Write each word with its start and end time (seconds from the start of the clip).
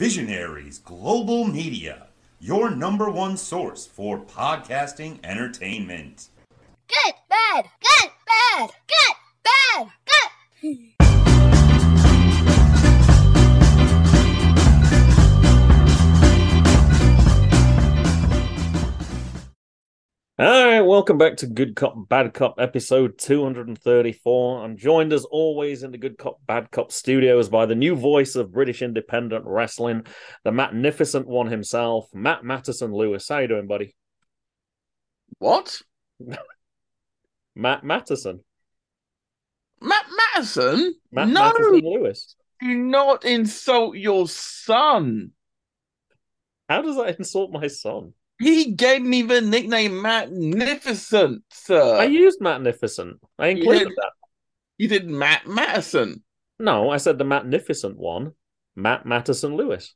Visionaries 0.00 0.78
Global 0.78 1.44
Media, 1.44 2.06
your 2.40 2.70
number 2.70 3.10
one 3.10 3.36
source 3.36 3.86
for 3.86 4.18
podcasting 4.18 5.18
entertainment. 5.22 6.30
Good, 6.88 7.14
bad, 7.28 7.68
good, 7.82 8.10
bad, 8.26 8.70
good, 8.88 9.16
bad, 9.44 9.90
good. 10.62 10.78
All 20.40 20.46
right, 20.46 20.80
welcome 20.80 21.18
back 21.18 21.36
to 21.36 21.46
Good 21.46 21.76
Cop 21.76 22.08
Bad 22.08 22.32
Cop 22.32 22.54
episode 22.58 23.18
234. 23.18 24.64
I'm 24.64 24.78
joined 24.78 25.12
as 25.12 25.26
always 25.26 25.82
in 25.82 25.90
the 25.90 25.98
Good 25.98 26.16
Cop 26.16 26.40
Bad 26.46 26.70
Cop 26.70 26.92
studios 26.92 27.50
by 27.50 27.66
the 27.66 27.74
new 27.74 27.94
voice 27.94 28.36
of 28.36 28.50
British 28.50 28.80
independent 28.80 29.44
wrestling, 29.44 30.06
the 30.42 30.50
magnificent 30.50 31.26
one 31.26 31.48
himself, 31.48 32.08
Matt 32.14 32.42
Matterson 32.42 32.90
Lewis. 32.90 33.28
How 33.28 33.40
you 33.40 33.48
doing, 33.48 33.66
buddy? 33.66 33.94
What? 35.40 35.82
Matt 37.54 37.84
Matterson. 37.84 38.42
Matt 39.82 40.06
Madison? 40.34 40.94
Matt 41.12 41.28
no, 41.28 41.52
Matterson 41.52 41.80
Lewis. 41.84 42.34
do 42.62 42.74
not 42.78 43.26
insult 43.26 43.98
your 43.98 44.26
son. 44.26 45.32
How 46.66 46.80
does 46.80 46.96
that 46.96 47.18
insult 47.18 47.52
my 47.52 47.66
son? 47.66 48.14
He 48.40 48.72
gave 48.72 49.02
me 49.02 49.22
the 49.22 49.40
nickname 49.40 50.00
Magnificent, 50.02 51.42
sir. 51.50 51.96
I 51.98 52.04
used 52.04 52.40
Magnificent. 52.40 53.18
I 53.38 53.48
included 53.48 53.88
did. 53.88 53.96
that. 53.96 54.10
you 54.78 54.88
did 54.88 55.08
Matt 55.08 55.46
Madison. 55.46 56.22
No, 56.58 56.90
I 56.90 56.96
said 56.98 57.18
the 57.18 57.24
magnificent 57.24 57.96
one, 57.98 58.32
Matt 58.76 59.06
Matterson 59.06 59.56
Lewis. 59.56 59.94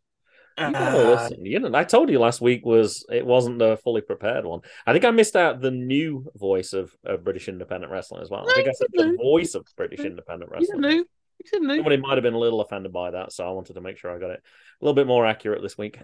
You 0.57 0.70
gotta 0.70 1.05
Ah, 1.05 1.23
listen. 1.23 1.45
You 1.45 1.59
know, 1.59 1.77
I 1.77 1.84
told 1.84 2.11
you 2.11 2.19
last 2.20 2.41
week 2.41 2.65
was 2.65 3.05
it 3.11 3.27
wasn't 3.27 3.59
the 3.59 3.77
fully 3.83 4.00
prepared 4.03 4.45
one. 4.45 4.61
I 4.87 4.92
think 4.92 5.05
I 5.05 5.11
missed 5.11 5.34
out 5.37 5.61
the 5.61 5.70
new 5.72 6.31
voice 6.37 6.72
of, 6.72 6.95
of 7.05 7.25
British 7.25 7.48
independent 7.48 7.92
wrestling 7.92 8.22
as 8.22 8.31
well. 8.31 8.48
I 8.48 8.55
think 8.55 8.69
I 8.69 8.72
said 8.72 8.87
the 8.92 9.17
voice 9.20 9.55
of 9.56 9.67
British 9.77 10.00
independent 10.00 10.50
wrestling. 10.53 10.83
you 10.84 10.89
knew. 10.89 11.06
You 11.53 11.61
knew. 11.61 11.75
Somebody 11.77 11.97
might 11.97 12.15
have 12.15 12.22
been 12.22 12.34
a 12.34 12.39
little 12.39 12.61
offended 12.61 12.92
by 12.92 13.11
that, 13.11 13.33
so 13.33 13.45
I 13.47 13.50
wanted 13.50 13.75
to 13.75 13.81
make 13.81 13.98
sure 13.98 14.15
I 14.15 14.19
got 14.20 14.31
it 14.31 14.41
a 14.81 14.84
little 14.84 14.95
bit 14.95 15.06
more 15.09 15.27
accurate 15.27 15.61
this 15.61 15.77
week. 15.77 15.98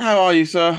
How 0.00 0.20
are 0.20 0.32
you, 0.34 0.44
sir? 0.44 0.78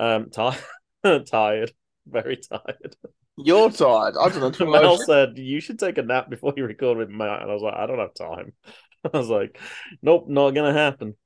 Um, 0.00 0.30
tired, 0.30 0.62
tired, 1.26 1.72
very 2.06 2.38
tired. 2.38 2.96
You're 3.36 3.70
tired. 3.70 4.14
I 4.18 4.28
don't 4.30 4.58
know. 4.58 4.66
Mel 4.70 4.96
said 4.96 5.36
you 5.36 5.60
should 5.60 5.78
take 5.78 5.98
a 5.98 6.02
nap 6.02 6.30
before 6.30 6.54
you 6.56 6.64
record 6.64 6.96
with 6.96 7.10
Matt, 7.10 7.42
and 7.42 7.50
I 7.50 7.54
was 7.54 7.62
like, 7.62 7.74
I 7.74 7.86
don't 7.86 7.98
have 7.98 8.14
time. 8.14 8.52
I 9.12 9.16
was 9.16 9.28
like, 9.28 9.60
Nope, 10.02 10.24
not 10.28 10.52
gonna 10.52 10.72
happen. 10.72 11.16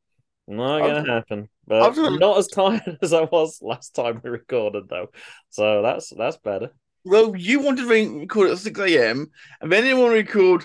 Not 0.48 0.80
gonna 0.80 1.12
happen. 1.12 1.48
But 1.66 1.88
was 1.88 1.98
gonna- 1.98 2.18
not 2.18 2.38
as 2.38 2.48
tired 2.48 2.98
as 3.00 3.12
I 3.12 3.22
was 3.22 3.60
last 3.62 3.94
time 3.94 4.20
we 4.22 4.30
recorded, 4.30 4.88
though. 4.88 5.08
So 5.50 5.80
that's 5.82 6.10
that's 6.10 6.36
better. 6.38 6.70
Well, 7.04 7.36
you 7.36 7.60
wanted 7.60 7.82
to 7.82 8.18
record 8.20 8.50
at 8.50 8.58
6 8.58 8.80
a.m. 8.80 9.30
and 9.60 9.70
then 9.70 9.86
you 9.86 9.96
want 9.96 10.12
to 10.12 10.16
record 10.16 10.64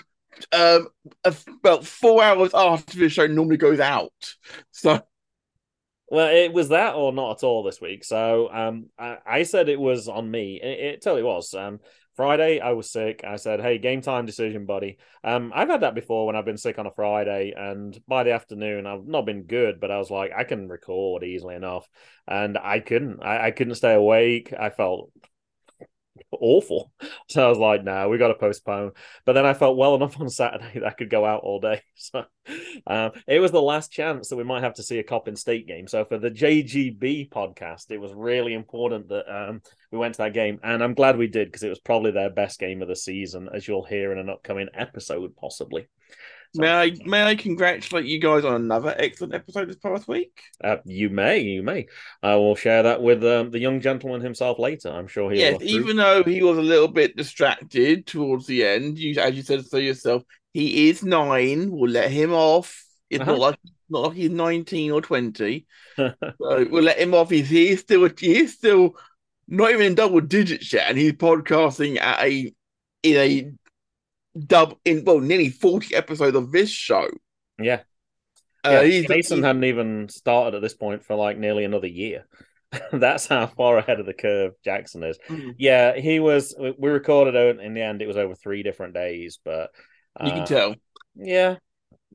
um, 0.52 0.88
about 1.24 1.84
four 1.84 2.22
hours 2.22 2.52
after 2.54 2.98
the 2.98 3.08
show 3.08 3.26
normally 3.26 3.58
goes 3.58 3.78
out. 3.80 4.12
So, 4.70 5.00
Well, 6.10 6.28
it 6.34 6.52
was 6.52 6.70
that 6.70 6.94
or 6.96 7.12
not 7.12 7.38
at 7.38 7.44
all 7.44 7.62
this 7.62 7.80
week. 7.80 8.04
So 8.04 8.50
um, 8.52 8.86
I, 8.98 9.18
I 9.24 9.42
said 9.44 9.68
it 9.68 9.78
was 9.78 10.08
on 10.08 10.28
me. 10.30 10.60
It, 10.60 10.80
it 10.94 11.02
totally 11.02 11.22
was. 11.22 11.54
Um, 11.54 11.78
Friday 12.16 12.58
I 12.60 12.72
was 12.72 12.90
sick. 12.90 13.22
I 13.24 13.36
said, 13.36 13.60
"Hey, 13.60 13.78
game 13.78 14.00
time 14.02 14.26
decision, 14.26 14.66
buddy." 14.66 14.98
Um, 15.22 15.52
I've 15.54 15.68
had 15.68 15.82
that 15.82 15.94
before 15.94 16.26
when 16.26 16.34
I've 16.34 16.44
been 16.44 16.58
sick 16.58 16.78
on 16.78 16.86
a 16.86 16.90
Friday, 16.90 17.54
and 17.56 17.98
by 18.08 18.24
the 18.24 18.32
afternoon 18.32 18.86
I've 18.86 19.06
not 19.06 19.24
been 19.24 19.44
good, 19.44 19.80
but 19.80 19.90
I 19.92 19.98
was 19.98 20.10
like, 20.10 20.32
I 20.36 20.42
can 20.44 20.68
record 20.68 21.22
easily 21.22 21.54
enough, 21.54 21.88
and 22.26 22.58
I 22.58 22.80
couldn't. 22.80 23.22
I, 23.22 23.46
I 23.46 23.50
couldn't 23.52 23.76
stay 23.76 23.94
awake. 23.94 24.52
I 24.58 24.70
felt 24.70 25.12
awful. 26.32 26.92
So 27.28 27.44
I 27.44 27.48
was 27.48 27.58
like, 27.58 27.84
no, 27.84 28.08
we 28.08 28.18
got 28.18 28.28
to 28.28 28.34
postpone. 28.34 28.92
But 29.24 29.34
then 29.34 29.46
I 29.46 29.54
felt 29.54 29.76
well 29.76 29.94
enough 29.94 30.20
on 30.20 30.28
Saturday 30.28 30.80
that 30.80 30.86
I 30.86 30.90
could 30.90 31.10
go 31.10 31.24
out 31.24 31.42
all 31.42 31.60
day. 31.60 31.82
So 32.02 32.24
um, 32.86 33.12
it 33.28 33.40
was 33.40 33.52
the 33.52 33.60
last 33.60 33.92
chance 33.92 34.30
that 34.30 34.36
we 34.36 34.42
might 34.42 34.62
have 34.62 34.74
to 34.74 34.82
see 34.82 34.98
a 34.98 35.04
Coppin 35.04 35.36
State 35.36 35.68
game. 35.68 35.86
So 35.86 36.04
for 36.06 36.16
the 36.16 36.30
JGB 36.30 37.28
podcast, 37.28 37.90
it 37.90 37.98
was 38.00 38.14
really 38.14 38.54
important 38.54 39.10
that 39.10 39.30
um, 39.30 39.60
we 39.92 39.98
went 39.98 40.14
to 40.14 40.22
that 40.22 40.32
game. 40.32 40.58
And 40.62 40.82
I'm 40.82 40.94
glad 40.94 41.18
we 41.18 41.26
did 41.26 41.48
because 41.48 41.62
it 41.62 41.68
was 41.68 41.78
probably 41.78 42.10
their 42.10 42.30
best 42.30 42.58
game 42.58 42.80
of 42.80 42.88
the 42.88 42.96
season, 42.96 43.50
as 43.54 43.68
you'll 43.68 43.84
hear 43.84 44.12
in 44.12 44.18
an 44.18 44.30
upcoming 44.30 44.68
episode, 44.74 45.36
possibly. 45.36 45.88
So, 46.52 46.62
may 46.62 46.70
I 46.70 46.90
may 47.04 47.22
I 47.24 47.34
congratulate 47.36 48.06
you 48.06 48.18
guys 48.20 48.44
on 48.44 48.54
another 48.54 48.94
excellent 48.98 49.34
episode 49.34 49.68
this 49.68 49.76
past 49.76 50.08
week? 50.08 50.42
uh, 50.62 50.76
you 50.84 51.08
may, 51.08 51.38
you 51.40 51.62
may. 51.62 51.86
I 52.22 52.36
will 52.36 52.54
share 52.54 52.82
that 52.82 53.02
with 53.02 53.24
um, 53.24 53.50
the 53.50 53.58
young 53.58 53.80
gentleman 53.80 54.20
himself 54.20 54.58
later. 54.58 54.90
I'm 54.90 55.06
sure 55.06 55.30
he'll. 55.30 55.58
Yes, 55.58 55.62
even 55.62 55.96
though 55.96 56.24
he 56.24 56.42
was 56.42 56.58
a 56.58 56.62
little 56.62 56.88
bit 56.88 57.16
distracted 57.16 58.06
towards 58.06 58.46
the 58.46 58.64
end, 58.66 58.98
you 58.98 59.20
as 59.20 59.36
you 59.36 59.42
said 59.42 59.64
so 59.66 59.76
yourself, 59.76 60.24
he 60.52 60.88
is 60.88 61.04
nine. 61.04 61.70
We'll 61.70 61.90
let 61.90 62.10
him 62.10 62.32
off. 62.32 62.84
It's 63.08 63.22
Uh-huh. 63.22 63.32
not 63.32 63.38
like 63.38 63.58
not 63.88 64.00
like 64.08 64.16
he's 64.16 64.30
nineteen 64.30 64.90
or 64.90 65.00
twenty. 65.00 65.66
so 66.40 66.66
we'll 66.70 66.84
let 66.84 66.98
him 66.98 67.14
off. 67.14 67.30
He's 67.30 67.48
he 67.48 67.70
is 67.70 67.80
still 67.80 68.08
he 68.18 68.38
is 68.40 68.54
still 68.54 68.96
not 69.48 69.70
even 69.70 69.86
in 69.86 69.94
double 69.96 70.20
digits 70.20 70.72
yet, 70.72 70.88
and 70.90 70.98
he's 70.98 71.12
podcasting 71.12 72.00
at 72.00 72.22
a 72.24 72.54
in 73.02 73.16
a 73.16 73.52
dub 74.38 74.76
in 74.84 75.04
well 75.04 75.20
nearly 75.20 75.48
forty 75.50 75.94
episodes 75.94 76.36
of 76.36 76.52
this 76.52 76.70
show. 76.70 77.08
yeah. 77.58 77.80
Uh, 78.62 78.82
yeah, 78.82 79.06
Mason 79.08 79.38
he's- 79.38 79.46
hadn't 79.46 79.64
even 79.64 80.08
started 80.10 80.54
at 80.54 80.60
this 80.62 80.74
point 80.74 81.02
for 81.02 81.16
like 81.16 81.38
nearly 81.38 81.64
another 81.64 81.86
year. 81.86 82.26
That's 82.92 83.26
how 83.26 83.46
far 83.46 83.78
ahead 83.78 84.00
of 84.00 84.06
the 84.06 84.12
curve 84.12 84.52
Jackson 84.62 85.02
is. 85.02 85.18
Mhm. 85.28 85.54
Yeah, 85.58 85.96
he 85.96 86.20
was. 86.20 86.54
we- 86.58 86.90
recorded 86.90 87.36
out 87.36 87.64
in 87.64 87.72
the 87.74 87.80
end. 87.80 88.02
It 88.02 88.06
was 88.06 88.18
over 88.18 88.34
three 88.34 88.62
different 88.62 88.92
days, 88.94 89.38
but 89.44 89.70
you 90.22 90.30
can 90.30 90.40
uh, 90.42 90.46
tell. 90.46 90.74
Yeah, 91.16 91.56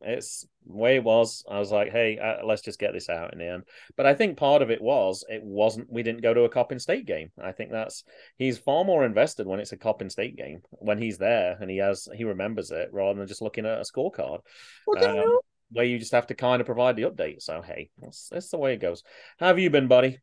it's 0.01 0.45
way 0.65 0.95
it 0.95 1.03
was. 1.03 1.43
I 1.49 1.59
was 1.59 1.71
like, 1.71 1.91
hey, 1.91 2.17
uh, 2.17 2.45
let's 2.45 2.61
just 2.61 2.79
get 2.79 2.93
this 2.93 3.09
out 3.09 3.33
in 3.33 3.39
the 3.39 3.47
end. 3.47 3.63
But 3.95 4.05
I 4.05 4.13
think 4.13 4.37
part 4.37 4.61
of 4.61 4.69
it 4.69 4.81
was 4.81 5.23
it 5.29 5.43
wasn't. 5.43 5.91
We 5.91 6.03
didn't 6.03 6.21
go 6.21 6.33
to 6.33 6.43
a 6.43 6.49
Coppin 6.49 6.79
State 6.79 7.05
game. 7.05 7.31
I 7.41 7.51
think 7.51 7.71
that's 7.71 8.03
he's 8.37 8.57
far 8.57 8.83
more 8.83 9.05
invested 9.05 9.47
when 9.47 9.59
it's 9.59 9.71
a 9.71 9.77
Coppin 9.77 10.09
State 10.09 10.35
game 10.35 10.61
when 10.71 10.97
he's 10.97 11.17
there 11.17 11.57
and 11.59 11.69
he 11.69 11.77
has 11.77 12.07
he 12.15 12.23
remembers 12.23 12.71
it 12.71 12.89
rather 12.91 13.19
than 13.19 13.27
just 13.27 13.41
looking 13.41 13.65
at 13.65 13.79
a 13.79 13.83
scorecard 13.83 14.39
What 14.85 14.99
the 14.99 15.09
um, 15.09 15.15
hell? 15.15 15.39
where 15.71 15.85
you 15.85 15.99
just 15.99 16.11
have 16.11 16.27
to 16.27 16.35
kind 16.35 16.61
of 16.61 16.65
provide 16.65 16.95
the 16.95 17.03
update. 17.03 17.41
So 17.41 17.61
hey, 17.61 17.89
that's, 18.01 18.29
that's 18.29 18.49
the 18.49 18.57
way 18.57 18.73
it 18.73 18.81
goes. 18.81 19.03
How 19.39 19.47
have 19.47 19.59
you 19.59 19.69
been, 19.69 19.87
buddy? 19.87 20.19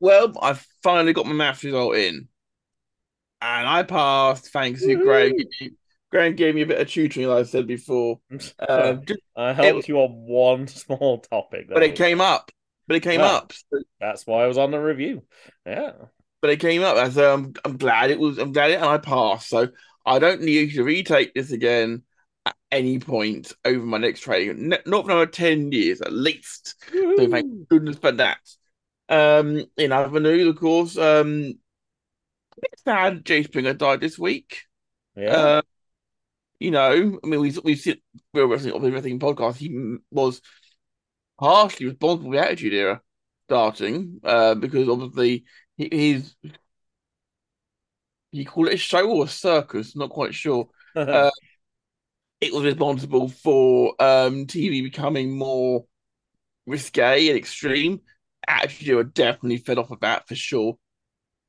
Well, 0.00 0.32
I 0.40 0.58
finally 0.82 1.12
got 1.12 1.26
my 1.26 1.34
math 1.34 1.62
result 1.62 1.94
in, 1.96 2.28
and 3.42 3.68
I 3.68 3.82
passed 3.82 4.50
thanks 4.50 4.82
to 4.82 4.96
Graham. 4.96 5.34
Graham 6.10 6.34
gave 6.34 6.54
me 6.54 6.62
a 6.62 6.66
bit 6.66 6.80
of 6.80 6.88
tutoring, 6.88 7.28
like 7.28 7.40
I 7.40 7.42
said 7.44 7.66
before. 7.66 8.20
Uh, 8.58 8.94
just, 8.94 9.20
I 9.36 9.52
helped 9.52 9.88
you 9.88 9.98
on 9.98 10.10
one 10.26 10.66
small 10.68 11.20
topic, 11.20 11.66
but 11.68 11.82
it 11.82 11.94
came 11.96 12.20
up. 12.20 12.50
But 12.86 12.96
it 12.96 13.00
came 13.00 13.20
Yeah. 13.20 13.26
up. 13.26 13.52
So- 13.52 13.82
That's 14.00 14.26
why 14.26 14.44
I 14.44 14.46
was 14.46 14.58
on 14.58 14.70
the 14.72 14.78
review. 14.80 15.22
Yeah. 15.64 15.92
But 16.42 16.50
it 16.50 16.60
came 16.60 16.82
up. 16.82 16.96
And 16.96 17.12
so 17.12 17.32
I'm, 17.34 17.52
I'm 17.64 17.76
glad 17.76 18.10
it 18.10 18.18
was. 18.18 18.38
I'm 18.38 18.52
glad 18.52 18.70
it, 18.72 18.76
and 18.76 18.84
I 18.86 18.98
passed. 18.98 19.48
So 19.48 19.68
I 20.04 20.18
don't 20.18 20.40
need 20.42 20.72
to 20.74 20.82
retake 20.82 21.34
this 21.34 21.52
again 21.52 22.02
at 22.46 22.56
any 22.72 22.98
point 22.98 23.52
over 23.64 23.84
my 23.84 23.98
next 23.98 24.20
training. 24.20 24.72
N- 24.72 24.78
Not 24.86 25.04
for 25.04 25.10
another 25.12 25.26
ten 25.26 25.70
years 25.70 26.00
at 26.00 26.12
least. 26.12 26.76
So 26.90 27.28
thank 27.30 27.68
goodness 27.68 27.98
for 27.98 28.12
that. 28.12 28.38
Um, 29.08 29.64
in 29.76 29.92
other 29.92 30.18
news, 30.20 30.46
of 30.48 30.56
course, 30.56 30.96
um, 30.96 31.54
a 32.56 32.60
bit 32.60 32.80
sad 32.84 33.24
Jay 33.24 33.42
Springer 33.42 33.74
died 33.74 34.00
this 34.00 34.18
week. 34.18 34.62
Yeah. 35.16 35.36
Uh, 35.36 35.62
you 36.60 36.70
know, 36.70 37.20
I 37.24 37.26
mean, 37.28 37.40
we 37.40 37.54
we 37.64 37.76
see 37.76 38.02
Real 38.34 38.46
Wrestling 38.48 38.74
of 38.74 38.82
the 38.82 38.92
Wrestling 38.92 39.18
podcast. 39.20 39.56
He 39.56 39.96
was 40.10 40.42
partially 41.38 41.86
responsible 41.86 42.30
for 42.30 42.36
the 42.36 42.42
Attitude 42.44 42.74
Era 42.74 43.02
starting, 43.48 44.20
uh, 44.24 44.54
because 44.54 44.88
obviously 44.88 45.44
he, 45.76 45.88
he's 45.90 46.36
you 48.32 48.46
call 48.46 48.68
it 48.68 48.74
a 48.74 48.76
show 48.76 49.10
or 49.10 49.24
a 49.24 49.28
circus? 49.28 49.96
Not 49.96 50.10
quite 50.10 50.34
sure. 50.34 50.68
uh, 50.96 51.30
It 52.40 52.52
was 52.54 52.64
responsible 52.64 53.28
for 53.28 53.94
um 54.02 54.46
TV 54.46 54.82
becoming 54.82 55.36
more 55.36 55.84
risque 56.66 57.28
and 57.28 57.38
extreme. 57.38 58.02
Attitude 58.48 58.88
Era 58.88 59.04
definitely 59.04 59.58
fed 59.58 59.78
off 59.78 59.90
of 59.92 60.00
that 60.00 60.28
for 60.28 60.36
sure. 60.36 60.78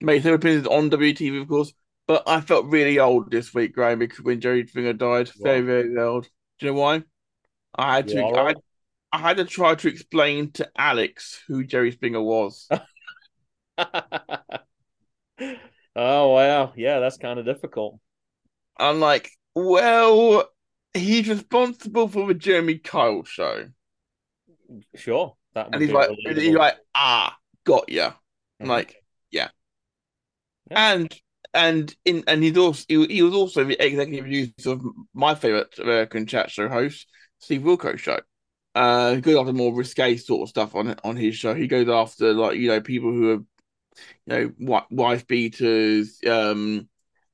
Made 0.01 0.24
their 0.24 0.35
opinions 0.35 0.68
on 0.68 0.89
WTV, 0.89 1.39
of 1.39 1.47
course. 1.50 1.74
But 2.07 2.24
I 2.27 2.42
felt 2.42 2.65
really 2.65 3.00
old 3.00 3.31
this 3.31 3.53
week, 3.53 3.74
Graham, 3.74 4.00
because 4.00 4.21
when 4.21 4.42
Jerry 4.42 4.68
Springer 4.68 4.94
died, 4.94 5.30
very, 5.39 5.62
very 5.62 5.98
old. 5.98 6.27
Do 6.59 6.65
you 6.65 6.71
know 6.74 6.80
why? 6.80 7.03
I 7.75 7.95
had 7.95 8.07
to, 8.09 8.19
I, 8.19 8.24
old? 8.24 8.63
I 9.13 9.18
had 9.18 9.38
to 9.38 9.45
try 9.45 9.75
to 9.75 9.88
explain 9.88 10.51
to 10.53 10.69
Alex 10.77 11.42
who 11.48 11.63
Jerry 11.63 11.92
Springer 11.92 12.21
was. 12.21 12.68
oh 13.77 13.94
wow, 15.95 16.74
yeah, 16.75 17.00
that's 17.00 17.18
kind 17.18 17.39
of 17.39 17.45
difficult. 17.45 18.00
I'm 18.77 19.00
like, 19.00 19.30
well, 19.56 20.50
he's 20.94 21.30
responsible 21.30 22.07
for 22.07 22.27
the 22.27 22.33
Jeremy 22.33 22.77
Kyle 22.77 23.24
show. 23.24 23.69
Sure, 24.95 25.36
that 25.54 25.69
and 25.71 25.81
he's 25.81 25.92
like, 25.92 26.09
he's 26.25 26.56
like, 26.56 26.77
ah, 26.95 27.38
got 27.65 27.89
ya. 27.89 28.13
Mhm. 28.62 28.68
Like, 28.68 28.95
yeah. 29.30 29.50
Yeah. 30.69 30.94
And 30.94 31.21
and 31.53 31.94
in 32.06 32.24
and 32.27 32.44
he's 32.44 32.57
also 32.57 32.83
he, 32.88 33.06
he 33.07 33.21
was 33.21 33.33
also 33.33 33.63
the 33.63 33.83
executive 33.83 34.24
producer 34.24 34.71
of 34.71 34.81
my 35.13 35.36
favorite 35.36 35.77
American 35.80 36.25
chat 36.25 36.50
show 36.51 36.69
host, 36.69 37.07
Steve 37.39 37.62
Wilkos 37.62 38.00
show. 38.00 38.19
Uh, 38.74 39.15
he 39.15 39.21
goes 39.21 39.38
after 39.38 39.53
more 39.53 39.74
risque 39.75 40.15
sort 40.18 40.44
of 40.44 40.50
stuff 40.50 40.75
on 40.75 40.95
on 41.03 41.15
his 41.18 41.36
show. 41.36 41.53
He 41.53 41.68
goes 41.68 41.89
after 41.89 42.33
like 42.33 42.57
you 42.57 42.69
know 42.69 42.81
people 42.81 43.12
who 43.12 43.31
are, 43.31 43.44
you 44.25 44.53
know, 44.59 44.86
wife 44.92 45.27
beaters, 45.27 46.19
um, 46.27 46.88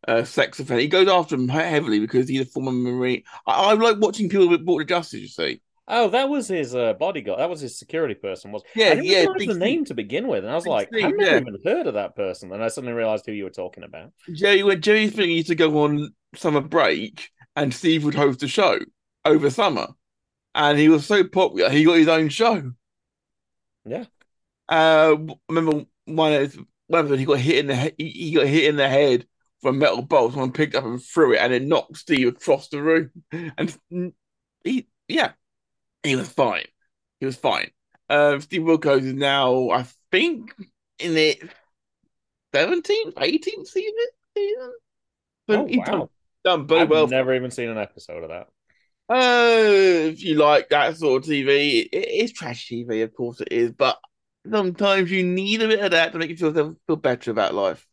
uh, 0.08 0.24
sex 0.24 0.60
offenders. 0.60 0.84
He 0.84 0.90
goes 0.90 1.08
after 1.10 1.38
them 1.38 1.50
heavily 1.50 2.00
because 2.00 2.30
he's 2.30 2.42
a 2.42 2.46
former 2.46 2.72
marine. 2.72 3.24
I, 3.48 3.72
I 3.72 3.74
like 3.74 3.98
watching 4.00 4.30
people 4.30 4.58
brought 4.60 4.80
to 4.80 4.86
justice. 4.86 5.22
You 5.22 5.28
see, 5.28 5.62
Oh, 5.90 6.10
that 6.10 6.28
was 6.28 6.50
his 6.50 6.76
uh, 6.76 6.94
bodyguard. 6.94 7.40
That 7.40 7.50
was 7.50 7.62
his 7.62 7.80
security 7.80 8.14
person. 8.14 8.52
Was 8.52 8.64
Yeah, 8.76 8.88
I 8.88 8.96
didn't 8.96 9.06
yeah, 9.06 9.26
Big 9.38 9.48
the 9.48 9.56
name 9.56 9.86
to 9.86 9.94
begin 9.94 10.28
with, 10.28 10.44
and 10.44 10.52
I 10.52 10.56
was 10.56 10.68
like, 10.68 10.90
I've 10.94 11.16
never 11.16 11.22
yeah. 11.22 11.38
even 11.38 11.58
heard 11.64 11.88
of 11.88 11.94
that 11.94 12.16
person. 12.16 12.52
And 12.52 12.62
I 12.62 12.68
suddenly 12.68 12.94
realized 12.94 13.26
who 13.26 13.32
you 13.32 13.46
were 13.46 13.50
talking 13.50 13.84
about. 13.84 14.12
Jerry 14.34 14.64
when 14.64 14.82
Jerry 14.82 15.08
Springer 15.08 15.32
used 15.32 15.48
to 15.48 15.56
go 15.56 15.84
on 15.84 16.14
summer 16.36 16.60
break 16.60 17.30
and 17.56 17.74
Steve 17.74 18.04
would 18.04 18.16
host 18.16 18.42
the 18.42 18.50
show 18.50 18.80
over 19.24 19.50
summer. 19.50 19.88
And 20.54 20.78
he 20.78 20.90
was 20.90 21.06
so 21.06 21.24
popular, 21.24 21.70
he 21.70 21.86
got 21.86 21.98
his 21.98 22.08
own 22.08 22.30
show. 22.30 22.72
Yeah. 23.86 24.06
Uh 24.68 25.16
remember 25.48 25.86
one 26.06 26.34
of 26.34 26.60
one 26.88 27.02
of 27.02 27.10
them 27.10 27.20
he 27.20 27.26
got 27.26 27.40
hit 27.40 27.60
in 27.60 27.68
the 27.68 27.94
he, 27.98 28.10
he 28.10 28.32
got 28.34 28.48
hit 28.48 28.66
in 28.66 28.76
the 28.76 28.90
head 28.90 29.26
from 29.62 29.76
a 29.76 29.80
metal 29.80 30.02
bolt. 30.02 30.34
Someone 30.34 30.52
picked 30.52 30.76
up 30.76 30.84
and 30.84 31.02
threw 31.02 31.34
it 31.34 31.40
and 31.40 31.54
it 31.54 31.64
knocked 31.64 31.98
Steve 31.98 32.28
across 32.28 32.68
the 32.68 32.82
room. 32.82 33.12
And 33.32 33.78
he 34.64 34.90
yeah, 35.08 35.32
he 36.08 36.16
was 36.16 36.30
fine. 36.30 36.66
He 37.20 37.26
was 37.26 37.36
fine. 37.38 37.72
Um 38.10 38.42
Steve 38.42 38.62
Wilkos 38.62 39.02
is 39.04 39.14
now, 39.14 39.70
I 39.70 39.86
think, 40.12 40.54
in 41.00 41.14
the 41.14 41.40
17th, 42.54 43.16
18th 43.18 43.68
season. 43.68 43.96
season? 44.38 44.74
But 45.48 45.64
Oh, 45.64 45.68
he's 45.68 45.84
wow. 45.84 45.86
done, 45.86 46.10
done 46.46 46.68
very 46.68 46.86
I've 46.86 46.88
well. 46.88 47.10
never 47.10 47.34
even 47.36 47.52
seen 47.52 47.70
an 47.70 47.78
episode 47.78 48.24
of 48.24 48.30
that. 48.30 48.48
Uh, 49.10 50.12
if 50.12 50.22
you 50.24 50.36
like 50.36 50.70
that 50.70 50.98
sort 50.98 51.24
of 51.24 51.30
TV, 51.30 51.80
it 51.92 52.10
is 52.24 52.34
trash 52.34 52.68
TV, 52.68 53.02
of 53.04 53.14
course 53.14 53.40
it 53.42 53.50
is, 53.52 53.72
but 53.72 53.98
sometimes 54.50 55.10
you 55.10 55.24
need 55.24 55.62
a 55.62 55.68
bit 55.68 55.80
of 55.80 55.92
that 55.92 56.12
to 56.12 56.20
make 56.20 56.30
you 56.30 56.36
feel 56.38 56.76
feel 56.88 56.96
better 56.98 57.32
about 57.32 57.54
life. 57.54 57.88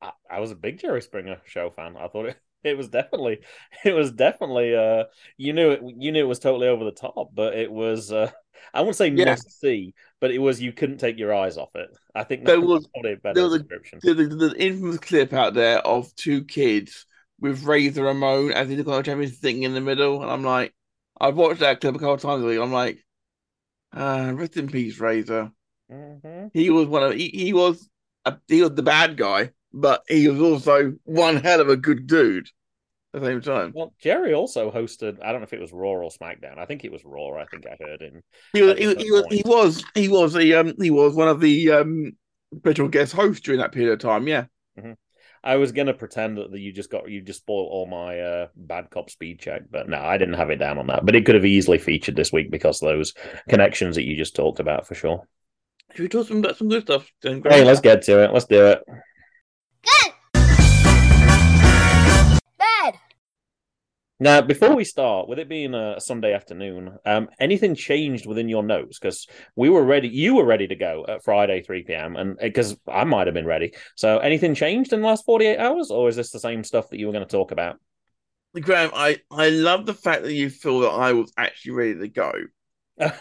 I, 0.00 0.12
I 0.30 0.40
was 0.40 0.50
a 0.50 0.54
big 0.56 0.78
Jerry 0.78 1.00
Springer 1.02 1.40
show 1.46 1.70
fan. 1.70 1.96
I 1.96 2.08
thought 2.08 2.26
it, 2.26 2.38
it 2.64 2.76
was 2.76 2.88
definitely 2.88 3.40
it 3.84 3.92
was 3.92 4.12
definitely 4.12 4.74
uh 4.76 5.04
you 5.36 5.52
knew 5.52 5.70
it 5.72 5.80
you 5.98 6.12
knew 6.12 6.24
it 6.24 6.28
was 6.28 6.38
totally 6.38 6.68
over 6.68 6.84
the 6.84 6.92
top, 6.92 7.30
but 7.34 7.54
it 7.54 7.70
was 7.70 8.12
uh 8.12 8.30
I 8.74 8.80
wouldn't 8.80 8.96
say 8.96 9.08
Yeah. 9.08 9.26
must 9.26 9.60
see, 9.60 9.94
but 10.20 10.30
it 10.30 10.38
was 10.38 10.62
you 10.62 10.72
couldn't 10.72 10.98
take 10.98 11.18
your 11.18 11.34
eyes 11.34 11.56
off 11.58 11.70
it. 11.74 11.90
I 12.14 12.24
think 12.24 12.44
There 12.44 12.60
was- 12.60 12.86
probably 12.94 13.12
a 13.12 13.16
better 13.16 13.34
there 13.34 13.44
was 13.44 13.54
a- 13.54 13.58
description. 13.58 13.98
A- 14.04 14.14
there's 14.14 14.52
an 14.52 14.56
infamous 14.56 14.98
clip 14.98 15.32
out 15.32 15.54
there 15.54 15.78
of 15.80 16.14
two 16.14 16.44
kids 16.44 17.06
with 17.40 17.64
Razor 17.64 18.04
Ramon 18.04 18.52
as 18.52 18.68
the 18.68 18.74
Intercontinental 18.74 19.02
Champion 19.02 19.30
thing 19.30 19.62
in 19.64 19.74
the 19.74 19.80
middle, 19.80 20.22
and 20.22 20.30
I'm 20.30 20.44
like, 20.44 20.72
I've 21.20 21.36
watched 21.36 21.58
that 21.60 21.80
clip 21.80 21.96
a 21.96 21.98
couple 21.98 22.14
of 22.14 22.22
times, 22.22 22.44
and 22.44 22.62
I'm 22.62 22.72
like, 22.72 23.04
uh, 23.94 24.32
rest 24.34 24.56
in 24.56 24.68
peace, 24.68 24.98
Razor. 25.00 25.50
Mhm. 25.90 26.50
He 26.54 26.70
was 26.70 26.86
one 26.86 27.02
of 27.02 27.12
he, 27.14 27.28
he 27.28 27.52
was 27.52 27.88
a, 28.24 28.38
he 28.48 28.62
was 28.62 28.70
the 28.74 28.82
bad 28.82 29.16
guy, 29.16 29.50
but 29.72 30.02
he 30.08 30.28
was 30.28 30.40
also 30.40 30.94
one 31.04 31.36
hell 31.36 31.60
of 31.60 31.68
a 31.68 31.76
good 31.76 32.06
dude 32.06 32.48
at 33.14 33.20
the 33.20 33.26
same 33.26 33.40
time. 33.40 33.72
Well, 33.74 33.92
Jerry 34.00 34.34
also 34.34 34.70
hosted. 34.70 35.18
I 35.22 35.32
don't 35.32 35.40
know 35.40 35.46
if 35.46 35.52
it 35.52 35.60
was 35.60 35.72
Raw 35.72 35.90
or 35.90 36.10
SmackDown. 36.10 36.58
I 36.58 36.66
think 36.66 36.84
it 36.84 36.92
was 36.92 37.04
Raw. 37.04 37.38
I 37.38 37.46
think 37.46 37.66
I 37.66 37.76
heard 37.82 38.02
him. 38.02 38.22
He 38.52 38.62
was 38.62 38.78
he, 38.78 38.94
he 38.94 39.10
was 39.10 39.24
he 39.30 39.42
was 39.44 39.84
he 39.94 40.08
was 40.08 40.32
the 40.32 40.54
um 40.54 40.74
he 40.80 40.90
was 40.90 41.14
one 41.14 41.28
of 41.28 41.40
the 41.40 41.70
um 41.72 42.12
special 42.58 42.88
guest 42.88 43.12
hosts 43.12 43.42
during 43.42 43.60
that 43.60 43.72
period 43.72 43.92
of 43.92 43.98
time. 43.98 44.26
Yeah, 44.26 44.44
I 45.44 45.56
was 45.56 45.72
gonna 45.72 45.94
pretend 45.94 46.38
that 46.38 46.58
you 46.58 46.72
just 46.72 46.90
got 46.90 47.10
you 47.10 47.20
just 47.20 47.40
spoiled 47.40 47.68
all 47.70 47.86
my 47.86 48.20
uh, 48.20 48.46
bad 48.56 48.90
cop 48.90 49.10
speed 49.10 49.40
check, 49.40 49.62
but 49.70 49.88
no, 49.88 49.98
I 49.98 50.16
didn't 50.16 50.34
have 50.34 50.50
it 50.50 50.56
down 50.56 50.78
on 50.78 50.86
that. 50.86 51.04
But 51.04 51.16
it 51.16 51.26
could 51.26 51.34
have 51.34 51.44
easily 51.44 51.78
featured 51.78 52.16
this 52.16 52.32
week 52.32 52.50
because 52.50 52.82
of 52.82 52.88
those 52.88 53.12
connections 53.48 53.96
that 53.96 54.04
you 54.04 54.16
just 54.16 54.36
talked 54.36 54.60
about 54.60 54.86
for 54.86 54.94
sure. 54.94 55.26
should 55.94 56.02
we 56.02 56.08
talk 56.08 56.28
some 56.28 56.38
about 56.38 56.56
some 56.56 56.68
good 56.68 56.82
stuff? 56.82 57.10
Then 57.22 57.42
Hey, 57.44 57.64
let's 57.64 57.80
get 57.80 58.02
to 58.02 58.22
it. 58.24 58.32
Let's 58.32 58.46
do 58.46 58.66
it. 58.68 58.82
Good. 59.84 60.12
Bad. 62.58 62.94
Now, 64.22 64.40
before 64.40 64.76
we 64.76 64.84
start, 64.84 65.26
with 65.26 65.40
it 65.40 65.48
being 65.48 65.74
a 65.74 65.98
Sunday 65.98 66.32
afternoon, 66.32 66.96
um, 67.04 67.28
anything 67.40 67.74
changed 67.74 68.24
within 68.24 68.48
your 68.48 68.62
notes? 68.62 69.00
Because 69.00 69.26
we 69.56 69.68
were 69.68 69.82
ready, 69.82 70.06
you 70.06 70.36
were 70.36 70.44
ready 70.44 70.68
to 70.68 70.76
go 70.76 71.04
at 71.08 71.24
Friday, 71.24 71.60
3 71.60 71.82
p.m., 71.82 72.14
and 72.14 72.38
because 72.40 72.76
I 72.86 73.02
might 73.02 73.26
have 73.26 73.34
been 73.34 73.46
ready. 73.46 73.74
So, 73.96 74.18
anything 74.18 74.54
changed 74.54 74.92
in 74.92 75.00
the 75.00 75.06
last 75.08 75.24
48 75.24 75.58
hours, 75.58 75.90
or 75.90 76.08
is 76.08 76.14
this 76.14 76.30
the 76.30 76.38
same 76.38 76.62
stuff 76.62 76.88
that 76.90 77.00
you 77.00 77.06
were 77.06 77.12
going 77.12 77.26
to 77.26 77.36
talk 77.36 77.50
about? 77.50 77.80
Graham, 78.60 78.90
I 78.94 79.18
I 79.30 79.48
love 79.48 79.86
the 79.86 79.94
fact 79.94 80.22
that 80.22 80.34
you 80.34 80.50
feel 80.50 80.80
that 80.80 80.90
I 80.90 81.14
was 81.14 81.32
actually 81.36 81.72
ready 81.72 81.98
to 81.98 82.08
go. 82.08 82.32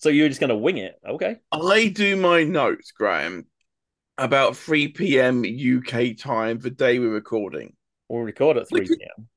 So, 0.00 0.08
you're 0.08 0.28
just 0.28 0.40
going 0.40 0.50
to 0.50 0.56
wing 0.56 0.78
it? 0.78 0.96
Okay. 1.08 1.36
I 1.52 1.88
do 1.88 2.16
my 2.16 2.42
notes, 2.42 2.90
Graham, 2.90 3.46
about 4.18 4.56
three 4.56 4.88
p.m. 4.88 5.44
UK 5.44 6.16
time 6.16 6.58
the 6.58 6.70
day 6.70 6.98
we're 6.98 7.08
recording. 7.10 7.74
We'll 8.08 8.22
record 8.22 8.56
at 8.56 8.68
3 8.68 8.86
p.m. 8.86 9.28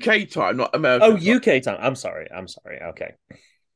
UK 0.00 0.28
time, 0.28 0.56
not 0.56 0.74
American. 0.74 1.12
Oh, 1.12 1.16
time. 1.16 1.36
UK 1.36 1.62
time. 1.62 1.78
I'm 1.80 1.96
sorry. 1.96 2.28
I'm 2.34 2.46
sorry. 2.48 2.80
Okay. 2.80 3.14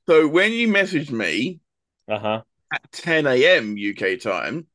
So 0.08 0.28
when 0.28 0.52
you 0.52 0.68
messaged 0.68 1.10
me 1.10 1.60
Uh 2.08 2.18
huh. 2.18 2.42
at 2.72 2.92
10 2.92 3.26
a.m. 3.26 3.76
UK 3.76 4.20
time, 4.20 4.66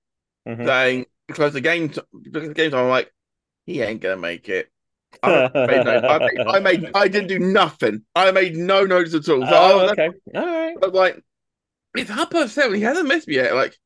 Mhm. 0.47 0.65
saying 0.65 1.05
because 1.27 1.53
the 1.53 1.61
game 1.61 1.89
t- 1.89 2.01
because 2.21 2.49
the 2.49 2.53
game 2.53 2.71
time, 2.71 2.81
I'm 2.85 2.89
like, 2.89 3.13
he 3.65 3.81
ain't 3.81 4.01
gonna 4.01 4.17
make 4.17 4.49
it. 4.49 4.69
I, 5.21 5.49
made 5.53 5.85
no- 5.85 6.01
I, 6.01 6.19
made, 6.19 6.39
I 6.47 6.59
made 6.59 6.91
I 6.95 7.07
didn't 7.07 7.29
do 7.29 7.39
nothing. 7.39 8.03
I 8.15 8.31
made 8.31 8.57
no 8.57 8.83
notes 8.83 9.13
at 9.13 9.29
all. 9.29 9.45
So 9.45 9.55
I, 9.55 9.71
Oh, 9.71 9.77
was, 9.77 9.91
okay. 9.91 10.09
All 10.35 10.45
right. 10.45 10.75
I 10.81 10.85
was 10.85 10.93
like, 10.93 11.23
it's 11.95 12.09
half 12.09 12.29
past 12.29 12.53
seven. 12.55 12.75
He 12.75 12.81
hasn't 12.81 13.07
messed 13.07 13.27
me 13.29 13.35
yet. 13.35 13.55
Like, 13.55 13.77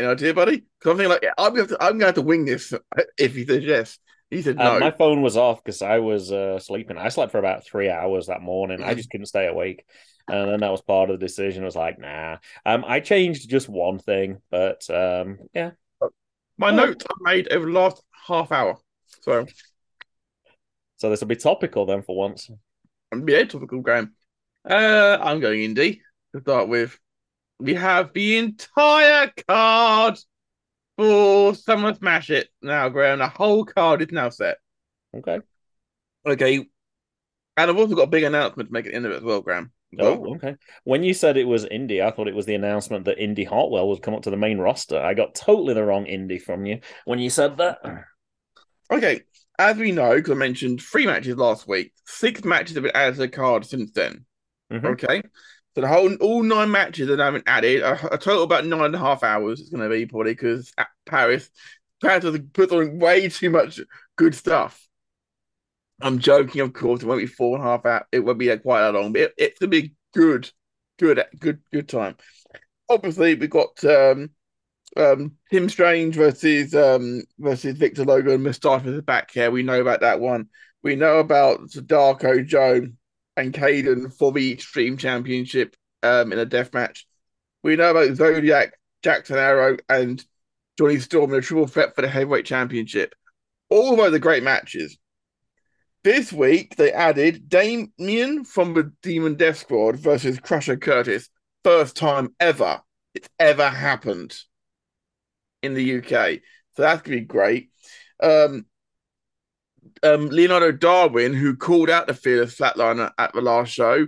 know, 0.00 0.14
dear 0.14 0.34
buddy, 0.34 0.56
because 0.78 0.90
I'm 0.90 0.96
thinking 0.96 1.10
like, 1.10 1.22
yeah, 1.22 1.32
I'm 1.38 1.50
gonna 1.50 1.62
have 1.62 1.68
to, 1.70 1.82
I'm 1.82 1.92
gonna 1.92 2.06
have 2.06 2.14
to 2.16 2.22
wing 2.22 2.44
this 2.44 2.72
if 3.18 3.34
he 3.34 3.44
says 3.46 3.64
yes. 3.64 3.98
He 4.30 4.42
said 4.42 4.58
no. 4.58 4.76
Uh, 4.76 4.80
my 4.80 4.90
phone 4.90 5.22
was 5.22 5.36
off 5.36 5.62
because 5.62 5.82
I 5.82 5.98
was 5.98 6.32
uh, 6.32 6.58
sleeping. 6.58 6.98
I 6.98 7.08
slept 7.08 7.32
for 7.32 7.38
about 7.38 7.64
three 7.64 7.88
hours 7.90 8.26
that 8.26 8.42
morning. 8.42 8.82
I 8.82 8.94
just 8.94 9.10
couldn't 9.10 9.26
stay 9.26 9.46
awake. 9.46 9.84
And 10.28 10.50
then 10.50 10.60
that 10.60 10.70
was 10.72 10.80
part 10.80 11.10
of 11.10 11.20
the 11.20 11.24
decision. 11.26 11.62
I 11.62 11.66
was 11.66 11.76
like, 11.76 11.98
nah. 11.98 12.38
Um, 12.64 12.84
I 12.86 13.00
changed 13.00 13.48
just 13.48 13.68
one 13.68 13.98
thing, 13.98 14.38
but 14.50 14.88
um, 14.90 15.38
yeah. 15.52 15.72
My 16.56 16.70
Oh. 16.70 16.76
notes 16.76 17.04
I 17.08 17.14
made 17.20 17.52
over 17.52 17.66
the 17.66 17.72
last 17.72 18.02
half 18.26 18.50
hour. 18.50 18.78
So 19.20 19.46
So 20.96 21.10
this 21.10 21.20
will 21.20 21.28
be 21.28 21.36
topical 21.36 21.86
then 21.86 22.02
for 22.02 22.16
once. 22.16 22.50
Yeah, 23.12 23.44
topical 23.44 23.80
Graham. 23.80 24.14
Uh, 24.68 25.18
I'm 25.20 25.40
going 25.40 25.60
indie 25.60 26.00
to 26.34 26.40
start 26.40 26.68
with. 26.68 26.98
We 27.58 27.74
have 27.74 28.12
the 28.12 28.38
entire 28.38 29.32
card 29.48 30.18
for 30.96 31.54
Summer 31.54 31.94
Smash 31.94 32.30
It 32.30 32.48
now, 32.62 32.88
Graham. 32.88 33.20
The 33.20 33.28
whole 33.28 33.64
card 33.64 34.02
is 34.02 34.10
now 34.10 34.28
set. 34.30 34.58
Okay. 35.16 35.40
Okay. 36.26 36.66
And 37.56 37.70
I've 37.70 37.76
also 37.76 37.94
got 37.94 38.02
a 38.04 38.08
big 38.08 38.24
announcement 38.24 38.68
to 38.68 38.72
make 38.72 38.86
at 38.86 38.90
the 38.92 38.96
end 38.96 39.06
of 39.06 39.12
it 39.12 39.16
as 39.16 39.22
well, 39.22 39.40
Graham. 39.40 39.72
Well, 39.92 40.24
Oh, 40.26 40.34
okay. 40.34 40.56
When 40.82 41.04
you 41.04 41.14
said 41.14 41.36
it 41.36 41.44
was 41.44 41.64
Indy, 41.64 42.02
I 42.02 42.10
thought 42.10 42.26
it 42.26 42.34
was 42.34 42.46
the 42.46 42.56
announcement 42.56 43.04
that 43.04 43.18
Indi 43.22 43.44
Hartwell 43.44 43.88
would 43.88 44.02
come 44.02 44.14
up 44.14 44.22
to 44.22 44.30
the 44.30 44.36
main 44.36 44.58
roster. 44.58 44.98
I 44.98 45.14
got 45.14 45.34
totally 45.36 45.74
the 45.74 45.84
wrong 45.84 46.06
Indy 46.06 46.38
from 46.38 46.66
you 46.66 46.80
when 47.04 47.20
you 47.20 47.30
said 47.30 47.58
that. 47.58 47.78
Okay. 48.90 49.22
As 49.56 49.76
we 49.76 49.92
know, 49.92 50.16
because 50.16 50.32
I 50.32 50.34
mentioned 50.34 50.82
three 50.82 51.06
matches 51.06 51.36
last 51.36 51.68
week, 51.68 51.92
six 52.06 52.44
matches 52.44 52.74
have 52.74 52.82
been 52.82 52.96
added 52.96 53.14
to 53.14 53.20
the 53.20 53.28
card 53.28 53.64
since 53.64 53.92
then. 53.92 54.26
Mhm. 54.72 54.84
Okay. 54.84 55.22
So 55.74 55.80
the 55.80 55.88
whole 55.88 56.14
all 56.16 56.42
nine 56.42 56.70
matches 56.70 57.08
that 57.08 57.20
I 57.20 57.24
haven't 57.24 57.48
added, 57.48 57.82
a, 57.82 58.14
a 58.14 58.18
total 58.18 58.44
about 58.44 58.64
nine 58.64 58.84
and 58.84 58.94
a 58.94 58.98
half 58.98 59.22
hours 59.24 59.60
it's 59.60 59.70
going 59.70 59.82
to 59.82 59.88
be 59.88 60.06
probably 60.06 60.32
because 60.32 60.72
Paris, 61.04 61.50
Paris 62.00 62.24
has 62.24 62.38
put 62.52 62.70
on 62.70 62.98
way 62.98 63.28
too 63.28 63.50
much 63.50 63.80
good 64.16 64.34
stuff. 64.34 64.80
I'm 66.00 66.18
joking, 66.18 66.60
of 66.60 66.72
course. 66.72 67.02
It 67.02 67.06
won't 67.06 67.20
be 67.20 67.26
four 67.26 67.56
and 67.56 67.64
a 67.64 67.68
half 67.68 67.86
hours. 67.86 68.04
It 68.12 68.20
won't 68.20 68.38
be 68.38 68.56
quite 68.58 68.80
that 68.80 68.94
long, 68.94 69.12
but 69.12 69.22
it, 69.22 69.34
it's 69.36 69.58
going 69.58 69.70
to 69.70 69.82
be 69.82 69.94
good, 70.12 70.50
good, 70.98 71.24
good, 71.38 71.60
good 71.72 71.88
time. 71.88 72.16
Obviously, 72.88 73.34
we've 73.34 73.50
got 73.50 73.82
um, 73.84 74.30
um, 74.96 75.32
Tim 75.50 75.68
Strange 75.68 76.14
versus 76.14 76.74
um, 76.74 77.22
versus 77.38 77.76
Victor 77.76 78.04
Logan. 78.04 78.42
Mustafa 78.42 78.94
is 78.94 79.02
back 79.02 79.32
here. 79.32 79.50
We 79.50 79.62
know 79.62 79.80
about 79.80 80.00
that 80.00 80.20
one. 80.20 80.48
We 80.82 80.96
know 80.96 81.18
about 81.18 81.68
Darko 81.70 82.46
Joe 82.46 82.88
and 83.36 83.52
Caden 83.52 84.12
for 84.12 84.32
the 84.32 84.52
Extreme 84.52 84.96
Championship 84.98 85.76
um, 86.02 86.32
in 86.32 86.38
a 86.38 86.44
death 86.44 86.72
match. 86.72 87.06
We 87.62 87.76
know 87.76 87.90
about 87.90 88.14
Zodiac, 88.16 88.74
Jackson 89.02 89.36
Arrow, 89.36 89.76
and 89.88 90.24
Johnny 90.78 90.98
Storm 90.98 91.32
in 91.32 91.38
a 91.38 91.42
triple 91.42 91.66
threat 91.66 91.94
for 91.94 92.02
the 92.02 92.08
heavyweight 92.08 92.46
championship. 92.46 93.14
All 93.70 93.92
of 93.92 93.98
those 93.98 94.14
are 94.14 94.18
great 94.18 94.42
matches. 94.42 94.98
This 96.02 96.32
week 96.32 96.76
they 96.76 96.92
added 96.92 97.48
Damien 97.48 98.44
from 98.44 98.74
the 98.74 98.92
Demon 99.02 99.36
Death 99.36 99.58
Squad 99.58 99.96
versus 99.96 100.38
Crusher 100.38 100.76
Curtis. 100.76 101.30
first 101.64 101.96
time 101.96 102.34
ever 102.38 102.82
it's 103.14 103.28
ever 103.38 103.68
happened 103.68 104.36
in 105.62 105.74
the 105.74 105.98
UK. 105.98 106.40
So 106.76 106.82
that's 106.82 107.02
gonna 107.02 107.18
be 107.18 107.24
great. 107.24 107.70
Um, 108.22 108.66
um, 110.02 110.28
Leonardo 110.28 110.72
Darwin, 110.72 111.34
who 111.34 111.56
called 111.56 111.90
out 111.90 112.06
the 112.06 112.14
fearless 112.14 112.56
flatliner 112.56 113.10
at 113.18 113.32
the 113.32 113.40
last 113.40 113.72
show, 113.72 114.06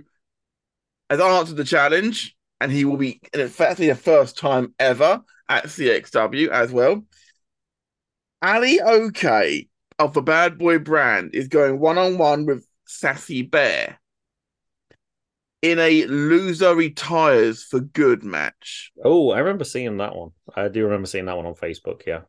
has 1.09 1.19
answered 1.19 1.57
the 1.57 1.63
challenge, 1.63 2.35
and 2.59 2.71
he 2.71 2.85
will 2.85 2.97
be 2.97 3.19
in 3.33 3.39
effectively 3.39 3.87
the 3.87 3.95
first 3.95 4.37
time 4.37 4.73
ever 4.79 5.21
at 5.49 5.65
CXW 5.65 6.49
as 6.49 6.71
well. 6.71 7.03
Ali 8.41 8.79
OK 8.81 9.67
of 9.99 10.13
the 10.13 10.21
Bad 10.21 10.57
Boy 10.57 10.79
brand 10.79 11.31
is 11.33 11.47
going 11.47 11.79
one 11.79 11.97
on 11.97 12.17
one 12.17 12.45
with 12.45 12.67
Sassy 12.85 13.41
Bear 13.41 13.99
in 15.61 15.79
a 15.79 16.05
loser 16.05 16.75
retires 16.75 17.63
for 17.63 17.79
good 17.79 18.23
match. 18.23 18.91
Oh, 19.03 19.31
I 19.31 19.39
remember 19.39 19.63
seeing 19.63 19.97
that 19.97 20.15
one. 20.15 20.31
I 20.55 20.67
do 20.67 20.83
remember 20.83 21.07
seeing 21.07 21.25
that 21.25 21.35
one 21.35 21.47
on 21.47 21.55
Facebook. 21.55 22.03
Yeah. 22.05 22.21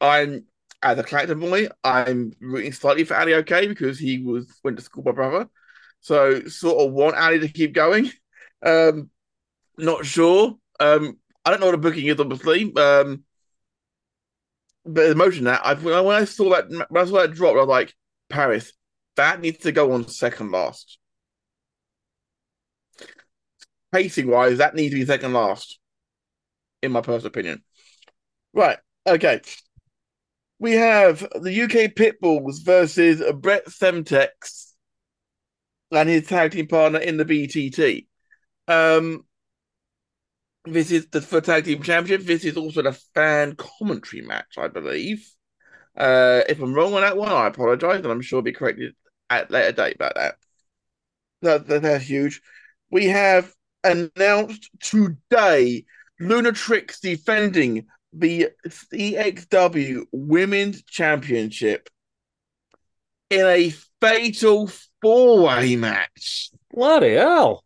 I'm 0.00 0.44
as 0.82 0.98
a 0.98 1.02
character 1.04 1.34
boy, 1.34 1.68
I'm 1.84 2.32
rooting 2.40 2.72
slightly 2.72 3.04
for 3.04 3.16
Ali 3.16 3.34
OK 3.34 3.66
because 3.66 3.98
he 3.98 4.18
was 4.22 4.46
went 4.64 4.78
to 4.78 4.82
school 4.82 5.02
with 5.02 5.14
my 5.16 5.28
brother. 5.28 5.50
So 6.00 6.44
sort 6.48 6.86
of 6.86 6.92
want 6.92 7.16
Ali 7.16 7.40
to 7.40 7.48
keep 7.48 7.72
going. 7.74 8.10
Um 8.62 9.10
not 9.78 10.06
sure. 10.06 10.56
Um 10.80 11.18
I 11.44 11.50
don't 11.50 11.60
know 11.60 11.66
what 11.66 11.72
the 11.72 11.78
booking 11.78 12.06
is, 12.08 12.20
obviously. 12.20 12.74
Um 12.76 13.24
but 14.84 15.02
the 15.06 15.10
emotion 15.12 15.44
that 15.44 15.60
I 15.64 15.74
when 15.74 15.94
I 16.14 16.24
saw 16.24 16.50
that 16.50 16.68
when 16.90 17.02
I 17.04 17.06
saw 17.06 17.20
that 17.20 17.34
drop, 17.34 17.54
I 17.54 17.58
was 17.58 17.68
like, 17.68 17.94
Paris, 18.28 18.72
that 19.16 19.40
needs 19.40 19.58
to 19.58 19.72
go 19.72 19.92
on 19.92 20.08
second 20.08 20.50
last. 20.50 20.98
Pacing 23.92 24.26
wise, 24.28 24.58
that 24.58 24.74
needs 24.74 24.92
to 24.92 24.98
be 24.98 25.06
second 25.06 25.32
last, 25.32 25.78
in 26.82 26.92
my 26.92 27.00
personal 27.00 27.28
opinion. 27.28 27.62
Right. 28.54 28.78
Okay. 29.06 29.42
We 30.60 30.72
have 30.72 31.26
the 31.40 31.62
UK 31.62 31.94
Pitbulls 31.94 32.62
versus 32.62 33.22
Brett 33.36 33.66
Semtex 33.66 34.72
and 35.90 36.08
his 36.08 36.26
tag 36.26 36.52
team 36.52 36.66
partner 36.66 36.98
in 36.98 37.16
the 37.16 37.24
BTT. 37.24 38.06
Um, 38.68 39.24
this 40.66 40.90
is 40.90 41.08
the 41.08 41.22
for 41.22 41.40
tag 41.40 41.64
team 41.64 41.82
championship. 41.82 42.26
This 42.26 42.44
is 42.44 42.58
also 42.58 42.82
the 42.82 42.92
fan 42.92 43.56
commentary 43.56 44.20
match, 44.20 44.58
I 44.58 44.68
believe. 44.68 45.26
Uh, 45.96 46.42
if 46.46 46.60
I'm 46.60 46.74
wrong 46.74 46.92
on 46.92 47.00
that 47.00 47.16
one, 47.16 47.32
I 47.32 47.46
apologize, 47.46 48.00
and 48.00 48.08
I'm 48.08 48.20
sure 48.20 48.40
I'll 48.40 48.42
be 48.42 48.52
corrected 48.52 48.94
at 49.30 49.50
later 49.50 49.72
date 49.72 49.96
about 49.96 50.14
that. 50.16 50.34
That, 51.40 51.66
that 51.68 51.82
that's 51.82 52.04
huge. 52.04 52.42
We 52.90 53.06
have 53.06 53.50
announced 53.82 54.68
today 54.80 55.86
Lunatrix 56.20 57.00
defending 57.00 57.86
the 58.12 58.48
CXW 58.66 60.04
Women's 60.12 60.82
Championship 60.82 61.88
in 63.30 63.46
a 63.46 63.72
fatal 64.00 64.70
four 65.00 65.42
way 65.42 65.76
match. 65.76 66.50
Bloody 66.72 67.14
hell. 67.14 67.64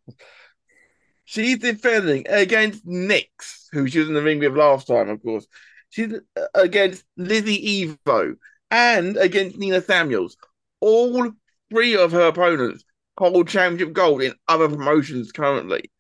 She's 1.25 1.59
defending 1.59 2.27
against 2.29 2.87
Nix, 2.87 3.69
who 3.73 3.89
she 3.89 3.99
was 3.99 4.09
in 4.09 4.15
the 4.15 4.23
ring 4.23 4.39
with 4.39 4.57
last 4.57 4.87
time, 4.87 5.09
of 5.09 5.23
course. 5.23 5.47
She's 5.89 6.13
uh, 6.13 6.47
against 6.55 7.05
Lizzie 7.17 7.87
Evo 8.07 8.35
and 8.71 9.17
against 9.17 9.57
Nina 9.57 9.81
Samuels. 9.81 10.37
All 10.81 11.33
three 11.71 11.97
of 11.97 12.13
her 12.13 12.29
opponents 12.29 12.85
hold 13.17 13.49
championship 13.49 13.93
gold 13.93 14.23
in 14.23 14.35
other 14.49 14.69
promotions 14.69 15.33
currently. 15.33 15.91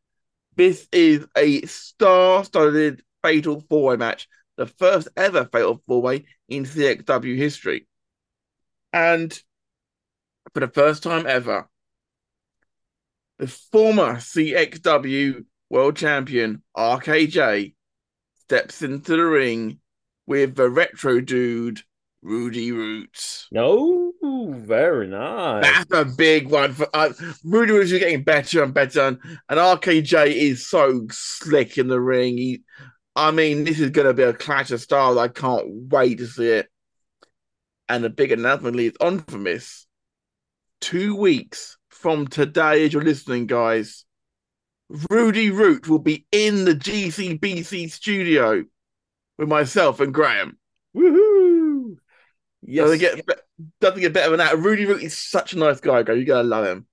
This 0.56 0.86
is 0.92 1.26
a 1.36 1.62
star-studded 1.62 3.02
fatal 3.24 3.64
four-way 3.68 3.96
match, 3.96 4.28
the 4.56 4.66
first 4.66 5.08
ever 5.16 5.48
fatal 5.50 5.82
four-way 5.86 6.26
in 6.48 6.64
CXW 6.64 7.36
history. 7.36 7.86
And 8.92 9.32
for 10.52 10.60
the 10.60 10.68
first 10.68 11.02
time 11.02 11.26
ever, 11.26 11.68
the 13.38 13.48
former 13.48 14.16
CXW 14.16 15.44
world 15.70 15.96
champion 15.96 16.62
RKJ 16.76 17.74
steps 18.42 18.82
into 18.82 19.16
the 19.16 19.24
ring 19.24 19.80
with 20.26 20.54
the 20.54 20.68
retro 20.68 21.20
dude 21.20 21.82
Rudy 22.22 22.72
Roots. 22.72 23.48
No, 23.52 24.12
very 24.22 25.08
nice. 25.08 25.62
That's 25.62 25.92
a 25.92 26.04
big 26.16 26.48
one 26.48 26.72
for 26.72 26.88
uh, 26.94 27.12
Rudy 27.44 27.72
Roots 27.72 27.92
is 27.92 27.98
getting 27.98 28.22
better 28.22 28.62
and 28.62 28.72
better, 28.72 29.02
and, 29.02 29.18
and 29.48 29.58
RKJ 29.58 30.28
is 30.28 30.66
so 30.66 31.06
slick 31.10 31.76
in 31.76 31.88
the 31.88 32.00
ring. 32.00 32.38
He, 32.38 32.62
I 33.16 33.30
mean, 33.30 33.64
this 33.64 33.78
is 33.78 33.90
going 33.90 34.06
to 34.06 34.14
be 34.14 34.23
a 34.25 34.33
clash 34.33 34.71
of 34.71 34.80
styles. 34.80 35.16
I 35.16 35.28
can't 35.28 35.64
wait 35.90 36.18
to 36.18 36.26
see 36.26 36.49
it. 36.49 36.68
And 37.88 38.02
the 38.02 38.11
big 38.11 38.33
announcement 38.33 38.76
leads 38.76 38.97
on 39.00 39.21
from 39.21 39.44
this. 39.44 39.87
Two 40.80 41.14
weeks 41.14 41.76
from 41.88 42.26
today, 42.26 42.85
as 42.85 42.92
you're 42.92 43.02
listening, 43.02 43.47
guys, 43.47 44.04
Rudy 45.11 45.50
Root 45.50 45.88
will 45.88 45.99
be 45.99 46.26
in 46.33 46.64
the 46.64 46.75
GCBC 46.75 47.90
studio 47.90 48.64
with 49.38 49.49
myself 49.49 50.00
and 50.00 50.12
Graham. 50.12 50.59
Woohoo! 50.97 51.97
Yes. 52.62 52.85
Doesn't 52.85 52.99
get 52.99 53.40
doesn't 53.80 54.00
get 54.00 54.12
better 54.12 54.30
than 54.30 54.38
that. 54.38 54.59
Rudy 54.59 54.87
Root 54.87 55.02
is 55.02 55.16
such 55.16 55.52
a 55.52 55.59
nice 55.59 55.80
guy, 55.80 56.02
guys. 56.02 56.16
You're 56.16 56.25
going 56.25 56.44
to 56.44 56.49
love 56.49 56.64
him. 56.64 56.87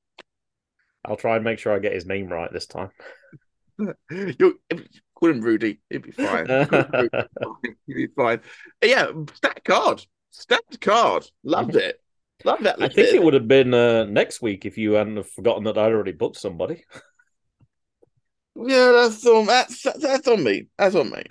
I'll 1.03 1.17
try 1.17 1.35
and 1.35 1.43
make 1.43 1.59
sure 1.59 1.73
I 1.73 1.79
get 1.79 1.93
his 1.93 2.05
name 2.05 2.27
right 2.27 2.51
this 2.51 2.67
time. 2.67 2.91
You 4.09 4.59
call 5.15 5.29
him 5.29 5.41
Rudy. 5.41 5.79
He'd 5.89 6.03
be 6.03 6.11
fine. 6.11 6.47
He'll 6.47 7.57
be 7.87 8.07
fine. 8.15 8.41
Yeah, 8.83 9.11
stacked 9.33 9.65
card. 9.65 10.05
Stacked 10.31 10.81
card. 10.81 11.29
Loved 11.43 11.75
it. 11.75 12.01
Love 12.43 12.63
that. 12.63 12.81
I 12.81 12.87
think 12.87 13.13
it 13.13 13.23
would 13.23 13.33
have 13.33 13.47
been 13.47 13.73
uh, 13.73 14.05
next 14.05 14.41
week 14.41 14.65
if 14.65 14.77
you 14.77 14.93
hadn't 14.93 15.17
have 15.17 15.29
forgotten 15.29 15.63
that 15.65 15.77
I'd 15.77 15.91
already 15.91 16.13
booked 16.13 16.37
somebody. 16.37 16.83
Yeah, 18.53 18.91
that's 18.91 19.25
on 19.25 19.45
that's 19.45 19.81
that's 19.81 20.27
on 20.27 20.43
me. 20.43 20.67
That's 20.77 20.93
on 20.93 21.09
me. 21.09 21.23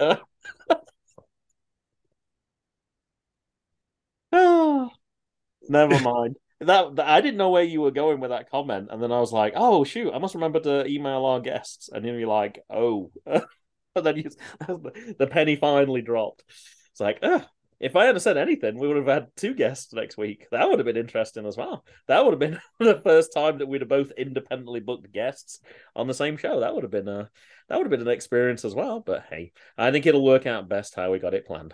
oh, 4.33 4.89
never 5.69 6.01
mind. 6.01 6.37
That, 6.61 6.97
that, 6.97 7.09
I 7.09 7.21
didn't 7.23 7.39
know 7.39 7.51
where 7.51 7.63
you 7.63 7.81
were 7.81 7.91
going 7.91 8.21
with 8.21 8.31
that 8.31 8.51
comment, 8.51 8.89
and 8.91 9.03
then 9.03 9.13
I 9.13 9.19
was 9.19 9.33
like, 9.33 9.55
"Oh 9.57 9.83
shoot, 9.85 10.13
I 10.13 10.19
must 10.19 10.35
remember 10.35 10.61
to 10.61 10.87
email 10.87 11.25
our 11.25 11.41
guests." 11.41 11.89
And 11.91 12.05
then 12.05 12.19
you're 12.19 12.29
like, 12.29 12.63
"Oh," 12.69 13.11
but 13.95 14.05
then 14.05 14.17
you, 14.19 14.31
the 15.19 15.29
penny 15.31 15.57
finally 15.57 16.03
dropped. 16.03 16.45
It's 16.91 17.01
like, 17.01 17.19
Ugh. 17.23 17.43
if 17.79 17.97
I 17.97 18.05
hadn't 18.05 18.21
said 18.21 18.37
anything, 18.37 18.79
we 18.79 18.89
would 18.89 18.99
have 18.99 19.07
had 19.07 19.29
two 19.37 19.55
guests 19.55 19.93
next 19.95 20.19
week. 20.19 20.47
That 20.51 20.69
would 20.69 20.79
have 20.79 20.87
been 20.87 20.99
interesting 20.99 21.47
as 21.47 21.57
well. 21.57 21.85
That 22.09 22.25
would 22.25 22.33
have 22.33 22.41
been 22.41 22.61
the 22.79 23.01
first 23.03 23.33
time 23.33 23.59
that 23.59 23.67
we'd 23.69 23.81
have 23.81 23.89
both 23.89 24.13
independently 24.19 24.81
booked 24.81 25.11
guests 25.13 25.61
on 25.97 26.09
the 26.09 26.15
same 26.15 26.37
show. 26.37 26.61
That 26.61 26.75
would 26.75 26.85
have 26.85 26.91
been 26.91 27.09
a 27.09 27.31
that 27.69 27.77
would 27.77 27.85
have 27.85 27.91
been 27.91 28.07
an 28.07 28.09
experience 28.09 28.65
as 28.67 28.75
well. 28.75 29.01
But 29.01 29.25
hey, 29.31 29.53
I 29.79 29.93
think 29.93 30.05
it'll 30.05 30.25
work 30.25 30.45
out 30.45 30.69
best 30.69 30.95
how 30.95 31.11
we 31.11 31.19
got 31.19 31.35
it 31.35 31.47
planned. 31.47 31.73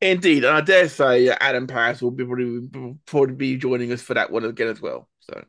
Indeed, 0.00 0.44
and 0.44 0.56
I 0.56 0.60
dare 0.60 0.88
say 0.88 1.28
Adam 1.28 1.66
Paris 1.66 2.00
will 2.00 2.12
be 2.12 2.24
probably, 2.24 2.96
probably 3.06 3.34
be 3.34 3.56
joining 3.56 3.92
us 3.92 4.00
for 4.00 4.14
that 4.14 4.30
one 4.30 4.44
again 4.44 4.68
as 4.68 4.80
well. 4.80 5.08
So 5.20 5.42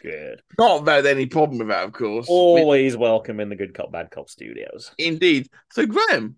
good. 0.00 0.42
Not 0.58 0.84
that 0.86 1.06
any 1.06 1.26
problem 1.26 1.58
with 1.58 1.68
that, 1.68 1.84
of 1.84 1.92
course. 1.92 2.26
Always 2.28 2.96
we... 2.96 3.00
welcome 3.00 3.38
in 3.38 3.48
the 3.48 3.56
Good 3.56 3.74
Cop 3.74 3.92
Bad 3.92 4.10
Cop 4.10 4.28
studios. 4.28 4.92
Indeed. 4.98 5.48
So 5.70 5.86
Graham, 5.86 6.36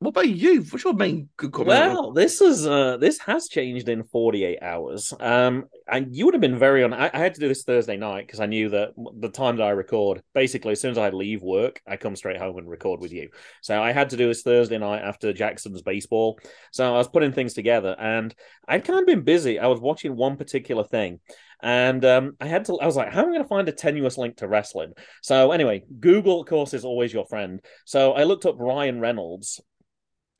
what 0.00 0.10
about 0.10 0.28
you? 0.28 0.62
What's 0.62 0.84
your 0.84 0.94
main 0.94 1.28
good 1.36 1.50
comment? 1.50 1.68
Well, 1.68 2.12
this 2.12 2.40
is 2.40 2.64
uh 2.64 2.98
this 2.98 3.18
has 3.18 3.48
changed 3.48 3.88
in 3.88 4.04
48 4.04 4.58
hours. 4.62 5.12
Um 5.18 5.64
and 5.90 6.14
you 6.14 6.24
would 6.24 6.34
have 6.34 6.40
been 6.40 6.58
very 6.58 6.84
on 6.84 6.92
I, 6.92 7.10
I 7.12 7.18
had 7.18 7.34
to 7.34 7.40
do 7.40 7.48
this 7.48 7.64
Thursday 7.64 7.96
night 7.96 8.26
because 8.26 8.38
I 8.38 8.46
knew 8.46 8.68
that 8.68 8.90
the 9.18 9.28
time 9.28 9.56
that 9.56 9.64
I 9.64 9.70
record, 9.70 10.22
basically 10.34 10.72
as 10.72 10.80
soon 10.80 10.92
as 10.92 10.98
I 10.98 11.10
leave 11.10 11.42
work, 11.42 11.80
I 11.84 11.96
come 11.96 12.14
straight 12.14 12.36
home 12.36 12.58
and 12.58 12.70
record 12.70 13.00
with 13.00 13.12
you. 13.12 13.30
So 13.60 13.82
I 13.82 13.90
had 13.90 14.10
to 14.10 14.16
do 14.16 14.28
this 14.28 14.42
Thursday 14.42 14.78
night 14.78 15.02
after 15.02 15.32
Jackson's 15.32 15.82
baseball. 15.82 16.38
So 16.70 16.94
I 16.94 16.98
was 16.98 17.08
putting 17.08 17.32
things 17.32 17.54
together 17.54 17.96
and 17.98 18.32
I'd 18.68 18.84
kind 18.84 19.00
of 19.00 19.06
been 19.06 19.22
busy. 19.22 19.58
I 19.58 19.66
was 19.66 19.80
watching 19.80 20.14
one 20.14 20.36
particular 20.36 20.84
thing 20.84 21.18
and 21.60 22.04
um, 22.04 22.36
I 22.40 22.46
had 22.46 22.66
to. 22.66 22.78
I 22.78 22.86
was 22.86 22.94
like, 22.94 23.12
"How 23.12 23.22
am 23.22 23.30
I 23.30 23.32
going 23.32 23.42
to 23.42 23.48
find 23.48 23.68
a 23.68 23.72
tenuous 23.72 24.16
link 24.16 24.36
to 24.36 24.46
wrestling?" 24.46 24.92
So 25.22 25.50
anyway, 25.50 25.82
Google, 25.98 26.42
of 26.42 26.46
course, 26.46 26.72
is 26.72 26.84
always 26.84 27.12
your 27.12 27.26
friend. 27.26 27.60
So 27.84 28.12
I 28.12 28.22
looked 28.22 28.46
up 28.46 28.54
Ryan 28.60 29.00
Reynolds, 29.00 29.60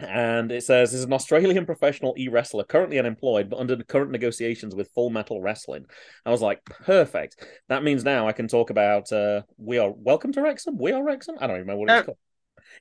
and 0.00 0.52
it 0.52 0.62
says 0.62 0.94
is 0.94 1.04
an 1.04 1.12
Australian 1.12 1.66
professional 1.72 2.14
e 2.16 2.28
wrestler 2.28 2.64
currently 2.64 2.98
unemployed, 2.98 3.50
but 3.50 3.58
under 3.58 3.74
the 3.74 3.84
current 3.84 4.10
negotiations 4.10 4.74
with 4.74 4.90
Full 4.94 5.10
Metal 5.10 5.40
Wrestling. 5.40 5.86
I 6.24 6.30
was 6.30 6.42
like, 6.42 6.64
perfect. 6.64 7.44
That 7.68 7.82
means 7.82 8.04
now 8.04 8.28
I 8.28 8.32
can 8.32 8.48
talk 8.48 8.70
about 8.70 9.12
uh, 9.12 9.42
we 9.56 9.78
are 9.78 9.90
welcome 9.90 10.32
to 10.32 10.42
Wrexham. 10.42 10.78
We 10.78 10.92
are 10.92 11.02
Wrexham. 11.02 11.36
I 11.40 11.46
don't 11.46 11.56
even 11.56 11.66
know 11.66 11.76
what 11.76 11.90
it's 11.90 12.06
called. 12.06 12.18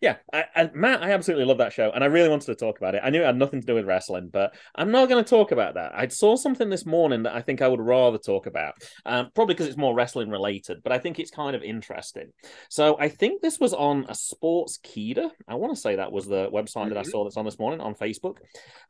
Yeah, 0.02 0.18
I, 0.32 0.46
I, 0.56 0.70
Matt, 0.74 1.04
I 1.04 1.12
absolutely 1.12 1.46
love 1.46 1.58
that 1.60 1.74
show, 1.74 1.92
and 1.92 2.04
I 2.04 2.08
really 2.08 2.30
wanted 2.30 2.48
to 2.48 2.56
talk 2.56 2.78
about 2.78 2.96
it. 2.96 3.02
I 3.04 3.10
knew 3.10 3.22
it 3.22 3.26
had 3.26 3.38
nothing 3.38 3.62
to 3.62 3.68
do 3.68 3.76
with 3.76 3.86
wrestling, 3.86 4.30
but 4.32 4.56
I'm 4.76 4.92
not 4.92 5.10
going 5.10 5.24
to 5.24 5.30
talk 5.30 5.52
about 5.52 5.76
that. 5.76 5.94
I 5.96 6.08
saw 6.08 6.36
something 6.36 6.70
this 6.70 6.86
morning 6.86 7.24
that 7.24 7.36
I 7.36 7.42
think 7.42 7.62
I 7.62 7.68
would 7.68 7.82
rather 7.82 8.18
talk 8.18 8.46
about, 8.46 8.74
um, 9.06 9.30
probably 9.34 9.56
because 9.56 9.68
it's 9.68 9.78
more 9.78 9.96
wrestling 9.96 10.30
related, 10.30 10.84
but 10.84 10.92
I 10.92 11.00
think 11.00 11.20
it's 11.20 11.32
kind 11.32 11.56
of 11.56 11.64
interesting. 11.64 12.32
So 12.70 12.98
I 13.00 13.10
think 13.10 13.42
this 13.42 13.60
was 13.60 13.74
on 13.74 14.06
a 14.08 14.16
Sports 14.16 14.48
Sportskeeda. 14.48 15.30
I 15.48 15.56
want 15.56 15.74
to 15.74 15.80
say 15.80 15.96
that 15.96 16.12
was 16.12 16.26
the 16.26 16.50
website 16.50 16.86
mm-hmm. 16.86 16.90
that 16.90 17.00
I 17.00 17.04
saw 17.04 17.24
that's 17.24 17.38
on 17.38 17.46
this 17.46 17.60
morning 17.60 17.82
on 17.82 17.96
Facebook, 17.96 18.38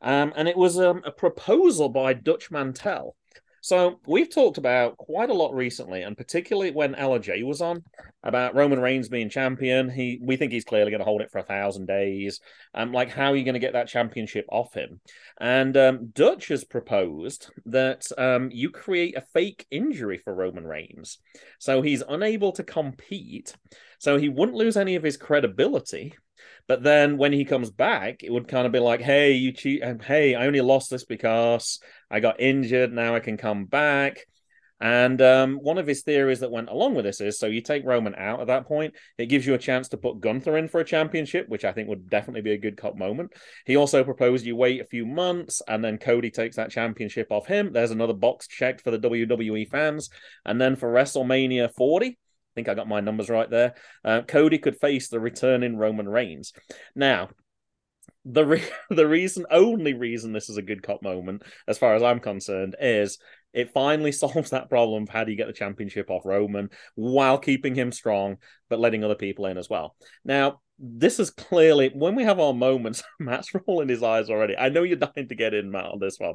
um, 0.02 0.32
and 0.36 0.48
it 0.48 0.56
was 0.56 0.78
um, 0.78 1.02
a 1.04 1.10
proposal 1.10 1.88
by 1.88 2.12
Dutch 2.14 2.50
Mantell. 2.50 3.16
So 3.68 4.00
we've 4.06 4.34
talked 4.34 4.56
about 4.56 4.96
quite 4.96 5.28
a 5.28 5.34
lot 5.34 5.54
recently, 5.54 6.00
and 6.00 6.16
particularly 6.16 6.70
when 6.70 6.94
LJ 6.94 7.44
was 7.44 7.60
on 7.60 7.84
about 8.22 8.54
Roman 8.54 8.80
Reigns 8.80 9.10
being 9.10 9.28
champion. 9.28 9.90
He 9.90 10.18
we 10.22 10.36
think 10.38 10.52
he's 10.52 10.64
clearly 10.64 10.90
going 10.90 11.00
to 11.00 11.04
hold 11.04 11.20
it 11.20 11.30
for 11.30 11.36
a 11.36 11.42
thousand 11.42 11.84
days. 11.84 12.40
Um, 12.72 12.94
like 12.94 13.10
how 13.10 13.30
are 13.30 13.36
you 13.36 13.44
going 13.44 13.52
to 13.52 13.60
get 13.60 13.74
that 13.74 13.86
championship 13.86 14.46
off 14.48 14.72
him? 14.72 15.02
And 15.38 15.76
um, 15.76 16.06
Dutch 16.14 16.48
has 16.48 16.64
proposed 16.64 17.50
that 17.66 18.06
um, 18.16 18.48
you 18.50 18.70
create 18.70 19.18
a 19.18 19.26
fake 19.34 19.66
injury 19.70 20.16
for 20.16 20.34
Roman 20.34 20.66
Reigns, 20.66 21.18
so 21.58 21.82
he's 21.82 22.02
unable 22.08 22.52
to 22.52 22.64
compete, 22.64 23.54
so 23.98 24.16
he 24.16 24.30
wouldn't 24.30 24.56
lose 24.56 24.78
any 24.78 24.94
of 24.94 25.02
his 25.02 25.18
credibility. 25.18 26.14
But 26.68 26.82
then 26.82 27.16
when 27.16 27.32
he 27.32 27.44
comes 27.44 27.70
back, 27.70 28.22
it 28.22 28.30
would 28.30 28.46
kind 28.46 28.66
of 28.66 28.72
be 28.72 28.78
like, 28.78 29.00
"Hey, 29.00 29.32
you 29.32 29.52
cheat! 29.52 29.82
Hey, 30.02 30.34
I 30.34 30.46
only 30.46 30.60
lost 30.60 30.90
this 30.90 31.04
because 31.04 31.80
I 32.10 32.20
got 32.20 32.40
injured. 32.40 32.92
Now 32.92 33.16
I 33.16 33.20
can 33.20 33.36
come 33.36 33.64
back." 33.64 34.26
And 34.80 35.20
um, 35.20 35.56
one 35.56 35.78
of 35.78 35.86
his 35.86 36.02
theories 36.02 36.40
that 36.40 36.52
went 36.52 36.68
along 36.68 36.94
with 36.94 37.04
this 37.04 37.20
is 37.20 37.38
so 37.38 37.46
you 37.46 37.60
take 37.60 37.84
Roman 37.84 38.14
out 38.14 38.40
at 38.40 38.46
that 38.46 38.66
point, 38.66 38.94
it 39.16 39.26
gives 39.26 39.44
you 39.44 39.54
a 39.54 39.58
chance 39.58 39.88
to 39.88 39.96
put 39.96 40.20
Gunther 40.20 40.56
in 40.56 40.68
for 40.68 40.80
a 40.80 40.84
championship, 40.84 41.48
which 41.48 41.64
I 41.64 41.72
think 41.72 41.88
would 41.88 42.08
definitely 42.08 42.42
be 42.42 42.52
a 42.52 42.58
good 42.58 42.76
cop 42.76 42.96
moment. 42.96 43.32
He 43.66 43.76
also 43.76 44.04
proposed 44.04 44.46
you 44.46 44.54
wait 44.54 44.80
a 44.80 44.84
few 44.84 45.04
months 45.04 45.62
and 45.66 45.84
then 45.84 45.98
Cody 45.98 46.30
takes 46.30 46.56
that 46.56 46.70
championship 46.70 47.26
off 47.30 47.46
him. 47.46 47.72
There's 47.72 47.90
another 47.90 48.12
box 48.12 48.46
checked 48.46 48.82
for 48.82 48.92
the 48.92 49.00
WWE 49.00 49.68
fans. 49.68 50.10
And 50.44 50.60
then 50.60 50.76
for 50.76 50.92
WrestleMania 50.92 51.74
40, 51.74 52.16
think 52.58 52.68
I 52.68 52.74
got 52.74 52.88
my 52.88 53.00
numbers 53.00 53.30
right 53.30 53.48
there. 53.48 53.74
Uh, 54.04 54.22
Cody 54.22 54.58
could 54.58 54.80
face 54.80 55.08
the 55.08 55.20
returning 55.20 55.76
Roman 55.76 56.08
Reigns. 56.08 56.52
Now, 56.96 57.28
the 58.24 58.44
re- 58.44 58.68
the 58.90 59.06
reason, 59.06 59.46
only 59.48 59.94
reason 59.94 60.32
this 60.32 60.50
is 60.50 60.56
a 60.56 60.62
good 60.62 60.82
cop 60.82 61.02
moment, 61.02 61.44
as 61.68 61.78
far 61.78 61.94
as 61.94 62.02
I'm 62.02 62.18
concerned, 62.18 62.74
is 62.80 63.18
it 63.52 63.72
finally 63.72 64.10
solves 64.24 64.50
that 64.50 64.68
problem 64.68 65.04
of 65.04 65.08
how 65.08 65.22
do 65.22 65.30
you 65.30 65.36
get 65.36 65.46
the 65.46 65.52
championship 65.52 66.10
off 66.10 66.26
Roman 66.26 66.70
while 66.96 67.38
keeping 67.38 67.76
him 67.76 67.92
strong, 67.92 68.38
but 68.68 68.80
letting 68.80 69.04
other 69.04 69.14
people 69.14 69.46
in 69.46 69.56
as 69.56 69.70
well. 69.70 69.94
Now, 70.24 70.60
this 70.80 71.20
is 71.20 71.30
clearly 71.30 71.90
when 71.94 72.16
we 72.16 72.24
have 72.24 72.40
our 72.40 72.54
moments. 72.54 73.04
Matt's 73.20 73.52
rolling 73.54 73.88
his 73.88 74.02
eyes 74.02 74.30
already. 74.30 74.56
I 74.56 74.68
know 74.68 74.82
you're 74.82 74.96
dying 74.96 75.28
to 75.28 75.34
get 75.36 75.54
in, 75.54 75.70
Matt, 75.70 75.86
on 75.86 76.00
this 76.00 76.18
one. 76.18 76.34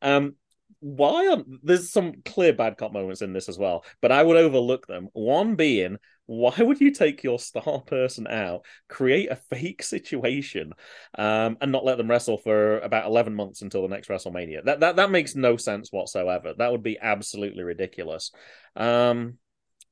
Um, 0.00 0.36
why 0.80 1.26
on 1.28 1.58
there's 1.62 1.90
some 1.90 2.22
clear 2.24 2.52
bad 2.52 2.76
cop 2.76 2.92
moments 2.92 3.22
in 3.22 3.32
this 3.32 3.48
as 3.48 3.58
well, 3.58 3.84
but 4.00 4.12
I 4.12 4.22
would 4.22 4.36
overlook 4.36 4.86
them. 4.86 5.08
One 5.12 5.56
being, 5.56 5.98
why 6.26 6.54
would 6.58 6.80
you 6.80 6.92
take 6.92 7.22
your 7.24 7.38
star 7.38 7.80
person 7.86 8.26
out, 8.26 8.64
create 8.88 9.30
a 9.30 9.36
fake 9.36 9.82
situation, 9.82 10.72
um, 11.16 11.56
and 11.60 11.72
not 11.72 11.84
let 11.84 11.98
them 11.98 12.08
wrestle 12.08 12.38
for 12.38 12.78
about 12.80 13.06
eleven 13.06 13.34
months 13.34 13.62
until 13.62 13.82
the 13.82 13.88
next 13.88 14.08
WrestleMania? 14.08 14.64
That 14.64 14.80
that 14.80 14.96
that 14.96 15.10
makes 15.10 15.34
no 15.34 15.56
sense 15.56 15.90
whatsoever. 15.90 16.54
That 16.56 16.70
would 16.72 16.82
be 16.82 16.98
absolutely 17.00 17.64
ridiculous. 17.64 18.30
Um, 18.76 19.38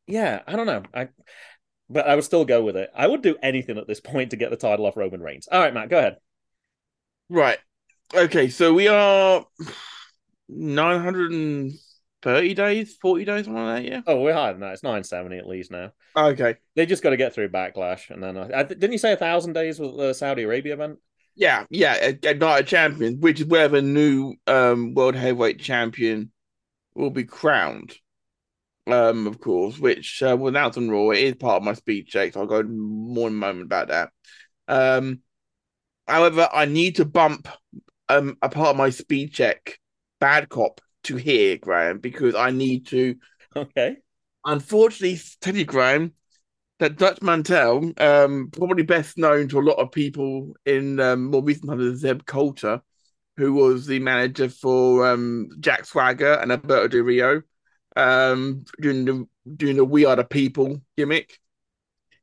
yeah, 0.07 0.43
I 0.47 0.57
don't 0.57 0.67
know. 0.67 0.83
I 0.95 1.09
but 1.89 2.09
I 2.09 2.15
would 2.15 2.25
still 2.25 2.45
go 2.45 2.63
with 2.63 2.77
it. 2.77 2.91
I 2.95 3.07
would 3.07 3.23
do 3.23 3.37
anything 3.43 3.79
at 3.79 3.87
this 3.87 4.01
point 4.01 4.31
to 4.31 4.37
get 4.37 4.51
the 4.51 4.57
title 4.57 4.87
off 4.87 4.97
Roman 4.97 5.21
Reigns. 5.21 5.49
All 5.51 5.61
right, 5.61 5.73
Matt, 5.73 5.89
go 5.89 5.99
ahead. 5.99 6.17
Right. 7.29 7.59
Okay, 8.15 8.49
so 8.49 8.73
we 8.73 8.89
are 8.89 9.45
930 10.49 12.55
days, 12.55 12.97
40 13.01 13.25
days, 13.25 13.45
something 13.45 13.65
like 13.65 13.83
that, 13.83 13.91
yeah? 13.91 14.01
Oh, 14.07 14.21
we're 14.21 14.33
higher 14.33 14.53
than 14.53 14.61
that. 14.61 14.75
It's 14.75 14.83
970 14.83 15.39
at 15.39 15.47
least 15.47 15.71
now. 15.71 15.93
Okay. 16.17 16.57
They 16.75 16.87
just 16.87 17.03
got 17.03 17.11
to 17.11 17.17
get 17.17 17.35
through 17.35 17.51
Backlash. 17.51 18.11
And 18.11 18.23
then, 18.23 18.37
uh, 18.37 18.63
didn't 18.63 18.93
you 18.93 18.99
say 18.99 19.13
a 19.13 19.17
thousand 19.17 19.55
days 19.55 19.79
with 19.79 19.97
the 19.97 20.15
Saudi 20.15 20.45
Arabia 20.45 20.75
event? 20.75 20.99
Yeah, 21.35 21.65
yeah, 21.69 21.97
a, 22.01 22.31
a 22.31 22.35
Night 22.35 22.61
of 22.61 22.67
Champions, 22.67 23.21
which 23.21 23.41
is 23.41 23.47
where 23.47 23.69
the 23.69 23.83
new 23.83 24.35
um, 24.47 24.95
World 24.95 25.15
Heavyweight 25.15 25.61
Champion 25.61 26.33
will 26.95 27.11
be 27.11 27.25
crowned. 27.25 27.95
Um, 28.87 29.27
of 29.27 29.41
course, 29.41 29.79
which 29.79 30.23
uh, 30.23 30.37
was 30.39 30.51
announced 30.51 30.79
on 30.79 30.89
Raw. 30.89 31.11
It 31.11 31.19
is 31.19 31.35
part 31.35 31.57
of 31.57 31.65
my 31.65 31.75
speed 31.75 32.07
check, 32.07 32.33
so 32.33 32.41
I'll 32.41 32.47
go 32.47 32.63
more 32.63 33.29
in 33.29 33.35
a 33.35 33.37
moment 33.37 33.67
about 33.67 33.89
that. 33.89 34.11
Um, 34.69 35.21
however, 36.07 36.49
I 36.51 36.67
need 36.67 36.97
to 36.97 37.05
bump 37.05 37.49
um 38.09 38.39
a 38.41 38.49
part 38.49 38.69
of 38.69 38.77
my 38.77 38.91
speed 38.91 39.33
check 39.33 39.81
bad 40.21 40.49
cop 40.49 40.81
to 41.05 41.17
here, 41.17 41.57
Graham, 41.59 41.99
because 41.99 42.35
I 42.35 42.51
need 42.51 42.87
to. 42.89 43.17
Okay. 43.55 43.97
Unfortunately, 44.45 45.19
Teddy 45.41 45.65
Graham, 45.65 46.13
that 46.79 46.99
Dutch 46.99 47.23
Mantell, 47.23 47.93
um, 47.99 48.51
probably 48.53 48.83
best 48.83 49.17
known 49.19 49.49
to 49.49 49.59
a 49.59 49.61
lot 49.61 49.79
of 49.79 49.91
people 49.91 50.55
in 50.67 51.01
um, 51.01 51.31
more 51.31 51.43
recent 51.43 51.71
times 51.71 51.99
Zeb 51.99 52.27
Colter, 52.27 52.83
who 53.37 53.55
was 53.55 53.87
the 53.87 53.99
manager 53.99 54.49
for 54.49 55.07
um, 55.07 55.49
Jack 55.61 55.85
Swagger 55.85 56.35
and 56.35 56.53
Alberto 56.53 56.89
Del 56.89 57.01
Rio 57.03 57.43
um, 57.97 58.65
during 58.81 59.05
the 59.05 59.27
during 59.57 59.77
the 59.77 59.85
We 59.85 60.05
Are 60.05 60.17
the 60.17 60.25
People 60.25 60.83
gimmick. 60.97 61.39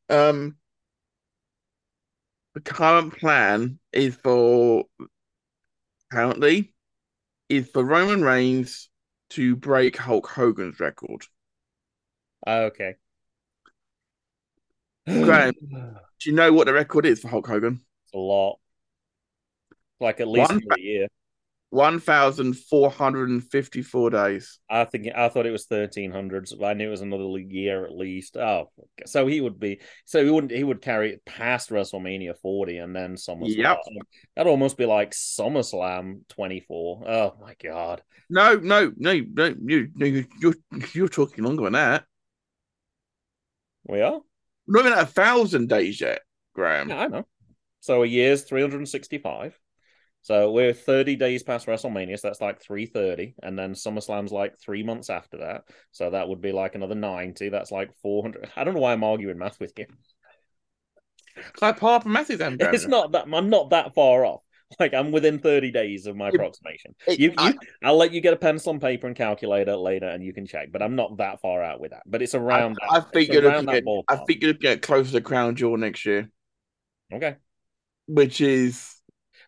Um, 0.09 0.57
the 2.53 2.61
current 2.61 3.17
plan 3.17 3.79
is 3.91 4.15
for 4.15 4.85
apparently 6.11 6.72
is 7.49 7.69
for 7.69 7.83
Roman 7.83 8.21
Reigns 8.23 8.89
to 9.31 9.55
break 9.55 9.97
Hulk 9.97 10.27
Hogan's 10.27 10.79
record. 10.79 11.23
Oh, 12.45 12.63
okay. 12.63 12.95
Graham, 15.07 15.53
do 15.61 16.29
you 16.29 16.33
know 16.33 16.53
what 16.53 16.67
the 16.67 16.73
record 16.73 17.05
is 17.05 17.19
for 17.19 17.27
Hulk 17.27 17.47
Hogan? 17.47 17.81
It's 18.05 18.13
a 18.13 18.17
lot. 18.17 18.59
Like 19.99 20.19
at 20.19 20.27
least 20.27 20.51
One, 20.51 20.61
a 20.71 20.79
year. 20.79 21.07
1,454 21.73 24.09
days. 24.11 24.59
I 24.69 24.85
think 24.85 25.07
I 25.15 25.27
thought 25.27 25.47
it 25.47 25.51
was 25.51 25.65
1,300. 25.67 26.47
So 26.47 26.63
I 26.63 26.73
knew 26.73 26.87
it 26.87 26.91
was 26.91 27.01
another 27.01 27.39
year 27.39 27.83
at 27.83 27.95
least. 27.95 28.37
Oh, 28.37 28.69
so 29.07 29.25
he 29.25 29.41
would 29.41 29.59
be. 29.59 29.81
So 30.05 30.23
he 30.23 30.29
wouldn't. 30.29 30.51
He 30.51 30.63
would 30.63 30.83
carry 30.83 31.13
it 31.13 31.25
past 31.25 31.71
WrestleMania 31.71 32.37
40 32.37 32.77
and 32.77 32.95
then 32.95 33.15
SummerSlam. 33.15 33.57
Yep. 33.57 33.79
That'd 34.35 34.51
almost 34.51 34.77
be 34.77 34.85
like 34.85 35.13
SummerSlam 35.13 36.19
24. 36.29 37.09
Oh 37.09 37.33
my 37.41 37.55
god. 37.61 38.03
No, 38.29 38.55
no, 38.55 38.93
no, 38.95 39.19
no. 39.33 39.55
You, 39.65 39.89
you, 39.97 40.25
you're 40.39 40.55
you're 40.93 41.07
talking 41.07 41.43
longer 41.43 41.63
than 41.63 41.73
that. 41.73 42.05
We 43.85 44.01
are. 44.01 44.21
Not 44.67 44.81
even 44.81 44.93
at 44.93 45.03
a 45.03 45.07
thousand 45.07 45.69
days 45.69 45.99
yet, 45.99 46.21
Graham. 46.53 46.89
Yeah, 46.89 46.99
I 46.99 47.07
know. 47.07 47.25
So 47.79 48.03
a 48.03 48.05
year's 48.05 48.43
365. 48.43 49.57
So 50.23 50.51
we're 50.51 50.73
30 50.73 51.17
days 51.17 51.43
past 51.43 51.67
WrestleMania, 51.67 52.17
so 52.17 52.29
that's 52.29 52.39
like 52.39 52.61
330. 52.61 53.35
And 53.43 53.59
then 53.59 53.73
SummerSlam's 53.73 54.31
like 54.31 54.57
three 54.57 54.81
months 54.81 55.09
after 55.09 55.39
that. 55.39 55.63
So 55.91 56.11
that 56.11 56.29
would 56.29 56.39
be 56.41 56.53
like 56.53 56.75
another 56.75 56.95
90. 56.95 57.49
That's 57.49 57.71
like 57.71 57.93
400. 58.01 58.49
I 58.55 58.63
don't 58.63 58.73
know 58.73 58.79
why 58.79 58.93
I'm 58.93 59.03
arguing 59.03 59.37
math 59.37 59.59
with 59.59 59.73
you. 59.77 59.85
Like 61.61 61.77
Papa 61.77 62.07
Matthews, 62.07 62.39
It's 62.41 62.87
not 62.87 63.11
that 63.11 63.25
I'm 63.33 63.49
not 63.49 63.71
that 63.71 63.93
far 63.95 64.25
off. 64.25 64.41
Like 64.79 64.93
I'm 64.93 65.11
within 65.11 65.39
30 65.39 65.71
days 65.71 66.05
of 66.05 66.15
my 66.15 66.29
it, 66.29 66.35
approximation. 66.35 66.95
It, 67.05 67.19
you, 67.19 67.33
I, 67.37 67.49
you, 67.49 67.59
I'll 67.83 67.97
let 67.97 68.13
you 68.13 68.21
get 68.21 68.33
a 68.33 68.37
pencil 68.37 68.71
and 68.71 68.81
paper 68.81 69.07
and 69.07 69.15
calculator 69.15 69.75
later, 69.75 70.07
and 70.07 70.23
you 70.23 70.33
can 70.33 70.47
check. 70.47 70.71
But 70.71 70.81
I'm 70.81 70.95
not 70.95 71.17
that 71.17 71.41
far 71.41 71.61
out 71.61 71.79
with 71.79 71.91
that. 71.91 72.03
But 72.05 72.21
it's 72.21 72.33
around. 72.33 72.77
I, 72.89 72.99
that, 72.99 73.07
I 73.07 73.11
think 73.11 73.31
you're 73.31 73.41
looking 73.41 73.69
at. 73.69 73.83
I 74.07 74.15
think 74.25 74.41
you're 74.41 74.53
looking 74.53 74.71
at 74.71 74.81
closer 74.81 75.11
to 75.11 75.21
Crown 75.21 75.55
Jewel 75.55 75.77
next 75.77 76.05
year. 76.05 76.29
Okay. 77.13 77.35
Which 78.07 78.41
is 78.41 78.95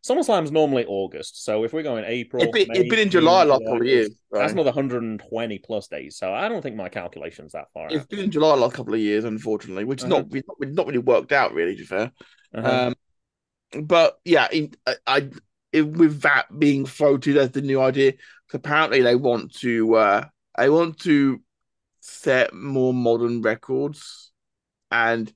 SummerSlam's 0.05 0.51
normally 0.51 0.85
August, 0.85 1.43
so 1.43 1.63
if 1.63 1.73
we're 1.73 1.81
going 1.81 2.05
April, 2.05 2.43
it's 2.43 2.51
been, 2.51 2.67
May, 2.69 2.81
it's 2.81 2.89
been 2.89 2.99
in 2.99 3.09
July 3.09 3.43
last 3.43 3.63
couple 3.63 3.81
of 3.81 3.87
years. 3.87 4.09
Right? 4.29 4.41
That's 4.41 4.53
another 4.53 4.67
120 4.67 5.57
plus 5.59 5.87
days. 5.87 6.17
So 6.17 6.31
I 6.31 6.47
don't 6.47 6.61
think 6.61 6.75
my 6.75 6.89
calculation's 6.89 7.53
that 7.53 7.71
far. 7.73 7.87
It's 7.87 8.01
out. 8.01 8.09
been 8.09 8.19
in 8.19 8.31
July 8.31 8.53
last 8.53 8.75
couple 8.75 8.93
of 8.93 8.99
years, 8.99 9.23
unfortunately, 9.23 9.83
which 9.83 10.03
is 10.03 10.11
uh-huh. 10.11 10.23
not 10.31 10.43
not, 10.59 10.73
not 10.73 10.85
really 10.87 10.99
worked 10.99 11.31
out 11.31 11.53
really. 11.53 11.75
To 11.75 11.81
be 11.81 11.85
fair, 11.85 12.11
uh-huh. 12.53 12.93
um, 13.73 13.83
but 13.83 14.19
yeah, 14.23 14.47
in, 14.51 14.75
I, 14.85 14.95
I 15.07 15.29
it, 15.71 15.87
with 15.87 16.21
that 16.21 16.47
being 16.57 16.85
floated 16.85 17.37
as 17.37 17.51
the 17.51 17.61
new 17.61 17.81
idea, 17.81 18.13
apparently 18.53 19.01
they 19.01 19.15
want 19.15 19.55
to 19.55 19.95
uh, 19.95 20.25
they 20.55 20.69
want 20.69 20.99
to 20.99 21.41
set 22.01 22.53
more 22.53 22.93
modern 22.93 23.41
records 23.41 24.31
and 24.91 25.33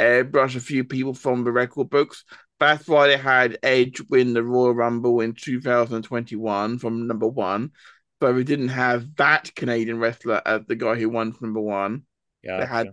airbrush 0.00 0.56
a 0.56 0.60
few 0.60 0.82
people 0.82 1.14
from 1.14 1.44
the 1.44 1.52
record 1.52 1.88
books 1.88 2.24
that's 2.58 2.86
why 2.86 3.08
they 3.08 3.16
had 3.16 3.58
Edge 3.62 4.00
win 4.08 4.32
the 4.34 4.42
Royal 4.42 4.74
Rumble 4.74 5.20
in 5.20 5.34
2021 5.34 6.78
from 6.78 7.06
number 7.06 7.28
one, 7.28 7.72
but 8.20 8.34
we 8.34 8.44
didn't 8.44 8.68
have 8.68 9.14
that 9.16 9.54
Canadian 9.54 9.98
wrestler 9.98 10.42
as 10.44 10.62
the 10.66 10.76
guy 10.76 10.96
who 10.96 11.08
won 11.08 11.34
number 11.40 11.60
one. 11.60 12.02
Yeah, 12.42 12.60
they 12.60 12.66
had, 12.66 12.88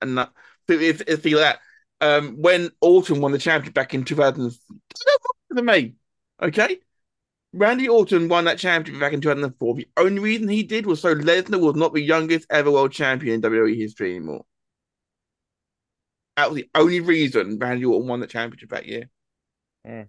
and 0.00 0.18
that, 0.18 0.30
if 0.68 1.02
if 1.06 1.24
you 1.26 1.38
that 1.38 1.60
um, 2.00 2.36
when 2.40 2.70
Orton 2.80 3.20
won 3.20 3.32
the 3.32 3.38
championship 3.38 3.74
back 3.74 3.94
in 3.94 4.04
2000, 4.04 4.52
to 5.56 5.62
me, 5.62 5.94
okay? 6.42 6.78
Randy 7.52 7.88
Orton 7.88 8.28
won 8.28 8.44
that 8.44 8.58
championship 8.58 9.00
back 9.00 9.12
in 9.12 9.20
2004. 9.20 9.74
The 9.76 9.88
only 9.96 10.18
reason 10.18 10.48
he 10.48 10.64
did 10.64 10.86
was 10.86 11.00
so 11.00 11.14
Lesnar 11.14 11.60
was 11.60 11.76
not 11.76 11.94
the 11.94 12.02
youngest 12.02 12.46
ever 12.50 12.70
world 12.70 12.90
champion 12.92 13.34
in 13.34 13.42
WWE 13.42 13.76
history 13.76 14.16
anymore. 14.16 14.44
That 16.36 16.50
was 16.50 16.62
the 16.62 16.68
only 16.74 17.00
reason 17.00 17.58
Randy 17.58 17.84
Orton 17.84 18.08
won 18.08 18.20
the 18.20 18.26
championship 18.26 18.70
that 18.70 18.86
year. 18.86 19.08
Mm. 19.86 20.08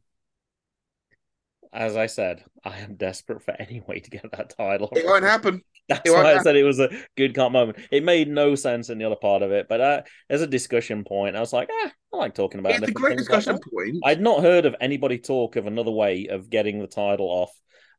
As 1.71 1.97
I 1.97 2.05
said, 2.05 2.43
I 2.63 2.79
am 2.79 2.95
desperate 2.95 3.43
for 3.43 3.51
any 3.59 3.81
way 3.81 3.99
to 3.99 4.09
get 4.09 4.31
that 4.31 4.55
title. 4.57 4.89
It 4.93 5.05
won't 5.05 5.23
happen. 5.23 5.61
That's 5.89 6.09
why 6.09 6.33
I 6.33 6.39
said 6.39 6.55
it 6.55 6.63
was 6.63 6.79
a 6.79 6.89
good 7.15 7.35
cut 7.35 7.51
moment. 7.51 7.77
It 7.91 8.03
made 8.03 8.27
no 8.27 8.55
sense 8.55 8.89
in 8.89 8.97
the 8.97 9.05
other 9.05 9.15
part 9.15 9.43
of 9.43 9.51
it, 9.51 9.67
but 9.69 9.81
uh, 9.81 10.01
as 10.29 10.41
a 10.41 10.47
discussion 10.47 11.03
point, 11.03 11.35
I 11.35 11.39
was 11.39 11.53
like, 11.53 11.69
ah, 11.71 11.91
I 12.13 12.17
like 12.17 12.33
talking 12.33 12.59
about. 12.59 12.71
It's 12.71 12.87
a 12.87 12.91
great 12.91 13.17
discussion 13.17 13.53
like 13.53 13.61
point. 13.71 13.97
I'd 14.03 14.21
not 14.21 14.41
heard 14.41 14.65
of 14.65 14.75
anybody 14.81 15.19
talk 15.19 15.57
of 15.57 15.67
another 15.67 15.91
way 15.91 16.27
of 16.27 16.49
getting 16.49 16.79
the 16.79 16.87
title 16.87 17.27
off 17.27 17.51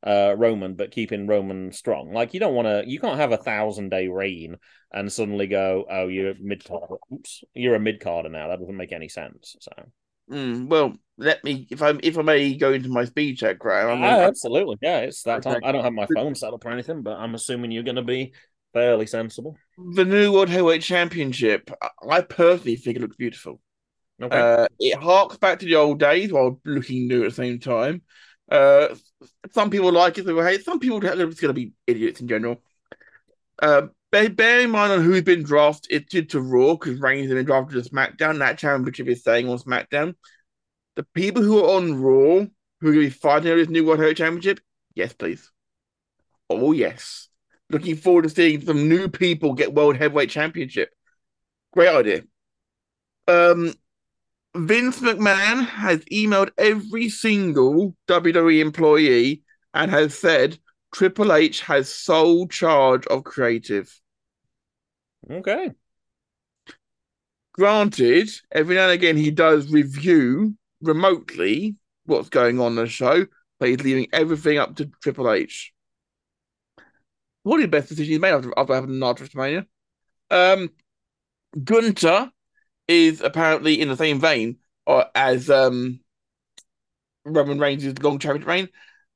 uh, 0.02 0.34
Roman, 0.36 0.74
but 0.74 0.90
keeping 0.90 1.26
Roman 1.26 1.72
strong. 1.72 2.12
Like 2.12 2.34
you 2.34 2.40
don't 2.40 2.54
want 2.54 2.66
to, 2.66 2.84
you 2.86 3.00
can't 3.00 3.18
have 3.18 3.32
a 3.32 3.36
thousand 3.36 3.90
day 3.90 4.08
reign 4.08 4.56
and 4.92 5.12
suddenly 5.12 5.46
go, 5.46 5.84
oh, 5.90 6.08
you're 6.08 6.34
mid. 6.40 6.64
Oops, 7.12 7.44
you're 7.54 7.74
a 7.74 7.80
mid 7.80 8.00
carder 8.00 8.28
now. 8.28 8.48
That 8.48 8.60
doesn't 8.60 8.76
make 8.76 8.92
any 8.92 9.08
sense. 9.08 9.56
So. 9.60 9.72
Mm, 10.30 10.68
well, 10.68 10.96
let 11.18 11.44
me 11.44 11.68
if 11.70 11.82
I 11.82 11.94
if 12.02 12.18
I 12.18 12.22
may 12.22 12.56
go 12.56 12.72
into 12.72 12.88
my 12.88 13.04
speed 13.04 13.38
check, 13.38 13.64
right? 13.64 13.84
I'm 13.84 14.02
ah, 14.02 14.26
absolutely, 14.26 14.76
yeah. 14.82 15.00
It's 15.00 15.22
that 15.22 15.42
time. 15.42 15.60
I 15.64 15.70
don't 15.70 15.84
have 15.84 15.92
my 15.92 16.06
phone 16.14 16.34
set 16.34 16.52
up 16.52 16.64
or 16.64 16.70
anything, 16.70 17.02
but 17.02 17.16
I'm 17.16 17.34
assuming 17.34 17.70
you're 17.70 17.84
going 17.84 17.96
to 17.96 18.02
be 18.02 18.32
fairly 18.72 19.06
sensible. 19.06 19.56
The 19.94 20.04
new 20.04 20.32
World 20.32 20.48
Heavyweight 20.48 20.82
Championship, 20.82 21.70
I 22.08 22.20
personally 22.22 22.76
think 22.76 22.96
it 22.96 23.00
looks 23.00 23.16
beautiful. 23.16 23.60
Okay. 24.20 24.38
Uh, 24.38 24.66
it 24.78 24.98
harks 24.98 25.36
back 25.36 25.60
to 25.60 25.66
the 25.66 25.76
old 25.76 26.00
days 26.00 26.32
while 26.32 26.60
looking 26.64 27.06
new 27.06 27.22
at 27.22 27.30
the 27.30 27.34
same 27.34 27.60
time. 27.60 28.02
Uh, 28.50 28.94
some 29.52 29.70
people 29.70 29.92
like 29.92 30.18
it, 30.18 30.24
some 30.24 30.34
people 30.34 30.44
hate. 30.44 30.64
Some 30.64 30.78
people 30.78 30.98
are 30.98 31.00
just 31.00 31.40
going 31.40 31.48
to 31.48 31.52
be 31.52 31.72
idiots 31.86 32.20
in 32.20 32.28
general. 32.28 32.62
Uh, 33.60 33.88
bear, 34.12 34.28
bear 34.30 34.60
in 34.60 34.70
mind 34.70 34.92
on 34.92 35.02
who's 35.02 35.22
been 35.22 35.42
drafted 35.42 36.08
to, 36.10 36.22
to 36.22 36.40
Raw 36.40 36.74
because 36.74 37.00
Reigns 37.00 37.28
has 37.28 37.34
been 37.34 37.46
drafted 37.46 37.82
to 37.82 37.90
SmackDown. 37.90 38.38
That 38.38 38.58
championship 38.58 39.08
is 39.08 39.20
staying 39.20 39.48
on 39.48 39.58
SmackDown. 39.58 40.14
The 40.96 41.04
people 41.14 41.42
who 41.42 41.64
are 41.64 41.76
on 41.76 42.00
Raw 42.00 42.46
who 42.80 42.88
are 42.88 42.92
going 42.92 43.06
to 43.06 43.06
be 43.06 43.10
fighting 43.10 43.50
over 43.50 43.60
this 43.60 43.68
new 43.68 43.84
World 43.84 43.98
Heavyweight 43.98 44.18
Championship, 44.18 44.60
yes, 44.94 45.12
please. 45.12 45.50
Oh 46.48 46.72
yes, 46.72 47.28
looking 47.70 47.96
forward 47.96 48.22
to 48.22 48.28
seeing 48.30 48.60
some 48.60 48.88
new 48.88 49.08
people 49.08 49.54
get 49.54 49.74
World 49.74 49.96
Heavyweight 49.96 50.30
Championship. 50.30 50.90
Great 51.72 51.88
idea. 51.88 52.22
Um, 53.26 53.74
Vince 54.56 55.00
McMahon 55.00 55.66
has 55.66 56.00
emailed 56.06 56.50
every 56.56 57.08
single 57.08 57.94
WWE 58.08 58.60
employee 58.60 59.42
and 59.74 59.90
has 59.90 60.16
said 60.16 60.58
Triple 60.94 61.32
H 61.32 61.60
has 61.62 61.92
sole 61.92 62.48
charge 62.48 63.06
of 63.08 63.24
creative. 63.24 64.00
Okay. 65.30 65.72
Granted, 67.52 68.30
every 68.52 68.76
now 68.76 68.84
and 68.84 68.92
again 68.92 69.16
he 69.16 69.30
does 69.30 69.70
review 69.70 70.56
remotely 70.80 71.76
what's 72.04 72.28
going 72.28 72.60
on 72.60 72.72
in 72.72 72.76
the 72.76 72.86
show, 72.86 73.26
but 73.58 73.68
he's 73.68 73.82
leaving 73.82 74.06
everything 74.12 74.58
up 74.58 74.76
to 74.76 74.90
Triple 75.02 75.30
H. 75.30 75.72
What 77.42 77.58
are 77.58 77.62
the 77.62 77.68
best 77.68 77.88
decisions 77.88 78.08
he's 78.08 78.20
made 78.20 78.32
after, 78.32 78.52
after 78.56 78.74
having 78.74 78.90
an 78.90 79.00
WrestleMania. 79.00 79.66
Um, 80.30 80.70
Gunther 81.62 82.30
is 82.88 83.20
apparently 83.20 83.80
in 83.80 83.88
the 83.88 83.96
same 83.96 84.20
vein 84.20 84.58
uh, 84.86 85.04
as 85.14 85.50
um, 85.50 86.00
Roman 87.24 87.58
Reigns' 87.58 88.02
long 88.02 88.18
championship 88.18 88.48
reign. 88.48 88.68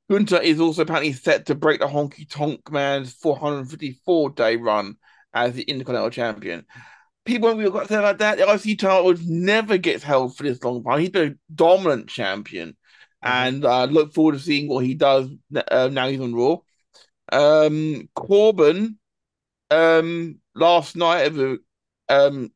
Gunther 0.09 0.41
is 0.41 0.59
also 0.59 0.81
apparently 0.81 1.13
set 1.13 1.45
to 1.45 1.55
break 1.55 1.79
the 1.79 1.87
Honky 1.87 2.29
Tonk 2.29 2.69
Man's 2.69 3.13
454 3.13 4.31
day 4.31 4.57
run 4.57 4.97
as 5.33 5.53
the 5.53 5.63
Intercontinental 5.63 6.09
Champion. 6.09 6.65
People 7.23 7.47
won't 7.47 7.59
really 7.59 7.71
got 7.71 7.83
to 7.83 7.87
say 7.87 7.95
about 7.95 8.17
that. 8.17 8.37
The 8.37 8.51
IC 8.51 8.79
title 8.79 9.15
never 9.25 9.77
gets 9.77 10.03
held 10.03 10.35
for 10.35 10.43
this 10.43 10.61
long 10.63 10.83
time. 10.83 10.99
He's 10.99 11.11
been 11.11 11.31
a 11.31 11.53
dominant 11.53 12.09
champion, 12.09 12.69
mm-hmm. 13.23 13.27
and 13.29 13.65
I 13.65 13.83
uh, 13.83 13.85
look 13.85 14.13
forward 14.13 14.33
to 14.33 14.39
seeing 14.39 14.67
what 14.67 14.83
he 14.83 14.95
does 14.95 15.29
uh, 15.55 15.89
now 15.91 16.09
he's 16.09 16.19
on 16.19 16.35
Raw. 16.35 16.57
Um, 17.31 18.09
Corbin, 18.13 18.97
um, 19.69 20.39
last 20.55 20.97
night, 20.97 21.31
um, 22.09 22.51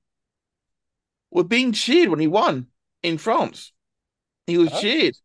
was 1.36 1.46
being 1.48 1.74
cheered 1.74 2.10
when 2.10 2.20
he 2.20 2.28
won 2.28 2.68
in 3.04 3.18
France. 3.18 3.74
He 4.48 4.58
was 4.58 4.72
oh. 4.72 4.80
cheered 4.80 5.16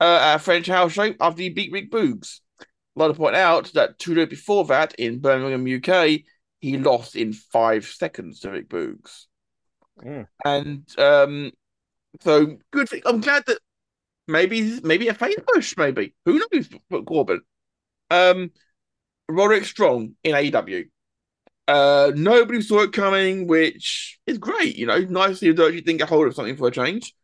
uh, 0.00 0.18
at 0.20 0.34
a 0.34 0.38
French 0.40 0.66
house 0.66 0.92
show 0.92 1.14
after 1.20 1.42
he 1.42 1.48
beat 1.48 1.70
Rick 1.70 1.92
Boogs. 1.92 2.40
I'd 2.60 2.66
like 2.96 3.12
to 3.12 3.16
point 3.16 3.36
out 3.36 3.72
that 3.74 3.98
two 3.98 4.14
days 4.14 4.28
before 4.28 4.64
that, 4.66 4.94
in 4.96 5.20
Birmingham, 5.20 5.64
UK, 5.64 6.22
he 6.60 6.76
lost 6.76 7.14
in 7.14 7.32
five 7.32 7.86
seconds 7.86 8.40
to 8.40 8.50
Rick 8.50 8.68
Boogs. 8.68 9.26
Mm. 10.02 10.26
And 10.44 10.98
um, 10.98 11.52
so 12.20 12.56
good. 12.72 12.88
Thing. 12.88 13.02
I'm 13.06 13.20
glad 13.20 13.44
that 13.46 13.58
maybe 14.26 14.80
maybe 14.82 15.06
a 15.06 15.14
face 15.14 15.36
push. 15.52 15.76
Maybe 15.76 16.14
who 16.24 16.40
knows? 16.52 16.68
Corbin, 17.06 17.42
um, 18.10 18.50
Roderick 19.28 19.66
Strong 19.66 20.14
in 20.24 20.34
AEW. 20.34 20.86
Uh, 21.66 22.12
nobody 22.14 22.60
saw 22.60 22.82
it 22.82 22.92
coming, 22.92 23.46
which 23.46 24.18
is 24.26 24.38
great. 24.38 24.76
You 24.76 24.86
know, 24.86 24.98
nicely 24.98 25.52
that 25.52 25.74
you 25.74 25.80
didn't 25.80 25.98
get 25.98 26.08
hold 26.08 26.26
of 26.26 26.34
something 26.34 26.56
for 26.56 26.68
a 26.68 26.72
change. 26.72 27.14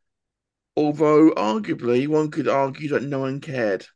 Although, 0.76 1.32
arguably, 1.32 2.08
one 2.08 2.30
could 2.30 2.48
argue 2.48 2.88
that 2.90 3.02
no 3.02 3.20
one 3.20 3.40
cared. 3.40 3.86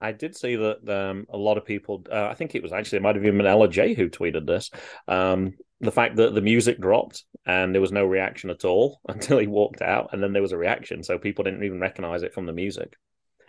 I 0.00 0.12
did 0.12 0.36
see 0.36 0.56
that 0.56 0.88
um, 0.88 1.26
a 1.30 1.36
lot 1.36 1.56
of 1.56 1.64
people, 1.64 2.04
uh, 2.10 2.26
I 2.26 2.34
think 2.34 2.54
it 2.54 2.62
was 2.62 2.72
actually, 2.72 2.98
it 2.98 3.02
might 3.02 3.16
have 3.16 3.24
even 3.24 3.38
been 3.38 3.46
LJ 3.46 3.96
who 3.96 4.10
tweeted 4.10 4.46
this. 4.46 4.70
Um, 5.08 5.54
the 5.80 5.92
fact 5.92 6.16
that 6.16 6.34
the 6.34 6.40
music 6.40 6.80
dropped 6.80 7.24
and 7.46 7.74
there 7.74 7.80
was 7.80 7.92
no 7.92 8.04
reaction 8.04 8.50
at 8.50 8.64
all 8.64 9.00
until 9.08 9.38
he 9.38 9.46
walked 9.46 9.82
out, 9.82 10.10
and 10.12 10.22
then 10.22 10.32
there 10.32 10.42
was 10.42 10.52
a 10.52 10.58
reaction. 10.58 11.02
So 11.02 11.18
people 11.18 11.44
didn't 11.44 11.64
even 11.64 11.80
recognize 11.80 12.22
it 12.22 12.34
from 12.34 12.46
the 12.46 12.52
music. 12.52 12.94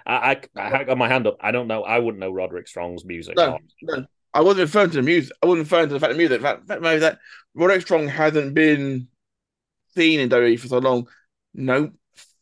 I, 0.06 0.38
I, 0.56 0.80
I 0.80 0.84
got 0.84 0.98
my 0.98 1.08
hand 1.08 1.26
up. 1.28 1.38
I 1.42 1.52
don't 1.52 1.68
know. 1.68 1.84
I 1.84 2.00
wouldn't 2.00 2.20
know 2.20 2.32
Roderick 2.32 2.68
Strong's 2.68 3.04
music. 3.06 3.38
No, 3.38 3.58
no. 3.82 4.06
I 4.36 4.42
wasn't 4.42 4.68
referring 4.68 4.92
to 4.92 4.98
the 4.98 5.02
music. 5.02 5.36
I 5.42 5.48
wasn't 5.48 5.66
referring 5.66 5.88
to 5.88 5.94
the 5.94 6.00
fact 6.00 6.12
of 6.12 6.18
music. 6.18 6.42
The 6.42 6.48
fact, 6.48 6.68
fact 6.68 6.82
that 6.82 7.20
Roderick 7.56 7.82
Strong 7.82 8.10
hasn't 8.10 8.54
been 8.54 9.08
seen 9.96 10.20
in 10.20 10.30
WWE 10.30 10.60
for 10.60 10.68
so 10.68 10.80
long 10.80 11.08
no 11.54 11.90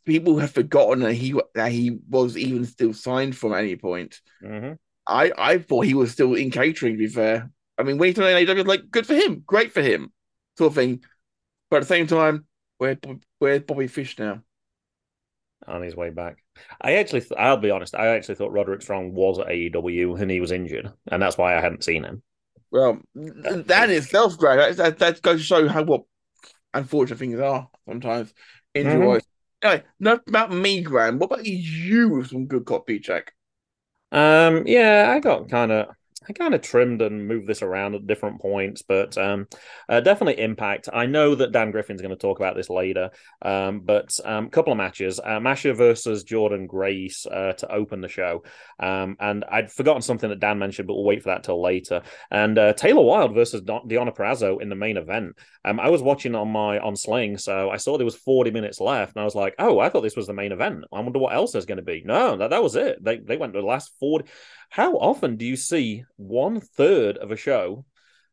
people 0.05 0.39
have 0.39 0.51
forgotten 0.51 0.99
that 1.01 1.13
he 1.13 1.39
that 1.55 1.71
he 1.71 1.99
was 2.09 2.35
even 2.37 2.65
still 2.65 2.93
signed 2.93 3.37
from 3.37 3.53
any 3.53 3.75
point. 3.75 4.19
Mm-hmm. 4.43 4.73
I 5.07 5.31
I 5.37 5.57
thought 5.59 5.85
he 5.85 5.93
was 5.93 6.11
still 6.11 6.33
in 6.33 6.51
catering. 6.51 6.93
To 6.93 6.97
be 6.97 7.07
fair, 7.07 7.49
I 7.77 7.83
mean, 7.83 7.97
when 7.97 8.09
he's 8.09 8.17
in 8.17 8.49
AW, 8.49 8.63
like 8.63 8.89
good 8.89 9.05
for 9.05 9.13
him, 9.13 9.43
great 9.45 9.71
for 9.71 9.81
him, 9.81 10.11
sort 10.57 10.71
of 10.71 10.75
thing. 10.75 11.03
But 11.69 11.77
at 11.77 11.79
the 11.81 11.87
same 11.87 12.07
time, 12.07 12.45
where 12.77 12.97
where's 13.39 13.61
Bobby 13.61 13.87
Fish 13.87 14.17
now? 14.19 14.41
On 15.67 15.81
his 15.81 15.95
way 15.95 16.09
back. 16.09 16.37
I 16.81 16.95
actually, 16.95 17.21
th- 17.21 17.39
I'll 17.39 17.57
be 17.57 17.71
honest, 17.71 17.95
I 17.95 18.07
actually 18.07 18.35
thought 18.35 18.51
Roderick 18.51 18.81
Strong 18.81 19.13
was 19.13 19.39
at 19.39 19.47
AEW 19.47 20.19
and 20.21 20.29
he 20.29 20.39
was 20.39 20.51
injured, 20.51 20.91
and 21.07 21.21
that's 21.21 21.37
why 21.37 21.57
I 21.57 21.61
hadn't 21.61 21.83
seen 21.83 22.03
him. 22.03 22.21
Well, 22.71 22.99
that 23.15 23.89
in 23.89 23.95
itself, 23.95 24.37
great. 24.37 24.57
That, 24.57 24.77
that, 24.77 24.99
that 24.99 25.21
goes 25.21 25.39
to 25.39 25.45
show 25.45 25.67
how 25.67 25.83
what 25.83 26.03
unfortunate 26.73 27.19
things 27.19 27.39
are 27.39 27.69
sometimes 27.87 28.33
injury 28.73 29.05
wise. 29.05 29.21
Mm-hmm. 29.21 29.67
Anyway, 29.67 29.83
not 29.99 30.21
about 30.27 30.51
me, 30.51 30.81
Graham. 30.81 31.19
What 31.19 31.27
about 31.27 31.45
you 31.45 32.09
with 32.09 32.27
some 32.27 32.47
good 32.47 32.65
copy 32.65 32.99
check? 32.99 33.33
Um, 34.11 34.67
yeah, 34.67 35.11
I 35.15 35.19
got 35.19 35.49
kind 35.49 35.71
of 35.71 35.87
I 36.27 36.33
kind 36.33 36.53
of 36.53 36.61
trimmed 36.61 37.01
and 37.01 37.27
moved 37.27 37.47
this 37.47 37.61
around 37.61 37.95
at 37.95 38.07
different 38.07 38.41
points, 38.41 38.81
but 38.81 39.17
um, 39.17 39.47
uh, 39.89 39.99
definitely 39.99 40.41
impact. 40.41 40.89
I 40.91 41.05
know 41.05 41.35
that 41.35 41.51
Dan 41.51 41.71
Griffin's 41.71 42.01
going 42.01 42.15
to 42.15 42.19
talk 42.19 42.39
about 42.39 42.55
this 42.55 42.69
later, 42.69 43.11
um, 43.41 43.81
but 43.81 44.17
a 44.23 44.33
um, 44.33 44.49
couple 44.49 44.71
of 44.71 44.77
matches: 44.77 45.19
uh, 45.23 45.39
Masha 45.39 45.73
versus 45.73 46.23
Jordynne 46.23 46.67
Grace 46.67 47.25
uh, 47.25 47.53
to 47.53 47.71
open 47.71 48.01
the 48.01 48.07
show, 48.07 48.43
um, 48.79 49.17
and 49.19 49.43
I'd 49.49 49.71
forgotten 49.71 50.01
something 50.01 50.29
that 50.29 50.39
Dan 50.39 50.59
mentioned, 50.59 50.87
but 50.87 50.95
we'll 50.95 51.03
wait 51.03 51.23
for 51.23 51.29
that 51.29 51.43
till 51.43 51.61
later. 51.61 52.01
And 52.31 52.57
uh, 52.57 52.73
Taylor 52.73 53.03
Wilde 53.03 53.33
versus 53.33 53.61
Deonna 53.61 54.15
Purrazzo 54.15 54.61
in 54.61 54.69
the 54.69 54.75
main 54.75 54.97
event. 54.97 55.37
Um, 55.65 55.79
I 55.79 55.89
was 55.89 56.01
watching 56.01 56.35
on 56.35 56.49
my 56.49 56.79
on 56.79 56.95
Sling, 56.95 57.37
so 57.37 57.69
I 57.69 57.77
saw 57.77 57.97
there 57.97 58.05
was 58.05 58.15
40 58.15 58.51
minutes 58.51 58.79
left, 58.79 59.15
and 59.15 59.21
I 59.21 59.25
was 59.25 59.35
like, 59.35 59.55
"Oh, 59.59 59.79
I 59.79 59.89
thought 59.89 60.01
this 60.01 60.15
was 60.15 60.27
the 60.27 60.33
main 60.33 60.51
event. 60.51 60.83
I 60.91 60.99
wonder 60.99 61.19
what 61.19 61.33
else 61.33 61.51
there's 61.51 61.65
going 61.65 61.77
to 61.77 61.83
be." 61.83 62.03
No, 62.05 62.37
that, 62.37 62.49
that 62.49 62.63
was 62.63 62.75
it. 62.75 63.03
They 63.03 63.17
they 63.17 63.37
went 63.37 63.53
the 63.53 63.61
last 63.61 63.91
40. 63.99 64.25
How 64.73 64.93
often 64.95 65.35
do 65.35 65.45
you 65.45 65.55
see 65.55 66.03
one 66.15 66.59
third 66.59 67.17
of 67.17 67.29
a 67.29 67.35
show 67.35 67.85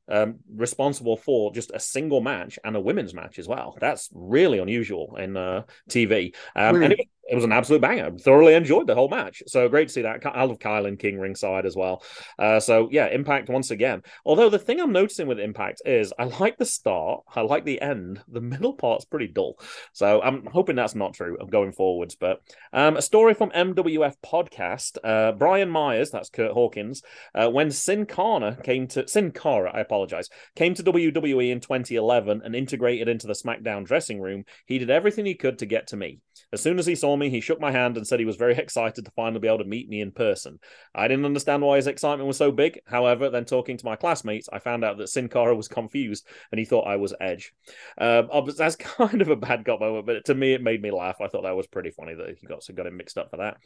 um, 0.08 0.36
responsible 0.50 1.18
for 1.18 1.52
just 1.52 1.70
a 1.74 1.78
single 1.78 2.22
match 2.22 2.58
and 2.64 2.74
a 2.74 2.80
women's 2.80 3.12
match 3.12 3.38
as 3.38 3.46
well? 3.46 3.76
That's 3.78 4.08
really 4.14 4.58
unusual 4.58 5.16
in 5.16 5.36
uh, 5.36 5.64
TV. 5.90 6.34
Um, 6.56 6.82
and 6.82 6.94
it, 6.94 7.00
it 7.28 7.34
was 7.34 7.44
an 7.44 7.52
absolute 7.52 7.80
banger. 7.80 8.10
Thoroughly 8.18 8.54
enjoyed 8.54 8.86
the 8.86 8.94
whole 8.94 9.08
match. 9.08 9.42
So 9.46 9.68
great 9.68 9.88
to 9.88 9.94
see 9.94 10.02
that. 10.02 10.24
I 10.26 10.44
love 10.44 10.58
Kilynn 10.58 10.98
King 10.98 11.18
ringside 11.18 11.66
as 11.66 11.76
well. 11.76 12.02
Uh, 12.38 12.60
so 12.60 12.88
yeah, 12.90 13.06
Impact 13.06 13.48
once 13.48 13.70
again. 13.70 14.02
Although 14.24 14.50
the 14.50 14.58
thing 14.58 14.80
I'm 14.80 14.92
noticing 14.92 15.26
with 15.26 15.38
Impact 15.38 15.82
is 15.84 16.12
I 16.18 16.24
like 16.24 16.58
the 16.58 16.64
start, 16.64 17.22
I 17.34 17.42
like 17.42 17.64
the 17.64 17.80
end. 17.80 18.20
The 18.28 18.40
middle 18.40 18.74
part's 18.74 19.04
pretty 19.04 19.28
dull. 19.28 19.58
So 19.92 20.20
I'm 20.20 20.46
hoping 20.46 20.76
that's 20.76 20.94
not 20.94 21.14
true 21.14 21.36
of 21.40 21.50
going 21.50 21.72
forwards. 21.72 22.16
But 22.16 22.40
um, 22.72 22.96
a 22.96 23.02
story 23.02 23.34
from 23.34 23.50
MWF 23.50 24.14
podcast. 24.24 24.98
Uh, 25.02 25.32
Brian 25.32 25.70
Myers, 25.70 26.10
that's 26.10 26.30
Kurt 26.30 26.52
Hawkins, 26.52 27.02
uh, 27.34 27.48
when 27.48 27.70
Sin 27.70 28.06
Cara 28.06 28.56
came 28.62 28.86
to 28.88 29.06
Sin 29.06 29.30
Cara, 29.30 29.70
I 29.72 29.80
apologize, 29.80 30.28
came 30.56 30.74
to 30.74 30.82
WWE 30.82 31.50
in 31.50 31.60
2011 31.60 32.42
and 32.44 32.56
integrated 32.56 33.08
into 33.08 33.26
the 33.26 33.34
SmackDown 33.34 33.84
dressing 33.84 34.20
room. 34.20 34.44
He 34.66 34.78
did 34.78 34.90
everything 34.90 35.26
he 35.26 35.34
could 35.34 35.58
to 35.58 35.66
get 35.66 35.88
to 35.88 35.96
me. 35.96 36.20
As 36.52 36.60
soon 36.60 36.78
as 36.78 36.86
he 36.86 36.94
saw 36.94 37.09
me, 37.16 37.30
he 37.30 37.40
shook 37.40 37.60
my 37.60 37.70
hand 37.70 37.96
and 37.96 38.06
said 38.06 38.18
he 38.18 38.26
was 38.26 38.36
very 38.36 38.56
excited 38.56 39.04
to 39.04 39.10
finally 39.12 39.40
be 39.40 39.48
able 39.48 39.58
to 39.58 39.64
meet 39.64 39.88
me 39.88 40.00
in 40.00 40.12
person. 40.12 40.58
I 40.94 41.08
didn't 41.08 41.24
understand 41.24 41.62
why 41.62 41.76
his 41.76 41.86
excitement 41.86 42.26
was 42.26 42.36
so 42.36 42.52
big. 42.52 42.80
However, 42.86 43.30
then 43.30 43.44
talking 43.44 43.76
to 43.76 43.84
my 43.84 43.96
classmates, 43.96 44.48
I 44.52 44.58
found 44.58 44.84
out 44.84 44.98
that 44.98 45.08
Sin 45.08 45.28
Cara 45.28 45.54
was 45.54 45.68
confused 45.68 46.26
and 46.50 46.58
he 46.58 46.64
thought 46.64 46.86
I 46.86 46.96
was 46.96 47.14
Edge. 47.20 47.52
Um, 47.98 48.28
that's 48.56 48.76
kind 48.76 49.22
of 49.22 49.28
a 49.28 49.36
bad 49.36 49.64
cop 49.64 49.80
moment, 49.80 50.06
but 50.06 50.24
to 50.26 50.34
me, 50.34 50.54
it 50.54 50.62
made 50.62 50.82
me 50.82 50.90
laugh. 50.90 51.20
I 51.20 51.28
thought 51.28 51.42
that 51.42 51.56
was 51.56 51.66
pretty 51.66 51.90
funny 51.90 52.14
that 52.14 52.36
he 52.38 52.46
got, 52.46 52.62
so 52.62 52.74
got 52.74 52.86
him 52.86 52.96
mixed 52.96 53.18
up 53.18 53.30
for 53.30 53.38
that. 53.38 53.58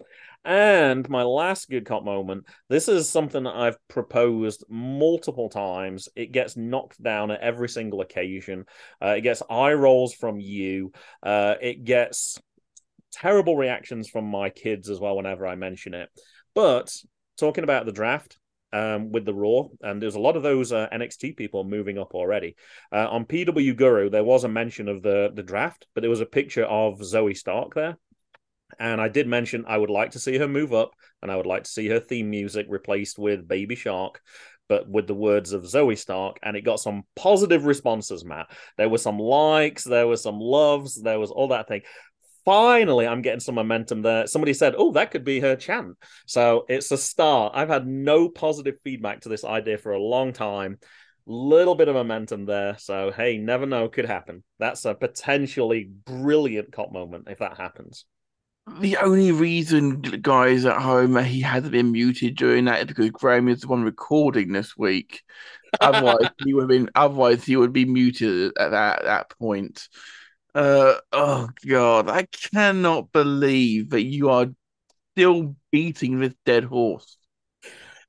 And 0.45 1.09
my 1.09 1.23
last 1.23 1.69
good 1.69 1.87
cop 1.87 2.05
moment 2.05 2.45
this 2.69 2.89
is 2.89 3.09
something 3.09 3.45
that 3.45 3.55
I've 3.55 3.89
proposed 3.89 4.65
multiple 4.69 5.49
times. 5.49 6.09
It 6.17 6.33
gets 6.33 6.57
knocked 6.57 7.03
down 7.03 7.31
at 7.31 7.41
every 7.41 7.69
single 7.69 8.01
occasion. 8.01 8.65
Uh, 9.03 9.15
it 9.19 9.23
gets 9.23 9.43
eye 9.51 9.75
rolls 9.75 10.15
from 10.15 10.41
you. 10.41 10.93
Uh, 11.23 11.55
it 11.61 11.85
gets 11.85 12.41
terrible 13.15 13.57
reactions 13.57 14.09
from 14.09 14.27
my 14.27 14.51
kids 14.51 14.91
as 14.91 15.01
well 15.01 15.17
whenever 15.17 15.47
I 15.47 15.55
mention 15.55 15.95
it. 15.95 16.09
But 16.55 16.95
talking 17.39 17.65
about 17.65 17.87
the 17.87 17.93
draft, 17.93 18.39
um, 18.75 19.13
with 19.13 19.25
the 19.25 19.33
Raw, 19.33 19.69
and 19.83 20.03
there's 20.03 20.17
a 20.17 20.21
lot 20.21 20.37
of 20.37 20.43
those 20.43 20.73
uh, 20.73 20.89
NXT 20.93 21.37
people 21.37 21.63
moving 21.63 21.97
up 21.97 22.13
already. 22.13 22.57
Uh, 22.93 23.07
on 23.09 23.25
PW 23.25 23.77
Guru, 23.77 24.11
there 24.11 24.25
was 24.25 24.43
a 24.43 24.49
mention 24.49 24.89
of 24.89 25.01
the 25.01 25.31
the 25.33 25.45
draft, 25.45 25.87
but 25.95 26.01
there 26.01 26.11
was 26.11 26.21
a 26.21 26.27
picture 26.27 26.65
of 26.65 26.99
Zoey 26.99 27.37
Stark 27.37 27.75
there, 27.75 27.97
and 28.81 29.01
I 29.01 29.09
did 29.09 29.29
mention 29.29 29.65
I 29.69 29.79
would 29.79 29.91
like 29.91 30.11
to 30.13 30.19
see 30.19 30.39
her 30.39 30.49
move 30.49 30.75
up, 30.75 30.91
and 31.23 31.31
I 31.31 31.37
would 31.37 31.47
like 31.47 31.65
to 31.65 31.71
see 31.71 31.89
her 31.89 32.01
theme 32.01 32.31
music 32.31 32.67
replaced 32.69 33.17
with 33.17 33.47
Baby 33.47 33.77
Shark. 33.77 34.21
But 34.67 34.89
with 34.89 35.07
the 35.07 35.15
words 35.15 35.53
of 35.53 35.65
Zoey 35.65 35.97
Stark, 35.97 36.39
and 36.43 36.57
it 36.57 36.63
got 36.63 36.81
some 36.81 37.03
positive 37.15 37.67
responses, 37.67 38.25
Matt. 38.25 38.51
There 38.79 38.89
were 38.89 38.97
some 38.97 39.19
likes, 39.19 39.85
there 39.85 40.09
were 40.09 40.17
some 40.17 40.41
loves, 40.41 41.01
there 41.01 41.21
was 41.21 41.31
all 41.31 41.49
that 41.49 41.69
thing 41.69 41.83
finally 42.45 43.07
I'm 43.07 43.23
getting 43.23 43.41
some 43.41 43.55
momentum 43.55 44.03
there. 44.03 44.27
Somebody 44.27 44.55
said, 44.55 44.75
"Oh, 44.77 44.93
that 44.93 45.11
could 45.11 45.25
be 45.25 45.41
her 45.41 45.57
chant." 45.57 45.97
So 46.27 46.65
it's 46.69 46.91
a 46.91 46.99
start. 46.99 47.53
I've 47.57 47.69
had 47.69 47.87
no 47.87 48.29
positive 48.29 48.77
feedback 48.85 49.21
to 49.23 49.29
this 49.29 49.45
idea 49.45 49.79
for 49.79 49.93
a 49.93 50.03
long 50.03 50.33
time. 50.33 50.79
Little 51.27 51.75
bit 51.75 51.89
of 51.89 51.95
momentum 51.95 52.45
there. 52.45 52.77
So 52.79 53.11
hey, 53.11 53.39
never 53.39 53.67
know, 53.67 53.89
could 53.89 54.07
happen. 54.07 54.43
That's 54.59 54.85
a 54.85 54.95
potentially 54.95 55.85
brilliant 55.85 56.73
cop 56.73 56.93
moment 56.93 57.29
if 57.29 57.39
that 57.39 57.57
happens. 57.57 58.05
The 58.81 58.97
only 58.97 59.31
reason, 59.31 60.01
guys 60.01 60.65
at 60.65 60.81
home, 60.81 61.23
he 61.23 61.43
hasn't 61.43 61.73
been 61.73 61.93
muted 61.93 62.35
during 62.35 62.65
that 62.65 62.81
is 62.81 62.87
because 62.87 63.11
Graham 63.11 63.49
is 63.49 63.61
the 63.61 63.69
one 63.69 63.83
recording 63.83 64.53
this 64.53 64.75
week. 64.75 65.23
otherwise, 65.81 66.31
he 66.43 66.55
would 66.55 66.63
have 66.63 66.69
been. 66.69 66.91
Otherwise, 66.95 67.45
he 67.45 67.57
would 67.57 67.73
be 67.73 67.85
muted 67.85 68.53
at 68.59 68.71
that, 68.71 69.01
at 69.01 69.05
that 69.05 69.31
point. 69.39 69.89
Uh, 70.55 70.95
oh 71.13 71.49
god, 71.67 72.09
I 72.09 72.27
cannot 72.27 73.13
believe 73.13 73.91
that 73.91 74.03
you 74.03 74.31
are 74.31 74.47
still 75.15 75.57
beating 75.73 76.21
this 76.21 76.35
dead 76.47 76.65
horse. 76.65 77.17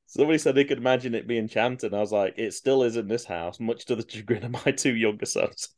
Somebody 0.06 0.38
said 0.38 0.56
they 0.56 0.64
could 0.64 0.78
imagine 0.78 1.16
it 1.16 1.28
being 1.28 1.48
chanted. 1.48 1.94
I 1.94 2.00
was 2.00 2.12
like, 2.12 2.36
it 2.38 2.54
still 2.54 2.84
is 2.84 2.96
in 2.96 3.08
this 3.08 3.26
house, 3.26 3.60
much 3.60 3.86
to 3.86 3.96
the 3.96 4.06
chagrin 4.08 4.44
of 4.44 4.66
my 4.66 4.72
two 4.72 4.96
younger 4.96 5.26
sons. 5.26 5.70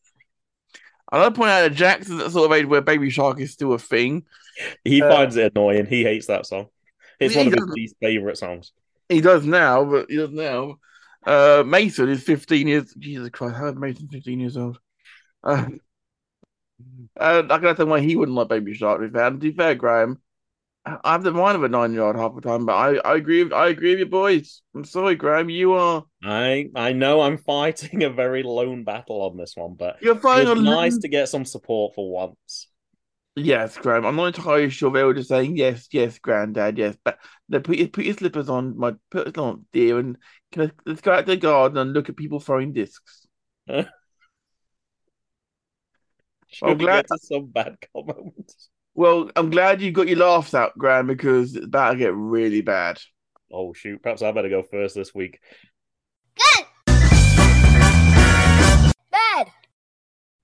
I 1.12 1.24
to 1.24 1.32
point 1.32 1.50
out 1.50 1.62
that 1.62 1.74
Jackson 1.74 2.18
that 2.18 2.32
sort 2.32 2.52
of 2.52 2.58
age 2.58 2.66
where 2.66 2.82
Baby 2.82 3.10
Shark 3.10 3.40
is 3.40 3.54
still 3.54 3.74
a 3.74 3.80
thing. 3.80 4.26
He 4.84 5.02
uh, 5.02 5.10
finds 5.10 5.38
it 5.38 5.54
annoying. 5.56 5.86
He 5.86 6.04
hates 6.04 6.28
that 6.28 6.46
song. 6.46 6.68
It's 7.20 7.36
one 7.36 7.48
of 7.48 7.54
his 7.54 7.64
least 7.70 7.96
favorite 8.02 8.38
songs. 8.38 8.74
He 9.08 9.22
does 9.22 9.46
now, 9.46 9.86
but 9.86 10.08
he 10.10 10.18
does 10.18 10.32
now. 10.32 10.76
Uh, 11.26 11.64
Mason 11.66 12.10
is 12.10 12.24
15 12.24 12.68
years. 12.68 12.94
Jesus 12.98 13.30
Christ, 13.30 13.56
how 13.56 13.68
old 13.68 13.80
Mason 13.80 14.08
15 14.10 14.40
years 14.40 14.58
old? 14.58 14.80
Uh, 15.44 15.68
uh, 17.20 17.40
I 17.40 17.42
can 17.42 17.52
understand 17.52 17.90
why 17.90 18.00
he 18.00 18.16
wouldn't 18.16 18.36
like 18.36 18.50
Baby 18.50 18.74
Shark. 18.74 19.02
To 19.02 19.08
be 19.08 19.14
fair, 19.14 19.30
to 19.30 19.38
be 19.38 19.52
fair, 19.52 19.76
Graham, 19.76 20.22
I 20.86 21.12
have 21.12 21.24
the 21.24 21.32
mind 21.32 21.56
of 21.56 21.64
a 21.64 21.70
nine-year-old 21.70 22.16
half 22.16 22.36
the 22.36 22.42
time, 22.42 22.66
but 22.66 22.76
I, 22.76 22.96
I 22.98 23.16
agree. 23.16 23.52
I 23.52 23.68
agree 23.68 23.92
with 23.92 24.00
you, 24.00 24.06
boys. 24.06 24.62
I'm 24.74 24.86
sorry, 24.86 25.16
Graham. 25.16 25.50
You 25.50 25.74
are. 25.74 26.06
I 26.24 26.70
I 26.76 26.94
know 26.94 27.22
I'm 27.22 27.38
fighting 27.46 28.04
a 28.04 28.10
very 28.10 28.44
lone 28.44 28.84
battle 28.84 29.22
on 29.22 29.38
this 29.38 29.54
one, 29.56 29.76
but 29.76 30.02
you're 30.02 30.16
fighting. 30.16 30.52
It's 30.52 30.62
nice 30.62 30.94
lone... 30.94 31.02
to 31.02 31.08
get 31.08 31.30
some 31.30 31.46
support 31.46 31.96
for 31.96 32.10
once. 32.10 32.68
Yes, 33.36 33.78
Graham. 33.78 34.06
I'm 34.06 34.16
not 34.16 34.36
entirely 34.36 34.70
sure 34.70 34.90
they 34.90 35.04
were 35.04 35.14
just 35.14 35.30
saying 35.30 35.58
yes, 35.58 35.88
yes, 35.92 36.18
Granddad, 36.20 36.78
yes. 36.78 36.98
But 37.04 37.20
they 37.50 37.60
put 37.60 37.78
your 37.78 37.88
put 37.88 38.06
your 38.06 38.16
slippers 38.16 38.50
on, 38.50 38.78
my 38.78 38.96
put 39.12 39.28
it 39.28 39.38
on, 39.38 39.66
dear, 39.74 40.00
and 40.00 40.18
can 40.52 40.64
I, 40.64 40.72
let's 40.86 41.02
go 41.02 41.12
out 41.12 41.26
to 41.26 41.32
the 41.34 41.38
garden 41.38 41.78
and 41.78 41.94
look 41.94 42.10
at 42.10 42.18
people 42.18 42.40
throwing 42.40 42.74
discs. 42.74 43.28
I'm 46.64 46.78
we 46.78 46.86
glad 46.86 47.08
to 47.08 47.18
some 47.22 47.46
bad 47.46 47.76
comments. 47.94 48.70
Well, 48.96 49.30
I'm 49.36 49.52
glad 49.52 49.82
you 49.82 49.92
got 49.92 50.08
your 50.08 50.18
laughs 50.18 50.54
out, 50.54 50.78
Graham, 50.78 51.08
because 51.08 51.56
it's 51.56 51.66
about 51.66 51.92
to 51.92 51.98
get 51.98 52.16
really 52.16 52.62
bad. 52.62 53.00
Oh 53.52 53.74
shoot! 53.74 54.02
Perhaps 54.02 54.22
I 54.22 54.32
better 54.32 54.50
go 54.50 54.64
first 54.64 54.96
this 54.96 55.14
week. 55.14 55.40
Good. 56.36 56.66
Bad. 59.12 59.48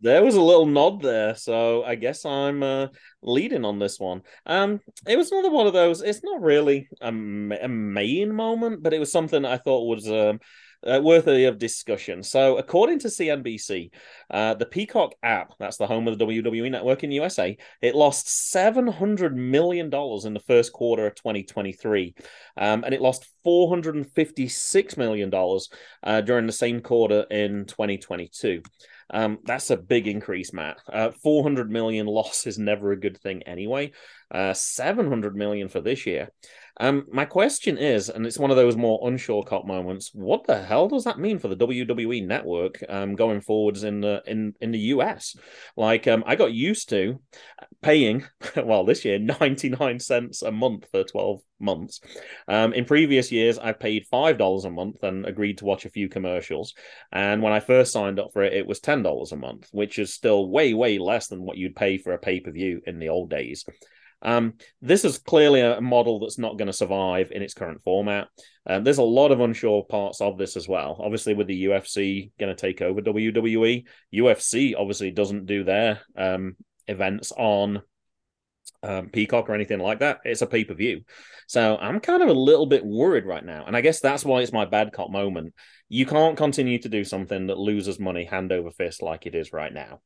There 0.02 0.24
was 0.24 0.36
a 0.36 0.42
little 0.42 0.66
nod 0.66 1.02
there, 1.02 1.36
so 1.36 1.84
I 1.84 1.96
guess 1.96 2.26
I'm 2.26 2.62
uh, 2.62 2.88
leading 3.22 3.66
on 3.66 3.80
this 3.80 4.00
one. 4.00 4.22
Um, 4.46 4.82
it 5.08 5.18
was 5.18 5.32
another 5.32 5.50
one 5.50 5.66
of 5.66 5.74
those. 5.74 6.02
It's 6.02 6.24
not 6.24 6.42
really 6.42 6.90
a, 7.02 7.08
a 7.08 7.68
main 7.68 8.36
moment, 8.36 8.84
but 8.84 8.94
it 8.94 9.00
was 9.00 9.12
something 9.12 9.46
I 9.46 9.58
thought 9.58 9.88
was 9.88 10.08
um, 10.10 10.40
uh, 10.86 11.00
worthy 11.02 11.46
of 11.46 11.58
discussion. 11.58 12.24
So, 12.24 12.58
according 12.58 13.00
to 13.00 13.08
CNBC, 13.08 13.92
uh, 14.30 14.54
the 14.56 14.66
Peacock 14.66 15.14
app, 15.24 15.54
that's 15.60 15.78
the 15.78 15.88
home 15.88 16.08
of 16.08 16.18
the 16.18 16.26
WWE 16.26 16.72
network 16.72 17.04
in 17.04 17.12
USA, 17.12 17.58
it 17.82 17.96
lost 17.96 18.28
$700 18.28 19.34
million 19.34 19.86
in 19.86 20.34
the 20.34 20.44
first 20.46 20.74
quarter 20.74 21.08
of 21.08 21.16
2023. 21.16 22.16
Um, 22.58 22.84
and 22.84 22.94
it 22.94 23.02
lost 23.02 23.28
$456 23.46 24.98
million 24.98 25.32
uh, 26.04 26.22
during 26.22 26.46
the 26.46 26.54
same 26.54 26.82
quarter 26.82 27.26
in 27.30 27.66
2022. 27.66 28.62
Um, 29.10 29.40
that's 29.44 29.70
a 29.70 29.78
big 29.78 30.08
increase, 30.08 30.54
Matt. 30.54 30.78
Uh, 30.92 31.12
400 31.12 31.70
million 31.70 32.08
loss 32.08 32.48
is 32.48 32.58
never 32.58 32.92
a 32.92 33.00
good 33.00 33.20
thing 33.20 33.44
anyway. 33.44 33.92
Uh, 34.34 34.54
700 34.54 35.36
million 35.36 35.70
for 35.70 35.80
this 35.80 36.06
year. 36.08 36.30
Um, 36.80 37.06
my 37.12 37.26
question 37.26 37.78
is, 37.78 38.10
and 38.10 38.26
it's 38.26 38.40
one 38.40 38.50
of 38.50 38.58
those 38.58 38.76
more 38.76 39.08
unsure 39.08 39.44
cop 39.44 39.66
moments. 39.68 40.10
What 40.14 40.48
the 40.48 40.60
hell 40.60 40.88
does 40.88 41.04
that 41.04 41.20
mean 41.20 41.38
for 41.38 41.48
the 41.48 41.56
WWE 41.56 42.26
network 42.26 42.84
um, 42.90 43.16
going 43.16 43.42
forwards 43.42 43.84
in 43.84 44.02
the 44.02 44.24
in 44.26 44.56
in 44.60 44.72
the 44.72 44.80
US? 44.80 45.36
Like, 45.78 46.08
um, 46.08 46.24
I 46.26 46.36
got 46.36 46.52
used 46.52 46.90
to 46.90 47.22
paying 47.84 48.26
well 48.56 48.86
this 48.86 49.06
year 49.06 49.20
ninety 49.20 49.70
nine 49.70 50.00
cents 50.00 50.42
a 50.42 50.52
month 50.52 50.88
for 50.90 51.04
twelve 51.04 51.42
months. 51.60 52.02
Um, 52.48 52.74
in 52.74 52.86
previous 52.86 53.32
years, 53.32 53.60
I've 53.60 53.80
paid 53.80 54.08
five 54.10 54.40
dollars 54.40 54.66
a 54.66 54.72
month 54.72 55.04
and 55.04 55.28
agreed 55.28 55.60
to 55.60 55.66
watch 55.66 55.86
a 55.86 55.92
few 55.92 56.10
commercials. 56.10 56.74
And 57.12 57.44
when 57.44 57.54
I 57.54 57.60
first 57.60 57.94
signed 57.94 58.20
up 58.20 58.32
for 58.34 58.42
it, 58.42 58.54
it 58.54 58.66
was 58.66 58.80
ten 58.80 59.04
dollars 59.04 59.32
a 59.32 59.38
month, 59.38 59.70
which 59.72 60.00
is 60.00 60.12
still 60.12 60.50
way 60.50 60.74
way 60.74 60.98
less 60.98 61.28
than 61.28 61.44
what 61.44 61.58
you'd 61.58 61.76
pay 61.76 62.00
for 62.00 62.14
a 62.14 62.18
pay 62.18 62.40
per 62.40 62.50
view 62.50 62.82
in 62.88 62.98
the 62.98 63.10
old 63.10 63.30
days. 63.30 63.64
Um, 64.24 64.54
this 64.82 65.06
is 65.06 65.18
clearly 65.18 65.62
a 65.62 65.82
model 65.82 66.20
that's 66.20 66.38
not 66.38 66.58
going 66.58 66.68
to 66.68 66.74
survive 66.74 67.32
in 67.32 67.42
its 67.42 67.54
current 67.54 67.84
format. 67.84 68.30
Um, 68.66 68.84
there's 68.84 68.98
a 68.98 69.04
lot 69.04 69.32
of 69.32 69.42
unsure 69.42 69.84
parts 69.84 70.22
of 70.22 70.38
this 70.38 70.56
as 70.56 70.68
well. 70.68 70.98
Obviously, 71.00 71.34
with 71.34 71.48
the 71.48 71.66
UFC 71.66 72.32
going 72.40 72.56
to 72.56 72.60
take 72.60 72.82
over 72.82 73.02
WWE, 73.02 73.86
UFC 74.14 74.74
obviously 74.78 75.12
doesn't 75.12 75.46
do 75.46 75.64
their 75.64 76.00
um, 76.18 76.56
events 76.88 77.34
on 77.38 77.82
um, 78.82 79.10
Peacock 79.10 79.50
or 79.50 79.56
anything 79.56 79.80
like 79.80 80.00
that. 80.00 80.20
It's 80.24 80.42
a 80.42 80.48
pay 80.48 80.64
per 80.64 80.74
view. 80.74 81.02
So 81.48 81.78
I'm 81.78 82.00
kind 82.00 82.24
of 82.24 82.30
a 82.30 82.34
little 82.34 82.66
bit 82.66 82.86
worried 82.86 83.26
right 83.26 83.46
now. 83.46 83.66
And 83.66 83.76
I 83.76 83.82
guess 83.82 84.00
that's 84.00 84.24
why 84.24 84.42
it's 84.42 84.54
my 84.54 84.66
bad 84.66 84.94
cop 84.94 85.12
moment. 85.12 85.54
You 85.90 86.06
can't 86.06 86.38
continue 86.38 86.80
to 86.80 86.90
do 86.90 87.04
something 87.04 87.48
that 87.48 87.58
loses 87.58 88.00
money 88.00 88.24
hand 88.24 88.52
over 88.52 88.72
fist 88.72 89.02
like 89.02 89.26
it 89.26 89.36
is 89.36 89.54
right 89.54 89.74
now 89.74 90.00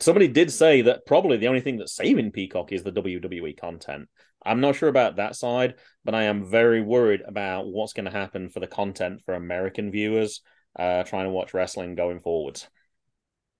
somebody 0.00 0.28
did 0.28 0.50
say 0.50 0.82
that 0.82 1.06
probably 1.06 1.36
the 1.36 1.48
only 1.48 1.60
thing 1.60 1.76
that's 1.76 1.94
saving 1.94 2.32
Peacock 2.32 2.72
is 2.72 2.82
the 2.82 2.92
WWE 2.92 3.56
content. 3.58 4.08
I'm 4.44 4.60
not 4.60 4.76
sure 4.76 4.88
about 4.88 5.16
that 5.16 5.36
side, 5.36 5.74
but 6.04 6.14
I 6.14 6.24
am 6.24 6.50
very 6.50 6.80
worried 6.80 7.22
about 7.26 7.66
what's 7.66 7.92
going 7.92 8.06
to 8.06 8.10
happen 8.10 8.48
for 8.48 8.60
the 8.60 8.66
content 8.66 9.22
for 9.24 9.34
American 9.34 9.90
viewers 9.90 10.40
uh, 10.78 11.02
trying 11.02 11.24
to 11.24 11.30
watch 11.30 11.52
wrestling 11.52 11.94
going 11.94 12.20
forwards. 12.20 12.68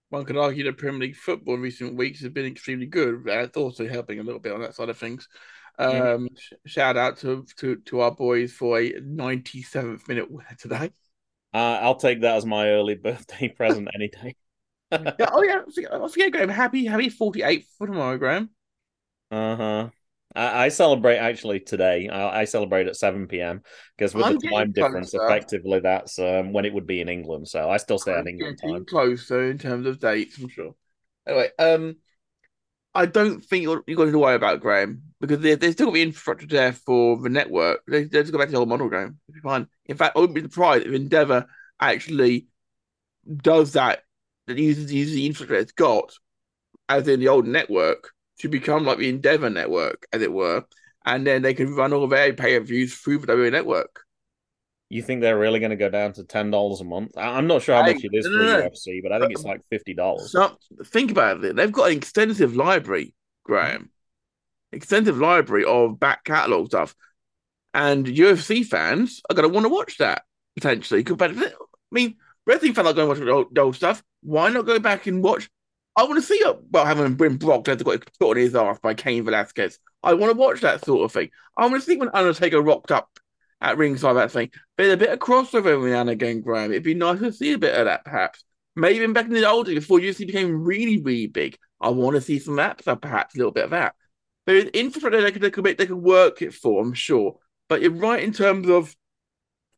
one 0.09 0.25
could 0.25 0.37
argue 0.37 0.65
that 0.65 0.79
Premier 0.79 1.01
League 1.01 1.17
football 1.17 1.55
in 1.55 1.61
recent 1.61 1.97
weeks 1.97 2.21
has 2.21 2.31
been 2.31 2.47
extremely 2.47 2.87
good. 2.87 3.25
That's 3.25 3.57
also 3.57 3.87
helping 3.87 4.21
a 4.21 4.23
little 4.23 4.41
bit 4.41 4.53
on 4.53 4.61
that 4.63 4.75
side 4.75 4.89
of 4.89 4.97
things. 4.99 5.29
Yeah. 5.79 6.15
Um, 6.15 6.29
sh- 6.37 6.53
shout 6.67 6.97
out 6.97 7.19
to, 7.19 7.47
to 7.57 7.77
to 7.77 8.01
our 8.01 8.11
boys 8.11 8.53
for 8.53 8.79
a 8.79 8.93
97th 9.01 10.09
minute 10.09 10.31
winner 10.31 10.57
today. 10.59 10.91
Uh, 11.53 11.79
I'll 11.83 11.97
take 11.97 12.21
that 12.21 12.37
as 12.37 12.47
my 12.47 12.69
early 12.69 12.95
birthday 13.03 13.49
present 13.49 13.89
any 13.95 14.09
day. 14.09 14.37
Yeah, 14.93 15.31
oh 15.33 15.43
yeah, 15.43 15.63
I 15.93 16.09
forget, 16.09 16.33
Graham. 16.33 16.49
Happy 16.49 16.85
happy 16.85 17.11
48th 17.11 17.67
for 17.79 17.87
tomorrow, 17.87 18.19
Graham. 18.19 18.51
Uh 19.31 19.57
huh. 19.57 19.89
I, 20.35 20.65
I 20.65 20.69
celebrate 20.69 21.17
actually 21.19 21.61
today. 21.61 22.09
I, 22.09 22.41
I 22.41 22.45
celebrate 22.45 22.87
at 22.87 22.97
7 22.97 23.41
p.m. 23.41 23.63
because 23.97 24.15
with 24.15 24.25
I'm 24.27 24.39
the 24.39 24.49
time 24.49 24.73
difference, 24.73 25.11
closer. 25.11 25.25
effectively 25.27 25.81
that's 25.81 26.19
um, 26.19 26.53
when 26.53 26.65
it 26.65 26.73
would 26.73 26.87
be 26.87 27.01
in 27.01 27.09
England. 27.09 27.49
So 27.49 27.69
I 27.69 27.77
still 27.79 27.99
stay 27.99 28.13
on 28.13 28.27
England 28.29 28.59
Getting 28.61 28.75
time. 28.75 28.85
closer 28.85 29.51
in 29.51 29.59
terms 29.59 29.87
of 29.87 29.99
dates, 30.01 30.39
I'm 30.39 30.49
sure. 30.49 30.75
Anyway, 31.27 31.51
um, 31.59 31.97
I 32.95 33.07
don't 33.07 33.45
think 33.45 33.63
you're, 33.63 33.83
you're 33.87 33.97
going 33.97 34.11
to 34.13 34.19
worry 34.19 34.35
about 34.35 34.61
Graham 34.61 35.03
because 35.21 35.41
there, 35.41 35.57
there's 35.57 35.75
still 35.75 35.87
going 35.87 35.95
to 35.95 35.99
be 35.99 36.03
infrastructure 36.03 36.47
there 36.47 36.73
for 36.73 37.21
the 37.21 37.29
network. 37.29 37.83
They, 37.87 38.05
they 38.05 38.21
just 38.21 38.33
go 38.33 38.39
back 38.39 38.49
to 38.49 38.53
the 38.53 38.59
old 38.59 38.69
model, 38.69 38.89
Graham. 38.89 39.19
It'll 39.29 39.35
be 39.37 39.41
fine. 39.41 39.67
In 39.87 39.97
fact, 39.97 40.17
I 40.17 40.21
wouldn't 40.21 40.35
be 40.35 40.43
surprised 40.43 40.87
if 40.87 40.93
Endeavor 40.93 41.47
actually 41.81 42.47
does 43.43 43.73
that, 43.75 44.03
that 44.55 44.63
uses, 44.63 44.93
uses 44.93 45.15
the 45.15 45.27
infrastructure 45.27 45.63
it's 45.63 45.73
got, 45.73 46.13
as 46.89 47.09
in 47.09 47.21
the 47.21 47.29
old 47.29 47.47
network, 47.47 48.13
to 48.41 48.49
become 48.49 48.85
like 48.85 48.99
the 48.99 49.09
Endeavor 49.09 49.51
network, 49.51 50.07
as 50.13 50.23
it 50.23 50.33
were. 50.33 50.65
And 51.05 51.27
then 51.27 51.43
they 51.43 51.55
can 51.55 51.75
run 51.75 51.93
all 51.93 52.07
their 52.07 52.33
pay 52.33 52.59
per 52.59 52.65
views 52.65 52.95
through 52.95 53.19
the 53.19 53.29
WWE 53.29 53.53
network. 53.53 54.05
You 54.91 55.03
think 55.03 55.21
they're 55.21 55.39
really 55.39 55.61
going 55.61 55.71
to 55.71 55.77
go 55.77 55.89
down 55.89 56.13
to 56.15 56.25
ten 56.25 56.51
dollars 56.51 56.81
a 56.81 56.85
month? 56.85 57.17
I'm 57.17 57.47
not 57.47 57.63
sure 57.63 57.77
how 57.77 57.83
much 57.83 58.03
it 58.03 58.11
is 58.13 58.27
no, 58.27 58.31
for 58.31 58.45
no. 58.45 58.69
UFC, 58.69 59.03
but 59.03 59.13
I 59.13 59.21
think 59.21 59.33
it's 59.33 59.45
like 59.45 59.63
fifty 59.71 59.95
dollars. 59.95 60.33
So 60.33 60.59
think 60.87 61.11
about 61.13 61.43
it. 61.45 61.57
They've 61.57 61.71
got 61.71 61.91
an 61.91 61.97
extensive 61.97 62.57
library, 62.57 63.15
Graham. 63.45 63.91
Extensive 64.73 65.17
library 65.17 65.65
of 65.65 65.99
back 66.01 66.25
catalogue 66.25 66.67
stuff. 66.67 66.95
And 67.73 68.05
UFC 68.05 68.67
fans 68.67 69.23
are 69.31 69.35
going 69.35 69.49
to 69.49 69.55
want 69.55 69.65
to 69.65 69.73
watch 69.73 69.99
that 69.99 70.23
potentially. 70.57 71.05
Compared 71.05 71.39
I 71.39 71.53
mean, 71.93 72.17
wrestling 72.47 72.75
fans 72.75 72.89
are 72.89 72.93
going 72.93 73.15
to 73.15 73.21
watch 73.21 73.29
old, 73.29 73.59
old 73.59 73.77
stuff. 73.77 74.03
Why 74.23 74.51
not 74.51 74.67
go 74.67 74.79
back 74.79 75.07
and 75.07 75.23
watch? 75.23 75.49
I 75.97 76.05
want 76.05 76.17
to 76.17 76.23
see 76.23 76.37
it. 76.37 76.57
Well, 76.71 76.87
having 76.87 77.15
been 77.15 77.37
Brock 77.37 77.65
Lesnar 77.65 77.85
got 77.85 78.19
put 78.19 78.31
on 78.31 78.37
his 78.37 78.55
ass 78.55 78.79
by 78.79 78.95
Cain 78.95 79.25
Velasquez. 79.25 79.79
I 80.03 80.15
want 80.15 80.33
to 80.33 80.39
watch 80.39 80.61
that 80.61 80.85
sort 80.85 81.05
of 81.05 81.13
thing. 81.13 81.31
I 81.57 81.67
want 81.67 81.77
to 81.77 81.81
see 81.81 81.97
when 81.97 82.11
Undertaker 82.15 82.63
rocked 82.63 82.91
up 82.91 83.09
at 83.61 83.77
ringside 83.77 84.17
that 84.17 84.31
thing. 84.31 84.51
There's 84.77 84.95
a 84.95 84.97
bit 84.97 85.11
of 85.11 85.19
crossover 85.19 85.67
every 85.67 85.91
now 85.91 86.03
and 86.03 86.11
again, 86.11 86.41
Graham. 86.41 86.71
It'd 86.71 86.83
be 86.83 86.95
nice 86.95 87.19
to 87.21 87.33
see 87.33 87.53
a 87.53 87.59
bit 87.59 87.75
of 87.75 87.87
that, 87.87 88.05
perhaps. 88.05 88.45
Maybe 88.77 88.97
even 88.97 89.13
back 89.13 89.27
in 89.27 89.33
the 89.33 89.49
old 89.49 89.67
days 89.67 89.75
before 89.75 89.99
UFC 89.99 90.27
became 90.27 90.65
really, 90.65 91.03
really 91.03 91.27
big. 91.27 91.59
I 91.81 91.91
want 91.91 92.15
to 92.17 92.23
see 92.23 92.39
some 92.39 92.55
of 92.55 92.57
that, 92.59 92.85
so 92.85 92.97
perhaps 92.97 93.35
a 93.35 93.39
little 93.39 93.53
bit 93.53 93.65
of 93.65 93.71
that. 93.71 93.95
There's 94.47 94.65
infrastructure 94.67 95.21
they 95.21 95.33
could, 95.33 95.43
they 95.43 95.51
could 95.51 95.65
make, 95.65 95.79
they 95.79 95.87
could 95.87 95.97
work 95.97 96.41
it 96.43 96.55
for, 96.55 96.83
I'm 96.83 96.95
sure. 96.95 97.37
But 97.69 97.83
you're 97.83 97.91
right 97.91 98.23
in 98.23 98.33
terms 98.33 98.69
of 98.69 98.95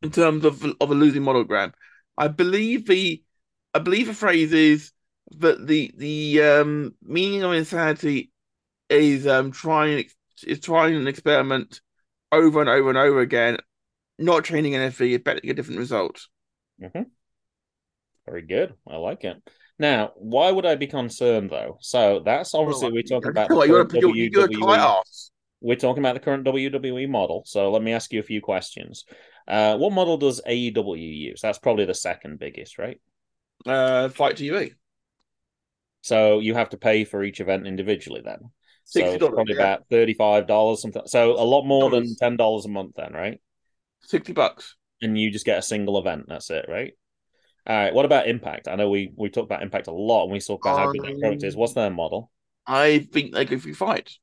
in 0.01 0.11
terms 0.11 0.45
of 0.45 0.63
of 0.79 0.91
a 0.91 0.95
losing 0.95 1.23
model, 1.23 1.43
Graham. 1.43 1.73
I 2.17 2.27
believe 2.27 2.87
the 2.87 3.23
I 3.73 3.79
believe 3.79 4.07
the 4.07 4.13
phrase 4.13 4.53
is 4.53 4.91
that 5.37 5.65
the 5.67 5.91
the 5.97 6.41
um 6.43 6.95
meaning 7.01 7.43
of 7.43 7.53
insanity 7.53 8.31
is 8.89 9.27
um 9.27 9.51
trying 9.51 10.05
is 10.45 10.59
trying 10.61 10.95
an 10.95 11.07
experiment 11.07 11.81
over 12.31 12.61
and 12.61 12.69
over 12.69 12.89
and 12.89 12.97
over 12.97 13.21
again, 13.21 13.57
not 14.19 14.45
changing 14.45 14.75
anything, 14.75 15.13
expecting 15.13 15.51
a 15.51 15.55
different 15.55 15.79
result. 15.79 16.27
hmm 16.79 17.13
Very 18.25 18.41
good. 18.41 18.73
I 18.87 18.95
like 18.97 19.23
it. 19.23 19.37
Now, 19.79 20.13
why 20.15 20.51
would 20.51 20.65
I 20.65 20.75
be 20.75 20.87
concerned 20.87 21.49
though? 21.49 21.77
So 21.81 22.21
that's 22.23 22.53
obviously 22.53 22.91
we're 22.91 23.03
talking 23.03 23.29
about 23.31 23.51
the 23.51 23.57
Well, 23.57 23.65
you're, 23.67 23.87
you're, 23.93 24.13
you're 24.29 24.45
a 24.45 24.49
tight 24.49 24.79
WWE. 24.79 24.95
We're 25.61 25.75
talking 25.77 26.01
about 26.03 26.13
the 26.13 26.19
current 26.19 26.43
WWE 26.43 27.07
model. 27.07 27.43
So 27.45 27.71
let 27.71 27.81
me 27.83 27.93
ask 27.93 28.11
you 28.13 28.19
a 28.19 28.23
few 28.23 28.41
questions. 28.41 29.05
Uh, 29.47 29.77
what 29.77 29.93
model 29.93 30.17
does 30.17 30.41
AEW 30.47 31.17
use? 31.17 31.41
That's 31.41 31.59
probably 31.59 31.85
the 31.85 31.93
second 31.93 32.39
biggest, 32.39 32.77
right? 32.77 32.99
Uh, 33.65 34.09
FITE 34.09 34.37
TV. 34.37 34.73
So 36.01 36.39
you 36.39 36.53
have 36.53 36.69
to 36.69 36.77
pay 36.77 37.05
for 37.05 37.23
each 37.23 37.39
event 37.39 37.65
individually 37.65 38.21
then. 38.23 38.51
So 38.85 39.01
$60, 39.01 39.13
it's 39.13 39.27
probably 39.27 39.55
yeah. 39.55 39.61
about 39.61 39.87
thirty-five 39.89 40.47
dollars, 40.47 40.81
something. 40.81 41.03
So 41.05 41.31
a 41.31 41.43
lot 41.43 41.63
more 41.63 41.89
than 41.89 42.15
ten 42.17 42.35
dollars 42.35 42.65
a 42.65 42.69
month, 42.69 42.95
then, 42.95 43.13
right? 43.13 43.39
Sixty 44.01 44.33
bucks. 44.33 44.75
And 45.01 45.17
you 45.17 45.31
just 45.31 45.45
get 45.45 45.57
a 45.57 45.61
single 45.61 45.97
event. 45.97 46.25
That's 46.27 46.49
it, 46.49 46.65
right? 46.67 46.93
All 47.65 47.75
right. 47.75 47.93
What 47.93 48.05
about 48.05 48.27
Impact? 48.27 48.67
I 48.67 48.75
know 48.75 48.89
we 48.89 49.13
we 49.15 49.29
talk 49.29 49.45
about 49.45 49.63
Impact 49.63 49.87
a 49.87 49.93
lot, 49.93 50.23
and 50.23 50.33
we 50.33 50.39
talk 50.41 50.65
about 50.65 50.79
how 50.79 50.91
good 50.91 51.03
that 51.03 51.19
product 51.19 51.43
is. 51.43 51.55
Um, 51.55 51.59
What's 51.61 51.73
their 51.73 51.89
model? 51.89 52.29
I 52.67 53.07
think 53.11 53.33
they 53.33 53.45
go 53.45 53.57
for 53.57 53.73
FITE. 53.73 54.17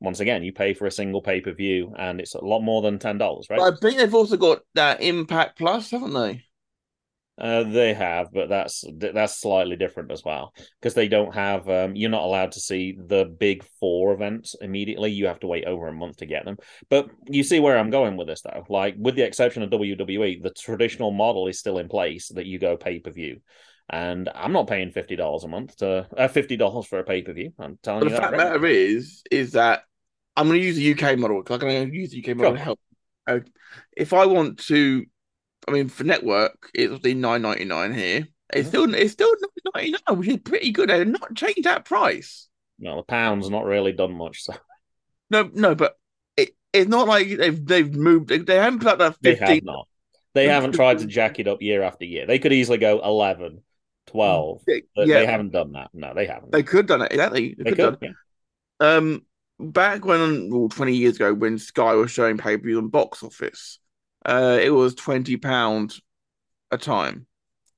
Once 0.00 0.20
again, 0.20 0.42
you 0.42 0.52
pay 0.52 0.74
for 0.74 0.86
a 0.86 0.90
single 0.90 1.22
pay 1.22 1.40
per 1.40 1.52
view, 1.52 1.94
and 1.98 2.20
it's 2.20 2.34
a 2.34 2.44
lot 2.44 2.60
more 2.60 2.82
than 2.82 2.98
ten 2.98 3.18
dollars, 3.18 3.46
right? 3.50 3.58
But 3.58 3.74
I 3.74 3.76
think 3.76 3.98
they've 3.98 4.14
also 4.14 4.36
got 4.36 4.62
that 4.74 5.02
Impact 5.02 5.58
Plus, 5.58 5.90
haven't 5.90 6.14
they? 6.14 6.44
Uh, 7.38 7.62
they 7.62 7.94
have, 7.94 8.32
but 8.32 8.48
that's 8.48 8.82
that's 8.98 9.38
slightly 9.38 9.76
different 9.76 10.10
as 10.10 10.24
well 10.24 10.52
because 10.80 10.94
they 10.94 11.06
don't 11.06 11.32
have. 11.32 11.68
Um, 11.68 11.94
you're 11.94 12.10
not 12.10 12.24
allowed 12.24 12.50
to 12.52 12.60
see 12.60 12.98
the 12.98 13.26
big 13.26 13.62
four 13.78 14.12
events 14.12 14.56
immediately. 14.60 15.12
You 15.12 15.28
have 15.28 15.38
to 15.40 15.46
wait 15.46 15.64
over 15.64 15.86
a 15.86 15.92
month 15.92 16.16
to 16.16 16.26
get 16.26 16.44
them. 16.44 16.56
But 16.90 17.08
you 17.28 17.44
see 17.44 17.60
where 17.60 17.78
I'm 17.78 17.90
going 17.90 18.16
with 18.16 18.26
this, 18.26 18.42
though. 18.42 18.64
Like 18.68 18.96
with 18.98 19.14
the 19.14 19.22
exception 19.22 19.62
of 19.62 19.70
WWE, 19.70 20.40
the 20.42 20.50
traditional 20.50 21.12
model 21.12 21.46
is 21.46 21.60
still 21.60 21.78
in 21.78 21.88
place 21.88 22.26
that 22.34 22.46
you 22.46 22.58
go 22.58 22.76
pay 22.76 22.98
per 22.98 23.12
view. 23.12 23.40
And 23.88 24.28
I'm 24.34 24.52
not 24.52 24.66
paying 24.66 24.90
fifty 24.90 25.14
dollars 25.14 25.44
a 25.44 25.48
month 25.48 25.76
to 25.76 26.08
uh, 26.16 26.26
fifty 26.26 26.56
dollars 26.56 26.86
for 26.86 26.98
a 26.98 27.04
pay 27.04 27.22
per 27.22 27.32
view. 27.34 27.52
I'm 27.60 27.78
telling 27.84 28.02
But 28.02 28.08
you 28.08 28.10
the 28.10 28.16
that. 28.16 28.22
fact 28.22 28.32
right 28.32 28.36
matter 28.36 28.66
is, 28.66 29.22
is 29.30 29.52
that 29.52 29.84
I'm 30.38 30.46
going 30.48 30.60
to 30.60 30.64
use 30.66 30.76
the 30.76 30.92
UK 30.92 31.18
model 31.18 31.42
because 31.42 31.56
I'm 31.62 31.68
going 31.68 31.90
to 31.90 31.96
use 31.96 32.10
the 32.10 32.18
UK 32.18 32.36
model 32.36 32.52
Sure. 32.52 32.56
to 32.56 32.62
help. 32.64 32.80
Uh, 33.26 33.40
if 33.96 34.12
I 34.12 34.26
want 34.26 34.58
to, 34.66 35.04
I 35.66 35.72
mean, 35.72 35.88
for 35.88 36.04
network, 36.04 36.70
it's 36.74 37.02
the 37.02 37.14
nine 37.14 37.42
ninety 37.42 37.64
nine 37.64 37.92
here. 37.92 38.26
It's 38.52 38.68
still 38.68 38.94
it's 38.94 39.12
still 39.12 39.34
nine 39.74 39.74
ninety 39.74 39.94
nine, 40.08 40.18
which 40.18 40.28
is 40.28 40.38
pretty 40.38 40.70
good. 40.72 40.88
They've 40.88 41.06
not 41.06 41.34
changed 41.34 41.64
that 41.64 41.84
price. 41.84 42.48
No, 42.78 42.96
the 42.96 43.02
pound's 43.02 43.50
not 43.50 43.64
really 43.64 43.92
done 43.92 44.14
much. 44.14 44.44
So 44.44 44.54
No, 45.30 45.50
no, 45.52 45.74
but 45.74 45.98
it, 46.36 46.50
it's 46.72 46.88
not 46.88 47.06
like 47.08 47.28
they've 47.36 47.66
they've 47.66 47.94
moved. 47.94 48.28
They, 48.28 48.38
they 48.38 48.56
haven't 48.56 48.78
put 48.80 48.88
up 48.92 48.98
that 49.00 49.16
they 49.20 49.34
fifteen. 49.34 49.56
have 49.56 49.64
not. 49.64 49.88
They 50.34 50.46
haven't 50.48 50.72
tried 50.72 50.98
to 51.00 51.06
jack 51.06 51.38
it 51.38 51.48
up 51.48 51.60
year 51.60 51.82
after 51.82 52.04
year. 52.04 52.26
They 52.26 52.38
could 52.38 52.52
easily 52.52 52.78
go 52.78 53.00
11, 53.02 53.62
12, 54.06 54.62
but 54.94 55.06
yeah, 55.06 55.18
they 55.20 55.26
haven't 55.26 55.50
done 55.52 55.72
that. 55.72 55.90
No, 55.92 56.14
they 56.14 56.26
haven't. 56.26 56.52
they 56.52 56.62
could 56.62 56.78
have 56.78 56.86
done 56.86 57.02
it. 57.02 57.12
Exactly, 57.12 57.54
they, 57.58 57.64
They 57.64 57.70
could 57.72 57.78
could. 57.78 58.00
done. 58.00 58.14
yeah. 58.80 58.96
Um, 58.96 59.22
back 59.58 60.04
when, 60.04 60.50
well, 60.50 60.68
20 60.68 60.94
years 60.94 61.16
ago, 61.16 61.34
when 61.34 61.58
Sky 61.58 61.94
was 61.94 62.10
showing 62.10 62.38
pay 62.38 62.56
per 62.56 62.64
view 62.64 62.78
on 62.78 62.88
box 62.88 63.22
office, 63.22 63.78
uh, 64.24 64.58
it 64.60 64.70
was 64.70 64.94
20 64.94 65.36
pounds 65.36 66.00
a 66.70 66.78
time. 66.78 67.26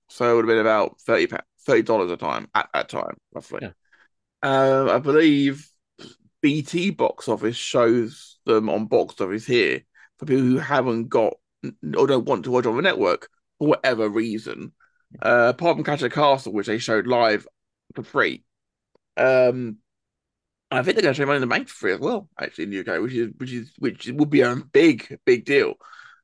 So 0.09 0.33
it 0.33 0.35
would 0.35 0.45
have 0.47 0.55
been 0.55 0.59
about 0.59 1.01
30 1.01 1.27
pounds, 1.29 1.45
$30 1.67 2.13
a 2.13 2.17
time 2.17 2.49
at 2.55 2.69
that 2.75 2.89
time, 2.89 3.17
roughly. 3.33 3.61
Yeah. 3.63 3.71
Uh, 4.43 4.89
I 4.91 4.99
believe 4.99 5.71
BT 6.43 6.91
box 6.91 7.29
office 7.29 7.57
shows 7.57 8.39
them 8.47 8.69
on 8.69 8.87
box 8.87 9.21
office 9.21 9.47
here 9.47 9.83
for 10.19 10.27
people 10.27 10.43
who 10.43 10.59
haven't 10.59 11.09
got 11.09 11.35
or 11.97 12.07
don't 12.07 12.25
want 12.25 12.45
to 12.45 12.51
watch 12.51 12.67
on 12.67 12.77
the 12.77 12.83
network 12.83 13.29
for 13.59 13.69
whatever 13.69 14.09
reason. 14.09 14.73
Uh, 15.21 15.53
apart 15.55 15.77
from 15.77 15.85
Catch 15.85 16.01
the 16.01 16.11
Castle, 16.11 16.53
which 16.53 16.67
they 16.67 16.79
showed 16.79 17.07
live 17.07 17.47
for 17.95 18.03
free. 18.03 18.45
Um, 19.17 19.79
I 20.71 20.83
think 20.83 20.95
they're 20.97 21.03
going 21.03 21.15
to 21.15 21.21
show 21.21 21.27
Money 21.27 21.37
in 21.37 21.41
the 21.41 21.47
Bank 21.49 21.69
for 21.69 21.75
free 21.75 21.93
as 21.95 22.01
well, 22.01 22.29
actually 22.39 22.65
in 22.65 22.71
the 22.71 22.81
UK, 22.81 23.03
which 23.03 23.13
is 23.15 23.33
which 23.39 23.53
is 23.53 23.73
which 23.79 24.07
would 24.09 24.31
be 24.31 24.43
a 24.43 24.57
big 24.57 25.19
big 25.25 25.45
deal. 25.45 25.75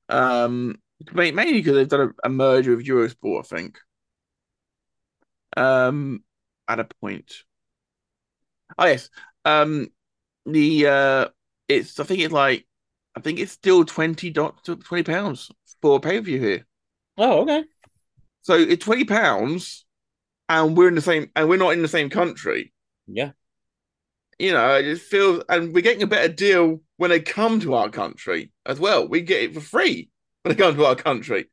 Um, 0.09 0.76
mainly 1.12 1.54
because 1.54 1.74
they've 1.74 1.88
done 1.88 2.14
a, 2.24 2.26
a 2.26 2.28
merger 2.28 2.76
with 2.76 2.87
Eurosport, 2.87 3.40
I 3.40 3.56
think. 3.56 3.78
Um, 5.56 6.22
at 6.68 6.80
a 6.80 6.85
point. 7.00 7.32
Oh 8.78 8.87
yes. 8.87 9.11
Um, 9.44 9.88
the 10.44 10.87
uh, 10.87 11.28
it's 11.68 11.98
I 11.98 12.04
think 12.04 12.20
it's 12.20 12.32
like 12.32 12.66
I 13.16 13.20
think 13.20 13.38
it's 13.38 13.52
still 13.52 13.85
twenty 13.85 14.30
dot 14.30 14.64
twenty 14.64 15.02
pounds 15.02 15.50
for 15.82 15.96
a 15.96 16.00
pay 16.00 16.18
per 16.18 16.24
view 16.24 16.40
here. 16.40 16.66
Oh, 17.18 17.42
okay. 17.42 17.64
So 18.42 18.54
it's 18.54 18.85
twenty 18.85 19.04
pounds, 19.04 19.85
and 20.48 20.76
we're 20.76 20.88
in 20.88 20.94
the 20.94 21.00
same, 21.00 21.30
and 21.35 21.48
we're 21.48 21.56
not 21.56 21.72
in 21.72 21.82
the 21.82 21.88
same 21.88 22.11
country. 22.11 22.72
Yeah. 23.06 23.32
You 24.38 24.53
know, 24.53 24.75
it 24.75 24.83
just 24.83 25.03
feels, 25.03 25.42
and 25.49 25.72
we're 25.75 25.81
getting 25.81 26.03
a 26.03 26.07
better 26.07 26.33
deal 26.33 26.81
when 26.99 27.11
they 27.11 27.20
come 27.20 27.59
to 27.61 27.75
our 27.75 27.88
country 27.88 28.53
as 28.66 28.79
well. 28.79 29.09
We 29.09 29.22
get 29.22 29.42
it 29.42 29.55
for 29.55 29.61
free 29.61 30.11
when 30.42 30.55
they 30.55 30.62
come 30.62 30.77
to 30.77 30.85
our 30.85 30.94
country. 30.96 31.46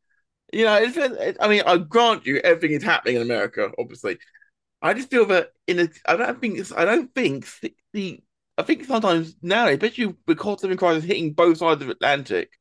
You 0.53 0.66
know, 0.66 0.78
it's, 0.78 0.97
it, 0.97 1.38
I 1.41 1.47
mean, 1.49 1.64
I 1.66 1.78
grant 1.78 2.26
you, 2.26 2.38
everything 2.39 2.76
is 2.76 2.84
happening 2.84 3.18
in 3.18 3.22
America, 3.22 3.72
obviously. 3.80 4.20
I 4.82 4.93
just 4.93 5.10
feel 5.12 5.26
that 5.28 5.51
in 5.68 5.80
a, 5.80 5.89
I 6.07 6.18
don't 6.18 6.41
think 6.41 6.74
I 6.78 6.86
don't 6.86 7.14
think 7.16 7.47
the, 7.62 7.76
the 7.93 8.22
I 8.57 8.64
think 8.64 8.86
sometimes 8.86 9.36
now, 9.41 9.68
especially 9.68 10.05
of 10.05 10.18
living 10.64 10.78
crisis 10.78 11.05
hitting 11.05 11.34
both 11.34 11.57
sides 11.60 11.82
of 11.82 11.88
the 11.88 11.93
Atlantic, 11.93 12.51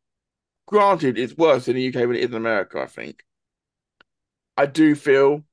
granted, 0.66 1.18
it's 1.18 1.36
worse 1.36 1.68
in 1.68 1.76
the 1.76 1.82
UK 1.82 2.03
than 2.03 2.16
it 2.16 2.20
is 2.20 2.30
in 2.30 2.34
America. 2.36 2.80
I 2.80 2.86
think. 2.86 3.24
I 4.57 4.66
do 4.66 4.94
feel 4.94 5.44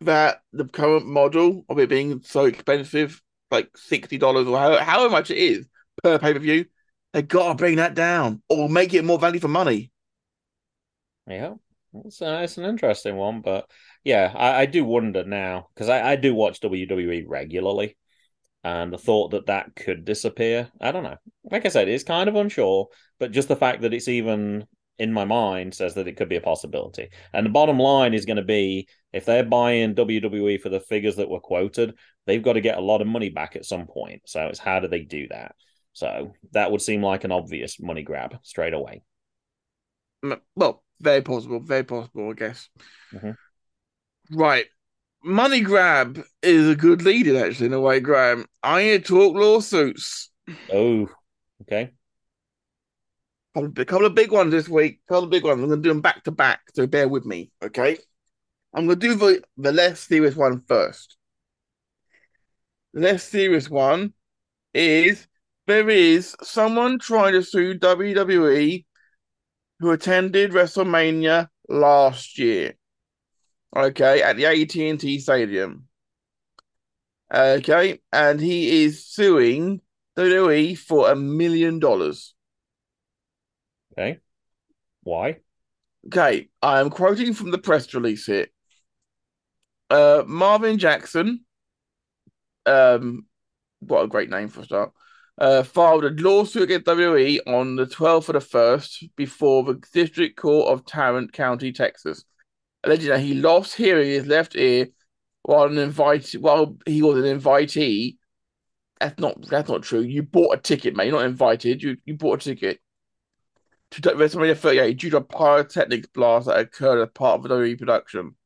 that 0.00 0.42
the 0.52 0.64
current 0.64 1.06
model 1.06 1.64
of 1.68 1.78
it 1.78 1.88
being 1.88 2.22
so 2.22 2.44
expensive, 2.44 3.22
like 3.50 3.76
sixty 3.76 4.18
dollars 4.18 4.46
or 4.46 4.58
however, 4.58 4.82
however 4.82 5.10
much 5.10 5.30
it 5.30 5.38
is 5.38 5.68
per 6.02 6.18
pay 6.18 6.32
per 6.32 6.38
view, 6.38 6.64
they 7.12 7.22
gotta 7.22 7.54
bring 7.54 7.76
that 7.76 7.94
down 7.94 8.42
or 8.48 8.68
make 8.68 8.94
it 8.94 9.04
more 9.04 9.18
value 9.18 9.40
for 9.40 9.48
money. 9.48 9.90
Yeah, 11.26 11.54
it's, 12.04 12.22
uh, 12.22 12.40
it's 12.42 12.58
an 12.58 12.64
interesting 12.64 13.16
one, 13.16 13.40
but 13.40 13.70
yeah, 14.04 14.32
I, 14.34 14.62
I 14.62 14.66
do 14.66 14.84
wonder 14.84 15.24
now 15.24 15.68
because 15.74 15.88
I, 15.88 16.12
I 16.12 16.16
do 16.16 16.34
watch 16.34 16.60
WWE 16.60 17.24
regularly, 17.26 17.96
and 18.64 18.92
the 18.92 18.98
thought 18.98 19.30
that 19.32 19.46
that 19.46 19.74
could 19.76 20.04
disappear, 20.04 20.70
I 20.80 20.92
don't 20.92 21.04
know. 21.04 21.16
Like 21.44 21.66
I 21.66 21.68
said, 21.68 21.88
it's 21.88 22.04
kind 22.04 22.28
of 22.28 22.36
unsure, 22.36 22.88
but 23.18 23.32
just 23.32 23.48
the 23.48 23.56
fact 23.56 23.82
that 23.82 23.94
it's 23.94 24.08
even 24.08 24.66
in 25.00 25.12
my 25.12 25.24
mind 25.24 25.74
says 25.74 25.94
that 25.94 26.06
it 26.06 26.16
could 26.16 26.28
be 26.28 26.36
a 26.36 26.42
possibility. 26.42 27.08
And 27.32 27.46
the 27.46 27.50
bottom 27.50 27.78
line 27.78 28.12
is 28.12 28.26
going 28.26 28.36
to 28.36 28.42
be 28.42 28.86
if 29.12 29.24
they're 29.24 29.42
buying 29.42 29.94
WWE 29.94 30.60
for 30.60 30.68
the 30.68 30.78
figures 30.78 31.16
that 31.16 31.30
were 31.30 31.40
quoted, 31.40 31.94
they've 32.26 32.42
got 32.42 32.52
to 32.52 32.60
get 32.60 32.76
a 32.76 32.82
lot 32.82 33.00
of 33.00 33.06
money 33.06 33.30
back 33.30 33.56
at 33.56 33.64
some 33.64 33.86
point. 33.86 34.22
So 34.26 34.46
it's 34.46 34.58
how 34.58 34.78
do 34.78 34.88
they 34.88 35.00
do 35.00 35.26
that? 35.28 35.56
So 35.94 36.34
that 36.52 36.70
would 36.70 36.82
seem 36.82 37.02
like 37.02 37.24
an 37.24 37.32
obvious 37.32 37.80
money 37.80 38.02
grab 38.02 38.38
straight 38.42 38.74
away. 38.74 39.02
Well, 40.54 40.84
very 41.00 41.22
possible, 41.22 41.60
very 41.60 41.82
possible, 41.82 42.30
I 42.30 42.34
guess. 42.34 42.68
Mhm. 43.12 43.36
Right. 44.30 44.66
Money 45.24 45.60
grab 45.62 46.22
is 46.42 46.68
a 46.68 46.76
good 46.76 47.02
lead 47.02 47.26
in 47.26 47.36
actually 47.36 47.66
in 47.66 47.72
a 47.72 47.80
way, 47.80 48.00
Graham. 48.00 48.44
I 48.62 48.82
need 48.82 49.04
to 49.06 49.08
talk 49.08 49.34
lawsuits. 49.34 50.30
Oh, 50.70 51.08
okay. 51.62 51.92
A 53.56 53.84
couple 53.84 54.06
of 54.06 54.14
big 54.14 54.30
ones 54.30 54.52
this 54.52 54.68
week. 54.68 55.00
couple 55.08 55.24
of 55.24 55.30
big 55.30 55.44
ones. 55.44 55.60
I'm 55.60 55.68
going 55.68 55.82
to 55.82 55.88
do 55.88 55.92
them 55.92 56.00
back 56.00 56.22
to 56.24 56.30
back, 56.30 56.60
so 56.74 56.86
bear 56.86 57.08
with 57.08 57.24
me, 57.26 57.50
okay? 57.62 57.98
I'm 58.72 58.86
going 58.86 59.00
to 59.00 59.08
do 59.08 59.14
the, 59.16 59.42
the 59.56 59.72
less 59.72 60.00
serious 60.00 60.36
one 60.36 60.62
first. 60.68 61.16
The 62.94 63.00
less 63.00 63.24
serious 63.24 63.68
one 63.68 64.14
is 64.72 65.26
there 65.66 65.88
is 65.88 66.36
someone 66.42 67.00
trying 67.00 67.32
to 67.32 67.42
sue 67.42 67.74
WWE 67.74 68.84
who 69.80 69.90
attended 69.90 70.52
WrestleMania 70.52 71.48
last 71.68 72.38
year, 72.38 72.74
okay, 73.76 74.22
at 74.22 74.36
the 74.36 74.46
AT&T 74.46 75.18
Stadium. 75.18 75.88
Okay, 77.32 78.00
and 78.12 78.40
he 78.40 78.84
is 78.84 79.06
suing 79.06 79.80
WWE 80.16 80.76
for 80.76 81.10
a 81.10 81.16
million 81.16 81.78
dollars. 81.78 82.34
Okay. 83.92 84.20
Why? 85.02 85.38
Okay, 86.06 86.48
I 86.62 86.80
am 86.80 86.90
quoting 86.90 87.34
from 87.34 87.50
the 87.50 87.58
press 87.58 87.92
release 87.92 88.26
here. 88.26 88.46
Uh, 89.90 90.22
Marvin 90.26 90.78
Jackson, 90.78 91.44
um, 92.64 93.26
what 93.80 94.04
a 94.04 94.08
great 94.08 94.30
name 94.30 94.48
for 94.48 94.60
a 94.60 94.64
start, 94.64 94.92
uh, 95.38 95.62
filed 95.62 96.04
a 96.04 96.10
lawsuit 96.10 96.62
against 96.62 96.86
WWE 96.86 97.40
on 97.46 97.76
the 97.76 97.86
12th 97.86 98.28
of 98.28 98.34
the 98.34 98.40
1st 98.40 99.04
before 99.16 99.64
the 99.64 99.82
District 99.92 100.36
Court 100.36 100.68
of 100.68 100.86
Tarrant 100.86 101.32
County, 101.32 101.72
Texas, 101.72 102.24
alleging 102.84 103.08
that 103.10 103.20
he 103.20 103.34
lost 103.34 103.74
hearing 103.74 104.08
in 104.08 104.14
his 104.14 104.26
left 104.26 104.56
ear 104.56 104.88
while 105.42 105.64
an 105.64 105.78
invite 105.78 106.32
while 106.32 106.76
he 106.86 107.02
was 107.02 107.22
an 107.22 107.40
invitee. 107.40 108.16
That's 109.00 109.18
not 109.18 109.48
that's 109.48 109.68
not 109.68 109.82
true. 109.82 110.00
You 110.00 110.22
bought 110.22 110.58
a 110.58 110.60
ticket, 110.60 110.94
mate. 110.94 111.06
You're 111.06 111.18
not 111.18 111.26
invited. 111.26 111.82
You 111.82 111.96
you 112.04 112.14
bought 112.14 112.42
a 112.42 112.44
ticket 112.44 112.80
to 113.90 114.00
WrestleMania 114.00 114.56
38 114.56 114.98
due 114.98 115.10
to 115.10 115.16
a 115.18 115.20
pyrotechnics 115.20 116.08
blast 116.08 116.46
that 116.46 116.58
occurred 116.58 117.02
as 117.02 117.08
part 117.12 117.36
of 117.36 117.42
the 117.42 117.48
WWE 117.48 117.78
production. 117.78 118.36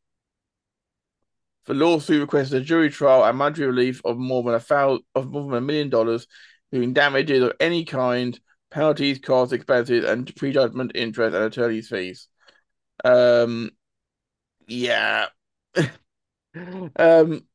The 1.67 1.75
lawsuit 1.75 2.21
requested 2.21 2.63
a 2.63 2.65
jury 2.65 2.91
trial 2.91 3.25
and 3.25 3.39
monetary 3.39 3.69
relief 3.69 4.01
of 4.05 4.19
more 4.19 4.43
than 4.43 4.55
a 4.55 4.61
thousand, 4.61 5.05
of 5.15 5.31
more 5.31 5.51
than 5.51 5.59
a 5.59 5.61
million 5.61 5.89
dollars, 5.89 6.27
including 6.71 6.93
damages 6.93 7.43
of 7.43 7.53
any 7.61 7.85
kind, 7.85 8.39
penalties, 8.71 9.19
costs, 9.19 9.53
expenses, 9.53 10.05
and 10.05 10.35
prejudgment 10.37 10.93
interest 10.95 11.35
and 11.35 11.45
attorney's 11.45 11.89
fees. 11.89 12.29
Um, 13.03 13.71
yeah. 14.67 15.27
um, 16.97 17.47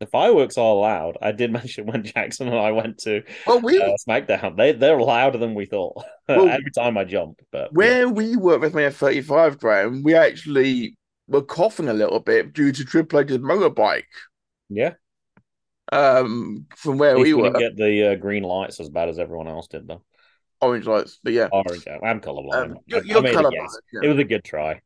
The 0.00 0.06
fireworks 0.06 0.58
are 0.58 0.74
loud. 0.74 1.18
I 1.22 1.32
did 1.32 1.52
mention 1.60 1.86
when 1.86 2.02
Jackson 2.04 2.48
and 2.48 2.56
I 2.58 2.72
went 2.72 2.98
to 3.00 3.22
well, 3.46 3.60
we 3.60 3.80
uh, 3.80 3.92
SmackDown. 4.08 4.56
They 4.56 4.72
they're 4.72 5.00
louder 5.00 5.38
than 5.38 5.54
we 5.54 5.66
thought. 5.66 6.04
Well, 6.28 6.48
Every 6.48 6.72
time 6.72 6.98
I 6.98 7.04
jump, 7.04 7.40
but 7.52 7.72
where 7.72 8.08
we 8.08 8.36
were 8.36 8.56
at 8.56 8.60
WrestleMania 8.60 8.92
35, 8.92 9.60
Graham, 9.60 10.02
we 10.02 10.14
actually 10.16 10.96
were 11.28 11.42
coughing 11.42 11.88
a 11.88 11.92
little 11.92 12.18
bit 12.18 12.52
due 12.52 12.72
to 12.72 12.84
Triple 12.84 13.20
H's 13.20 13.38
motorbike. 13.38 14.02
yeah, 14.68 14.94
Um, 15.92 16.66
from 16.76 16.98
where 16.98 17.16
we 17.16 17.32
were, 17.32 17.52
get 17.52 17.76
the 17.76 18.12
uh, 18.12 18.14
green 18.16 18.42
lights 18.42 18.80
as 18.80 18.88
bad 18.88 19.08
as 19.08 19.20
everyone 19.20 19.46
else 19.46 19.68
did, 19.68 19.86
though. 19.86 20.02
orange 20.60 20.86
lights, 20.86 21.20
but 21.22 21.32
yeah. 21.32 21.48
Orange. 21.52 21.86
I'm 21.86 22.20
colorblind. 22.20 22.72
Um, 22.72 22.78
you're, 22.86 23.04
you're 23.04 23.22
made 23.22 23.34
a 23.34 23.38
colourblind, 23.38 23.52
guess. 23.52 23.78
yeah. 23.92 24.00
It 24.02 24.08
was 24.08 24.18
a 24.18 24.24
good 24.24 24.42
try. 24.42 24.80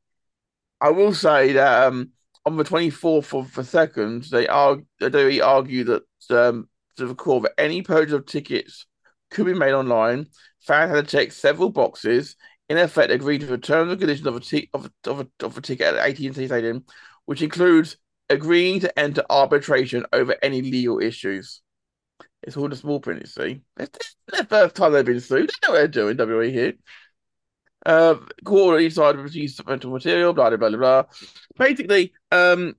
I 0.79 0.91
will 0.91 1.15
say 1.15 1.53
that 1.53 1.85
um, 1.89 2.11
on 2.47 2.57
the 2.57 2.65
24th 2.65 3.35
of 3.35 3.55
the 3.55 3.65
second, 3.65 4.25
they 4.25 4.47
argue, 4.47 4.87
they 4.99 5.41
argue 5.41 5.85
that 5.85 6.03
um, 6.31 6.69
to 6.97 7.07
the 7.07 7.15
that 7.15 7.53
any 7.59 7.83
purchase 7.83 8.13
of 8.13 8.27
tickets 8.27 8.87
could 9.31 9.47
be 9.47 9.55
made 9.55 9.73
online. 9.73 10.27
Fans 10.61 10.91
had 10.95 11.09
to 11.09 11.17
check 11.17 11.33
several 11.33 11.71
boxes. 11.71 12.37
In 12.69 12.79
effect, 12.79 13.11
agreed 13.11 13.41
to 13.41 13.47
the 13.47 13.59
terms 13.59 13.91
and 13.91 13.99
conditions 13.99 14.27
of 14.27 14.37
a, 14.37 14.41
t- 14.41 14.71
of, 14.73 14.87
a, 14.87 15.11
of, 15.11 15.21
a, 15.21 15.45
of 15.45 15.59
a 15.59 15.61
ticket 15.61 15.95
at 15.95 16.09
AT&T 16.09 16.47
Stadium, 16.47 16.85
which 17.25 17.43
includes 17.43 17.97
agreeing 18.29 18.81
to 18.81 18.99
enter 18.99 19.25
arbitration 19.29 20.07
over 20.13 20.37
any 20.41 20.63
legal 20.63 21.01
issues. 21.01 21.63
It's 22.43 22.57
all 22.57 22.69
the 22.69 22.77
small 22.77 23.01
print, 23.01 23.23
you 23.23 23.27
see. 23.27 23.61
It's 23.79 24.17
the 24.29 24.45
first 24.45 24.77
time 24.77 24.93
they've 24.93 25.05
been 25.05 25.21
sued. 25.21 25.51
They 25.51 25.67
know 25.67 25.73
what 25.73 25.79
they're 25.79 25.89
doing, 25.89 26.17
WWE 26.17 26.53
here. 26.53 26.75
Uh, 27.85 28.17
on 28.47 28.81
each 28.81 28.95
side 28.95 29.15
of 29.15 29.23
produce 29.23 29.57
supplemental 29.57 29.91
material, 29.91 30.33
blah, 30.33 30.51
blah, 30.51 30.69
blah, 30.69 30.79
blah. 30.79 31.03
Basically, 31.57 32.13
um, 32.31 32.75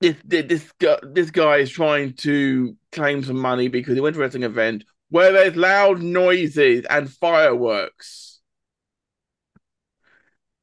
this, 0.00 0.16
this, 0.24 0.72
guy, 0.78 0.98
this 1.02 1.30
guy 1.30 1.56
is 1.56 1.70
trying 1.70 2.12
to 2.14 2.76
claim 2.92 3.24
some 3.24 3.38
money 3.38 3.68
because 3.68 3.94
he 3.94 4.00
went 4.00 4.14
to 4.14 4.20
a 4.20 4.24
wrestling 4.24 4.42
event 4.42 4.84
where 5.08 5.32
there's 5.32 5.56
loud 5.56 6.02
noises 6.02 6.84
and 6.90 7.10
fireworks. 7.10 8.40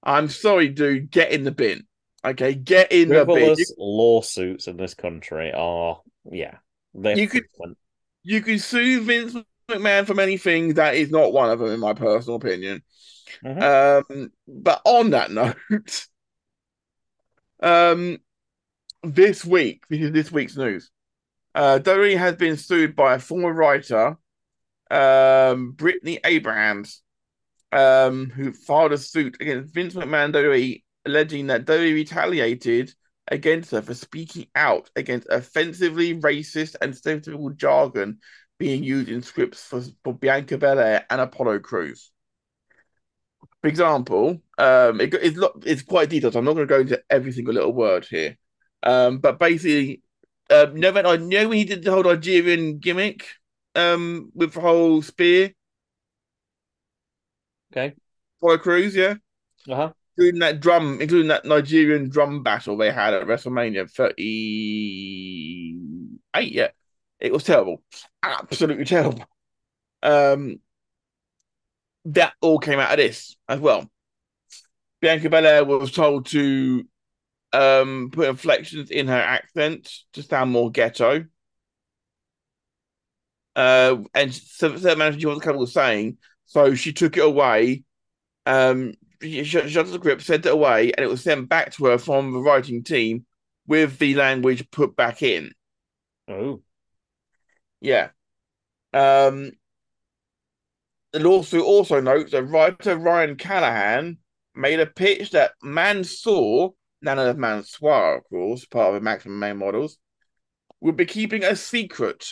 I'm 0.03 0.29
sorry, 0.29 0.67
dude. 0.67 1.09
Get 1.09 1.31
in 1.31 1.43
the 1.43 1.51
bin. 1.51 1.85
Okay, 2.25 2.53
get 2.53 2.91
in 2.91 3.09
the 3.19 3.25
bin. 3.25 3.55
Lawsuits 3.77 4.67
in 4.67 4.77
this 4.77 4.93
country 4.93 5.51
are, 5.53 6.01
yeah, 6.29 6.57
You 7.17 7.27
could- 7.27 7.43
You 8.25 8.41
can 8.41 8.59
sue 8.59 9.01
Vince 9.01 9.35
McMahon 9.69 10.05
for 10.05 10.13
many 10.13 10.37
things. 10.37 10.75
That 10.75 10.95
is 10.95 11.11
not 11.11 11.33
one 11.33 11.49
of 11.49 11.59
them, 11.59 11.69
in 11.69 11.79
my 11.79 11.93
personal 11.93 12.37
opinion. 12.37 12.83
Mhm. 13.43 14.03
Um, 14.11 14.31
but 14.47 14.81
on 14.85 15.11
that 15.11 15.31
note, 15.31 15.57
um, 17.63 18.17
this 19.03 19.43
week, 19.43 19.83
this 19.89 20.01
is 20.01 20.11
this 20.11 20.31
week's 20.31 20.57
news. 20.57 20.89
Uh, 21.55 21.79
WWE 21.79 22.17
has 22.17 22.35
been 22.35 22.57
sued 22.57 22.95
by 22.95 23.15
a 23.15 23.19
former 23.19 23.53
writer, 23.53 24.17
um, 24.89 25.73
Britney 25.75 26.19
Abrahams, 26.25 27.01
um, 27.71 28.29
who 28.29 28.53
filed 28.53 28.93
a 28.93 28.97
suit 28.97 29.37
against 29.39 29.73
Vince 29.73 29.93
McMahon 29.93 30.33
WWE, 30.33 30.83
alleging 31.05 31.47
that 31.47 31.65
WWE 31.65 31.93
retaliated 31.93 32.93
against 33.29 33.71
her 33.71 33.81
for 33.81 33.93
speaking 33.93 34.47
out 34.55 34.89
against 34.95 35.27
offensively 35.29 36.19
racist 36.19 36.75
and 36.81 36.93
stereotypical 36.93 37.55
jargon 37.55 38.19
being 38.57 38.83
used 38.83 39.09
in 39.09 39.21
scripts 39.21 39.63
for, 39.65 39.81
for 40.03 40.13
Bianca 40.13 40.57
Belair 40.57 41.05
and 41.09 41.21
Apollo 41.21 41.59
Crews. 41.59 42.11
For 43.61 43.67
example, 43.67 44.41
um, 44.57 45.01
it, 45.01 45.13
it's 45.13 45.37
lo- 45.37 45.59
it's 45.65 45.81
quite 45.81 46.09
detailed. 46.09 46.33
So 46.33 46.39
I'm 46.39 46.45
not 46.45 46.53
going 46.53 46.67
to 46.67 46.73
go 46.73 46.81
into 46.81 47.01
every 47.09 47.31
single 47.31 47.53
little 47.53 47.73
word 47.73 48.05
here, 48.05 48.37
um, 48.83 49.19
but 49.19 49.39
basically, 49.39 50.01
um, 50.49 50.75
no, 50.79 50.91
when 50.91 51.05
I 51.05 51.15
know 51.15 51.49
when 51.49 51.57
he 51.57 51.63
did 51.63 51.83
the 51.83 51.91
whole 51.91 52.03
Nigerian 52.03 52.79
gimmick, 52.79 53.25
um, 53.75 54.31
with 54.35 54.53
the 54.53 54.61
whole 54.61 55.01
spear, 55.01 55.53
Okay. 57.71 57.95
Apollo 58.41 58.57
Crews, 58.59 58.95
yeah, 58.95 59.15
Uh 59.69 59.75
huh. 59.75 59.93
including 60.17 60.39
that 60.41 60.59
drum, 60.59 60.99
including 61.01 61.27
that 61.29 61.45
Nigerian 61.45 62.09
drum 62.09 62.43
battle 62.43 62.77
they 62.77 62.91
had 62.91 63.13
at 63.13 63.25
WrestleMania 63.27 63.89
38. 63.89 66.51
Yeah, 66.53 66.69
it 67.23 67.31
was 67.31 67.43
terrible, 67.43 67.81
absolutely 68.21 68.85
terrible. 68.85 69.25
Um, 70.03 70.59
that 72.05 72.33
all 72.41 72.59
came 72.59 72.79
out 72.79 72.91
of 72.91 72.97
this 72.97 73.37
as 73.47 73.59
well. 73.59 73.89
Bianca 75.01 75.29
Belair 75.29 75.63
was 75.63 75.91
told 75.91 76.27
to 76.27 76.85
um 77.53 78.09
put 78.11 78.27
inflections 78.27 78.91
in 78.91 79.07
her 79.07 79.19
accent 79.19 79.89
to 80.13 80.21
sound 80.21 80.51
more 80.51 80.69
ghetto. 80.69 81.25
Uh, 83.55 83.97
and 84.13 84.33
so 84.33 84.75
certain 84.75 84.97
manager 84.97 85.29
was 85.29 85.39
comfortable 85.39 85.67
saying, 85.67 86.17
so 86.45 86.75
she 86.75 86.91
took 86.91 87.15
it 87.17 87.23
away. 87.23 87.83
Um, 88.45 88.93
she 89.21 89.43
shut 89.43 89.71
the 89.71 89.93
script, 89.93 90.23
sent 90.23 90.45
it 90.45 90.51
away, 90.51 90.91
and 90.91 91.05
it 91.05 91.09
was 91.09 91.23
sent 91.23 91.47
back 91.47 91.71
to 91.73 91.85
her 91.85 91.97
from 91.97 92.33
the 92.33 92.39
writing 92.39 92.83
team 92.83 93.25
with 93.67 93.97
the 93.99 94.15
language 94.15 94.69
put 94.71 94.95
back 94.95 95.21
in. 95.21 95.53
Oh, 96.27 96.61
Yeah. 97.83 98.09
Um, 98.93 99.51
the 101.11 101.19
lawsuit 101.19 101.63
also 101.63 101.99
notes 101.99 102.31
that 102.31 102.43
writer 102.43 102.95
Ryan 102.95 103.35
Callahan 103.35 104.17
made 104.55 104.79
a 104.79 104.85
pitch 104.85 105.31
that 105.31 105.51
Mansoor, 105.61 106.73
none 107.01 107.19
of 107.19 107.37
Mansoor, 107.37 108.17
of 108.17 108.23
course, 108.29 108.65
part 108.65 108.87
of 108.87 108.93
the 108.95 109.01
Maximum 109.01 109.37
Male 109.37 109.55
models, 109.55 109.97
would 110.79 110.95
be 110.95 111.05
keeping 111.05 111.43
a 111.43 111.55
secret. 111.55 112.25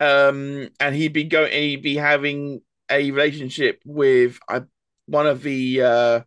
Um, 0.00 0.68
and 0.80 0.94
he'd 0.94 1.12
be 1.12 1.24
going, 1.24 1.52
he'd 1.52 1.82
be 1.82 1.96
having 1.96 2.60
a 2.90 3.10
relationship 3.10 3.80
with 3.84 4.40
uh, 4.48 4.62
one 5.06 5.26
of 5.26 5.42
the 5.42 5.82
uh, 5.82 6.20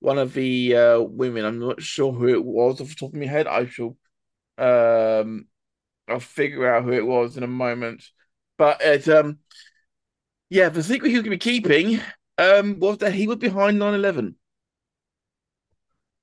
one 0.00 0.18
of 0.18 0.32
the 0.32 0.74
uh, 0.74 1.00
women. 1.00 1.44
I'm 1.44 1.58
not 1.58 1.82
sure 1.82 2.12
who 2.12 2.28
it 2.28 2.44
was 2.44 2.80
off 2.80 2.88
the 2.88 2.94
top 2.94 3.12
of 3.12 3.20
my 3.20 3.26
head. 3.26 3.46
I 3.46 3.66
shall 3.66 3.96
um, 4.56 5.48
I'll 6.08 6.20
figure 6.20 6.72
out 6.72 6.84
who 6.84 6.92
it 6.92 7.06
was 7.06 7.36
in 7.36 7.42
a 7.42 7.48
moment. 7.48 8.04
But 8.56 8.80
it 8.80 9.08
um 9.08 9.38
yeah, 10.50 10.68
the 10.68 10.82
secret 10.82 11.10
he 11.10 11.16
was 11.16 11.22
gonna 11.22 11.36
be 11.36 11.38
keeping 11.38 12.00
um 12.38 12.78
was 12.78 12.98
that 12.98 13.14
he 13.14 13.26
was 13.26 13.36
behind 13.36 13.78
9-11. 13.78 14.34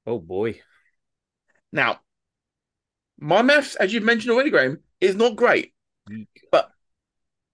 oh 0.06 0.20
boy. 0.20 0.60
Now, 1.72 2.00
my 3.20 3.42
maths, 3.42 3.76
as 3.76 3.94
you've 3.94 4.04
mentioned 4.04 4.32
already, 4.32 4.50
Graham, 4.50 4.80
is 5.02 5.16
not 5.16 5.36
great. 5.36 5.74
But 6.52 6.72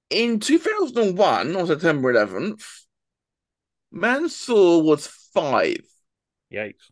in 0.09 0.39
2001, 0.39 1.55
on 1.55 1.67
September 1.67 2.13
11th, 2.13 2.63
Mansoor 3.91 4.83
was 4.83 5.07
five. 5.33 5.81
Yikes. 6.51 6.91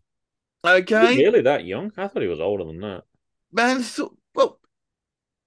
Okay? 0.66 1.18
Really 1.18 1.42
that 1.42 1.66
young? 1.66 1.92
I 1.98 2.08
thought 2.08 2.22
he 2.22 2.28
was 2.28 2.40
older 2.40 2.66
than 2.66 2.80
that. 2.82 3.04
Mansoor, 3.52 4.10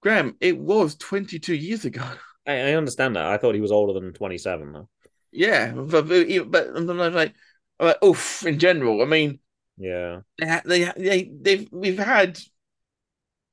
Graham, 0.03 0.35
it 0.41 0.57
was 0.57 0.95
22 0.95 1.55
years 1.55 1.85
ago. 1.85 2.03
I, 2.47 2.57
I 2.57 2.73
understand 2.73 3.15
that. 3.15 3.25
I 3.25 3.37
thought 3.37 3.55
he 3.55 3.61
was 3.61 3.71
older 3.71 3.97
than 3.97 4.13
27 4.13 4.73
though. 4.73 4.89
Yeah, 5.31 5.71
but, 5.71 6.07
but, 6.07 6.77
I'm 6.77 6.85
like, 7.13 7.33
I'm 7.79 7.87
like, 7.87 8.03
oof, 8.03 8.45
in 8.45 8.59
general, 8.59 9.01
I 9.01 9.05
mean, 9.05 9.39
Yeah. 9.77 10.19
They, 10.37 10.59
they, 10.65 10.91
they, 10.97 11.31
they've, 11.41 11.69
we've 11.71 11.97
had 11.97 12.37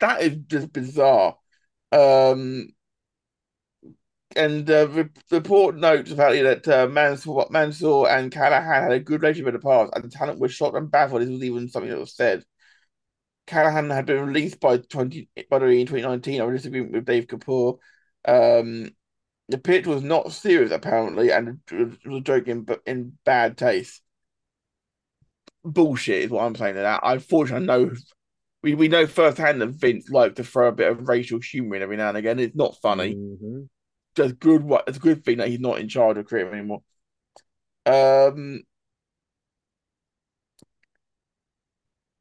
that 0.01 0.23
is 0.23 0.37
just 0.47 0.73
bizarre. 0.73 1.37
Um, 1.93 2.71
and 4.37 4.69
uh, 4.71 4.89
re- 4.89 5.09
report 5.31 5.77
notes 5.77 6.11
about 6.11 6.35
it 6.35 6.65
that 6.65 6.85
uh, 6.85 6.89
Mansoor, 6.89 7.47
Mansoor 7.51 8.09
and 8.09 8.31
Callahan 8.31 8.83
had 8.83 8.93
a 8.93 9.01
good 9.01 9.23
relationship 9.23 9.49
in 9.49 9.55
the 9.55 9.61
past, 9.61 9.93
and 9.95 10.05
the 10.05 10.09
talent 10.09 10.39
was 10.41 10.53
shocked 10.53 10.77
and 10.77 10.91
baffled. 10.91 11.23
This 11.23 11.29
was 11.29 11.45
even 11.45 11.69
something 11.69 11.91
that 11.91 11.99
was 11.99 12.15
said. 12.15 12.45
Callahan 13.47 13.91
had 13.91 14.07
been 14.07 14.27
released 14.27 14.61
by 14.61 14.79
twenty 14.79 15.29
by 15.51 15.59
the 15.59 15.67
in 15.67 15.87
2019 15.87 16.41
on 16.41 16.51
a 16.51 16.57
disagreement 16.57 16.93
with 16.93 17.05
Dave 17.05 17.27
Kapoor. 17.27 17.79
Um, 18.25 18.91
the 19.49 19.59
pitch 19.59 19.87
was 19.87 20.03
not 20.03 20.33
serious 20.33 20.71
apparently, 20.71 21.33
and 21.33 21.61
it 21.71 22.07
was 22.07 22.19
a 22.19 22.21
joke 22.21 22.49
in, 22.49 22.67
in 22.87 23.19
bad 23.25 23.59
taste 23.59 24.03
bullshit 25.65 26.25
is 26.25 26.31
what 26.31 26.45
I'm 26.45 26.55
saying 26.55 26.75
to 26.75 26.81
that. 26.81 27.01
I 27.03 27.15
unfortunately 27.15 27.69
I 27.69 27.77
know 27.77 27.91
we, 28.63 28.75
we 28.75 28.89
know 28.89 29.07
firsthand 29.07 29.61
that 29.61 29.69
Vince 29.69 30.11
likes 30.11 30.35
to 30.35 30.45
throw 30.45 30.69
a 30.69 30.73
bit 30.73 30.91
of 30.91 31.09
racial 31.09 31.41
humor 31.41 31.77
in 31.77 31.83
every 31.83 31.97
now 31.97 32.09
and 32.09 32.17
again. 32.17 32.39
It's 32.39 32.57
not 32.57 32.77
funny. 32.83 33.15
Mhm. 33.15 33.69
Just 34.17 34.39
good 34.39 34.65
it's 34.87 34.99
a 34.99 35.01
good 35.01 35.25
thing 35.25 35.39
that 35.39 35.49
he's 35.49 35.61
not 35.61 35.79
in 35.79 35.89
charge 35.89 36.19
of 36.19 36.27
creative 36.27 36.53
anymore. 36.53 36.83
Um 37.87 38.63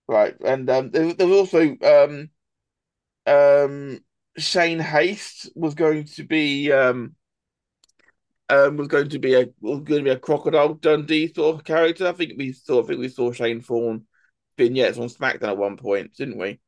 right, 0.10 0.36
and 0.44 0.70
um 0.70 0.92
there, 0.92 1.14
there 1.14 1.28
was 1.28 1.54
also 1.54 1.78
um 1.84 2.30
um 3.26 4.00
Shane 4.38 4.80
Haste 4.80 5.50
was 5.56 5.76
going 5.76 6.06
to 6.06 6.24
be 6.24 6.72
um 6.72 7.16
um 8.50 8.78
was 8.78 8.88
going 8.88 9.10
to 9.10 9.20
be 9.20 9.36
a 9.36 9.50
was 9.62 9.82
going 9.82 10.00
to 10.00 10.04
be 10.04 10.10
a 10.10 10.20
crocodile 10.20 10.74
Dundee 10.76 11.34
sort 11.34 11.56
of 11.56 11.64
character. 11.64 12.08
I 12.08 12.14
think 12.14 12.34
we 12.38 12.54
saw 12.54 12.84
I 12.84 12.88
think 12.88 13.00
we 13.00 13.10
saw 13.10 13.32
Shane 13.32 13.62
Thorne 13.62 14.06
vignettes 14.58 14.98
on 14.98 15.10
SmackDown 15.10 15.50
at 15.50 15.58
one 15.58 15.78
point, 15.78 16.16
didn't 16.16 16.38
we? 16.38 16.60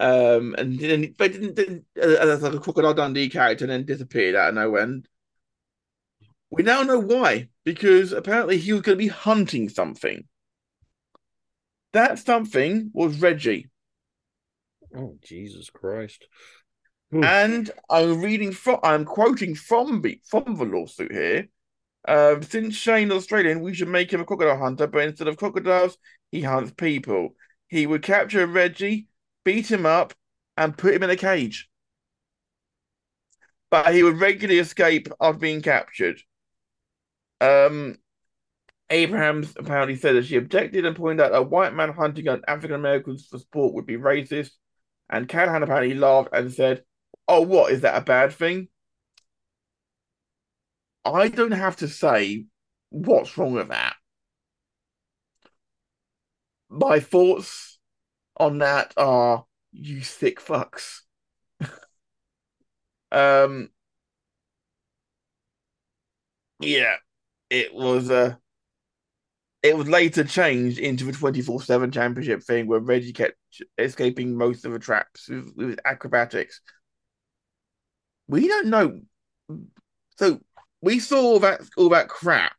Um, 0.00 0.54
and 0.56 0.78
then 0.78 1.14
but 1.18 1.32
didn't, 1.32 1.54
didn't 1.54 1.84
uh, 2.02 2.38
like 2.40 2.54
a 2.54 2.60
crocodile 2.60 2.94
Dundee 2.94 3.28
character, 3.28 3.64
and 3.64 3.72
then 3.72 3.84
disappeared 3.84 4.34
out 4.34 4.48
of 4.50 4.54
nowhere. 4.54 4.82
And 4.84 5.06
we 6.50 6.62
now 6.62 6.82
know 6.82 6.98
why, 6.98 7.48
because 7.64 8.12
apparently 8.12 8.58
he 8.58 8.72
was 8.72 8.82
going 8.82 8.96
to 8.96 9.04
be 9.04 9.08
hunting 9.08 9.68
something. 9.68 10.24
That 11.92 12.18
something 12.18 12.90
was 12.92 13.20
Reggie. 13.20 13.68
Oh 14.96 15.16
Jesus 15.22 15.70
Christ. 15.70 16.26
And 17.22 17.70
I'm 17.90 18.22
reading 18.22 18.52
from, 18.52 18.78
I'm 18.82 19.04
quoting 19.04 19.54
from 19.54 20.00
the 20.00 20.18
from 20.24 20.56
the 20.56 20.64
lawsuit 20.64 21.12
here. 21.12 21.48
Um, 22.08 22.42
since 22.42 22.74
Shane 22.74 23.12
Australian, 23.12 23.60
we 23.60 23.74
should 23.74 23.88
make 23.88 24.12
him 24.12 24.22
a 24.22 24.24
crocodile 24.24 24.58
hunter, 24.58 24.86
but 24.86 25.04
instead 25.04 25.28
of 25.28 25.36
crocodiles, 25.36 25.98
he 26.30 26.40
hunts 26.40 26.72
people. 26.72 27.34
He 27.68 27.86
would 27.86 28.02
capture 28.02 28.46
Reggie, 28.46 29.08
beat 29.44 29.70
him 29.70 29.86
up, 29.86 30.14
and 30.56 30.76
put 30.76 30.94
him 30.94 31.02
in 31.02 31.10
a 31.10 31.16
cage. 31.16 31.68
But 33.70 33.94
he 33.94 34.02
would 34.02 34.20
regularly 34.20 34.58
escape 34.58 35.08
after 35.20 35.38
being 35.38 35.62
captured. 35.62 36.20
Um, 37.40 37.98
Abrahams 38.92 39.54
apparently 39.56 39.96
said 39.96 40.14
that 40.16 40.26
she 40.26 40.36
objected 40.36 40.84
and 40.84 40.94
pointed 40.94 41.24
out 41.24 41.34
a 41.34 41.42
white 41.42 41.74
man 41.74 41.92
hunting 41.92 42.28
an 42.28 42.42
African 42.46 42.76
Americans 42.76 43.26
for 43.26 43.38
sport 43.38 43.72
would 43.74 43.86
be 43.86 43.96
racist. 43.96 44.50
And 45.08 45.28
Callahan 45.28 45.62
apparently 45.62 45.94
laughed 45.94 46.28
and 46.32 46.52
said, 46.52 46.84
Oh, 47.26 47.40
what? 47.40 47.72
Is 47.72 47.80
that 47.80 47.96
a 47.96 48.04
bad 48.04 48.32
thing? 48.32 48.68
I 51.04 51.28
don't 51.28 51.52
have 51.52 51.76
to 51.76 51.88
say 51.88 52.46
what's 52.90 53.36
wrong 53.38 53.52
with 53.54 53.68
that. 53.68 53.96
My 56.68 57.00
thoughts 57.00 57.78
on 58.36 58.58
that 58.58 58.94
are 58.96 59.46
you 59.72 60.02
sick 60.02 60.40
fucks. 60.40 61.00
um 63.12 63.70
yeah, 66.60 66.96
it 67.50 67.74
was 67.74 68.10
uh 68.10 68.36
it 69.62 69.76
was 69.76 69.88
later 69.88 70.24
changed 70.24 70.78
into 70.78 71.04
the 71.04 71.12
24-7 71.12 71.92
championship 71.92 72.42
thing 72.42 72.66
where 72.66 72.80
Reggie 72.80 73.12
kept 73.12 73.36
escaping 73.78 74.36
most 74.36 74.64
of 74.64 74.72
the 74.72 74.78
traps 74.78 75.28
with, 75.28 75.52
with 75.56 75.80
acrobatics. 75.84 76.60
We 78.26 78.48
don't 78.48 78.68
know. 78.68 79.00
So 80.18 80.40
we 80.80 80.98
saw 80.98 81.20
all 81.20 81.38
that 81.40 81.60
all 81.76 81.90
that 81.90 82.08
crap, 82.08 82.54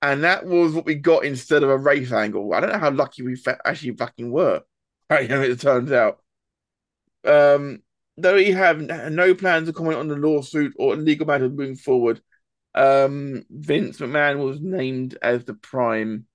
and 0.00 0.24
that 0.24 0.46
was 0.46 0.72
what 0.72 0.86
we 0.86 0.94
got 0.94 1.24
instead 1.24 1.62
of 1.62 1.70
a 1.70 1.76
race 1.76 2.12
angle. 2.12 2.52
I 2.54 2.60
don't 2.60 2.72
know 2.72 2.78
how 2.78 2.90
lucky 2.90 3.22
we 3.22 3.36
actually 3.64 3.96
fucking 3.96 4.30
were. 4.30 4.62
Right, 5.10 5.30
it 5.30 5.60
turns 5.60 5.90
out. 5.90 6.18
Um, 7.24 7.82
though 8.18 8.34
we 8.34 8.50
have 8.50 8.78
no 8.78 9.34
plans 9.34 9.68
to 9.68 9.72
comment 9.72 9.96
on 9.96 10.08
the 10.08 10.16
lawsuit 10.16 10.74
or 10.78 10.96
legal 10.96 11.26
matters 11.26 11.50
moving 11.50 11.76
forward, 11.76 12.20
um, 12.74 13.44
Vince 13.50 13.98
McMahon 13.98 14.44
was 14.44 14.60
named 14.60 15.18
as 15.22 15.44
the 15.44 15.54
prime 15.54 16.26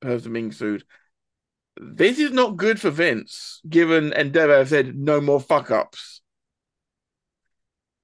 person 0.00 0.32
being 0.32 0.52
sued. 0.52 0.84
This 1.76 2.18
is 2.18 2.32
not 2.32 2.56
good 2.56 2.80
for 2.80 2.90
Vince, 2.90 3.60
given 3.68 4.12
Endeavor 4.12 4.64
said 4.66 4.96
no 4.96 5.20
more 5.20 5.40
fuck 5.40 5.70
ups. 5.70 6.22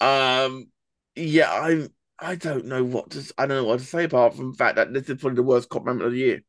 Um, 0.00 0.70
yeah, 1.16 1.50
I 1.50 1.88
I 2.18 2.36
don't 2.36 2.66
know 2.66 2.84
what 2.84 3.10
to 3.10 3.32
I 3.38 3.46
don't 3.46 3.58
know 3.58 3.64
what 3.64 3.80
to 3.80 3.84
say 3.86 4.04
apart 4.04 4.34
from 4.34 4.52
the 4.52 4.56
fact 4.56 4.76
that 4.76 4.92
this 4.92 5.08
is 5.08 5.20
probably 5.20 5.36
the 5.36 5.42
worst 5.42 5.68
cop 5.68 5.84
moment 5.84 6.06
of 6.06 6.12
the 6.12 6.18
year. 6.18 6.42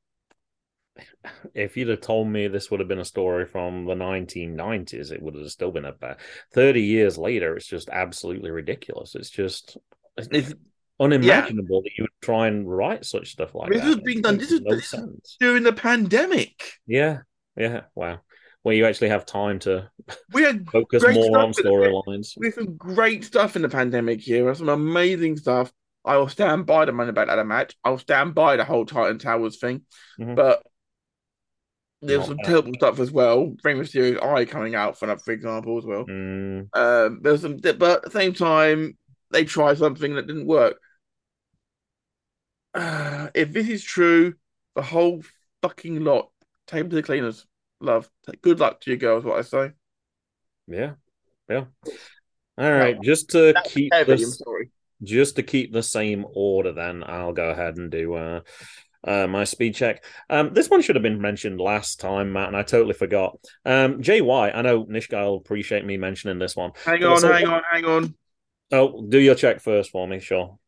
If 1.53 1.77
you'd 1.77 1.89
have 1.89 2.01
told 2.01 2.27
me 2.27 2.47
this 2.47 2.69
would 2.71 2.79
have 2.79 2.89
been 2.89 2.99
a 2.99 3.05
story 3.05 3.45
from 3.45 3.85
the 3.85 3.95
1990s, 3.95 5.11
it 5.11 5.21
would 5.21 5.35
have 5.35 5.49
still 5.51 5.71
been 5.71 5.85
a 5.85 5.91
bad. 5.91 6.17
30 6.53 6.81
years 6.81 7.17
later, 7.17 7.55
it's 7.55 7.67
just 7.67 7.89
absolutely 7.89 8.51
ridiculous. 8.51 9.15
It's 9.15 9.29
just 9.29 9.77
It's 10.31 10.53
unimaginable 10.99 11.81
that 11.81 11.91
you 11.97 12.03
would 12.03 12.11
try 12.21 12.47
and 12.47 12.69
write 12.69 13.05
such 13.05 13.31
stuff 13.31 13.55
like 13.55 13.71
This 13.71 13.81
that. 13.81 13.87
was 13.87 13.95
being 14.01 14.21
done- 14.21 14.37
this 14.37 14.51
is- 14.51 14.61
no 14.61 14.75
this 14.75 14.93
is- 14.93 15.37
during 15.39 15.63
the 15.63 15.73
pandemic. 15.73 16.73
Yeah, 16.87 17.19
yeah, 17.55 17.81
wow. 17.95 18.19
Where 18.63 18.75
you 18.75 18.85
actually 18.85 19.09
have 19.09 19.25
time 19.25 19.59
to 19.59 19.89
We 20.33 20.43
had 20.43 20.69
focus 20.69 21.01
more 21.03 21.37
on 21.39 21.53
stuff 21.53 21.65
in 21.65 21.71
it. 21.71 21.75
storylines. 21.75 22.33
we 22.37 22.47
had 22.47 22.55
some 22.55 22.75
great 22.75 23.23
stuff 23.23 23.55
in 23.55 23.61
the 23.61 23.69
pandemic 23.69 24.19
here. 24.21 24.53
Some 24.53 24.69
amazing 24.69 25.37
stuff. 25.37 25.71
I 26.03 26.17
will 26.17 26.27
stand 26.27 26.65
by 26.65 26.85
the 26.85 26.91
Money 26.91 27.11
Back 27.11 27.27
Ladder 27.27 27.45
match. 27.45 27.75
I'll 27.83 27.97
stand 27.97 28.35
by 28.35 28.57
the 28.57 28.65
whole 28.65 28.85
Titan 28.85 29.17
Towers 29.19 29.59
thing. 29.59 29.83
Mhm. 30.19 30.35
But 30.35 30.61
there's 32.01 32.19
Not 32.19 32.27
some 32.27 32.37
bad. 32.37 32.45
terrible 32.45 32.73
stuff 32.75 32.99
as 32.99 33.11
well. 33.11 33.55
Rey 33.63 33.73
Mysterio's 33.73 34.19
eye 34.21 34.45
coming 34.45 34.75
out 34.75 34.97
for 34.97 35.17
for 35.17 35.31
example 35.31 35.77
as 35.77 35.85
well. 35.85 36.05
Mm, 36.05 36.67
Um, 36.73 37.19
there's 37.21 37.41
some, 37.41 37.57
but 37.57 37.81
at 37.81 38.01
the 38.03 38.11
same 38.11 38.33
time, 38.33 38.97
they 39.31 39.43
tried 39.45 39.77
something 39.77 40.15
that 40.15 40.27
didn't 40.27 40.47
work. 40.47 40.79
Uh, 42.74 43.30
if 43.34 43.51
this 43.51 43.67
is 43.67 43.84
true, 43.84 44.36
The 44.76 44.82
whole 44.84 45.24
fucking 45.61 46.03
lot. 46.03 46.30
Take 46.67 46.82
them 46.82 46.89
to 46.91 46.95
the 46.95 47.03
cleaners. 47.03 47.45
Love. 47.82 48.09
Good 48.41 48.59
luck 48.59 48.82
to 48.82 48.91
you 48.91 48.97
girls, 48.97 49.24
what 49.24 49.38
I 49.39 49.41
say. 49.41 49.72
Yeah, 50.67 50.93
yeah. 51.49 51.65
All 52.57 52.72
right, 52.72 53.01
just 53.01 53.32
to 53.32 53.53
keep 53.65 53.93
heavy, 53.93 54.13
this, 54.13 54.41
just 55.01 55.38
to 55.38 55.43
keep 55.43 55.74
the 55.74 55.82
same 55.82 56.26
order, 56.34 56.74
then 56.74 57.03
I'll 57.05 57.34
go 57.34 57.49
ahead 57.49 57.78
and 57.78 57.89
do 57.89 58.13
uh, 58.13 58.41
uh, 59.03 59.28
my 59.28 59.45
speed 59.45 59.76
check. 59.76 60.03
Um, 60.30 60.53
this 60.53 60.70
one 60.70 60.82
should 60.82 60.95
have 60.95 61.03
been 61.03 61.22
mentioned 61.22 61.59
last 61.59 61.99
time, 61.99 62.34
Matt, 62.34 62.49
and 62.49 62.57
I 62.57 62.63
totally 62.63 62.93
forgot. 62.93 63.39
Um, 63.65 64.01
JY, 64.01 64.55
I 64.55 64.61
know 64.61 64.86
Nishka 64.86 65.24
will 65.24 65.38
appreciate 65.38 65.86
me 65.86 65.97
mentioning 65.97 66.38
this 66.38 66.55
one. 66.55 66.72
Hang 66.86 67.03
on, 67.03 67.20
so- 67.20 67.32
hang 67.32 67.47
on, 67.47 67.63
hang 67.72 67.86
on. 67.86 68.15
Oh, 68.72 69.05
do 69.07 69.17
your 69.17 69.36
check 69.36 69.61
first 69.61 69.89
for 69.89 70.07
me, 70.07 70.20
sure. 70.20 70.59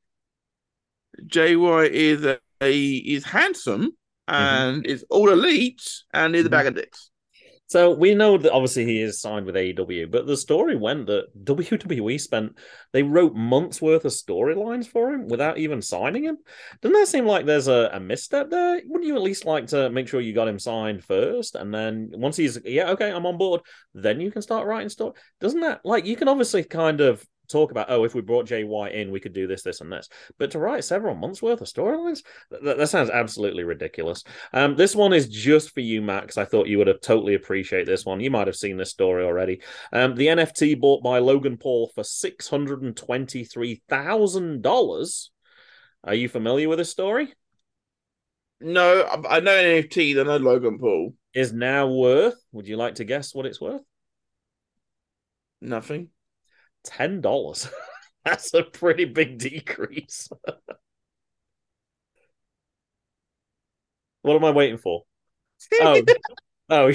JY 1.24 1.90
is 1.90 2.26
a, 2.26 2.40
a 2.62 2.78
is 2.78 3.26
handsome 3.26 3.92
and 4.28 4.84
mm-hmm. 4.84 4.92
is 4.92 5.06
all 5.10 5.30
elite 5.30 5.82
and 6.14 6.36
is 6.36 6.46
a 6.46 6.50
bag 6.50 6.68
of 6.68 6.74
mm-hmm. 6.74 6.82
dicks. 6.82 7.12
So 7.72 7.92
we 7.92 8.16
know 8.16 8.38
that 8.38 8.52
obviously 8.52 8.84
he 8.84 9.02
is 9.02 9.22
signed 9.22 9.46
with 9.46 9.56
AEW, 9.56 10.12
but 10.12 10.28
the 10.28 10.36
story 10.36 10.76
went 10.76 11.08
that 11.08 11.28
WWE 11.46 12.20
spent 12.20 12.58
they 12.92 13.02
wrote 13.02 13.34
months 13.34 13.82
worth 13.82 14.04
of 14.04 14.12
storylines 14.12 14.88
for 14.88 15.14
him 15.14 15.30
without 15.30 15.58
even 15.58 15.82
signing 15.82 16.26
him. 16.26 16.38
Doesn't 16.82 17.00
that 17.00 17.08
seem 17.08 17.26
like 17.26 17.46
there's 17.46 17.70
a, 17.70 17.90
a 17.94 18.00
misstep 18.02 18.50
there? 18.50 18.82
Wouldn't 18.86 19.08
you 19.08 19.16
at 19.16 19.22
least 19.22 19.46
like 19.46 19.68
to 19.68 19.90
make 19.90 20.10
sure 20.10 20.20
you 20.20 20.34
got 20.34 20.50
him 20.50 20.60
signed 20.60 21.06
first, 21.06 21.56
and 21.56 21.74
then 21.74 22.10
once 22.12 22.36
he's 22.36 22.60
yeah 22.66 22.90
okay 22.90 23.10
I'm 23.10 23.26
on 23.26 23.38
board, 23.38 23.62
then 23.94 24.20
you 24.20 24.32
can 24.32 24.42
start 24.42 24.68
writing 24.68 24.90
story? 24.90 25.14
Doesn't 25.40 25.62
that 25.62 25.80
like 25.86 26.06
you 26.06 26.18
can 26.18 26.28
obviously 26.28 26.66
kind 26.66 27.00
of 27.00 27.26
talk 27.52 27.72
about 27.72 27.88
oh 27.90 28.04
if 28.04 28.16
we 28.16 28.22
brought 28.22 28.48
JY 28.48 28.94
in 28.94 29.12
we 29.12 29.20
could 29.20 29.34
do 29.34 29.48
this 29.48 29.64
this 29.64 29.82
and 29.82 29.92
this, 29.92 30.10
but 30.38 30.52
to 30.52 30.60
write 30.60 30.84
several 30.84 31.16
months 31.16 31.42
worth 31.42 31.62
of 31.62 31.68
storylines 31.68 32.24
that, 32.50 32.78
that 32.78 32.88
sounds 32.88 33.10
absolutely 33.10 33.64
ridiculous. 33.64 34.24
Um, 34.54 34.76
this 34.76 34.96
one 34.96 35.14
is 35.14 35.28
just 35.28 35.74
for 35.74 35.82
you, 35.82 36.02
Max. 36.02 36.38
I 36.38 36.46
thought 36.46 36.68
you 36.68 36.78
would 36.78 36.88
have 36.88 37.02
totally 37.02 37.36
appreciate 37.36 37.86
this 37.86 38.06
one. 38.06 38.20
You 38.20 38.32
might 38.32 38.48
have 38.48 38.56
seen 38.56 38.78
this 38.78 38.92
story 38.92 39.24
already. 39.24 39.62
Um, 39.92 40.16
the 40.16 40.28
NFT 40.28 40.80
bought 40.80 41.04
by 41.04 41.20
Logan 41.20 41.58
Paul 41.58 41.92
for 41.94 42.04
six 42.04 42.48
hundred 42.48 42.82
and 42.82 42.96
twenty-three 42.96 43.82
thousand 43.90 44.62
dollars. 44.62 45.32
Are 46.04 46.16
you 46.16 46.30
familiar 46.30 46.68
with 46.68 46.80
this 46.80 46.90
story? 46.90 47.34
No, 48.60 49.02
I, 49.02 49.38
I 49.38 49.40
know 49.40 49.52
NFT. 49.52 50.20
I 50.20 50.24
know 50.24 50.38
Logan 50.38 50.80
Paul. 50.80 51.16
Is 51.34 51.54
now 51.54 51.88
worth? 51.88 52.36
Would 52.52 52.68
you 52.68 52.76
like 52.76 52.96
to 52.96 53.06
guess 53.06 53.34
what 53.34 53.46
it's 53.46 53.62
worth? 53.62 53.82
Nothing. 55.62 56.10
Ten 56.84 57.22
dollars. 57.22 57.70
That's 58.26 58.54
a 58.54 58.64
pretty 58.64 59.06
big 59.06 59.40
decrease. 59.40 60.30
what 64.22 64.36
am 64.36 64.46
I 64.46 64.52
waiting 64.52 64.78
for? 64.78 65.04
Oh, 65.82 66.04
oh, 66.70 66.94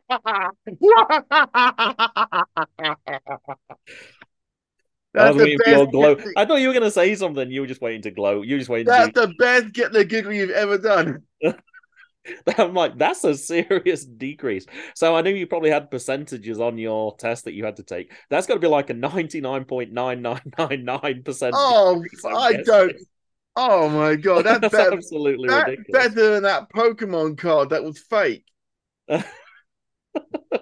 I 0.00 0.50
That's 5.14 5.36
the 5.36 5.46
your 5.46 5.58
best. 5.64 5.92
glow. 5.92 6.16
I 6.36 6.44
thought 6.44 6.60
you 6.60 6.68
were 6.68 6.74
going 6.74 6.84
to 6.84 6.90
say 6.90 7.14
something. 7.14 7.50
You 7.50 7.62
were 7.62 7.66
just 7.66 7.80
waiting 7.80 8.02
to 8.02 8.10
glow. 8.10 8.42
You 8.42 8.54
were 8.54 8.58
just 8.58 8.70
waiting 8.70 8.92
to 8.92 8.92
That's 8.92 9.12
do 9.12 9.26
the 9.26 9.34
best 9.38 9.72
get 9.72 9.92
the 9.92 10.04
giggle 10.04 10.32
you've 10.32 10.50
ever 10.50 10.76
done. 10.76 11.22
I'm 12.58 12.74
like, 12.74 12.98
that's 12.98 13.24
a 13.24 13.34
serious 13.36 14.04
decrease. 14.04 14.66
So 14.94 15.16
I 15.16 15.22
knew 15.22 15.30
you 15.30 15.46
probably 15.46 15.70
had 15.70 15.90
percentages 15.90 16.60
on 16.60 16.76
your 16.78 17.16
test 17.16 17.44
that 17.44 17.54
you 17.54 17.64
had 17.64 17.76
to 17.76 17.82
take. 17.82 18.12
That's 18.30 18.46
got 18.46 18.54
to 18.54 18.60
be 18.60 18.66
like 18.66 18.90
a 18.90 18.94
99.9999%. 18.94 21.50
Oh, 21.54 22.02
decrease, 22.02 22.24
I 22.24 22.54
don't. 22.62 22.92
Oh 23.56 23.88
my 23.88 24.16
god, 24.16 24.44
that's, 24.46 24.60
That's 24.60 24.74
better, 24.74 24.94
absolutely 24.94 25.48
that's 25.48 25.68
ridiculous. 25.68 26.08
better 26.08 26.30
than 26.30 26.42
that 26.44 26.72
Pokemon 26.72 27.36
card 27.38 27.70
that 27.70 27.84
was 27.84 27.98
fake. 27.98 28.44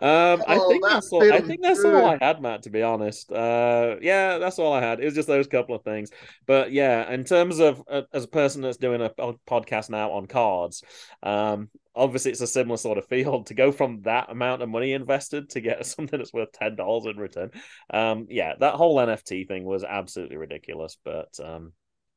um, 0.00 0.42
I 0.46 0.56
Oh, 0.56 0.68
think 0.68 0.84
that 0.88 0.90
that's 0.94 1.12
all. 1.12 1.32
I 1.32 1.40
think 1.40 1.62
that's 1.62 1.84
all 1.84 2.04
I 2.06 2.18
had, 2.20 2.40
Matt. 2.42 2.64
To 2.64 2.70
be 2.70 2.82
honest, 2.82 3.30
uh, 3.32 3.96
yeah, 4.00 4.38
that's 4.38 4.58
all 4.58 4.72
I 4.72 4.80
had. 4.80 5.00
It 5.00 5.04
was 5.04 5.14
just 5.14 5.28
those 5.28 5.46
couple 5.46 5.74
of 5.74 5.82
things. 5.84 6.10
But 6.46 6.72
yeah, 6.72 7.10
in 7.12 7.24
terms 7.24 7.58
of 7.58 7.82
uh, 7.88 8.02
as 8.12 8.24
a 8.24 8.28
person 8.28 8.62
that's 8.62 8.76
doing 8.78 9.02
a 9.02 9.10
pod- 9.10 9.38
podcast 9.48 9.90
now 9.90 10.12
on 10.12 10.26
cards, 10.26 10.82
um, 11.22 11.70
obviously 11.94 12.30
it's 12.32 12.40
a 12.40 12.46
similar 12.46 12.76
sort 12.76 12.98
of 12.98 13.06
field 13.06 13.46
to 13.46 13.54
go 13.54 13.72
from 13.72 14.02
that 14.02 14.30
amount 14.30 14.62
of 14.62 14.68
money 14.68 14.92
invested 14.92 15.50
to 15.50 15.60
get 15.60 15.84
something 15.86 16.18
that's 16.18 16.32
worth 16.32 16.52
ten 16.52 16.76
dollars 16.76 17.06
in 17.06 17.16
return. 17.16 17.50
Um, 17.92 18.26
yeah, 18.30 18.54
that 18.60 18.74
whole 18.74 18.98
NFT 19.00 19.44
thing 19.44 19.64
was 19.64 19.84
absolutely 19.84 20.36
ridiculous. 20.36 20.96
But 21.04 21.38
um, 21.42 21.72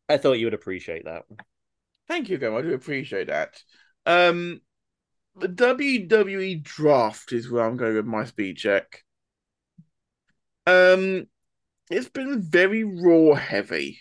I 0.10 0.18
thought 0.18 0.34
you 0.40 0.46
would 0.48 0.54
appreciate 0.54 1.06
that. 1.06 1.24
Thank 2.08 2.30
you, 2.30 2.38
Gum. 2.38 2.56
I 2.56 2.62
do 2.62 2.74
appreciate 2.74 3.28
that. 3.28 3.62
Um, 4.06 4.60
the 5.36 5.48
WWE 5.48 6.56
draft 6.56 7.32
is 7.34 7.50
where 7.50 7.66
I'm 7.66 7.78
going 7.78 7.96
with 7.96 8.06
my 8.06 8.26
speed 8.26 8.58
check. 8.58 9.04
Um, 10.68 11.28
it's 11.92 12.10
been 12.10 12.42
very 12.42 12.84
raw 12.86 13.36
heavy. 13.36 14.00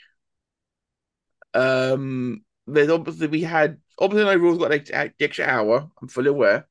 Um, 1.54 2.44
there's 2.66 2.88
obviously 2.88 3.26
we 3.26 3.42
had 3.42 3.78
obviously 3.98 4.24
no 4.24 4.40
rules 4.40 4.58
got 4.58 4.70
the 4.70 5.12
extra 5.20 5.44
hour. 5.46 5.90
I'm 6.00 6.08
fully 6.08 6.28
aware, 6.30 6.68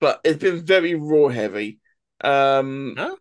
but 0.00 0.20
it's 0.24 0.40
been 0.42 0.64
very 0.66 0.94
raw 0.94 1.28
heavy. 1.28 1.80
Um, 2.22 2.98
Huh? 2.98 3.16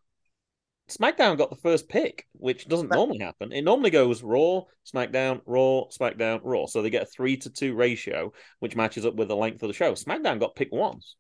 SmackDown 0.90 1.38
got 1.38 1.50
the 1.50 1.58
first 1.58 1.90
pick, 1.90 2.26
which 2.34 2.68
doesn't 2.68 2.92
normally 2.92 3.20
happen. 3.20 3.52
It 3.52 3.64
normally 3.64 3.90
goes 3.90 4.24
Raw, 4.24 4.62
SmackDown, 4.86 5.42
Raw, 5.46 5.86
SmackDown, 5.90 6.40
Raw. 6.44 6.66
So 6.66 6.82
they 6.82 6.90
get 6.90 7.04
a 7.04 7.08
three 7.08 7.36
to 7.38 7.50
two 7.50 7.76
ratio, 7.76 8.32
which 8.60 8.76
matches 8.76 9.06
up 9.06 9.16
with 9.16 9.28
the 9.28 9.36
length 9.36 9.62
of 9.64 9.68
the 9.68 9.74
show. 9.74 9.94
SmackDown 9.94 10.40
got 10.40 10.56
pick 10.56 10.70
once. 10.72 11.16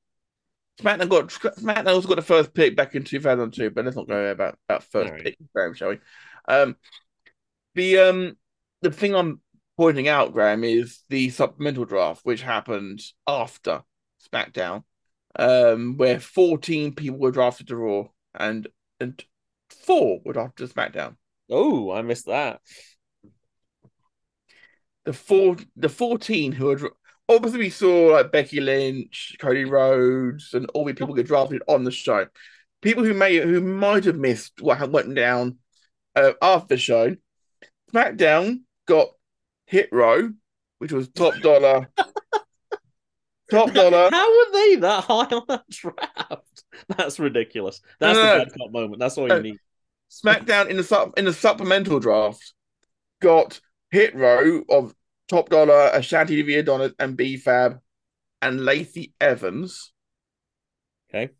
SmackDown 0.79 1.09
got 1.09 1.27
SmackDown 1.27 1.87
also 1.87 2.07
got 2.07 2.15
the 2.15 2.21
first 2.21 2.53
pick 2.53 2.75
back 2.77 2.95
in 2.95 3.03
2002, 3.03 3.71
but 3.71 3.83
let's 3.83 3.97
not 3.97 4.07
go 4.07 4.31
about 4.31 4.57
that 4.69 4.83
first 4.83 5.07
Alright. 5.07 5.23
pick, 5.23 5.37
Graham, 5.53 5.73
shall 5.73 5.89
we? 5.89 5.99
Um, 6.47 6.75
the 7.75 7.97
um 7.97 8.37
the 8.81 8.91
thing 8.91 9.15
I'm 9.15 9.41
pointing 9.75 10.07
out, 10.07 10.33
Graham, 10.33 10.63
is 10.63 11.03
the 11.09 11.29
supplemental 11.29 11.85
draft, 11.85 12.21
which 12.23 12.41
happened 12.41 13.01
after 13.27 13.81
SmackDown, 14.31 14.83
um, 15.37 15.97
where 15.97 16.19
14 16.19 16.95
people 16.95 17.19
were 17.19 17.31
drafted 17.31 17.67
to 17.67 17.75
Raw 17.75 18.03
and 18.33 18.67
and 18.99 19.23
four 19.69 20.19
were 20.23 20.33
drafted 20.33 20.69
to 20.69 20.73
SmackDown. 20.73 21.15
Oh, 21.49 21.91
I 21.91 22.01
missed 22.01 22.25
that. 22.25 22.61
The 25.05 25.13
four 25.13 25.55
the 25.75 25.89
14 25.89 26.51
who 26.51 26.69
are 26.69 26.91
obviously 27.29 27.59
we 27.59 27.69
saw 27.69 28.13
like 28.13 28.31
Becky 28.31 28.59
Lynch, 28.59 29.35
Cody 29.39 29.65
Rhodes, 29.65 30.53
and 30.53 30.69
all 30.73 30.85
the 30.85 30.93
people 30.93 31.13
get 31.13 31.27
drafted 31.27 31.61
on 31.67 31.83
the 31.83 31.91
show. 31.91 32.27
People 32.81 33.03
who 33.03 33.13
may 33.13 33.37
who 33.37 33.61
might 33.61 34.05
have 34.05 34.17
missed 34.17 34.61
what 34.61 34.91
went 34.91 35.15
down 35.15 35.57
uh, 36.15 36.33
after 36.41 36.75
the 36.75 36.77
show. 36.77 37.15
SmackDown 37.93 38.61
got 38.85 39.09
Hit 39.65 39.89
Row, 39.91 40.31
which 40.79 40.91
was 40.91 41.07
top 41.09 41.35
dollar. 41.41 41.89
Top 43.49 43.71
Dolla. 43.73 44.09
How 44.11 44.29
were 44.29 44.51
they 44.51 44.75
that 44.75 45.03
high 45.05 45.35
on 45.35 45.43
that 45.47 45.69
draft? 45.69 46.63
That's 46.97 47.19
ridiculous. 47.19 47.81
That's 47.99 48.17
the 48.17 48.23
bad 48.23 48.57
cop 48.57 48.71
moment. 48.71 48.99
That's 48.99 49.17
all 49.17 49.27
you 49.27 49.33
Uh, 49.33 49.39
need. 49.39 49.57
SmackDown 50.09 50.69
in 50.69 50.77
the 50.77 50.83
sup 50.83 51.17
in 51.17 51.25
the 51.25 51.33
supplemental 51.33 51.99
draft 51.99 52.53
got 53.21 53.59
Hit 53.91 54.15
Row 54.15 54.63
of 54.69 54.93
Top 55.27 55.49
Dolla, 55.49 55.91
Ashanti 55.93 56.55
Adonis, 56.55 56.93
and 56.99 57.17
B 57.17 57.37
Fab, 57.37 57.79
and 58.41 58.63
Lacey 58.63 59.13
Evans. 59.19 59.91
Okay. 61.09 61.31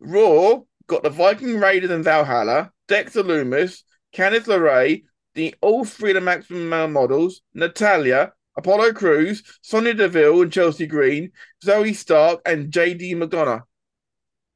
Raw 0.00 0.60
got 0.86 1.02
the 1.02 1.10
Viking 1.10 1.58
Raiders 1.58 1.90
and 1.90 2.04
Valhalla, 2.04 2.70
Dexter 2.88 3.22
Lumis, 3.22 3.82
Candice 4.14 4.46
LeRae, 4.46 5.04
the 5.34 5.54
all 5.60 5.84
three 5.84 6.10
of 6.10 6.14
the 6.16 6.20
Maximum 6.20 6.68
Male 6.68 6.88
models, 6.88 7.42
Natalya, 7.54 8.32
Apollo 8.56 8.92
Crews, 8.94 9.42
Sonya 9.62 9.94
Deville 9.94 10.42
and 10.42 10.52
Chelsea 10.52 10.86
Green, 10.86 11.30
Zoey 11.64 11.94
Stark, 11.94 12.40
and 12.44 12.72
JD 12.72 13.12
McDonagh. 13.12 13.62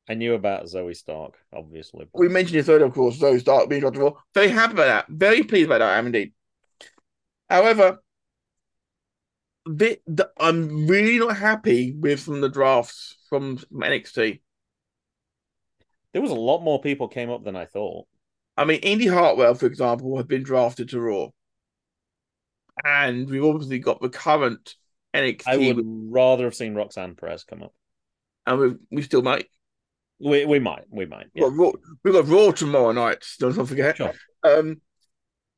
I 0.09 0.15
knew 0.15 0.35
about 0.35 0.65
Zoey 0.65 0.95
Stark, 0.95 1.39
obviously. 1.53 2.07
We 2.13 2.29
mentioned 2.29 2.59
this 2.59 2.69
earlier, 2.69 2.87
of 2.87 2.95
course, 2.95 3.19
Zoey 3.19 3.41
Stark 3.41 3.69
being 3.69 3.81
dropped 3.81 3.97
before. 3.97 4.19
Very 4.35 4.49
happy 4.49 4.75
about 4.75 4.87
that. 4.87 5.07
Very 5.09 5.43
pleased 5.43 5.67
about 5.67 5.79
that, 5.79 5.95
I 5.95 5.99
am 5.99 6.07
indeed. 6.07 6.33
However, 7.49 7.99
the, 9.67 9.99
the, 10.07 10.31
I'm 10.39 10.87
really 10.87 11.19
not 11.19 11.37
happy 11.37 11.93
with 11.93 12.21
some 12.21 12.35
of 12.35 12.41
the 12.43 12.51
drafts 12.51 13.17
from 13.31 13.59
NXT. 13.73 14.41
There 16.13 16.23
was 16.23 16.31
a 16.31 16.35
lot 16.35 16.63
more 16.63 16.81
people 16.81 17.09
came 17.09 17.31
up 17.31 17.45
than 17.45 17.57
I 17.57 17.65
thought. 17.65 18.07
I 18.57 18.65
mean, 18.65 18.81
Indi 18.81 19.07
Hartwell, 19.07 19.55
for 19.55 19.67
example, 19.67 20.17
had 20.17 20.29
been 20.29 20.43
drafted 20.43 20.91
to 20.91 21.01
Raw. 21.01 21.29
And 22.85 23.29
we've 23.29 23.45
obviously 23.45 23.79
got 23.79 24.01
the 24.01 24.11
current 24.11 24.77
NXT, 25.15 25.43
I 25.47 25.57
would 25.57 25.81
rather 25.85 26.45
have 26.45 26.55
seen 26.55 26.75
Roxanne 26.75 27.15
Perez 27.15 27.45
come 27.45 27.63
up. 27.63 27.73
and 28.47 28.59
we 28.59 28.75
we 28.91 29.03
still 29.03 29.23
might. 29.23 29.47
We 30.21 30.45
we 30.47 30.59
might, 30.59 30.85
we 30.91 31.07
might. 31.07 31.27
We've, 31.35 31.45
got 31.45 31.57
Raw, 31.57 31.73
we've 32.03 32.15
got 32.15 32.29
Raw 32.29 32.51
tomorrow 32.53 32.93
night, 32.93 33.25
don't, 33.39 33.67
forget. 33.67 33.97
Sure. 33.97 34.13
Um, 34.43 34.81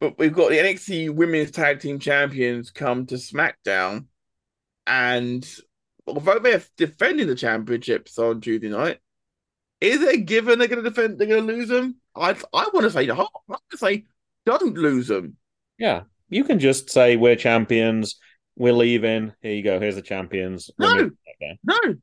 but 0.00 0.18
we've 0.18 0.32
got 0.32 0.50
the 0.50 0.57
NXT 0.57 1.14
Women's 1.14 1.50
Tag 1.50 1.80
Team 1.80 1.98
Champions 1.98 2.70
come 2.70 3.07
to 3.07 3.16
SmackDown, 3.16 4.07
and 4.86 5.46
although 6.07 6.38
they're 6.38 6.62
defending 6.76 7.26
the 7.26 7.34
championships 7.34 8.18
on 8.18 8.40
Tuesday 8.40 8.68
night, 8.68 8.98
is 9.80 10.02
it 10.02 10.14
a 10.14 10.18
given 10.18 10.59
they're 10.59 10.68
going 10.68 10.82
to 10.82 10.88
defend? 10.88 11.18
They're 11.18 11.28
going 11.28 11.46
to 11.46 11.52
lose 11.52 11.68
them? 11.68 11.96
I 12.14 12.30
I 12.52 12.70
want 12.72 12.84
to 12.84 12.90
say 12.90 13.07
no. 13.07 13.14
I 13.14 13.26
want 13.46 13.62
to 13.70 13.78
say 13.78 14.07
don't 14.46 14.76
lose 14.76 15.09
them. 15.09 15.36
Yeah, 15.78 16.02
you 16.30 16.44
can 16.44 16.59
just 16.59 16.90
say 16.90 17.16
we're 17.16 17.36
champions. 17.36 18.18
We're 18.57 18.72
leaving. 18.72 19.34
Here 19.42 19.52
you 19.52 19.62
go. 19.62 19.78
Here's 19.78 19.96
the 19.96 20.02
champions. 20.02 20.70
We're 20.78 20.88
No. 20.88 20.94
moving 20.94 21.59
No, 21.62 21.78
no. 21.84 21.94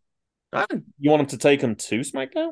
You 1.00 1.10
want 1.10 1.22
them 1.22 1.38
to 1.38 1.42
take 1.42 1.62
them 1.62 1.76
to 1.76 2.00
SmackDown? 2.00 2.52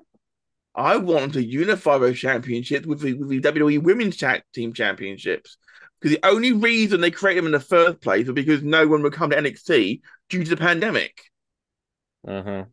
I 0.74 0.98
want 0.98 1.22
them 1.22 1.32
to 1.34 1.46
unify 1.46 1.98
those 1.98 2.20
championships 2.20 2.86
with 2.86 3.02
the, 3.02 3.14
with 3.14 3.30
the 3.30 3.42
WWE 3.42 3.84
Women's 3.84 4.18
Tag 4.18 4.44
Team 4.54 4.74
Championships. 4.74 5.58
Because 6.00 6.18
the 6.18 6.28
only 6.28 6.52
reason 6.54 7.02
they 7.02 7.12
created 7.12 7.40
them 7.40 7.48
in 7.48 7.52
the 7.52 7.60
first 7.60 8.02
place 8.02 8.26
was 8.26 8.34
because 8.34 8.64
no 8.64 8.88
one 8.88 9.04
would 9.04 9.14
come 9.14 9.30
to 9.30 9.36
NXT 9.36 10.02
due 10.30 10.44
to 10.44 10.50
the 10.50 10.58
pandemic. 10.58 11.22
Uh 12.28 12.42
huh. 12.42 12.66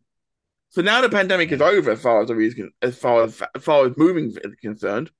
So 0.69 0.81
now 0.81 1.01
the 1.01 1.09
pandemic 1.09 1.51
is 1.51 1.61
over, 1.61 1.91
as 1.91 2.01
far 2.01 2.21
as 2.21 2.27
the 2.27 2.35
reason, 2.35 2.71
as 2.81 2.97
far 2.97 3.23
as 3.23 3.41
as 3.55 3.63
far 3.63 3.85
as 3.85 3.97
moving 3.97 4.25
is 4.43 4.55
concerned. 4.61 5.11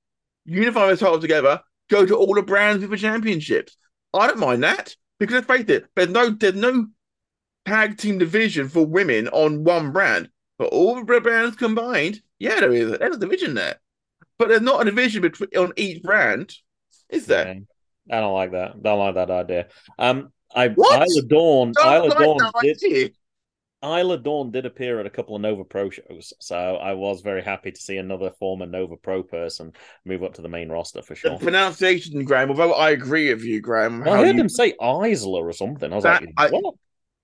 Unify 0.44 0.86
those 0.88 1.00
titles 1.00 1.20
together, 1.20 1.60
go 1.88 2.06
to 2.06 2.16
all 2.16 2.34
the 2.34 2.42
brands 2.42 2.82
with 2.82 2.90
the 2.90 2.96
championships. 2.96 3.76
I 4.14 4.26
don't 4.26 4.38
mind 4.38 4.62
that 4.62 4.94
because 5.18 5.34
let's 5.34 5.46
face 5.46 5.68
it, 5.68 5.86
there's 5.94 6.08
no 6.08 6.30
there's 6.30 6.54
no 6.54 6.86
tag 7.66 7.98
team 7.98 8.18
division 8.18 8.68
for 8.68 8.84
women 8.86 9.28
on 9.28 9.64
one 9.64 9.92
brand, 9.92 10.28
but 10.58 10.68
all 10.72 10.94
the 11.02 11.20
brands 11.20 11.56
combined, 11.56 12.20
yeah, 12.38 12.60
there 12.60 12.72
is 12.72 12.98
there's 12.98 13.16
a 13.16 13.20
division 13.20 13.54
there, 13.54 13.76
but 14.38 14.48
there's 14.48 14.60
not 14.62 14.82
a 14.82 14.84
division 14.90 15.22
between 15.22 15.50
on 15.56 15.72
each 15.76 16.02
brand, 16.02 16.52
is 17.08 17.26
there? 17.26 17.48
Okay. 17.48 17.62
I 18.10 18.20
don't 18.20 18.34
like 18.34 18.52
that. 18.52 18.82
Don't 18.82 18.98
like 18.98 19.14
that 19.14 19.30
idea. 19.30 19.68
Um, 19.98 20.32
I 20.54 20.68
What? 20.68 21.06
Isla 21.08 21.22
Dawn. 21.28 21.72
Don't 21.76 21.94
Isla 21.94 22.08
like 22.08 22.18
Dawn 22.18 22.52
did. 22.62 22.76
idea. 22.82 23.08
Isla 23.82 24.18
Dawn 24.18 24.50
did 24.50 24.66
appear 24.66 25.00
at 25.00 25.06
a 25.06 25.10
couple 25.10 25.36
of 25.36 25.42
Nova 25.42 25.64
Pro 25.64 25.88
shows, 25.90 26.32
so 26.40 26.56
I 26.56 26.92
was 26.94 27.20
very 27.22 27.42
happy 27.42 27.70
to 27.70 27.80
see 27.80 27.96
another 27.98 28.30
former 28.38 28.66
Nova 28.66 28.96
Pro 28.96 29.22
person 29.22 29.72
move 30.04 30.22
up 30.24 30.34
to 30.34 30.42
the 30.42 30.48
main 30.48 30.68
roster 30.68 31.00
for 31.02 31.14
sure. 31.14 31.30
The 31.32 31.38
pronunciation, 31.38 32.24
Graham. 32.24 32.50
Although 32.50 32.74
I 32.74 32.90
agree 32.90 33.32
with 33.32 33.42
you, 33.44 33.60
Graham, 33.60 34.00
Well, 34.04 34.14
I 34.14 34.26
heard 34.26 34.34
you- 34.36 34.40
him 34.42 34.48
say 34.50 34.74
Isla 34.82 35.40
or 35.40 35.52
something. 35.52 35.90
I 35.92 35.94
was 35.94 36.04
That- 36.04 36.22
like, 36.22 36.34
I- 36.36 36.48
what? 36.50 36.74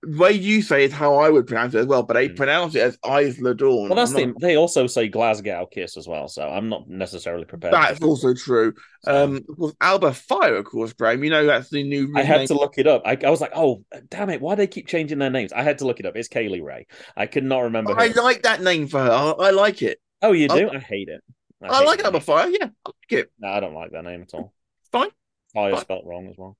The 0.09 0.17
way 0.17 0.31
you 0.31 0.61
say 0.61 0.85
is 0.85 0.93
how 0.93 1.15
I 1.15 1.29
would 1.29 1.47
pronounce 1.47 1.73
it 1.73 1.79
as 1.79 1.85
well, 1.85 2.01
but 2.03 2.13
they 2.13 2.27
Hmm. 2.27 2.35
pronounce 2.35 2.75
it 2.75 2.81
as 2.81 2.97
Isla 3.05 3.55
Dawn. 3.55 3.89
Well, 3.89 3.95
that's 3.95 4.13
I'm 4.13 4.33
the. 4.33 4.39
They 4.39 4.55
also 4.55 4.87
say 4.87 5.07
Glasgow 5.09 5.65
Kiss 5.65 5.97
as 5.97 6.07
well, 6.07 6.27
so 6.29 6.47
I'm 6.47 6.69
not 6.69 6.87
necessarily 6.87 7.43
prepared. 7.45 7.73
That's 7.73 8.01
also 8.01 8.33
true. 8.33 8.73
So, 9.03 9.23
Um, 9.23 9.35
of 9.49 9.57
course, 9.57 9.73
Alba 9.81 10.13
Fire, 10.13 10.55
of 10.55 10.65
course, 10.65 10.93
Graham. 10.93 11.23
You 11.23 11.29
know 11.31 11.45
that's 11.45 11.69
the 11.69 11.83
new. 11.83 12.13
I 12.15 12.23
had 12.23 12.37
name. 12.37 12.47
to 12.47 12.53
look 12.53 12.77
it 12.77 12.87
up. 12.87 13.01
I, 13.05 13.17
I 13.25 13.29
was 13.29 13.41
like, 13.41 13.51
oh, 13.55 13.83
damn 14.09 14.29
it! 14.29 14.39
Why 14.39 14.55
do 14.55 14.59
they 14.61 14.67
keep 14.67 14.87
changing 14.87 15.19
their 15.19 15.29
names? 15.29 15.51
I 15.51 15.63
had 15.63 15.79
to 15.79 15.85
look 15.85 15.99
it 15.99 16.05
up. 16.05 16.15
It's 16.15 16.27
Kay 16.29 16.47
Lee 16.47 16.61
Ray. 16.61 16.87
I 17.17 17.25
could 17.25 17.43
not 17.43 17.59
remember. 17.59 17.93
I 17.99 18.07
like 18.07 18.43
that 18.43 18.61
name 18.61 18.87
for 18.87 18.99
her. 18.99 19.11
I, 19.11 19.31
I 19.47 19.49
like 19.51 19.81
it. 19.81 19.99
oh, 20.21 20.31
you 20.31 20.47
do? 20.47 20.69
I 20.69 20.79
hate 20.79 21.09
it. 21.09 21.21
I, 21.61 21.79
hate 21.79 21.85
like 21.85 22.03
Alba. 22.05 22.21
Fire. 22.21 22.47
Yeah, 22.49 22.67
I 22.85 22.89
like 22.89 23.11
it. 23.11 23.31
No, 23.39 23.47
I 23.49 23.59
don't 23.59 23.73
like 23.73 23.91
that 23.91 24.03
name 24.05 24.21
at 24.21 24.33
all. 24.33 24.53
Fine. 24.91 25.09
Fire 25.53 25.71
Fine. 25.73 25.81
spelt 25.81 26.05
wrong 26.05 26.27
as 26.29 26.35
well. 26.37 26.55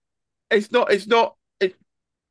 It's 0.51 0.71
not. 0.71 0.91
It's 0.91 1.07
not. 1.07 1.35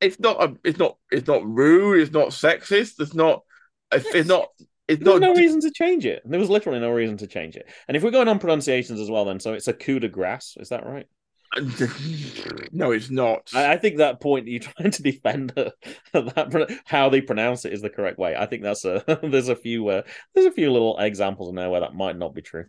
It, 0.01 0.05
it's 0.07 0.19
not. 0.19 0.43
A, 0.43 0.55
it's 0.63 0.79
not. 0.79 0.97
It's 1.11 1.27
not 1.27 1.45
rude. 1.45 2.01
It's 2.01 2.11
not 2.11 2.29
sexist. 2.29 2.99
It's 2.99 3.13
not. 3.13 3.43
It's, 3.91 4.05
it's 4.13 4.27
not. 4.27 4.49
It's 4.87 5.03
There's 5.03 5.19
not. 5.19 5.33
no 5.33 5.35
reason 5.35 5.59
to 5.61 5.71
change 5.71 6.05
it. 6.05 6.21
There 6.25 6.39
was 6.39 6.49
literally 6.49 6.79
no 6.79 6.91
reason 6.91 7.17
to 7.17 7.27
change 7.27 7.55
it. 7.55 7.69
And 7.87 7.97
if 7.97 8.03
we're 8.03 8.11
going 8.11 8.29
on 8.29 8.39
pronunciations 8.39 8.99
as 8.99 9.09
well, 9.09 9.25
then 9.25 9.39
so 9.39 9.53
it's 9.53 9.67
a 9.67 9.73
coup 9.73 9.99
de 9.99 10.07
grace. 10.07 10.55
Is 10.59 10.69
that 10.69 10.85
right? 10.85 11.07
no, 12.71 12.91
it's 12.91 13.09
not. 13.09 13.49
I, 13.53 13.73
I 13.73 13.77
think 13.77 13.97
that 13.97 14.21
point 14.21 14.47
you're 14.47 14.59
trying 14.77 14.91
to 14.91 15.01
defend 15.03 15.53
uh, 15.57 15.71
that 16.13 16.79
how 16.85 17.09
they 17.09 17.21
pronounce 17.21 17.65
it 17.65 17.73
is 17.73 17.81
the 17.81 17.89
correct 17.89 18.17
way. 18.19 18.35
I 18.35 18.45
think 18.45 18.63
that's 18.63 18.85
a 18.85 19.03
there's 19.23 19.49
a 19.49 19.55
few 19.55 19.87
uh, 19.87 20.01
there's 20.33 20.47
a 20.47 20.51
few 20.51 20.71
little 20.71 20.97
examples 20.99 21.49
in 21.49 21.55
there 21.55 21.69
where 21.69 21.81
that 21.81 21.95
might 21.95 22.17
not 22.17 22.33
be 22.33 22.41
true. 22.41 22.65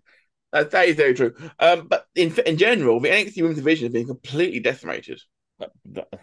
That- 0.53 0.71
that 0.71 0.89
is 0.89 0.97
very 0.97 1.15
true. 1.15 1.35
Um, 1.59 1.89
but 1.89 2.07
in 2.15 2.35
in 2.47 2.57
general, 2.57 3.01
the 3.01 3.11
NXT 3.11 3.43
Women's 3.43 3.59
Division 3.59 3.87
has 3.87 3.93
been 3.93 4.07
completely 4.07 4.61
decimated. 4.61 5.21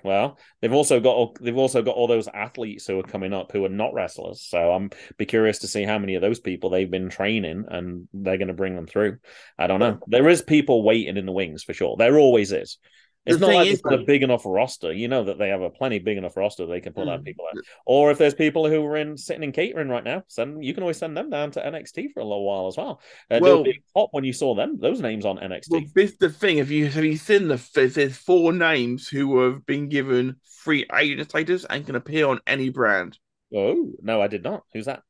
Well, 0.03 0.37
they've 0.61 0.71
also 0.73 0.99
got 0.99 1.15
all- 1.15 1.35
they've 1.39 1.57
also 1.57 1.81
got 1.81 1.95
all 1.95 2.07
those 2.07 2.27
athletes 2.27 2.87
who 2.87 2.99
are 2.99 3.03
coming 3.03 3.33
up 3.33 3.51
who 3.51 3.65
are 3.65 3.69
not 3.69 3.93
wrestlers. 3.93 4.41
So 4.41 4.71
I'm 4.71 4.91
be 5.17 5.25
curious 5.25 5.59
to 5.59 5.67
see 5.67 5.83
how 5.83 5.99
many 5.99 6.15
of 6.15 6.21
those 6.21 6.39
people 6.39 6.69
they've 6.69 6.89
been 6.89 7.09
training 7.09 7.65
and 7.67 8.07
they're 8.13 8.37
going 8.37 8.47
to 8.47 8.53
bring 8.53 8.75
them 8.75 8.87
through. 8.87 9.17
I 9.57 9.67
don't 9.67 9.79
know. 9.79 9.99
There 10.07 10.29
is 10.29 10.41
people 10.41 10.83
waiting 10.83 11.17
in 11.17 11.25
the 11.25 11.31
wings 11.31 11.63
for 11.63 11.73
sure. 11.73 11.95
There 11.97 12.17
always 12.17 12.51
is. 12.51 12.77
It's 13.25 13.39
The 13.39 13.47
not 13.47 13.55
like 13.55 13.67
is, 13.67 13.73
they've 13.81 13.83
got 13.83 14.01
a 14.01 14.03
big 14.03 14.21
enough 14.23 14.43
roster. 14.45 14.93
You 14.93 15.07
know 15.07 15.23
that 15.23 15.39
they 15.39 15.49
have 15.49 15.61
a 15.61 15.69
plenty 15.71 15.97
big 15.99 16.17
enough 16.17 16.37
roster 16.37 16.65
they 16.67 16.79
can 16.79 16.93
pull 16.93 17.09
out 17.09 17.21
Mm. 17.21 17.25
people 17.25 17.45
out. 17.47 17.57
Or 17.85 18.11
if 18.11 18.17
there's 18.19 18.35
people 18.35 18.69
who 18.69 18.85
are 18.85 18.97
in 18.97 19.17
sitting 19.17 19.41
in 19.43 19.51
catering 19.51 19.89
right 19.89 20.03
now, 20.03 20.23
send 20.27 20.63
you 20.63 20.73
can 20.73 20.83
always 20.83 20.97
send 20.97 21.17
them 21.17 21.29
down 21.31 21.49
to 21.51 21.65
NXT 21.65 22.09
for 22.13 22.19
a 22.19 22.23
little 22.23 22.45
while 22.45 22.67
as 22.67 22.77
well. 22.77 23.01
Uh, 23.31 23.39
Well- 23.41 23.65
pop 23.95 24.09
when 24.11 24.23
you 24.25 24.33
saw 24.33 24.53
them 24.53 24.77
those 24.79 25.01
names 25.01 25.25
on 25.25 25.39
NXT. 25.39 25.71
Well, 25.71 25.81
this 25.95 26.15
the 26.17 26.29
thing. 26.29 26.57
Have 26.59 26.69
you 26.69 26.87
have 26.87 27.03
you 27.03 27.17
seen 27.17 27.47
the 27.47 27.57
there's 27.73 28.15
four 28.17 28.53
names 28.53 29.07
who 29.07 29.39
have 29.41 29.65
been 29.65 29.89
given 29.89 30.35
free 30.43 30.85
agent 30.93 31.29
status 31.29 31.65
and 31.69 31.85
can 31.85 31.95
appear 31.95 32.27
on 32.27 32.39
any 32.45 32.69
brand? 32.69 33.17
oh 33.55 33.93
no, 34.01 34.21
I 34.21 34.27
did 34.27 34.43
not. 34.43 34.63
Who's 34.73 34.85
that? 34.85 35.01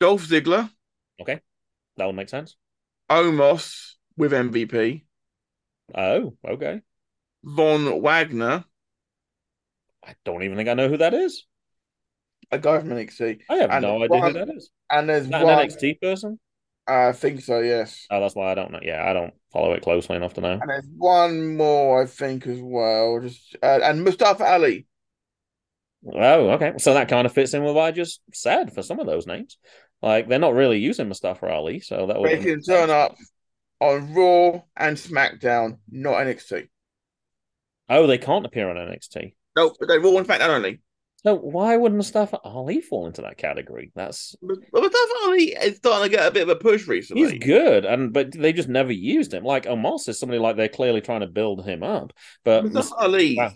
Dolph 0.00 0.26
Ziggler, 0.28 0.70
Okay, 1.20 1.40
That 1.96 2.06
would 2.06 2.14
make 2.14 2.28
sense. 2.28 2.56
Omos 3.10 3.94
with 4.16 4.32
MVP, 4.32 5.04
Oh, 5.94 6.36
okay. 6.46 6.82
Von 7.56 8.00
Wagner, 8.02 8.64
I 10.04 10.14
don't 10.24 10.42
even 10.42 10.56
think 10.56 10.68
I 10.68 10.74
know 10.74 10.88
who 10.88 10.96
that 10.98 11.14
is. 11.14 11.46
a 12.50 12.58
guy 12.58 12.78
from 12.78 12.90
NXT, 12.90 13.40
I 13.48 13.56
have 13.56 13.70
And 13.70 13.82
no 13.82 14.02
idea 14.02 14.20
who 14.20 14.32
that 14.32 14.48
is. 14.50 14.70
and 14.90 15.08
there's 15.08 15.24
Is 15.24 15.30
that 15.30 15.40
an 15.42 15.46
one. 15.46 15.58
NXT 15.58 16.00
person? 16.00 16.38
I 16.86 17.12
think 17.12 17.42
so. 17.42 17.60
Yes. 17.60 18.06
Oh, 18.10 18.20
that's 18.20 18.34
why 18.34 18.50
I 18.50 18.54
don't 18.54 18.72
know. 18.72 18.80
Yeah, 18.82 19.04
I 19.08 19.12
don't 19.12 19.34
follow 19.52 19.72
it 19.74 19.82
closely 19.82 20.16
enough 20.16 20.34
to 20.34 20.40
know. 20.40 20.58
And 20.60 20.70
there's 20.70 20.86
one 20.96 21.56
more, 21.56 22.02
I 22.02 22.06
think, 22.06 22.46
as 22.46 22.60
well. 22.60 23.20
Just 23.20 23.56
uh, 23.62 23.80
and 23.82 24.02
Mustafa 24.04 24.44
Ali. 24.44 24.86
Oh, 26.14 26.50
okay. 26.50 26.74
So 26.78 26.94
that 26.94 27.08
kind 27.08 27.26
of 27.26 27.32
fits 27.32 27.54
in 27.54 27.64
with 27.64 27.74
what 27.74 27.82
I 27.84 27.90
just 27.90 28.20
said 28.32 28.72
for 28.72 28.82
some 28.82 29.00
of 29.00 29.06
those 29.06 29.26
names. 29.26 29.58
Like 30.00 30.28
they're 30.28 30.38
not 30.38 30.54
really 30.54 30.78
using 30.78 31.08
Mustafa 31.08 31.46
Ali, 31.48 31.80
so 31.80 32.06
that 32.06 32.20
would 32.20 32.30
They 32.30 32.38
can 32.38 32.62
turn 32.62 32.88
up 32.88 33.16
on 33.80 34.14
Raw 34.14 34.62
and 34.76 34.96
SmackDown, 34.96 35.78
not 35.90 36.18
NXT. 36.20 36.68
Oh, 37.88 38.06
they 38.06 38.18
can't 38.18 38.46
appear 38.46 38.68
on 38.70 38.76
NXT. 38.76 39.34
Nope, 39.56 39.76
they 39.86 39.98
Raw 39.98 40.16
and 40.16 40.26
SmackDown 40.26 40.50
only. 40.50 40.80
So 41.24 41.34
why 41.34 41.76
would 41.76 41.92
Mustafa 41.92 42.38
Ali 42.44 42.80
fall 42.80 43.08
into 43.08 43.22
that 43.22 43.36
category? 43.36 43.90
That's 43.96 44.36
But 44.40 44.58
Mustafa 44.72 45.14
Ali 45.24 45.46
is 45.46 45.78
starting 45.78 46.08
to 46.08 46.16
get 46.16 46.28
a 46.28 46.30
bit 46.30 46.44
of 46.44 46.48
a 46.48 46.54
push 46.54 46.86
recently. 46.86 47.32
he's 47.32 47.44
good, 47.44 47.84
and 47.84 48.12
but 48.12 48.30
they 48.30 48.52
just 48.52 48.68
never 48.68 48.92
used 48.92 49.34
him. 49.34 49.42
Like 49.42 49.64
Omos 49.64 50.08
is 50.08 50.18
somebody 50.20 50.38
like 50.38 50.56
they're 50.56 50.68
clearly 50.68 51.00
trying 51.00 51.22
to 51.22 51.26
build 51.26 51.64
him 51.64 51.82
up, 51.82 52.12
but 52.44 52.62
Mustafa 52.64 52.94
Ali, 53.00 53.36
Wow. 53.36 53.52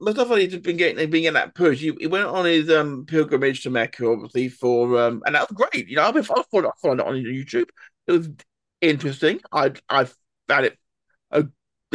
Mustafa 0.00 0.32
Ali's 0.32 0.50
just 0.50 0.64
been 0.64 0.76
getting, 0.76 0.96
been 0.96 1.22
getting 1.22 1.34
that 1.34 1.54
push. 1.54 1.78
He, 1.78 1.92
he 2.00 2.08
went 2.08 2.26
on 2.26 2.46
his 2.46 2.68
um 2.68 3.06
pilgrimage 3.06 3.62
to 3.62 3.70
Mecca, 3.70 4.08
obviously 4.08 4.48
for 4.48 5.00
um, 5.00 5.22
and 5.24 5.36
that 5.36 5.48
was 5.48 5.56
great. 5.56 5.86
You 5.86 5.94
know, 5.94 6.02
I've 6.02 6.14
been 6.14 6.24
I 6.24 6.42
followed, 6.50 6.66
I 6.66 6.70
followed 6.82 6.98
it 6.98 7.06
on 7.06 7.14
YouTube. 7.14 7.68
It 8.08 8.12
was 8.12 8.28
interesting. 8.80 9.40
I 9.52 9.72
I 9.88 10.08
found 10.48 10.66
it. 10.66 10.76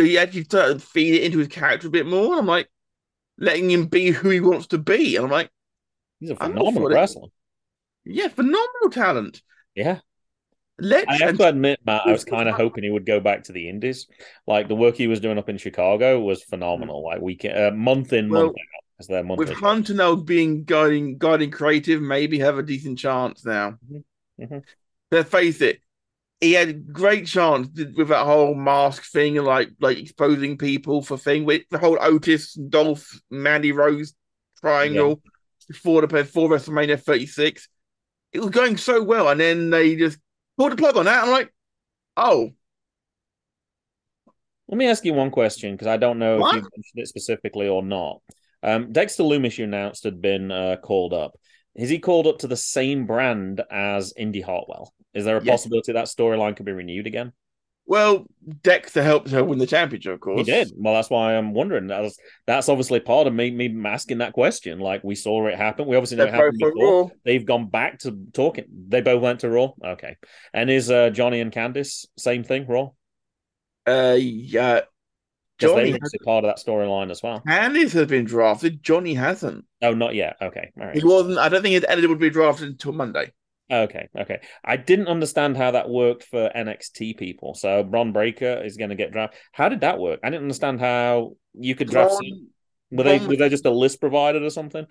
He 0.04 0.18
actually 0.18 0.44
started 0.44 0.80
to 0.80 0.86
feed 0.86 1.16
it 1.16 1.24
into 1.24 1.40
his 1.40 1.48
character 1.48 1.88
a 1.88 1.92
bit 1.92 2.06
more. 2.06 2.32
And 2.32 2.40
I'm 2.40 2.46
like, 2.46 2.70
letting 3.38 3.70
him 3.72 3.86
be 3.86 4.12
who 4.12 4.30
he 4.30 4.40
wants 4.42 4.68
to 4.68 4.78
be, 4.78 5.16
and 5.16 5.26
I'm 5.26 5.32
like, 5.32 5.50
he's 6.20 6.32
a 6.32 6.36
phenomenal 6.36 6.90
wrestler. 6.90 7.30
yeah, 8.06 8.28
phenomenal 8.28 8.90
talent. 8.92 9.42
Yeah, 9.76 10.00
Let's 10.82 11.08
I 11.10 11.26
have 11.26 11.38
to 11.38 11.48
admit, 11.48 11.80
Matt, 11.86 12.04
I 12.06 12.12
was 12.12 12.24
kind 12.24 12.48
of 12.48 12.56
hoping 12.56 12.84
he 12.84 12.90
would 12.90 13.06
go 13.06 13.20
back 13.20 13.44
to 13.44 13.52
the 13.52 13.68
Indies. 13.68 14.08
Like 14.48 14.68
the 14.68 14.76
work 14.76 14.96
he 14.96 15.08
was 15.08 15.20
doing 15.20 15.38
up 15.38 15.50
in 15.50 15.58
Chicago 15.58 16.20
was 16.22 16.44
phenomenal. 16.44 17.04
Like 17.04 17.22
week, 17.22 17.46
uh, 17.46 17.72
month 17.72 18.14
in, 18.14 18.30
Well, 18.30 18.46
month 18.46 18.58
out, 18.58 18.84
as 19.00 19.08
their 19.08 19.24
with 19.24 19.50
monthly. 19.50 19.56
Hunter 19.56 19.94
now 19.94 20.16
being 20.16 20.64
guiding 20.64 21.18
guiding 21.18 21.52
creative, 21.52 22.02
maybe 22.02 22.40
have 22.40 22.58
a 22.58 22.64
decent 22.64 22.98
chance 22.98 23.46
now. 23.46 23.78
Mhm. 24.40 24.64
Let's 25.12 25.30
face 25.30 25.62
it, 25.62 25.80
he 26.42 26.54
had 26.54 26.70
a 26.70 26.74
great 26.74 27.28
chance 27.28 27.68
with 27.76 28.08
that 28.10 28.26
whole 28.26 28.56
mask 28.56 29.04
thing 29.12 29.38
and 29.38 29.46
like 29.46 29.70
like 29.80 29.98
exposing 29.98 30.58
people 30.58 31.02
for 31.02 31.18
thing 31.18 31.46
with 31.46 31.64
the 31.70 31.78
whole 31.78 31.98
Otis 32.00 32.54
Dolph 32.54 33.20
Mandy 33.30 33.72
Rose 33.72 34.14
triangle 34.62 35.22
before 35.68 36.02
the 36.02 36.08
before 36.08 36.50
WrestleMania 36.50 37.02
36. 37.02 37.68
It 38.32 38.40
was 38.40 38.50
going 38.52 38.78
so 38.78 39.04
well, 39.04 39.28
and 39.30 39.40
then 39.40 39.70
they 39.70 39.96
just 39.96 40.20
pulled 40.58 40.72
the 40.72 40.76
plug 40.78 40.98
on 40.98 41.06
that. 41.06 41.24
I'm 41.24 41.32
like, 41.32 41.52
oh, 42.16 42.52
Let 44.68 44.78
me 44.78 44.88
ask 44.88 45.04
you 45.04 45.14
one 45.14 45.32
question 45.32 45.74
because 45.74 45.88
I 45.88 45.98
don't 45.98 46.20
know 46.20 46.40
What? 46.40 46.56
if 46.56 46.64
you 46.64 46.70
mentioned 46.76 47.02
it 47.04 47.08
specifically 47.08 47.68
or 47.68 47.82
not. 47.84 48.22
Um, 48.62 48.92
Dexter 48.92 49.24
Lumis, 49.24 49.58
you 49.58 49.64
announced, 49.64 50.04
had 50.04 50.22
been 50.22 50.52
uh, 50.52 50.76
called 50.82 51.14
up. 51.14 51.32
Is 51.80 51.90
he 51.90 51.98
called 52.00 52.28
up 52.28 52.40
to 52.40 52.48
the 52.48 52.58
same 52.58 53.06
brand 53.06 53.62
as 53.72 54.14
Indi 54.18 54.42
Hartwell? 54.42 54.94
Is 55.14 55.24
there 55.24 55.38
a 55.38 55.44
Yes. 55.44 55.62
possibility 55.62 55.94
that 55.94 56.06
storyline 56.06 56.56
could 56.56 56.66
be 56.66 56.74
renewed 56.74 57.08
again? 57.08 57.32
Well, 57.86 58.28
Dexter 58.62 59.02
helped 59.02 59.32
her 59.32 59.44
win 59.44 59.58
the 59.58 59.66
championship, 59.66 60.14
of 60.14 60.20
course. 60.20 60.46
He 60.46 60.52
did. 60.52 60.74
Well, 60.76 60.94
that's 60.94 61.10
why 61.10 61.36
I'm 61.36 61.54
wondering. 61.54 61.88
That's 61.88 62.20
that's 62.46 62.70
obviously 62.70 63.00
part 63.00 63.26
of 63.26 63.34
me 63.34 63.50
me 63.50 63.74
asking 63.86 64.20
that 64.20 64.34
question. 64.34 64.78
Like 64.80 65.04
we 65.04 65.16
saw 65.16 65.48
it 65.48 65.56
happen. 65.56 65.88
We 65.88 65.96
obviously 65.96 66.18
know 66.18 66.26
They're 66.26 66.34
it 66.34 66.38
happened 66.38 66.60
before. 66.60 67.12
They've 67.26 67.46
gone 67.46 67.70
back 67.70 68.00
to 68.00 68.16
talking. 68.34 68.66
They 68.90 69.02
both 69.02 69.24
went 69.24 69.40
to 69.40 69.50
Raw. 69.50 69.72
Okay. 69.84 70.18
And 70.54 70.70
is 70.70 70.92
uh, 70.92 71.10
Johnny 71.10 71.40
and 71.40 71.52
Candice 71.52 72.06
same 72.16 72.44
thing? 72.44 72.68
Raw. 72.68 72.90
Uh, 73.88 74.18
yeah. 74.20 74.82
Johnny 75.60 75.92
they 75.92 76.18
part 76.24 76.46
of 76.46 76.50
that 76.50 76.64
storyline 76.64 77.12
as 77.12 77.22
well. 77.22 77.42
Candice 77.48 77.92
has 77.94 78.08
been 78.08 78.26
drafted. 78.26 78.82
Johnny 78.82 79.14
hasn't. 79.14 79.66
Oh, 79.82 79.94
not 79.94 80.16
yet. 80.16 80.38
Okay. 80.42 80.72
All 80.80 80.88
right. 80.88 80.96
He 80.96 81.04
wasn't. 81.04 81.38
I 81.38 81.50
don't 81.50 81.62
think 81.62 81.74
he's 81.74 81.86
eligible 81.88 82.16
to 82.16 82.20
be 82.20 82.30
drafted 82.30 82.70
until 82.70 82.94
Monday. 82.94 83.32
Okay, 83.72 84.10
okay. 84.18 84.42
I 84.66 84.78
didn't 84.78 85.10
understand 85.10 85.56
how 85.56 85.72
that 85.72 85.90
worked 85.90 86.24
for 86.24 86.50
NXT 86.56 87.18
people. 87.18 87.54
So 87.54 87.84
Bron 87.84 88.12
Breakker 88.12 88.64
is 88.64 88.78
going 88.78 88.90
to 88.90 88.96
get 88.96 89.12
drafted. 89.12 89.40
How 89.52 89.70
did 89.70 89.82
that 89.82 90.00
work? 90.00 90.22
I 90.24 90.32
didn't 90.32 90.44
understand 90.44 90.80
how 90.80 91.36
you 91.54 91.76
could 91.76 91.90
draft. 91.90 92.16
Were 92.92 93.04
they 93.04 93.20
were 93.20 93.36
they 93.36 93.50
just 93.50 93.68
a 93.68 93.72
list 93.72 94.02
provided 94.02 94.42
or 94.42 94.50
something? 94.50 94.88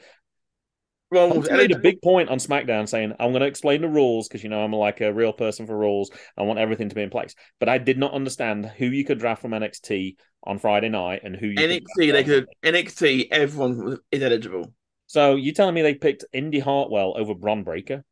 Ron 1.10 1.30
Hunter 1.30 1.56
made 1.56 1.72
a 1.72 1.78
big 1.78 2.02
point 2.02 2.28
on 2.28 2.38
SmackDown 2.38 2.88
saying, 2.88 3.14
"I'm 3.18 3.30
going 3.30 3.40
to 3.40 3.46
explain 3.46 3.80
the 3.80 3.88
rules 3.88 4.28
because 4.28 4.42
you 4.42 4.50
know 4.50 4.62
I'm 4.62 4.72
like 4.72 5.00
a 5.00 5.12
real 5.12 5.32
person 5.32 5.66
for 5.66 5.76
rules. 5.76 6.10
I 6.36 6.42
want 6.42 6.58
everything 6.58 6.88
to 6.90 6.94
be 6.94 7.02
in 7.02 7.10
place." 7.10 7.34
But 7.58 7.68
I 7.68 7.78
did 7.78 7.98
not 7.98 8.12
understand 8.12 8.66
who 8.66 8.86
you 8.86 9.04
could 9.04 9.18
draft 9.18 9.42
from 9.42 9.52
NXT 9.52 10.16
on 10.44 10.58
Friday 10.58 10.88
night 10.88 11.22
and 11.24 11.34
who 11.34 11.46
you 11.46 11.56
NXT. 11.56 11.80
draft 11.96 12.12
They 12.12 12.24
could 12.24 12.46
NXT. 12.62 13.28
Everyone 13.30 13.98
is 14.10 14.22
eligible 14.22 14.72
So 15.06 15.36
you 15.36 15.52
telling 15.52 15.74
me 15.74 15.82
they 15.82 15.94
picked 15.94 16.24
Indi 16.32 16.60
Hartwell 16.60 17.14
over 17.16 17.34
Bron 17.34 17.64
Breakker? 17.64 18.04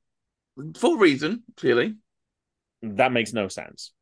for 0.78 0.96
a 0.96 0.98
reason. 0.98 1.42
Clearly, 1.56 1.94
That 2.82 3.12
makes 3.12 3.32
no 3.32 3.48
sense. 3.48 3.92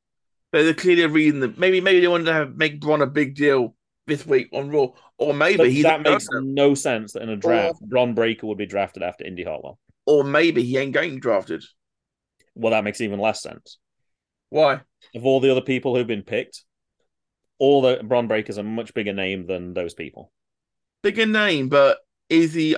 But 0.52 0.62
there's 0.62 0.76
clearly 0.76 1.02
a 1.02 1.08
reason 1.08 1.40
that 1.40 1.58
maybe 1.58 1.80
maybe 1.80 2.00
they 2.00 2.08
wanted 2.08 2.26
to 2.26 2.32
have, 2.32 2.56
make 2.56 2.80
Bron 2.80 3.02
a 3.02 3.06
big 3.06 3.34
deal 3.34 3.74
this 4.06 4.26
week 4.26 4.48
on 4.52 4.70
Raw, 4.70 4.88
or 5.18 5.32
maybe 5.34 5.56
But 5.58 5.70
he's 5.70 5.82
that 5.84 6.02
makes 6.02 6.26
no-no. 6.30 6.74
sense 6.74 7.12
that 7.12 7.22
in 7.22 7.30
a 7.30 7.36
draft, 7.36 7.80
Bron 7.80 8.14
Breakker 8.14 8.46
would 8.46 8.58
be 8.58 8.66
drafted 8.66 9.02
after 9.02 9.24
Indi 9.24 9.44
Hartwell. 9.44 9.78
or 10.06 10.24
maybe 10.24 10.62
he 10.62 10.76
ain't 10.76 10.92
getting 10.92 11.18
drafted. 11.20 11.64
Well, 12.54 12.72
that 12.72 12.84
makes 12.84 13.00
even 13.00 13.18
less 13.18 13.42
sense. 13.42 13.78
Why? 14.50 14.82
Of 15.14 15.24
all 15.24 15.40
the 15.40 15.50
other 15.50 15.60
people 15.62 15.96
who've 15.96 16.06
been 16.06 16.22
picked, 16.22 16.62
all 17.58 17.82
the 17.82 18.00
Bron 18.04 18.28
Breakker's 18.28 18.58
a 18.58 18.62
much 18.62 18.94
bigger 18.94 19.12
name 19.12 19.46
than 19.46 19.74
those 19.74 19.94
people. 19.94 20.30
Bigger 21.02 21.26
name, 21.26 21.68
but 21.68 21.98
is 22.28 22.52
he? 22.54 22.76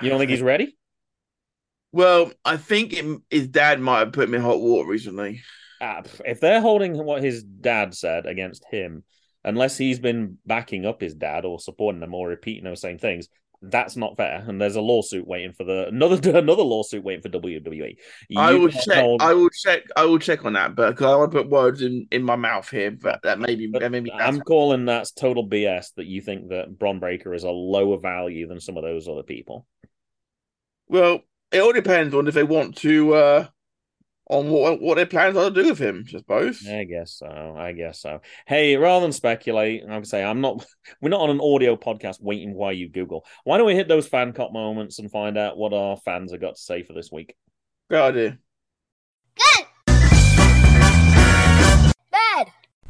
You 0.00 0.08
don't 0.08 0.18
think 0.18 0.30
he's 0.30 0.42
ready? 0.42 0.76
Well, 1.92 2.32
I 2.44 2.56
think 2.56 2.94
it, 2.94 3.20
his 3.30 3.48
dad 3.48 3.78
might 3.80 3.98
have 3.98 4.12
put 4.12 4.28
him 4.28 4.34
in 4.34 4.40
hot 4.40 4.60
water 4.60 4.88
recently. 4.88 5.42
Ah, 5.80 6.00
pff, 6.02 6.20
if 6.24 6.40
they're 6.40 6.60
holding 6.60 6.96
what 7.04 7.22
his 7.22 7.42
dad 7.44 7.94
said 7.94 8.24
against 8.26 8.64
him, 8.70 9.04
unless 9.44 9.76
he's 9.76 9.98
been 9.98 10.38
backing 10.46 10.86
up 10.86 11.00
his 11.00 11.14
dad 11.14 11.44
or 11.44 11.58
supporting 11.58 12.00
them 12.00 12.14
or 12.14 12.28
repeating 12.28 12.64
those 12.64 12.80
same 12.80 12.98
things, 12.98 13.28
that's 13.64 13.96
not 13.96 14.16
fair. 14.16 14.44
And 14.46 14.60
there's 14.60 14.76
a 14.76 14.80
lawsuit 14.80 15.26
waiting 15.26 15.52
for 15.52 15.64
the 15.64 15.86
another 15.88 16.16
another 16.38 16.62
lawsuit 16.62 17.04
waiting 17.04 17.22
for 17.22 17.28
WWE. 17.28 17.96
I 18.36 18.54
will 18.54 18.68
check. 18.68 18.98
hold- 18.98 19.22
I 19.22 19.34
will 19.34 19.50
check. 19.50 19.82
I 19.96 20.04
will 20.04 20.18
check 20.18 20.44
on 20.44 20.54
that, 20.54 20.74
but 20.74 20.90
because 20.90 21.06
I 21.06 21.16
want 21.16 21.32
to 21.32 21.38
put 21.38 21.50
words 21.50 21.80
in, 21.82 22.06
in 22.10 22.22
my 22.22 22.36
mouth 22.36 22.68
here, 22.68 22.90
but 22.90 23.20
that 23.22 23.38
maybe 23.38 23.70
that 23.78 23.90
maybe 23.90 24.12
I'm 24.12 24.40
calling 24.40 24.86
that 24.86 25.08
total 25.16 25.48
BS 25.48 25.94
that 25.96 26.06
you 26.06 26.20
think 26.20 26.48
that 26.48 26.76
Bron 26.76 26.98
Breakker 26.98 27.34
is 27.34 27.44
a 27.44 27.50
lower 27.50 27.98
value 27.98 28.48
than 28.48 28.60
some 28.60 28.76
of 28.76 28.82
those 28.82 29.08
other 29.08 29.22
people. 29.22 29.66
well. 30.88 31.20
It 31.52 31.60
all 31.60 31.74
depends 31.74 32.14
on 32.14 32.26
if 32.26 32.32
they 32.32 32.44
want 32.44 32.78
to, 32.78 33.12
uh 33.12 33.46
on 34.32 34.48
what 34.48 34.80
what 34.80 34.96
their 34.96 35.06
plans 35.06 35.36
are 35.36 35.50
to 35.50 35.62
do 35.62 35.68
with 35.68 35.78
him. 35.78 36.04
I 36.08 36.10
suppose. 36.10 36.66
I 36.66 36.84
guess 36.84 37.12
so. 37.12 37.54
I 37.56 37.72
guess 37.72 38.00
so. 38.00 38.20
Hey, 38.46 38.76
rather 38.76 39.04
than 39.04 39.12
speculate, 39.12 39.82
I 39.88 39.96
would 39.96 40.06
say 40.06 40.24
I'm 40.24 40.40
not. 40.40 40.64
We're 41.00 41.10
not 41.10 41.20
on 41.20 41.30
an 41.30 41.40
audio 41.40 41.76
podcast 41.76 42.20
waiting 42.20 42.54
while 42.54 42.72
you 42.72 42.88
Google. 42.88 43.24
Why 43.44 43.58
don't 43.58 43.66
we 43.66 43.74
hit 43.74 43.88
those 43.88 44.08
fan 44.08 44.32
cop 44.32 44.52
moments 44.52 44.98
and 44.98 45.10
find 45.10 45.36
out 45.36 45.56
what 45.56 45.72
our 45.72 45.96
fans 45.98 46.32
have 46.32 46.40
got 46.40 46.56
to 46.56 46.60
say 46.60 46.82
for 46.82 46.94
this 46.94 47.12
week? 47.12 47.34
Good 47.90 48.00
idea. 48.00 48.38
Good. 49.36 49.66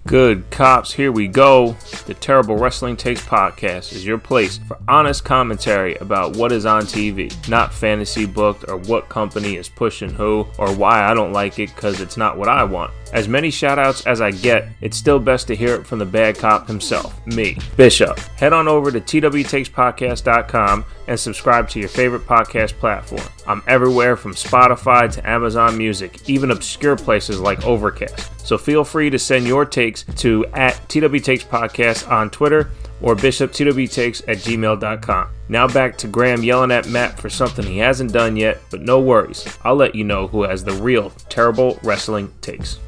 Good 0.05 0.50
cops, 0.50 0.92
here 0.92 1.12
we 1.12 1.28
go. 1.28 1.76
The 2.07 2.14
Terrible 2.14 2.57
Wrestling 2.57 2.96
Takes 2.96 3.24
podcast 3.24 3.92
is 3.92 4.05
your 4.05 4.18
place 4.18 4.59
for 4.59 4.76
honest 4.88 5.24
commentary 5.24 5.94
about 5.96 6.36
what 6.36 6.50
is 6.50 6.66
on 6.66 6.82
TV, 6.82 7.30
not 7.48 7.72
fantasy 7.72 8.26
booked 8.26 8.68
or 8.68 8.78
what 8.78 9.09
company 9.09 9.55
is 9.55 9.68
pushing 9.68 10.11
who 10.11 10.48
or 10.59 10.74
why 10.74 11.05
I 11.05 11.14
don't 11.14 11.32
like 11.32 11.61
it 11.61 11.72
because 11.72 12.00
it's 12.00 12.16
not 12.16 12.36
what 12.36 12.48
I 12.48 12.64
want. 12.64 12.92
As 13.13 13.29
many 13.29 13.51
shoutouts 13.51 14.07
as 14.07 14.23
I 14.23 14.31
get, 14.31 14.69
it's 14.81 14.97
still 14.97 15.19
best 15.19 15.47
to 15.49 15.57
hear 15.57 15.75
it 15.75 15.87
from 15.87 15.99
the 15.99 16.07
bad 16.07 16.39
cop 16.39 16.67
himself, 16.67 17.25
me, 17.27 17.59
Bishop. 17.77 18.19
Head 18.39 18.55
on 18.55 18.69
over 18.69 18.91
to 18.91 19.01
twtakes.podcast.com 19.01 20.85
and 21.09 21.21
subscribe 21.21 21.69
to 21.71 21.79
your 21.79 21.91
favorite 21.91 22.27
podcast 22.27 22.73
platform. 22.79 23.23
I'm 23.47 23.63
everywhere 23.67 24.17
from 24.17 24.33
Spotify 24.33 25.13
to 25.13 25.29
Amazon 25.29 25.77
Music, 25.77 26.29
even 26.29 26.51
obscure 26.51 26.97
places 26.97 27.39
like 27.39 27.67
Overcast. 27.67 28.47
So 28.47 28.57
feel 28.57 28.83
free 28.83 29.11
to 29.11 29.19
send 29.19 29.47
your 29.47 29.67
takes 29.67 30.05
to 30.17 30.47
at 30.55 30.81
TW 30.89 31.23
Takes 31.23 31.45
Podcast 31.45 32.11
on 32.11 32.31
Twitter 32.31 32.71
or 33.03 33.15
BishopTWTakes 33.15 34.23
at 34.29 34.39
gmail.com. 34.39 35.29
Now 35.49 35.69
back 35.69 35.99
to 35.99 36.07
Graham 36.09 36.43
yelling 36.43 36.71
at 36.71 36.89
Matt 36.89 37.21
for 37.21 37.29
something 37.29 37.67
he 37.67 37.79
hasn't 37.79 38.13
done 38.13 38.37
yet, 38.37 38.61
but 38.71 38.81
no 38.81 39.01
worries. 39.01 39.47
I'll 39.65 39.77
let 39.77 39.95
you 39.95 40.05
know 40.05 40.29
who 40.29 40.45
has 40.45 40.65
the 40.65 40.73
real 40.73 41.11
terrible 41.29 41.79
wrestling 41.83 42.33
takes. 42.41 42.79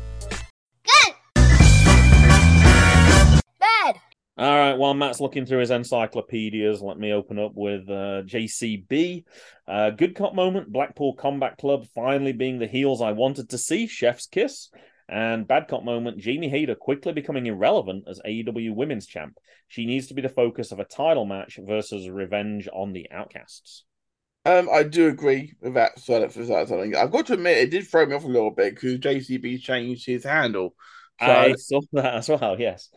All 4.37 4.59
right. 4.59 4.75
While 4.77 4.95
Matt's 4.95 5.21
looking 5.21 5.47
through 5.47 5.61
his 5.61 5.71
encyclopedias, 5.71 6.83
let 6.83 6.99
me 6.99 7.13
open 7.13 7.39
up 7.39 7.53
with 7.55 7.89
uh, 7.89 8.23
JCB. 8.27 9.25
Uh, 9.69 9.91
good 9.91 10.17
cop 10.17 10.35
moment. 10.35 10.73
Blackpool 10.73 11.15
Combat 11.15 11.57
Club 11.57 11.87
finally 11.95 12.33
being 12.33 12.59
the 12.59 12.67
heels 12.67 13.01
I 13.01 13.13
wanted 13.13 13.51
to 13.51 13.59
see. 13.59 13.87
Chef's 13.87 14.27
kiss. 14.27 14.71
And 15.09 15.47
bad 15.47 15.69
cop 15.69 15.85
moment. 15.85 16.19
Jamie 16.19 16.49
Hayter 16.49 16.75
quickly 16.75 17.13
becoming 17.13 17.47
irrelevant 17.47 18.05
as 18.09 18.21
AEW 18.27 18.75
Women's 18.75 19.07
Champ. 19.07 19.39
She 19.69 19.87
needs 19.87 20.09
to 20.09 20.15
be 20.15 20.23
the 20.23 20.29
focus 20.29 20.73
of 20.73 20.81
a 20.81 20.85
title 20.85 21.27
match 21.27 21.59
versus 21.63 22.09
revenge 22.09 22.69
on 22.73 22.93
the 22.93 23.11
Outcasts. 23.13 23.85
Um, 24.47 24.69
I 24.71 24.83
do 24.83 25.09
agree 25.09 25.55
with 25.61 25.75
that 25.75 25.99
side 25.99 26.23
of 26.23 26.33
for 26.33 26.45
that 26.45 26.69
something. 26.69 26.97
I've 26.97 27.11
got 27.11 27.27
to 27.27 27.35
admit, 27.35 27.59
it 27.59 27.71
did 27.71 27.87
throw 27.87 28.05
me 28.05 28.15
off 28.15 28.25
a 28.25 28.29
little 28.29 28.51
bit 28.51 28.75
because 28.75 28.99
JCB 28.99 29.61
changed 29.61 30.07
his 30.07 30.25
handle. 30.25 30.75
So 31.21 31.27
I 31.27 31.55
saw 31.55 31.81
that 31.93 32.15
as 32.15 32.29
well. 32.29 32.57
Yes. 32.59 32.91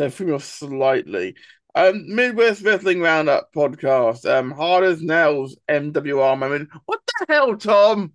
That 0.00 0.14
threw 0.14 0.28
me 0.28 0.32
off 0.32 0.44
slightly. 0.44 1.36
Um, 1.74 2.14
Midwest 2.14 2.62
Wrestling 2.62 3.00
Roundup 3.00 3.52
podcast. 3.54 4.28
Um, 4.28 4.50
hard 4.50 4.84
as 4.84 5.02
nails. 5.02 5.56
MWR 5.68 6.38
moment. 6.38 6.68
What 6.86 7.00
the 7.06 7.26
hell, 7.28 7.56
Tom? 7.56 8.12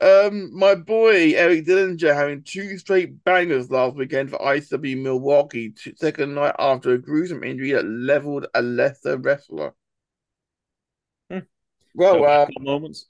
Um, 0.00 0.56
my 0.58 0.74
boy 0.74 1.34
Eric 1.34 1.66
Dillinger 1.66 2.14
having 2.14 2.42
two 2.42 2.78
straight 2.78 3.22
bangers 3.22 3.70
last 3.70 3.96
weekend 3.96 4.30
for 4.30 4.38
ICW 4.38 5.02
Milwaukee, 5.02 5.70
t- 5.70 5.94
second 5.94 6.34
night 6.34 6.54
after 6.58 6.92
a 6.92 6.98
gruesome 6.98 7.44
injury 7.44 7.72
that 7.72 7.84
leveled 7.84 8.46
a 8.54 8.62
lesser 8.62 9.18
wrestler. 9.18 9.74
Hmm. 11.30 11.40
Well, 11.94 12.24
uh, 12.24 12.46
moments. 12.58 13.06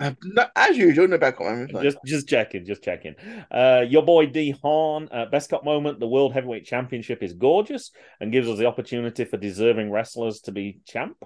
No, 0.00 0.46
as 0.54 0.76
usual, 0.76 1.08
no 1.08 1.18
back 1.18 1.40
on 1.40 1.68
Just 1.82 1.98
just 2.04 2.28
checking, 2.28 2.64
just 2.64 2.82
checking. 2.82 3.14
Uh, 3.50 3.84
your 3.88 4.02
boy 4.04 4.26
D 4.26 4.54
Hahn, 4.62 5.08
uh, 5.10 5.26
best 5.26 5.50
cup 5.50 5.64
moment. 5.64 6.00
The 6.00 6.08
World 6.08 6.32
Heavyweight 6.32 6.64
Championship 6.64 7.22
is 7.22 7.32
gorgeous 7.32 7.90
and 8.20 8.32
gives 8.32 8.48
us 8.48 8.58
the 8.58 8.66
opportunity 8.66 9.24
for 9.24 9.36
deserving 9.36 9.90
wrestlers 9.90 10.40
to 10.42 10.52
be 10.52 10.80
champ. 10.86 11.16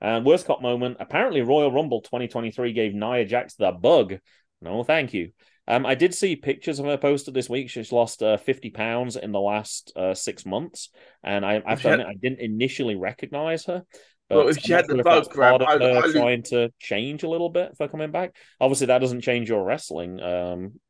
And 0.00 0.24
worst 0.24 0.46
cup 0.46 0.62
moment. 0.62 0.96
Apparently, 1.00 1.42
Royal 1.42 1.70
Rumble 1.72 2.00
2023 2.00 2.72
gave 2.72 2.94
Nia 2.94 3.24
Jax 3.24 3.54
the 3.54 3.70
bug. 3.72 4.18
No, 4.62 4.82
thank 4.84 5.12
you. 5.14 5.30
Um, 5.68 5.86
I 5.86 5.94
did 5.94 6.14
see 6.14 6.34
pictures 6.36 6.80
of 6.80 6.86
her 6.86 6.96
posted 6.96 7.32
this 7.32 7.48
week. 7.48 7.70
She's 7.70 7.92
lost 7.92 8.22
uh, 8.22 8.38
50 8.38 8.70
pounds 8.70 9.14
in 9.16 9.30
the 9.30 9.38
last 9.38 9.92
uh, 9.94 10.14
six 10.14 10.44
months, 10.44 10.88
and 11.22 11.46
I, 11.46 11.62
I 11.64 11.76
had- 11.76 12.00
I 12.08 12.14
didn't 12.20 12.40
initially 12.40 12.96
recognize 12.96 13.66
her. 13.66 13.84
Well, 14.30 14.44
but 14.44 14.56
if 14.56 14.58
she 14.58 14.72
had 14.72 14.86
the 14.86 14.94
sure 14.94 15.00
if 15.00 15.04
that's 15.04 15.28
bug 15.28 15.34
grab, 15.34 15.60
part 15.60 15.62
of 15.62 15.68
I- 15.68 15.78
her 15.94 15.98
I 16.04 16.12
trying 16.12 16.42
to 16.44 16.72
change 16.78 17.22
a 17.22 17.28
little 17.28 17.50
bit 17.50 17.76
for 17.76 17.88
coming 17.88 18.10
back. 18.12 18.36
Obviously, 18.60 18.86
that 18.88 18.98
doesn't 18.98 19.22
change 19.22 19.48
your 19.48 19.64
wrestling 19.64 20.20
um, 20.20 20.80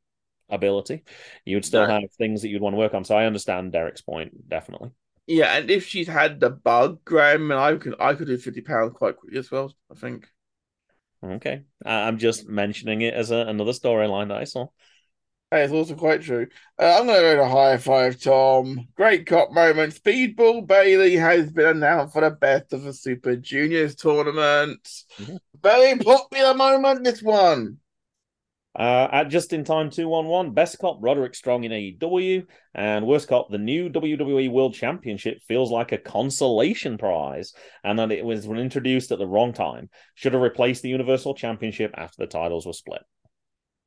ability. 0.48 1.04
You 1.44 1.56
would 1.56 1.64
still 1.64 1.86
No. 1.86 2.00
have 2.00 2.02
things 2.18 2.42
that 2.42 2.48
you'd 2.48 2.62
want 2.62 2.74
to 2.74 2.78
work 2.78 2.94
on. 2.94 3.04
So 3.04 3.16
I 3.16 3.26
understand 3.26 3.72
Derek's 3.72 4.02
point 4.02 4.48
definitely. 4.48 4.90
Yeah, 5.26 5.56
and 5.56 5.70
if 5.70 5.86
she's 5.86 6.08
had 6.08 6.40
the 6.40 6.50
bug, 6.50 7.04
Graham, 7.04 7.50
and 7.50 7.60
I 7.60 7.76
could 7.76 7.94
I 8.00 8.14
could 8.14 8.26
do 8.26 8.36
fifty 8.36 8.60
pounds 8.62 8.92
quite 8.94 9.16
quickly 9.16 9.38
as 9.38 9.50
well. 9.50 9.72
I 9.90 9.94
think. 9.94 10.26
Okay, 11.22 11.64
I'm 11.84 12.18
just 12.18 12.48
mentioning 12.48 13.02
it 13.02 13.12
as 13.12 13.30
a, 13.30 13.36
another 13.36 13.72
storyline 13.72 14.28
that 14.28 14.38
I 14.38 14.44
saw. 14.44 14.68
Hey, 15.50 15.64
it's 15.64 15.72
also 15.72 15.96
quite 15.96 16.22
true. 16.22 16.46
Uh, 16.78 16.96
I'm 17.00 17.06
going 17.06 17.16
to 17.16 17.22
go 17.22 17.36
to 17.38 17.48
high 17.48 17.76
five, 17.76 18.20
Tom. 18.20 18.86
Great 18.94 19.26
cop 19.26 19.50
moment. 19.50 19.94
Speedball 19.94 20.64
Bailey 20.64 21.16
has 21.16 21.50
been 21.50 21.66
announced 21.66 22.12
for 22.12 22.20
the 22.22 22.30
best 22.30 22.72
of 22.72 22.84
the 22.84 22.92
Super 22.92 23.34
Juniors 23.34 23.96
tournament. 23.96 24.88
Mhm. 25.18 25.38
Very 25.60 25.98
popular 25.98 26.54
moment, 26.54 27.02
this 27.02 27.20
one. 27.20 27.78
Uh, 28.78 29.08
at 29.10 29.24
just 29.24 29.52
in 29.52 29.64
time 29.64 29.90
211, 29.90 30.54
best 30.54 30.78
cop 30.78 30.98
Roderick 31.00 31.34
Strong 31.34 31.64
in 31.64 31.72
AEW, 31.72 32.46
and 32.72 33.04
worst 33.04 33.26
cop, 33.26 33.50
the 33.50 33.58
new 33.58 33.88
WWE 33.88 34.48
World 34.48 34.74
Championship 34.74 35.42
feels 35.48 35.72
like 35.72 35.90
a 35.90 35.98
consolation 35.98 36.96
prize, 36.96 37.52
and 37.82 37.98
that 37.98 38.12
it 38.12 38.24
was 38.24 38.46
introduced 38.46 39.10
at 39.10 39.18
the 39.18 39.26
wrong 39.26 39.52
time. 39.52 39.90
Should 40.14 40.34
have 40.34 40.42
replaced 40.42 40.82
the 40.82 40.90
Universal 40.90 41.34
Championship 41.34 41.90
after 41.96 42.18
the 42.18 42.28
titles 42.28 42.64
were 42.64 42.72
split. 42.72 43.02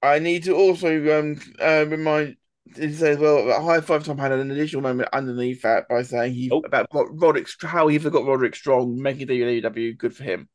I 0.03 0.19
need 0.19 0.43
to 0.43 0.53
also 0.53 1.19
um 1.19 1.39
uh, 1.59 1.85
remind 1.87 2.35
say 2.75 3.11
as 3.11 3.17
well 3.17 3.45
that 3.45 3.61
High 3.61 3.81
Five 3.81 4.03
Tom 4.03 4.17
had 4.17 4.31
an 4.31 4.51
additional 4.51 4.81
moment 4.81 5.09
underneath 5.13 5.61
that 5.61 5.87
by 5.89 6.01
saying 6.03 6.33
he 6.33 6.49
Oh. 6.51 6.59
about 6.65 6.87
Rod- 6.93 7.21
Roderick 7.21 7.47
how 7.61 7.87
he 7.87 7.97
forgot 7.99 8.25
Roderick 8.25 8.55
Strong 8.55 9.01
making 9.01 9.27
WWE 9.27 9.97
good 9.97 10.15
for 10.15 10.23
him. 10.23 10.49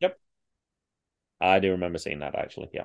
Yep, 0.00 0.18
I 1.40 1.58
do 1.60 1.70
remember 1.72 1.98
seeing 1.98 2.20
that 2.20 2.34
actually. 2.34 2.70
Yeah. 2.72 2.84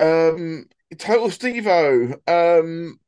Um, 0.00 0.66
Total 0.98 1.28
Stevo. 1.28 2.18
Um, 2.28 2.98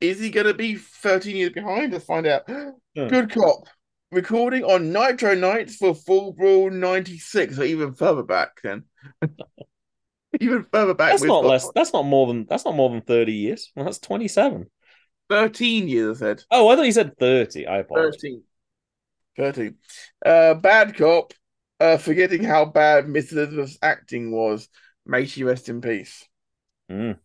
is 0.00 0.20
he 0.20 0.30
going 0.30 0.46
to 0.46 0.54
be 0.54 0.76
13 0.76 1.36
years 1.36 1.52
behind? 1.52 1.92
Let's 1.92 2.04
find 2.04 2.26
out. 2.26 2.48
Hmm. 2.48 3.08
Good 3.08 3.30
cop. 3.30 3.66
Recording 4.12 4.62
on 4.62 4.92
Nitro 4.92 5.34
Nights 5.34 5.76
for 5.76 5.94
Fall 5.94 6.32
Brawl 6.32 6.70
96, 6.70 7.58
or 7.58 7.64
even 7.64 7.94
further 7.94 8.22
back 8.22 8.50
then. 8.62 8.84
even 10.40 10.64
further 10.72 10.94
back. 10.94 11.10
That's 11.12 11.22
not 11.22 11.44
less. 11.44 11.70
That's 11.74 11.92
not 11.92 12.04
more 12.04 12.26
than. 12.26 12.46
That's 12.48 12.64
not 12.64 12.74
more 12.74 12.90
than 12.90 13.02
thirty 13.02 13.32
years. 13.32 13.70
Well, 13.74 13.84
that's 13.84 13.98
twenty-seven. 13.98 14.70
13 15.28 15.88
years, 15.88 16.22
I 16.22 16.26
said. 16.26 16.44
Oh, 16.52 16.68
I 16.68 16.76
thought 16.76 16.86
you 16.86 16.92
said 16.92 17.18
thirty. 17.18 17.66
I 17.66 17.78
apologize. 17.78 18.20
13. 18.20 18.42
13. 19.36 19.74
Uh, 20.24 20.54
bad 20.54 20.96
cop. 20.96 21.32
Uh, 21.78 21.98
forgetting 21.98 22.42
how 22.42 22.64
bad 22.64 23.08
Miss 23.08 23.32
Elizabeth's 23.32 23.78
acting 23.82 24.30
was. 24.30 24.68
May 25.04 25.26
she 25.26 25.44
rest 25.44 25.68
in 25.68 25.80
peace. 25.80 26.26
Mm. 26.90 27.18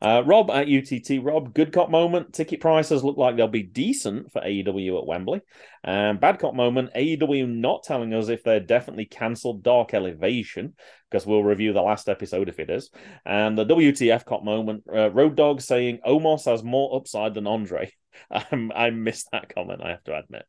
Uh, 0.00 0.22
Rob 0.26 0.50
at 0.50 0.68
UTT. 0.68 1.22
Rob, 1.22 1.54
good 1.54 1.72
cop 1.72 1.90
moment. 1.90 2.32
Ticket 2.32 2.60
prices 2.60 3.02
look 3.02 3.16
like 3.16 3.36
they'll 3.36 3.48
be 3.48 3.62
decent 3.62 4.30
for 4.30 4.42
AEW 4.42 4.98
at 4.98 5.06
Wembley. 5.06 5.40
Um, 5.84 6.18
bad 6.18 6.38
cop 6.38 6.54
moment. 6.54 6.90
AEW 6.94 7.48
not 7.48 7.82
telling 7.82 8.12
us 8.12 8.28
if 8.28 8.42
they're 8.42 8.60
definitely 8.60 9.06
cancelled 9.06 9.62
Dark 9.62 9.94
Elevation 9.94 10.74
because 11.10 11.26
we'll 11.26 11.44
review 11.44 11.72
the 11.72 11.80
last 11.80 12.08
episode 12.08 12.48
if 12.48 12.58
it 12.58 12.68
is. 12.68 12.90
And 13.24 13.56
the 13.56 13.64
WTF 13.64 14.24
cop 14.24 14.44
moment. 14.44 14.84
Uh, 14.92 15.10
Road 15.10 15.34
Dog 15.36 15.60
saying 15.60 16.00
Omos 16.06 16.44
has 16.44 16.62
more 16.62 16.96
upside 16.96 17.34
than 17.34 17.46
Andre. 17.46 17.92
Um, 18.30 18.72
I 18.74 18.88
missed 18.88 19.28
that 19.32 19.54
comment. 19.54 19.82
I 19.84 19.90
have 19.90 20.02
to 20.04 20.16
admit. 20.16 20.46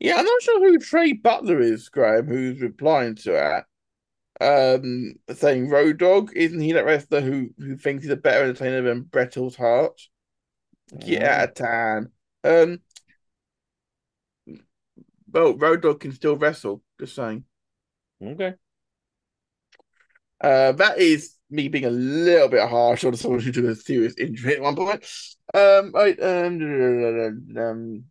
Yeah, 0.00 0.16
I'm 0.16 0.24
not 0.24 0.42
sure 0.42 0.58
who 0.58 0.78
Trey 0.80 1.12
Butler 1.12 1.60
is, 1.60 1.88
Graham, 1.90 2.26
who's 2.26 2.60
replying 2.60 3.14
to 3.14 3.30
that. 3.30 3.66
Um, 4.40 5.14
saying 5.32 5.68
Road 5.68 5.98
Dog, 5.98 6.32
isn't 6.34 6.60
he 6.60 6.72
that 6.72 6.84
wrestler 6.84 7.20
who 7.20 7.50
who 7.58 7.76
thinks 7.76 8.02
he's 8.02 8.12
a 8.12 8.16
better 8.16 8.44
entertainer 8.44 8.82
than 8.82 9.04
Brettel's 9.04 9.56
Heart? 9.56 10.00
Get 10.98 11.22
out 11.22 11.48
of 11.48 11.54
town. 11.54 12.12
Um, 12.44 12.80
well, 15.30 15.56
Road 15.56 15.82
Dog 15.82 16.00
can 16.00 16.12
still 16.12 16.36
wrestle. 16.36 16.82
Just 16.98 17.14
saying. 17.14 17.44
Okay. 18.22 18.54
Uh, 20.40 20.72
that 20.72 20.98
is 20.98 21.36
me 21.50 21.68
being 21.68 21.84
a 21.84 21.90
little 21.90 22.48
bit 22.48 22.68
harsh 22.68 23.04
on 23.04 23.14
someone 23.14 23.40
who 23.40 23.52
took 23.52 23.64
a 23.64 23.76
serious 23.76 24.14
injury 24.18 24.56
at 24.56 24.62
one 24.62 24.74
point. 24.74 25.04
Um, 25.54 25.92
right, 25.92 26.20
um, 26.20 26.60
um, 27.56 28.04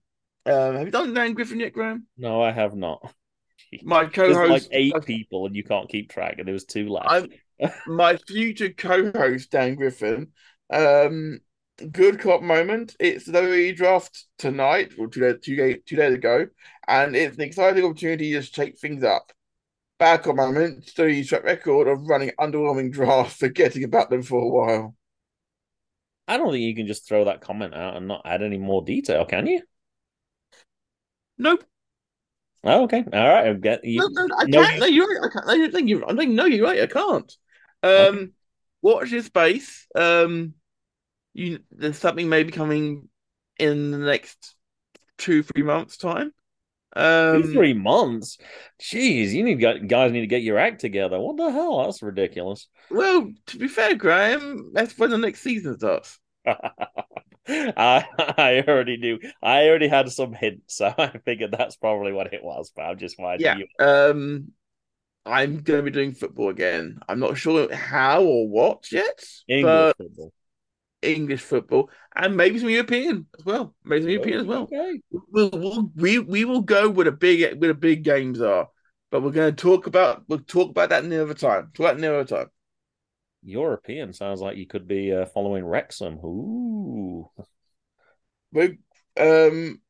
um, 0.46 0.76
have 0.76 0.86
you 0.86 0.92
done 0.92 1.14
Dan 1.14 1.34
Griffin 1.34 1.60
yet, 1.60 1.74
Graham? 1.74 2.08
No, 2.18 2.42
I 2.42 2.52
have 2.52 2.76
not. 2.76 3.14
My 3.84 4.06
co-host, 4.06 4.50
like 4.50 4.68
eight 4.72 4.94
people, 5.06 5.46
and 5.46 5.56
you 5.56 5.64
can't 5.64 5.90
keep 5.90 6.10
track, 6.12 6.36
and 6.38 6.48
there 6.48 6.54
was 6.54 6.66
two 6.66 6.90
left. 6.90 7.10
I'm 7.10 7.30
my 7.88 8.18
future 8.18 8.70
co-host 8.70 9.52
Dan 9.52 9.76
Griffin. 9.76 10.30
Um, 10.72 11.40
good 11.92 12.20
cop 12.20 12.42
moment. 12.42 12.96
It's 13.00 13.26
the 13.26 13.34
WWE 13.34 13.76
draft 13.76 14.26
tonight, 14.38 14.94
or 14.98 15.08
two 15.08 15.22
days, 15.22 15.36
two 15.42 15.56
days, 15.56 15.78
two 15.86 15.96
days 15.96 16.14
ago, 16.14 16.48
and 16.88 17.16
it's 17.16 17.38
an 17.38 17.44
exciting 17.44 17.86
opportunity 17.86 18.34
to 18.34 18.42
shake 18.42 18.80
things 18.80 19.04
up. 19.04 19.32
Bad 20.00 20.24
cop 20.24 20.36
moment. 20.36 20.92
WWE's 20.98 21.28
track 21.28 21.44
record 21.44 21.88
of 21.88 22.08
running 22.08 22.32
underwhelming 22.40 22.92
drafts, 22.92 23.38
forgetting 23.38 23.84
about 23.84 24.10
them 24.10 24.24
for 24.24 24.42
a 24.42 24.48
while. 24.48 24.96
I 26.28 26.38
don't 26.38 26.52
think 26.52 26.64
you 26.64 26.76
can 26.76 26.88
just 26.88 27.08
throw 27.08 27.26
that 27.26 27.42
comment 27.42 27.74
out 27.74 27.98
and 27.98 28.08
not 28.08 28.22
add 28.26 28.42
any 28.42 28.58
more 28.58 28.84
detail, 28.84 29.26
can 29.26 29.48
you? 29.48 29.62
Nope. 31.38 31.64
Oh, 32.64 32.84
okay. 32.84 33.04
All 33.12 33.28
right. 33.28 33.48
I 33.48 33.54
get 33.54 33.84
you. 33.84 34.00
No, 34.00 34.08
no, 34.08 34.36
I 34.38 34.46
no, 34.46 34.64
can't. 34.64 34.80
No, 34.80 34.86
you're 34.86 35.08
right. 35.08 35.30
I 35.30 35.34
can't. 35.34 35.50
I 35.50 35.58
don't 35.58 35.72
think 35.74 35.90
you. 35.90 36.06
I 36.06 36.16
think 36.16 36.32
no, 36.32 36.46
you're 36.46 36.66
right. 36.66 36.82
I 36.82 36.88
can't. 36.88 37.36
Um, 37.84 38.34
watch 38.82 39.10
this 39.10 39.26
space. 39.26 39.88
Um, 39.96 40.54
you 41.34 41.60
there's 41.72 41.98
something 41.98 42.30
maybe 42.30 42.52
coming 42.52 43.10
in 43.58 43.92
the 43.92 43.98
next 43.98 44.56
two 45.18 45.44
three 45.44 45.64
months 45.64 45.98
time. 45.98 46.34
Two, 46.96 47.02
Um, 47.02 47.44
three 47.54 47.74
months. 47.74 48.38
Jeez, 48.80 49.32
you 49.32 49.44
need 49.44 49.56
guys 49.88 50.12
need 50.12 50.22
to 50.22 50.28
get 50.28 50.44
your 50.44 50.58
act 50.58 50.82
together. 50.82 51.20
What 51.20 51.38
the 51.38 51.50
hell? 51.52 51.84
That's 51.84 52.04
ridiculous. 52.04 52.68
well, 52.90 53.32
to 53.48 53.58
be 53.58 53.68
fair, 53.68 53.96
Graham, 53.96 54.72
that's 54.74 54.98
when 54.98 55.10
the 55.10 55.18
next 55.18 55.42
season 55.42 55.78
starts. 55.78 56.20
I 56.46 58.06
I 58.38 58.64
already 58.68 58.98
knew. 58.98 59.20
I 59.42 59.68
already 59.68 59.88
had 59.88 60.12
some 60.12 60.34
hints, 60.34 60.76
so 60.78 60.94
I 60.98 61.18
figured 61.26 61.52
that's 61.52 61.76
probably 61.76 62.14
what 62.14 62.34
it 62.34 62.44
was. 62.44 62.72
But 62.76 62.84
I'm 62.84 62.98
just 62.98 63.18
finding 63.18 63.46
Yeah. 63.46 63.58
you. 63.58 63.86
Um, 63.86 64.52
I'm 65.26 65.60
going 65.60 65.80
to 65.80 65.84
be 65.84 65.92
doing 65.92 66.14
football 66.14 66.50
again. 66.50 67.00
I'm 67.08 67.20
not 67.20 67.38
sure 67.38 67.74
how 67.74 68.24
or 68.24 68.50
what 68.50 68.92
yet, 68.92 69.24
English 69.48 69.94
football. 69.98 70.34
English 71.04 71.42
football 71.42 71.90
and 72.16 72.38
maybe 72.38 72.60
some 72.60 72.70
European 72.70 73.26
as 73.38 73.46
well. 73.46 73.76
Maybe 73.84 74.04
some 74.04 74.12
European 74.12 74.40
as 74.42 74.46
well. 74.46 74.64
Okay. 74.64 75.00
we'll, 75.12 75.50
we'll 75.52 75.92
we 75.96 76.20
we 76.20 76.46
will 76.46 76.62
go 76.62 76.90
where 76.90 77.06
the 77.06 77.12
big 77.12 77.60
where 77.60 77.70
the 77.70 77.74
big 77.74 78.04
games 78.04 78.40
are, 78.42 78.70
but 79.10 79.22
we're 79.22 79.32
going 79.32 79.56
to 79.56 79.62
talk 79.62 79.88
about 79.88 80.24
we'll 80.28 80.40
talk 80.40 80.70
about 80.70 80.90
that 80.90 81.04
another 81.04 81.34
time. 81.34 81.72
Talk 81.74 81.80
about 81.80 81.98
another 81.98 82.26
time. 82.26 82.48
European 83.44 84.14
sounds 84.14 84.42
like 84.42 84.58
you 84.58 84.68
could 84.68 84.88
be 84.88 85.14
uh, 85.14 85.26
following 85.26 85.66
Wrexham. 85.66 86.20
Ooh. 86.24 87.30
We're 88.52 88.78
um 89.18 89.82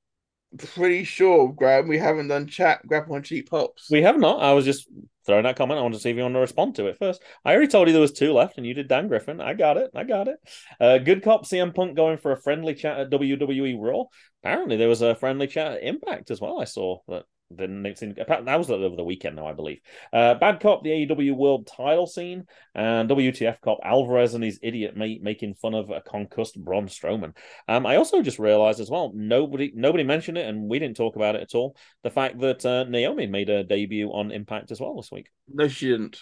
pretty 0.57 1.03
sure, 1.03 1.53
Graham, 1.53 1.87
we 1.87 1.97
haven't 1.97 2.27
done 2.27 2.47
Chat 2.47 2.85
Grapple 2.85 3.15
on 3.15 3.23
cheap 3.23 3.49
pops. 3.49 3.89
We 3.89 4.01
have 4.01 4.19
not. 4.19 4.41
I 4.41 4.53
was 4.53 4.65
just 4.65 4.87
throwing 5.25 5.43
that 5.43 5.55
comment. 5.55 5.79
I 5.79 5.83
wanted 5.83 5.95
to 5.95 6.01
see 6.01 6.09
if 6.09 6.15
you 6.15 6.23
want 6.23 6.35
to 6.35 6.39
respond 6.39 6.75
to 6.75 6.87
it 6.87 6.97
first. 6.97 7.21
I 7.45 7.51
already 7.51 7.67
told 7.67 7.87
you 7.87 7.93
there 7.93 8.01
was 8.01 8.11
two 8.11 8.33
left, 8.33 8.57
and 8.57 8.65
you 8.65 8.73
did 8.73 8.87
Dan 8.87 9.07
Griffin. 9.07 9.39
I 9.39 9.53
got 9.53 9.77
it. 9.77 9.91
I 9.95 10.03
got 10.03 10.27
it. 10.27 10.39
Uh, 10.79 10.97
good 10.97 11.23
cop 11.23 11.45
CM 11.45 11.73
Punk 11.73 11.95
going 11.95 12.17
for 12.17 12.31
a 12.31 12.41
friendly 12.41 12.75
chat 12.75 12.99
at 12.99 13.09
WWE 13.09 13.77
Raw. 13.79 14.05
Apparently, 14.43 14.77
there 14.77 14.89
was 14.89 15.01
a 15.01 15.15
friendly 15.15 15.47
chat 15.47 15.73
at 15.73 15.83
Impact 15.83 16.31
as 16.31 16.41
well. 16.41 16.59
I 16.59 16.65
saw 16.65 16.99
that. 17.07 17.23
Didn't 17.55 17.97
seem, 17.97 18.15
that 18.15 18.57
was 18.57 18.69
over 18.69 18.95
the 18.95 19.03
weekend, 19.03 19.37
though, 19.37 19.47
I 19.47 19.53
believe. 19.53 19.79
Uh, 20.11 20.35
Bad 20.35 20.59
Cop, 20.59 20.83
the 20.83 20.89
AEW 20.89 21.35
World 21.35 21.67
title 21.67 22.07
scene, 22.07 22.45
and 22.75 23.09
WTF 23.09 23.61
Cop 23.61 23.79
Alvarez 23.83 24.33
and 24.33 24.43
his 24.43 24.59
idiot 24.61 24.95
mate 24.95 25.21
making 25.21 25.55
fun 25.55 25.73
of 25.73 25.89
a 25.89 26.01
concussed 26.01 26.61
Braun 26.63 26.87
Strowman. 26.87 27.35
Um, 27.67 27.85
I 27.85 27.97
also 27.97 28.21
just 28.21 28.39
realized 28.39 28.79
as 28.79 28.89
well, 28.89 29.11
nobody 29.13 29.71
nobody 29.75 30.03
mentioned 30.03 30.37
it, 30.37 30.47
and 30.47 30.69
we 30.69 30.79
didn't 30.79 30.97
talk 30.97 31.15
about 31.15 31.35
it 31.35 31.41
at 31.41 31.55
all. 31.55 31.75
The 32.03 32.11
fact 32.11 32.39
that 32.39 32.65
uh, 32.65 32.85
Naomi 32.85 33.27
made 33.27 33.49
a 33.49 33.63
debut 33.63 34.09
on 34.09 34.31
Impact 34.31 34.71
as 34.71 34.79
well 34.79 34.95
this 34.95 35.11
week. 35.11 35.29
No, 35.47 35.67
she 35.67 35.89
didn't. 35.89 36.19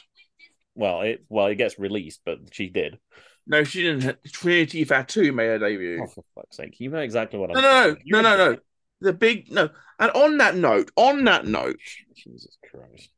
Well, 0.75 1.01
it 1.01 1.25
well 1.29 1.47
it 1.47 1.55
gets 1.55 1.77
released, 1.77 2.21
but 2.25 2.39
she 2.51 2.69
did. 2.69 2.97
No, 3.45 3.63
she 3.63 3.81
didn't. 3.83 4.17
Trinity 4.31 4.85
Fatu 4.85 5.31
made 5.33 5.47
her 5.47 5.59
debut. 5.59 6.01
Oh, 6.03 6.07
for 6.07 6.23
fuck's 6.35 6.57
sake! 6.57 6.79
You 6.79 6.89
know 6.89 6.99
exactly 6.99 7.39
what 7.39 7.49
I'm. 7.49 7.61
no, 7.61 7.95
no, 8.05 8.21
no, 8.21 8.37
no, 8.37 8.51
no. 8.51 8.57
The 9.01 9.13
big 9.13 9.51
no. 9.51 9.69
And 9.99 10.11
on 10.11 10.37
that 10.37 10.55
note, 10.55 10.91
on 10.95 11.23
that 11.25 11.45
note, 11.45 11.79
Jesus 12.15 12.57
Christ! 12.69 13.09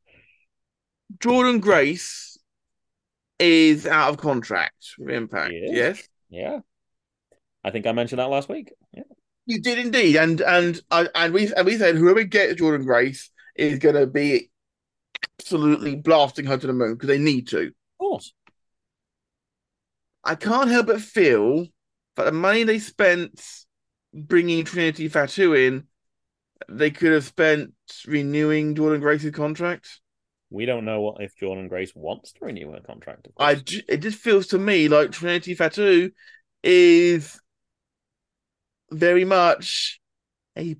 Jordynne 1.18 1.60
Grace 1.60 2.38
is 3.38 3.86
out 3.86 4.10
of 4.10 4.16
contract 4.18 4.94
with 4.98 5.10
Impact. 5.10 5.52
Yes. 5.54 6.08
Yeah, 6.30 6.60
I 7.64 7.70
think 7.70 7.86
I 7.86 7.92
mentioned 7.92 8.18
that 8.20 8.30
last 8.30 8.48
week. 8.48 8.72
Yeah, 8.92 9.02
You 9.46 9.60
did 9.60 9.78
indeed, 9.78 10.16
and 10.16 10.40
and 10.40 10.80
I 10.90 11.08
and 11.14 11.34
we 11.34 11.52
and 11.52 11.66
we 11.66 11.76
said 11.76 11.96
whoever 11.96 12.24
gets 12.24 12.60
Jordynne 12.60 12.84
Grace 12.86 13.30
is 13.56 13.78
going 13.78 13.96
to 13.96 14.06
be 14.06 14.50
absolutely 15.40 15.96
blasting 15.96 16.46
her 16.46 16.56
to 16.56 16.66
the 16.66 16.72
moon 16.72 16.94
because 16.94 17.08
they 17.08 17.18
need 17.18 17.48
to. 17.48 17.66
of 17.66 17.72
course. 17.98 18.32
I 20.24 20.36
can't 20.36 20.70
help 20.70 20.86
but 20.86 21.00
feel 21.00 21.66
that 22.16 22.24
the 22.24 22.32
money 22.32 22.62
they 22.62 22.78
spent 22.78 23.42
bringing 24.14 24.64
Trinity 24.64 25.08
Fatu 25.08 25.54
in, 25.54 25.86
they 26.68 26.90
could 26.90 27.12
have 27.12 27.24
spent 27.24 27.72
renewing 28.06 28.74
Jordynne 28.74 29.00
Grace's 29.00 29.32
contract. 29.32 30.00
We 30.50 30.66
don't 30.66 30.84
know 30.84 31.00
what 31.00 31.22
if 31.22 31.34
Jordynne 31.36 31.68
Grace 31.68 31.92
wants 31.94 32.32
to 32.32 32.44
renew 32.44 32.72
her 32.72 32.80
contract. 32.80 33.28
I 33.38 33.54
ju- 33.54 33.82
it 33.88 33.98
just 33.98 34.18
feels 34.18 34.48
to 34.48 34.58
me 34.58 34.88
like 34.88 35.12
Trinity 35.12 35.54
Fatu 35.54 36.10
is 36.62 37.40
very 38.90 39.24
much 39.24 40.00
a 40.56 40.76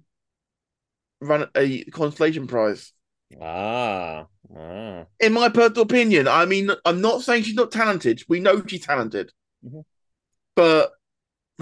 run 1.20 1.48
a 1.56 1.84
consolation 1.84 2.46
prize. 2.46 2.92
Ah, 3.40 4.26
ah. 4.54 5.04
In 5.20 5.32
my 5.32 5.48
personal 5.48 5.82
opinion, 5.84 6.28
I 6.28 6.44
mean, 6.44 6.70
I'm 6.84 7.00
not 7.00 7.22
saying 7.22 7.44
she's 7.44 7.54
not 7.54 7.72
talented. 7.72 8.22
We 8.28 8.40
know 8.40 8.62
she's 8.66 8.84
talented, 8.84 9.32
Mhm. 9.64 9.84
but 10.54 10.92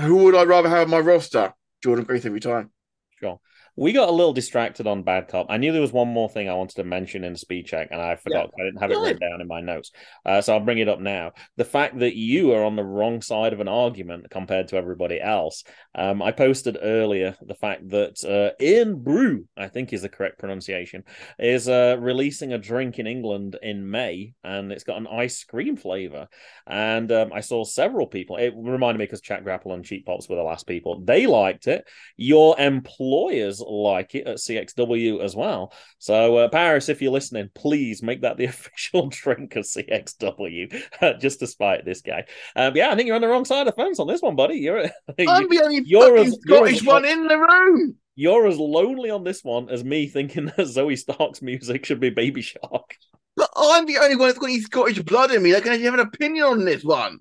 who 0.00 0.16
would 0.24 0.34
I 0.34 0.42
rather 0.44 0.68
have 0.68 0.86
on 0.86 0.90
my 0.90 0.98
roster? 0.98 1.54
Jordynne 1.84 2.06
Grace 2.06 2.24
every 2.26 2.40
time. 2.40 2.70
Sure. 3.18 3.40
We 3.76 3.92
got 3.92 4.08
a 4.08 4.12
little 4.12 4.32
distracted 4.32 4.86
on 4.86 5.02
Bad 5.02 5.28
Cop. 5.28 5.46
I 5.48 5.56
knew 5.56 5.72
there 5.72 5.80
was 5.80 5.92
one 5.92 6.08
more 6.08 6.28
thing 6.28 6.48
I 6.48 6.54
wanted 6.54 6.76
to 6.76 6.84
mention 6.84 7.24
in 7.24 7.32
the 7.32 7.38
speed 7.38 7.66
check, 7.66 7.88
and 7.90 8.00
I 8.00 8.16
forgot. 8.16 8.50
I 8.58 8.64
didn't 8.64 8.80
have 8.80 8.90
it 8.90 8.98
written 8.98 9.20
down 9.20 9.40
in 9.40 9.48
my 9.48 9.60
notes. 9.60 9.90
Uh, 10.26 10.40
so 10.40 10.54
I'll 10.54 10.60
bring 10.60 10.78
it 10.78 10.88
up 10.88 11.00
now. 11.00 11.32
The 11.56 11.64
fact 11.64 11.98
that 12.00 12.16
you 12.16 12.52
are 12.52 12.64
on 12.64 12.76
the 12.76 12.84
wrong 12.84 13.22
side 13.22 13.52
of 13.52 13.60
an 13.60 13.68
argument 13.68 14.30
compared 14.30 14.68
to 14.68 14.76
everybody 14.76 15.20
else. 15.20 15.64
Um, 15.94 16.22
I 16.22 16.32
posted 16.32 16.78
earlier 16.80 17.36
the 17.40 17.54
fact 17.54 17.88
that 17.90 18.22
uh, 18.24 18.62
Irn-Bru, 18.64 19.46
I 19.56 19.68
think 19.68 19.92
is 19.92 20.02
the 20.02 20.08
correct 20.08 20.38
pronunciation, 20.38 21.04
is 21.38 21.68
uh, 21.68 21.96
releasing 21.98 22.52
a 22.52 22.58
drink 22.58 22.98
in 22.98 23.06
England 23.06 23.56
in 23.62 23.90
May, 23.90 24.34
and 24.44 24.72
it's 24.72 24.84
got 24.84 24.98
an 24.98 25.06
ice 25.06 25.44
cream 25.44 25.76
flavor. 25.76 26.28
And 26.66 27.10
um, 27.12 27.32
I 27.32 27.40
saw 27.40 27.64
several 27.64 28.06
people. 28.06 28.36
It 28.36 28.52
reminded 28.56 28.98
me 28.98 29.04
because 29.04 29.20
Chat 29.20 29.44
Grapple 29.44 29.72
and 29.72 29.84
Cheap 29.84 30.06
Pops 30.06 30.28
were 30.28 30.36
the 30.36 30.42
last 30.42 30.66
people. 30.66 31.02
They 31.04 31.26
liked 31.26 31.66
it. 31.66 31.84
Your 32.16 32.58
employers 32.58 33.59
like 33.60 34.14
it 34.14 34.26
at 34.26 34.36
CXW 34.36 35.20
as 35.22 35.34
well. 35.36 35.72
So, 35.98 36.36
uh, 36.36 36.48
Paris, 36.48 36.88
if 36.88 37.00
you're 37.02 37.12
listening, 37.12 37.50
please 37.54 38.02
make 38.02 38.22
that 38.22 38.36
the 38.36 38.44
official 38.46 39.08
drink 39.08 39.56
of 39.56 39.64
CXW, 39.64 41.18
just 41.20 41.40
to 41.40 41.46
spite 41.46 41.84
this 41.84 42.00
guy. 42.02 42.24
Um, 42.56 42.76
yeah, 42.76 42.90
I 42.90 42.96
think 42.96 43.06
you're 43.06 43.16
on 43.16 43.22
the 43.22 43.28
wrong 43.28 43.44
side 43.44 43.66
of 43.66 43.74
the 43.74 43.82
fence 43.82 43.98
on 43.98 44.06
this 44.06 44.22
one, 44.22 44.36
buddy. 44.36 44.56
You're 44.58 44.84
I'm 45.28 45.48
the 45.48 45.62
only 45.62 45.82
you're 45.84 46.16
fucking 46.16 46.32
as- 46.32 46.38
Scottish 46.42 46.82
one 46.84 47.04
in 47.04 47.26
the 47.28 47.38
room. 47.38 47.96
you're 48.16 48.46
as 48.46 48.58
lonely 48.58 49.10
on 49.10 49.24
this 49.24 49.42
one 49.44 49.68
as 49.70 49.84
me 49.84 50.06
thinking 50.08 50.46
that 50.46 50.56
Zoey 50.58 50.98
Stark's 50.98 51.42
music 51.42 51.84
should 51.84 52.00
be 52.00 52.10
Baby 52.10 52.42
Shark. 52.42 52.96
But 53.36 53.50
I'm 53.56 53.86
the 53.86 53.98
only 53.98 54.16
one 54.16 54.28
that's 54.28 54.38
got 54.38 54.46
any 54.50 54.60
Scottish 54.60 54.98
blood 55.00 55.30
in 55.30 55.42
me. 55.42 55.54
I 55.54 55.60
can 55.60 55.80
have 55.80 55.94
an 55.94 56.00
opinion 56.00 56.44
on 56.44 56.64
this 56.64 56.82
one. 56.84 57.20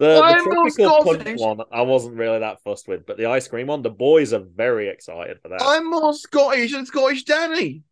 The, 0.00 0.06
the 0.14 0.22
I'm 0.22 0.42
tropical 0.44 1.04
punch 1.04 1.20
Scottish. 1.20 1.40
one, 1.40 1.60
I 1.70 1.82
wasn't 1.82 2.16
really 2.16 2.38
that 2.38 2.62
fussed 2.64 2.88
with, 2.88 3.04
but 3.04 3.18
the 3.18 3.26
ice 3.26 3.46
cream 3.46 3.66
one, 3.66 3.82
the 3.82 3.90
boys 3.90 4.32
are 4.32 4.40
very 4.40 4.88
excited 4.88 5.38
for 5.42 5.48
that. 5.50 5.60
I'm 5.62 5.90
more 5.90 6.14
Scottish 6.14 6.72
than 6.72 6.86
Scottish 6.86 7.24
Danny. 7.24 7.82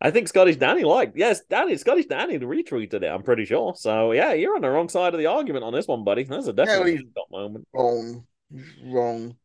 I 0.00 0.10
think 0.10 0.26
Scottish 0.28 0.56
Danny 0.56 0.82
liked. 0.82 1.16
Yes, 1.16 1.42
Danny, 1.48 1.76
Scottish 1.76 2.06
Danny 2.06 2.38
retweeted 2.40 3.02
it. 3.02 3.04
I'm 3.04 3.22
pretty 3.22 3.44
sure. 3.44 3.74
So 3.76 4.10
yeah, 4.10 4.32
you're 4.32 4.56
on 4.56 4.62
the 4.62 4.68
wrong 4.68 4.88
side 4.88 5.14
of 5.14 5.20
the 5.20 5.26
argument 5.26 5.64
on 5.64 5.72
this 5.72 5.86
one, 5.86 6.02
buddy. 6.02 6.24
That's 6.24 6.48
a 6.48 6.52
definitely 6.52 6.96
he's- 6.96 7.04
got 7.14 7.30
moment. 7.30 7.66
Wrong. 7.72 8.26
Wrong. 8.84 9.36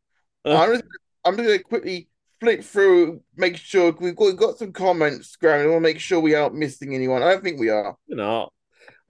Uh. 0.43 0.57
I'm 0.57 0.71
just, 0.71 0.83
I'm 1.23 1.37
just 1.37 1.47
going 1.47 1.59
to 1.59 1.63
quickly 1.63 2.09
flick 2.39 2.63
through, 2.63 3.21
make 3.37 3.55
sure 3.55 3.95
we've 3.99 4.15
got, 4.15 4.25
we've 4.25 4.35
got 4.35 4.57
some 4.57 4.73
comments, 4.73 5.35
Graham. 5.35 5.61
I 5.61 5.65
want 5.67 5.77
to 5.77 5.81
make 5.81 5.99
sure 5.99 6.19
we 6.19 6.33
aren't 6.33 6.55
missing 6.55 6.95
anyone. 6.95 7.21
I 7.21 7.31
don't 7.31 7.43
think 7.43 7.59
we 7.59 7.69
are. 7.69 7.95
You 8.07 8.15
know, 8.15 8.49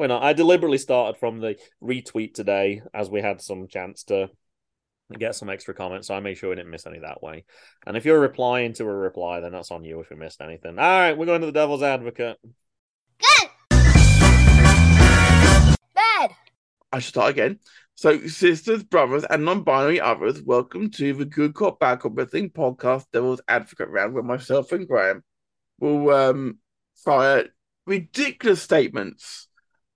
we're 0.01 0.07
not. 0.07 0.23
I 0.23 0.33
deliberately 0.33 0.79
started 0.79 1.19
from 1.19 1.39
the 1.39 1.57
retweet 1.81 2.33
today 2.33 2.81
as 2.91 3.07
we 3.07 3.21
had 3.21 3.39
some 3.39 3.67
chance 3.67 4.03
to 4.05 4.31
get 5.15 5.35
some 5.35 5.47
extra 5.47 5.75
comments. 5.75 6.07
So 6.07 6.15
I 6.15 6.21
made 6.21 6.39
sure 6.39 6.49
we 6.49 6.55
didn't 6.55 6.71
miss 6.71 6.87
any 6.87 6.97
that 6.99 7.21
way. 7.21 7.45
And 7.85 7.95
if 7.95 8.03
you're 8.03 8.19
replying 8.19 8.73
to 8.73 8.83
a 8.85 8.87
reply, 8.87 9.41
then 9.41 9.51
that's 9.51 9.69
on 9.69 9.83
you 9.83 9.99
if 9.99 10.09
we 10.09 10.15
missed 10.15 10.41
anything. 10.41 10.79
All 10.79 10.85
right, 10.85 11.15
we're 11.15 11.27
going 11.27 11.41
to 11.41 11.45
the 11.45 11.53
Devil's 11.53 11.83
Advocate. 11.83 12.37
Good. 13.19 13.49
Bad. 15.93 16.31
I 16.91 16.97
should 16.97 17.09
start 17.09 17.29
again. 17.29 17.59
So, 17.93 18.25
sisters, 18.25 18.81
brothers, 18.81 19.23
and 19.29 19.45
non-binary 19.45 20.01
others, 20.01 20.41
welcome 20.41 20.89
to 20.91 21.13
the 21.13 21.25
Good 21.25 21.53
Cop 21.53 21.79
Bad 21.79 21.99
Cop 21.99 22.17
Wrestling 22.17 22.49
Podcast 22.49 23.05
Devil's 23.13 23.41
Advocate 23.47 23.89
round, 23.89 24.15
where 24.15 24.23
myself 24.23 24.71
and 24.71 24.87
Graham 24.87 25.23
will 25.79 26.09
um, 26.09 26.57
fire 26.95 27.49
ridiculous 27.85 28.63
statements 28.63 29.47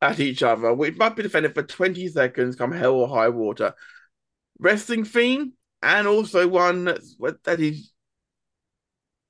at 0.02 0.20
each 0.20 0.44
other, 0.44 0.74
which 0.74 0.98
might 0.98 1.16
be 1.16 1.24
defended 1.24 1.54
for 1.54 1.64
20 1.64 2.08
seconds, 2.10 2.56
come 2.56 2.72
hell 2.72 2.94
or 2.94 3.08
high 3.08 3.30
water. 3.30 3.74
Wrestling 4.60 5.06
theme, 5.06 5.54
and 5.82 6.08
also 6.08 6.48
one 6.48 6.86
that's, 6.86 7.16
that 7.44 7.60
is 7.60 7.92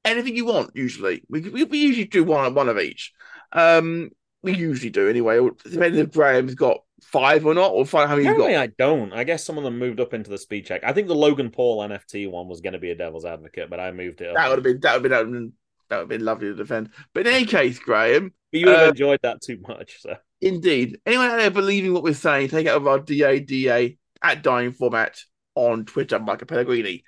anything 0.04 0.36
you 0.36 0.46
want, 0.46 0.72
usually. 0.74 1.24
We, 1.30 1.42
we, 1.42 1.64
we 1.64 1.78
usually 1.80 2.06
do 2.06 2.24
one, 2.24 2.54
one 2.54 2.70
of 2.70 2.80
each. 2.80 3.14
Um, 3.52 4.12
we 4.44 4.54
usually 4.54 4.92
do 4.92 5.10
anyway, 5.10 5.40
depending 5.64 6.02
if 6.02 6.12
Graham's 6.12 6.56
got 6.56 6.78
five 7.02 7.46
or 7.46 7.54
not, 7.54 7.72
or 7.72 7.86
five 7.86 8.08
how 8.08 8.16
many 8.16 8.28
you've 8.28 8.38
got. 8.38 8.52
I 8.52 8.68
don't. 8.68 9.12
I 9.12 9.24
guess 9.24 9.44
some 9.44 9.58
of 9.58 9.64
them 9.64 9.80
moved 9.80 10.00
up 10.00 10.14
into 10.14 10.30
the 10.30 10.38
speed 10.38 10.66
check. 10.66 10.84
I 10.84 10.94
think 10.94 11.08
the 11.08 11.16
Logan 11.16 11.50
Paul 11.50 11.80
NFT 11.80 12.30
one 12.30 12.48
was 12.48 12.62
going 12.62 12.74
to 12.74 12.80
be 12.80 12.92
a 12.92 12.96
Devil's 12.96 13.26
Advocate, 13.26 13.70
but 13.70 13.80
I 13.80 13.92
moved 13.92 14.22
it 14.22 14.30
up. 14.30 14.36
That 14.36 14.50
would 14.50 14.58
have 14.60 14.64
been 14.64 14.80
that 14.82 15.02
would 15.02 15.12
have 15.12 15.32
been 15.32 15.54
that 15.90 15.98
would 15.98 16.02
have 16.02 16.10
been, 16.10 16.26
that 16.26 16.38
would 16.38 16.44
have 16.44 16.48
been 16.48 16.48
lovely 16.48 16.48
to 16.48 16.56
defend. 16.56 16.90
But 17.14 17.28
in 17.28 17.34
any 17.34 17.46
case, 17.46 17.80
Graham, 17.80 18.34
But 18.52 18.60
you 18.60 18.68
would 18.68 18.76
have 18.78 18.88
uh, 18.88 18.92
enjoyed 18.92 19.20
that 19.24 19.42
too 19.42 19.60
much. 19.68 20.02
So 20.02 20.16
indeed, 20.42 21.00
anyone 21.06 21.30
out 21.30 21.38
there 21.38 21.52
believing 21.52 21.94
what 21.94 22.04
we're 22.04 22.14
saying, 22.14 22.50
take 22.50 22.68
out 22.68 22.78
of 22.78 22.88
our 22.88 23.00
DADA 23.00 23.96
at 24.22 24.44
dying 24.44 24.72
format 24.72 25.20
on 25.56 25.86
Twitter, 25.86 26.20
Michael 26.20 26.48
Pellegrini. 26.48 27.04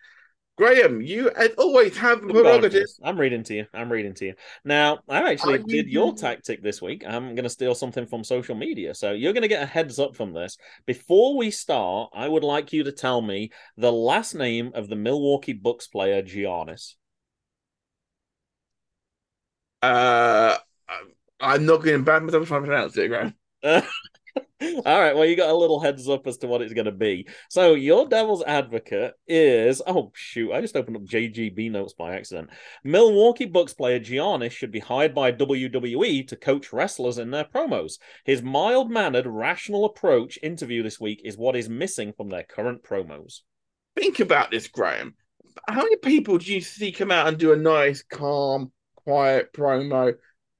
Graham, 0.57 1.01
you 1.01 1.29
as 1.29 1.51
always 1.59 1.95
have 1.97 2.19
the 2.21 2.33
prerogative. 2.33 2.87
I'm 3.03 3.19
reading 3.19 3.43
to 3.43 3.53
you. 3.53 3.65
I'm 3.75 3.91
reading 3.91 4.15
to 4.15 4.25
you. 4.25 4.33
Now, 4.65 4.99
I 5.07 5.31
actually 5.31 5.59
you 5.67 5.83
did 5.83 5.87
your 5.87 6.15
tactic 6.15 6.63
this 6.63 6.81
week. 6.81 7.03
I'm 7.07 7.35
going 7.35 7.43
to 7.43 7.49
steal 7.49 7.75
something 7.75 8.07
from 8.07 8.23
social 8.23 8.55
media. 8.55 8.95
So 8.95 9.11
you're 9.11 9.33
going 9.33 9.43
to 9.43 9.47
get 9.47 9.61
a 9.61 9.67
heads 9.67 9.99
up 9.99 10.15
from 10.15 10.33
this. 10.33 10.57
Before 10.87 11.37
we 11.37 11.51
start, 11.51 12.09
I 12.15 12.27
would 12.27 12.43
like 12.43 12.73
you 12.73 12.83
to 12.85 12.91
tell 12.91 13.21
me 13.21 13.51
the 13.77 13.91
last 13.91 14.33
name 14.33 14.71
of 14.73 14.89
the 14.89 14.95
Milwaukee 14.95 15.53
Bucks 15.53 15.85
player, 15.85 16.23
Giannis. 16.23 16.95
Uh, 19.81 20.57
I'm 21.39 21.65
not 21.65 21.77
going 21.77 21.89
to 21.89 21.95
embarrass 21.95 22.23
myself 22.23 22.47
trying 22.47 22.61
to 22.63 22.67
pronounce 22.67 22.97
it, 22.97 23.07
Graham. 23.09 23.33
All 24.59 24.99
right, 24.99 25.15
well, 25.15 25.25
you 25.25 25.35
got 25.35 25.49
a 25.49 25.55
little 25.55 25.79
heads 25.79 26.09
up 26.09 26.25
as 26.25 26.37
to 26.39 26.47
what 26.47 26.63
it's 26.63 26.73
going 26.73 26.85
to 26.85 26.91
be. 26.91 27.27
So, 27.49 27.75
your 27.75 28.07
devil's 28.07 28.43
advocate 28.43 29.13
is 29.27 29.83
oh, 29.85 30.11
shoot, 30.15 30.51
I 30.51 30.61
just 30.61 30.75
opened 30.75 30.97
up 30.97 31.03
JGB 31.03 31.69
notes 31.69 31.93
by 31.93 32.15
accident. 32.15 32.49
Milwaukee 32.83 33.45
Bucks 33.45 33.75
player 33.75 33.99
Giannis 33.99 34.51
should 34.51 34.71
be 34.71 34.79
hired 34.79 35.13
by 35.13 35.31
WWE 35.31 36.27
to 36.27 36.35
coach 36.35 36.73
wrestlers 36.73 37.19
in 37.19 37.29
their 37.29 37.45
promos. 37.45 37.99
His 38.25 38.41
mild 38.41 38.89
mannered, 38.89 39.27
rational 39.27 39.85
approach 39.85 40.39
interview 40.41 40.81
this 40.81 40.99
week 40.99 41.21
is 41.23 41.37
what 41.37 41.55
is 41.55 41.69
missing 41.69 42.13
from 42.13 42.29
their 42.29 42.43
current 42.43 42.83
promos. 42.83 43.41
Think 43.95 44.19
about 44.19 44.49
this, 44.49 44.67
Graham. 44.67 45.15
How 45.67 45.83
many 45.83 45.97
people 45.97 46.39
do 46.39 46.51
you 46.51 46.61
see 46.61 46.91
come 46.91 47.11
out 47.11 47.27
and 47.27 47.37
do 47.37 47.53
a 47.53 47.57
nice, 47.57 48.03
calm, 48.03 48.71
quiet 49.07 49.53
promo, 49.53 50.15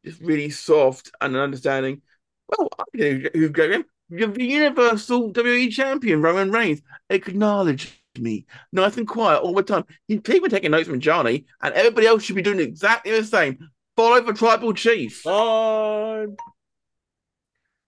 just 0.06 0.22
really 0.22 0.50
soft 0.50 1.12
and 1.20 1.36
understanding? 1.36 2.02
Well, 2.48 2.70
I 2.80 2.84
know 2.94 3.30
who 3.34 3.50
Graham. 3.50 3.84
You're 4.10 4.30
the 4.30 4.46
Universal 4.46 5.34
WWE 5.34 5.70
Champion, 5.70 6.22
Roman 6.22 6.50
Reigns, 6.50 6.82
acknowledged 7.10 7.92
me, 8.18 8.46
nice 8.72 8.96
and 8.96 9.06
quiet 9.06 9.40
all 9.40 9.54
the 9.54 9.64
time. 9.64 9.84
He's 10.08 10.22
even 10.30 10.50
taking 10.50 10.72
notes 10.72 10.88
from 10.88 11.02
Johnny, 11.02 11.46
and 11.62 11.74
everybody 11.74 12.08
else 12.08 12.24
should 12.24 12.38
be 12.38 12.42
doing 12.42 12.62
exactly 12.62 13.12
the 13.12 13.26
same. 13.26 13.70
Follow 13.98 14.22
the 14.22 14.32
tribal 14.32 14.74
chief. 14.74 15.24
Time. 15.24 16.38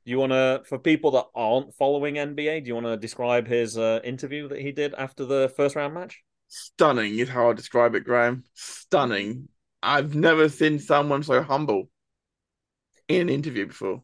Do 0.04 0.12
you 0.12 0.20
want 0.20 0.34
to, 0.34 0.64
for 0.68 0.78
people 0.78 1.12
that 1.12 1.28
aren't 1.34 1.74
following 1.76 2.16
NBA, 2.16 2.64
do 2.64 2.68
you 2.68 2.74
want 2.74 2.88
to 2.88 2.98
describe 2.98 3.48
his 3.48 3.78
uh, 3.78 4.02
interview 4.04 4.50
that 4.50 4.60
he 4.60 4.74
did 4.74 4.94
after 4.96 5.24
the 5.24 5.54
first 5.56 5.78
round 5.78 5.94
match? 5.94 6.22
Stunning 6.50 7.18
is 7.18 7.30
how 7.30 7.50
I 7.50 7.54
describe 7.54 7.96
it, 7.96 8.04
Graham. 8.04 8.44
Stunning. 8.56 9.48
I've 9.84 10.16
never 10.16 10.48
seen 10.50 10.80
someone 10.80 11.24
so 11.24 11.42
humble 11.44 11.90
in 13.08 13.22
an 13.22 13.30
interview 13.30 13.66
before. 13.68 14.04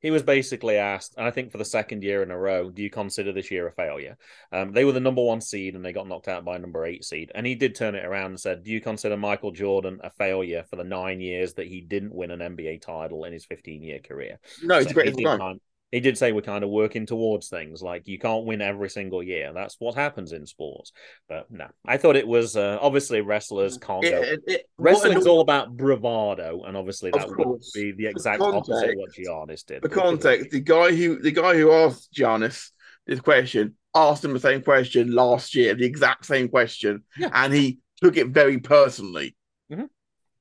He 0.00 0.10
was 0.10 0.24
basically 0.24 0.76
asked, 0.78 1.14
and 1.16 1.24
I 1.26 1.30
think 1.30 1.52
for 1.52 1.58
the 1.58 1.64
second 1.64 2.02
year 2.02 2.24
in 2.24 2.32
a 2.32 2.38
row, 2.38 2.70
do 2.70 2.82
you 2.82 2.90
consider 2.90 3.32
this 3.32 3.52
year 3.52 3.68
a 3.68 3.72
failure? 3.72 4.18
Um, 4.50 4.72
they 4.72 4.84
were 4.84 4.92
the 4.92 4.98
number 5.00 5.22
one 5.22 5.40
seed 5.40 5.76
and 5.76 5.84
they 5.84 5.92
got 5.92 6.08
knocked 6.08 6.26
out 6.26 6.44
by 6.44 6.56
a 6.56 6.58
number 6.58 6.84
eight 6.84 7.04
seed. 7.04 7.30
And 7.36 7.46
he 7.46 7.54
did 7.54 7.76
turn 7.76 7.94
it 7.94 8.04
around 8.04 8.26
and 8.32 8.40
said, 8.40 8.64
Do 8.64 8.72
you 8.72 8.80
consider 8.80 9.16
Michael 9.16 9.52
Jordan 9.52 10.00
a 10.02 10.10
failure 10.10 10.64
for 10.68 10.74
the 10.74 10.82
nine 10.84 11.20
years 11.20 11.54
that 11.54 11.68
he 11.68 11.80
didn't 11.80 12.14
win 12.14 12.32
an 12.32 12.42
NBA 12.42 12.78
title 12.80 13.24
in 13.24 13.32
his 13.32 13.44
15 13.44 13.82
year 13.84 14.00
career? 14.00 14.40
No, 14.60 14.78
it's 14.78 14.90
So 14.90 14.90
a 14.90 14.94
great 14.94 15.16
time. 15.22 15.60
He 15.92 16.00
did 16.00 16.16
say 16.18 16.32
we're 16.32 16.40
kind 16.40 16.64
of 16.64 16.70
working 16.70 17.06
towards 17.06 17.48
things. 17.48 17.82
Like 17.82 18.08
you 18.08 18.18
can't 18.18 18.44
win 18.46 18.60
every 18.62 18.88
single 18.90 19.22
year. 19.22 19.52
That's 19.52 19.76
what 19.78 19.94
happens 19.94 20.32
in 20.32 20.46
sports. 20.46 20.90
But 21.28 21.50
no, 21.50 21.68
I 21.86 21.98
thought 21.98 22.16
it 22.16 22.26
was 22.26 22.56
uh, 22.56 22.78
obviously 22.80 23.20
wrestlers 23.20 23.78
can't 23.78 24.02
go. 24.02 24.08
It- 24.08 24.24
it- 24.28 24.42
it- 24.46 24.66
Wrestling's 24.78 25.26
all 25.26 25.42
about 25.42 25.76
bravado, 25.76 26.62
and 26.64 26.76
obviously 26.76 27.10
that 27.12 27.28
would 27.28 27.60
be 27.74 27.92
the 27.92 28.04
The 28.04 28.06
exact 28.06 28.40
opposite 28.42 28.72
of 28.72 28.80
context- 28.80 28.96
what 28.98 29.10
Giannis 29.48 29.64
did. 29.66 29.82
the 29.82 29.88
context. 29.88 30.50
The 30.50 30.60
guy 30.60 30.92
who 30.94 31.20
the 31.20 31.30
guy 31.30 31.54
who 31.54 31.70
asked 31.70 32.12
Giannis 32.12 32.70
this 33.06 33.20
question 33.20 33.76
asked 33.94 34.24
him 34.24 34.32
the 34.32 34.40
same 34.40 34.62
question 34.62 35.12
last 35.12 35.54
year, 35.54 35.74
the 35.74 35.84
exact 35.84 36.24
same 36.24 36.48
question, 36.48 37.04
Yeah. 37.18 37.28
and 37.34 37.52
he 37.52 37.78
took 38.02 38.16
it 38.16 38.28
very 38.28 38.58
personally. 38.58 39.36
Mhm. 39.70 39.88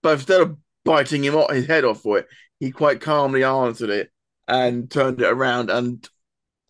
But 0.01 0.13
instead 0.13 0.41
of 0.41 0.57
biting 0.85 1.23
him 1.25 1.35
off 1.35 1.51
his 1.51 1.65
head 1.67 1.83
off 1.83 2.01
for 2.01 2.19
it, 2.19 2.27
he 2.59 2.71
quite 2.71 3.01
calmly 3.01 3.43
answered 3.43 3.89
it 3.89 4.09
and 4.51 4.91
turned 4.91 5.21
it 5.21 5.31
around. 5.31 5.69
And 5.71 6.07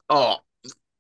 oh, 0.09 0.37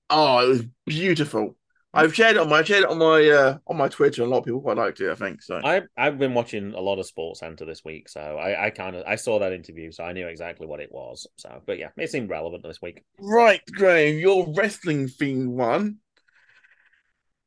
oh, 0.09 0.39
it 0.39 0.49
was 0.49 0.65
beautiful. 0.85 1.55
I've 1.93 2.15
shared 2.15 2.37
it 2.37 2.39
on 2.39 2.49
my 2.49 2.59
I 2.59 2.63
shared 2.63 2.83
it 2.83 2.89
on 2.89 2.97
my 2.97 3.29
uh, 3.29 3.57
on 3.67 3.77
my 3.77 3.87
Twitter. 3.87 4.23
and 4.23 4.31
A 4.31 4.33
lot 4.33 4.39
of 4.39 4.45
people 4.45 4.61
quite 4.61 4.77
liked 4.77 4.99
it. 5.01 5.11
I 5.11 5.15
think 5.15 5.41
so. 5.41 5.59
I 5.63 5.83
I've 5.97 6.17
been 6.17 6.33
watching 6.33 6.73
a 6.73 6.79
lot 6.79 6.99
of 6.99 7.05
Sports 7.05 7.41
Center 7.41 7.65
this 7.65 7.83
week, 7.85 8.09
so 8.09 8.21
I 8.21 8.67
I 8.67 8.69
kind 8.71 8.95
of 8.95 9.05
I 9.05 9.15
saw 9.15 9.39
that 9.39 9.53
interview, 9.53 9.91
so 9.91 10.03
I 10.03 10.13
knew 10.13 10.27
exactly 10.27 10.67
what 10.67 10.79
it 10.79 10.89
was. 10.91 11.27
So, 11.35 11.61
but 11.65 11.77
yeah, 11.77 11.89
it 11.97 12.09
seemed 12.09 12.29
relevant 12.29 12.63
this 12.63 12.81
week. 12.81 13.03
Right, 13.19 13.61
Graham, 13.73 14.19
your 14.19 14.51
wrestling 14.55 15.07
themed 15.07 15.49
one 15.49 15.97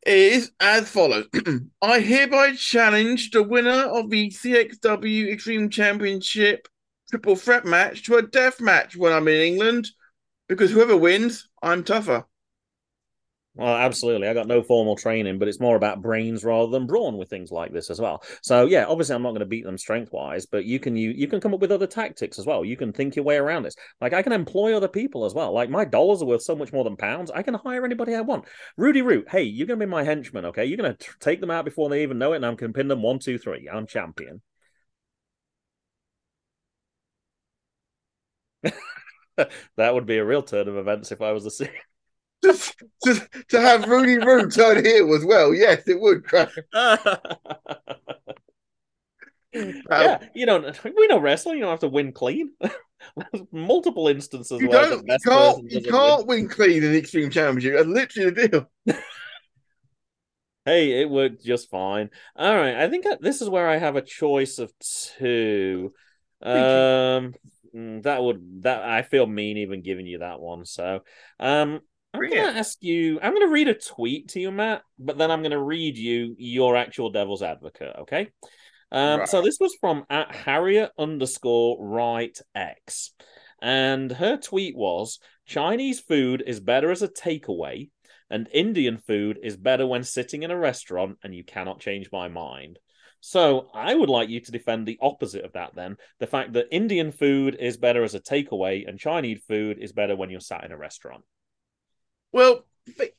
is 0.06 0.52
as 0.60 0.90
follows. 0.90 1.26
I 1.82 2.00
hereby 2.00 2.54
challenge 2.54 3.30
the 3.30 3.42
winner 3.42 3.70
of 3.70 4.10
the 4.10 4.28
CXW 4.28 5.32
Extreme 5.32 5.70
Championship 5.70 6.68
triple 7.14 7.36
threat 7.36 7.64
match 7.64 8.02
to 8.02 8.16
a 8.16 8.22
death 8.22 8.60
match 8.60 8.96
when 8.96 9.12
I'm 9.12 9.28
in 9.28 9.40
England, 9.40 9.88
because 10.48 10.72
whoever 10.72 10.96
wins, 10.96 11.48
I'm 11.62 11.84
tougher. 11.84 12.26
Well, 13.54 13.76
absolutely. 13.76 14.26
I 14.26 14.34
got 14.34 14.48
no 14.48 14.64
formal 14.64 14.96
training, 14.96 15.38
but 15.38 15.46
it's 15.46 15.60
more 15.60 15.76
about 15.76 16.02
brains 16.02 16.42
rather 16.42 16.72
than 16.72 16.88
brawn 16.88 17.16
with 17.16 17.30
things 17.30 17.52
like 17.52 17.72
this 17.72 17.88
as 17.88 18.00
well. 18.00 18.24
So 18.42 18.66
yeah, 18.66 18.86
obviously 18.86 19.14
I'm 19.14 19.22
not 19.22 19.30
going 19.30 19.38
to 19.40 19.46
beat 19.46 19.64
them 19.64 19.78
strength 19.78 20.10
wise, 20.10 20.44
but 20.44 20.64
you 20.64 20.80
can 20.80 20.96
you 20.96 21.10
you 21.10 21.28
can 21.28 21.40
come 21.40 21.54
up 21.54 21.60
with 21.60 21.70
other 21.70 21.86
tactics 21.86 22.40
as 22.40 22.46
well. 22.46 22.64
You 22.64 22.76
can 22.76 22.92
think 22.92 23.14
your 23.14 23.24
way 23.24 23.36
around 23.36 23.62
this. 23.62 23.76
Like 24.00 24.12
I 24.12 24.22
can 24.22 24.32
employ 24.32 24.76
other 24.76 24.88
people 24.88 25.24
as 25.24 25.34
well. 25.34 25.52
Like 25.52 25.70
my 25.70 25.84
dollars 25.84 26.20
are 26.20 26.26
worth 26.26 26.42
so 26.42 26.56
much 26.56 26.72
more 26.72 26.82
than 26.82 26.96
pounds. 26.96 27.30
I 27.30 27.44
can 27.44 27.54
hire 27.54 27.84
anybody 27.84 28.16
I 28.16 28.22
want. 28.22 28.46
Rudy 28.76 29.02
Root, 29.02 29.28
hey, 29.28 29.44
you're 29.44 29.68
going 29.68 29.78
to 29.78 29.86
be 29.86 29.90
my 29.90 30.02
henchman, 30.02 30.46
okay? 30.46 30.64
You're 30.64 30.78
going 30.78 30.96
to 30.96 31.06
take 31.20 31.40
them 31.40 31.52
out 31.52 31.64
before 31.64 31.88
they 31.88 32.02
even 32.02 32.18
know 32.18 32.32
it, 32.32 32.36
and 32.36 32.46
I'm 32.46 32.56
going 32.56 32.72
to 32.72 32.76
pin 32.76 32.88
them 32.88 33.02
one, 33.02 33.20
two, 33.20 33.38
three. 33.38 33.68
I'm 33.72 33.86
champion. 33.86 34.42
that 39.76 39.94
would 39.94 40.06
be 40.06 40.18
a 40.18 40.24
real 40.24 40.42
turn 40.42 40.68
of 40.68 40.76
events 40.76 41.12
if 41.12 41.20
I 41.20 41.32
was 41.32 41.44
the 41.44 41.50
CEO. 41.50 41.70
Just 42.44 42.74
to, 43.04 43.28
to 43.48 43.60
have 43.60 43.88
Rudy 43.88 44.18
Root 44.18 44.52
turn 44.54 44.84
heel 44.84 45.14
as 45.14 45.24
well. 45.24 45.54
Yes, 45.54 45.88
it 45.88 45.98
would. 45.98 46.24
Graham. 46.24 46.50
yeah, 49.54 50.18
you 50.34 50.44
know, 50.44 50.70
we 50.84 51.06
know 51.06 51.18
wrestling. 51.18 51.56
You 51.56 51.62
don't 51.62 51.70
have 51.70 51.80
to 51.80 51.88
win 51.88 52.12
clean. 52.12 52.52
There's 52.60 53.46
multiple 53.50 54.08
instances 54.08 54.60
You 54.60 54.68
where 54.68 54.90
don't. 54.90 55.06
You 55.06 55.16
can't. 55.24 55.70
You 55.70 55.80
can't 55.80 56.26
win. 56.26 56.40
win 56.40 56.48
clean 56.48 56.84
in 56.84 56.92
the 56.92 56.98
Extreme 56.98 57.30
Championship. 57.30 57.76
That's 57.76 57.86
literally 57.86 58.30
the 58.30 58.48
deal. 58.48 58.70
Hey, 60.64 61.02
it 61.02 61.10
worked 61.10 61.44
just 61.44 61.68
fine. 61.70 62.08
All 62.36 62.54
right, 62.54 62.74
I 62.76 62.88
think 62.88 63.06
I, 63.06 63.18
this 63.20 63.42
is 63.42 63.50
where 63.50 63.68
I 63.68 63.76
have 63.76 63.96
a 63.96 64.02
choice 64.02 64.58
of 64.58 64.72
two. 65.18 65.92
Um, 66.42 67.34
that 67.74 68.22
would 68.22 68.62
that 68.62 68.82
I 68.82 69.02
feel 69.02 69.26
mean 69.26 69.58
even 69.58 69.82
giving 69.82 70.06
you 70.06 70.18
that 70.18 70.40
one. 70.40 70.64
So, 70.64 71.00
um, 71.40 71.80
I'm 72.12 72.20
gonna 72.20 72.58
ask 72.58 72.78
you. 72.80 73.18
I'm 73.20 73.32
gonna 73.32 73.48
read 73.48 73.68
a 73.68 73.74
tweet 73.74 74.28
to 74.30 74.40
you, 74.40 74.52
Matt, 74.52 74.82
but 74.98 75.18
then 75.18 75.30
I'm 75.30 75.42
gonna 75.42 75.62
read 75.62 75.96
you 75.96 76.36
your 76.38 76.76
actual 76.76 77.10
devil's 77.10 77.42
advocate. 77.42 77.96
Okay. 78.00 78.28
Um, 78.92 79.26
so 79.26 79.42
this 79.42 79.58
was 79.58 79.76
from 79.80 80.04
at 80.08 80.32
Harriet 80.32 80.92
underscore 80.96 81.84
right 81.84 82.38
X, 82.54 83.12
and 83.60 84.12
her 84.12 84.36
tweet 84.36 84.76
was 84.76 85.18
Chinese 85.46 85.98
food 85.98 86.44
is 86.46 86.60
better 86.60 86.92
as 86.92 87.02
a 87.02 87.08
takeaway, 87.08 87.90
and 88.30 88.48
Indian 88.52 88.98
food 88.98 89.40
is 89.42 89.56
better 89.56 89.84
when 89.84 90.04
sitting 90.04 90.44
in 90.44 90.52
a 90.52 90.56
restaurant, 90.56 91.18
and 91.24 91.34
you 91.34 91.42
cannot 91.42 91.80
change 91.80 92.10
my 92.12 92.28
mind. 92.28 92.78
So 93.26 93.68
I 93.72 93.94
would 93.94 94.10
like 94.10 94.28
you 94.28 94.40
to 94.40 94.52
defend 94.52 94.86
the 94.86 94.98
opposite 95.00 95.46
of 95.46 95.54
that. 95.54 95.74
Then 95.74 95.96
the 96.20 96.26
fact 96.26 96.52
that 96.52 96.68
Indian 96.70 97.10
food 97.10 97.56
is 97.58 97.78
better 97.78 98.04
as 98.04 98.14
a 98.14 98.20
takeaway, 98.20 98.86
and 98.86 98.98
Chinese 98.98 99.42
food 99.48 99.78
is 99.78 99.92
better 99.92 100.14
when 100.14 100.28
you're 100.28 100.40
sat 100.40 100.62
in 100.62 100.72
a 100.72 100.76
restaurant. 100.76 101.24
Well, 102.32 102.66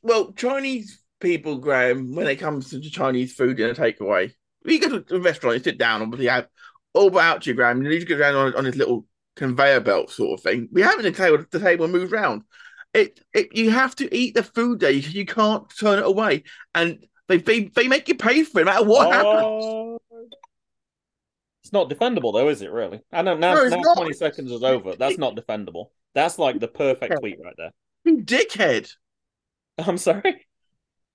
well, 0.03 0.31
Chinese 0.33 1.01
people, 1.19 1.57
Graham, 1.57 2.13
when 2.13 2.27
it 2.27 2.35
comes 2.35 2.69
to 2.69 2.79
Chinese 2.81 3.33
food 3.33 3.59
in 3.59 3.71
a 3.71 3.73
takeaway, 3.73 4.31
you 4.63 4.79
go 4.79 4.99
to 4.99 5.15
a 5.15 5.19
restaurant, 5.19 5.57
you 5.57 5.63
sit 5.63 5.79
down, 5.79 6.03
and 6.03 6.13
obviously 6.13 6.27
have 6.27 6.49
all 6.93 7.07
about 7.07 7.47
you, 7.47 7.55
Graham. 7.55 7.81
You 7.81 7.89
need 7.89 8.01
to 8.01 8.05
go 8.05 8.19
down 8.19 8.35
on, 8.35 8.55
on 8.55 8.65
this 8.65 8.75
little 8.75 9.07
conveyor 9.35 9.79
belt 9.79 10.11
sort 10.11 10.37
of 10.37 10.43
thing. 10.43 10.69
We 10.71 10.83
have 10.83 11.01
the 11.01 11.11
table, 11.11 11.43
the 11.49 11.59
table 11.59 11.87
moves 11.87 12.11
round. 12.11 12.43
It, 12.93 13.21
it, 13.33 13.55
you 13.55 13.71
have 13.71 13.95
to 13.95 14.15
eat 14.15 14.35
the 14.35 14.43
food 14.43 14.81
there. 14.81 14.91
You, 14.91 15.01
you 15.01 15.25
can't 15.25 15.67
turn 15.79 15.97
it 15.97 16.05
away, 16.05 16.43
and 16.75 17.03
they, 17.27 17.37
they 17.37 17.65
they 17.65 17.87
make 17.87 18.07
you 18.07 18.15
pay 18.15 18.43
for 18.43 18.61
it, 18.61 18.65
no 18.65 18.71
matter 18.71 18.85
what 18.85 19.07
oh. 19.07 19.11
happens. 19.11 19.65
Oh. 19.65 19.99
It's 21.63 21.73
not 21.73 21.89
defendable, 21.89 22.31
though, 22.31 22.49
is 22.49 22.61
it? 22.61 22.71
Really? 22.71 23.01
I 23.11 23.23
know 23.23 23.35
now. 23.35 23.55
No, 23.55 23.67
now 23.67 23.93
twenty 23.95 24.13
seconds 24.13 24.51
is 24.51 24.61
over. 24.61 24.95
That's 24.95 25.17
not 25.17 25.35
defendable. 25.35 25.87
That's 26.13 26.37
like 26.37 26.59
the 26.59 26.67
perfect 26.67 27.15
tweet 27.19 27.39
right 27.43 27.55
there. 27.57 27.71
You 28.03 28.23
dickhead! 28.23 28.91
I'm 29.79 29.97
sorry. 29.97 30.45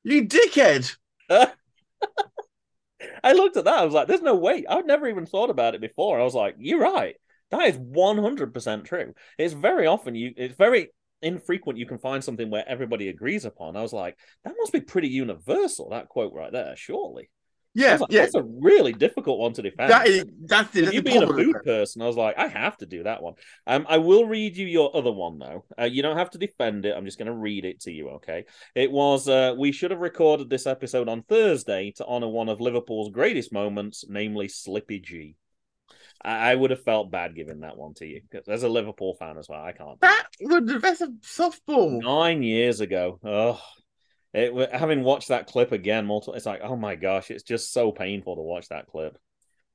You 0.02 0.26
dickhead! 0.26 0.96
I 1.30 3.32
looked 3.32 3.56
at 3.56 3.64
that. 3.64 3.78
I 3.78 3.84
was 3.84 3.94
like, 3.94 4.08
"There's 4.08 4.22
no 4.22 4.34
way." 4.34 4.64
I've 4.68 4.86
never 4.86 5.06
even 5.06 5.24
thought 5.24 5.50
about 5.50 5.76
it 5.76 5.80
before. 5.80 6.20
I 6.20 6.24
was 6.24 6.34
like, 6.34 6.56
"You're 6.58 6.80
right. 6.80 7.14
That 7.52 7.68
is 7.68 7.76
100 7.76 8.52
percent 8.52 8.86
true." 8.86 9.14
It's 9.38 9.54
very 9.54 9.86
often 9.86 10.16
you. 10.16 10.34
It's 10.36 10.56
very 10.56 10.90
infrequent 11.22 11.78
you 11.78 11.86
can 11.86 11.98
find 11.98 12.22
something 12.22 12.50
where 12.50 12.68
everybody 12.68 13.08
agrees 13.08 13.44
upon. 13.44 13.76
I 13.76 13.82
was 13.82 13.92
like, 13.92 14.16
"That 14.44 14.54
must 14.58 14.72
be 14.72 14.80
pretty 14.80 15.08
universal." 15.08 15.90
That 15.90 16.08
quote 16.08 16.32
right 16.32 16.52
there, 16.52 16.74
surely. 16.76 17.30
Yeah, 17.72 17.98
like, 18.00 18.10
yeah. 18.10 18.22
That's 18.22 18.34
a 18.34 18.42
really 18.42 18.92
difficult 18.92 19.38
one 19.38 19.52
to 19.52 19.62
defend. 19.62 19.92
That 19.92 20.08
is 20.08 20.24
that's 20.46 20.74
you 20.74 21.02
being 21.02 21.22
a 21.22 21.26
food 21.26 21.56
person, 21.64 22.02
I 22.02 22.06
was 22.06 22.16
like, 22.16 22.36
I 22.36 22.48
have 22.48 22.76
to 22.78 22.86
do 22.86 23.04
that 23.04 23.22
one. 23.22 23.34
Um, 23.66 23.86
I 23.88 23.98
will 23.98 24.26
read 24.26 24.56
you 24.56 24.66
your 24.66 24.94
other 24.96 25.12
one 25.12 25.38
though. 25.38 25.64
Uh, 25.78 25.84
you 25.84 26.02
don't 26.02 26.16
have 26.16 26.30
to 26.30 26.38
defend 26.38 26.84
it. 26.84 26.96
I'm 26.96 27.04
just 27.04 27.18
going 27.18 27.26
to 27.26 27.32
read 27.32 27.64
it 27.64 27.80
to 27.82 27.92
you. 27.92 28.08
Okay. 28.10 28.44
It 28.74 28.90
was. 28.90 29.28
Uh, 29.28 29.54
we 29.56 29.70
should 29.70 29.92
have 29.92 30.00
recorded 30.00 30.50
this 30.50 30.66
episode 30.66 31.08
on 31.08 31.22
Thursday 31.22 31.92
to 31.96 32.06
honor 32.06 32.28
one 32.28 32.48
of 32.48 32.60
Liverpool's 32.60 33.10
greatest 33.10 33.52
moments, 33.52 34.04
namely 34.08 34.48
Slippy 34.48 34.98
G. 34.98 35.36
I, 36.22 36.52
I 36.52 36.54
would 36.54 36.70
have 36.70 36.82
felt 36.84 37.10
bad 37.10 37.34
giving 37.34 37.60
that 37.60 37.76
one 37.76 37.94
to 37.94 38.06
you 38.06 38.22
as 38.48 38.62
a 38.62 38.68
Liverpool 38.68 39.14
fan 39.14 39.38
as 39.38 39.48
well. 39.48 39.62
I 39.62 39.72
can't. 39.72 40.00
That 40.00 40.26
was 40.40 40.80
that's 40.82 41.00
a 41.00 41.08
softball. 41.22 42.02
Nine 42.02 42.42
years 42.42 42.80
ago. 42.80 43.18
Oh, 43.24 43.60
it 44.34 44.72
having 44.72 45.02
watched 45.02 45.28
that 45.28 45.46
clip 45.46 45.72
again, 45.72 46.06
multiple. 46.06 46.34
It's 46.34 46.46
like, 46.46 46.60
oh 46.62 46.76
my 46.76 46.94
gosh, 46.94 47.30
it's 47.30 47.42
just 47.42 47.72
so 47.72 47.90
painful 47.92 48.36
to 48.36 48.42
watch 48.42 48.68
that 48.68 48.86
clip. 48.86 49.18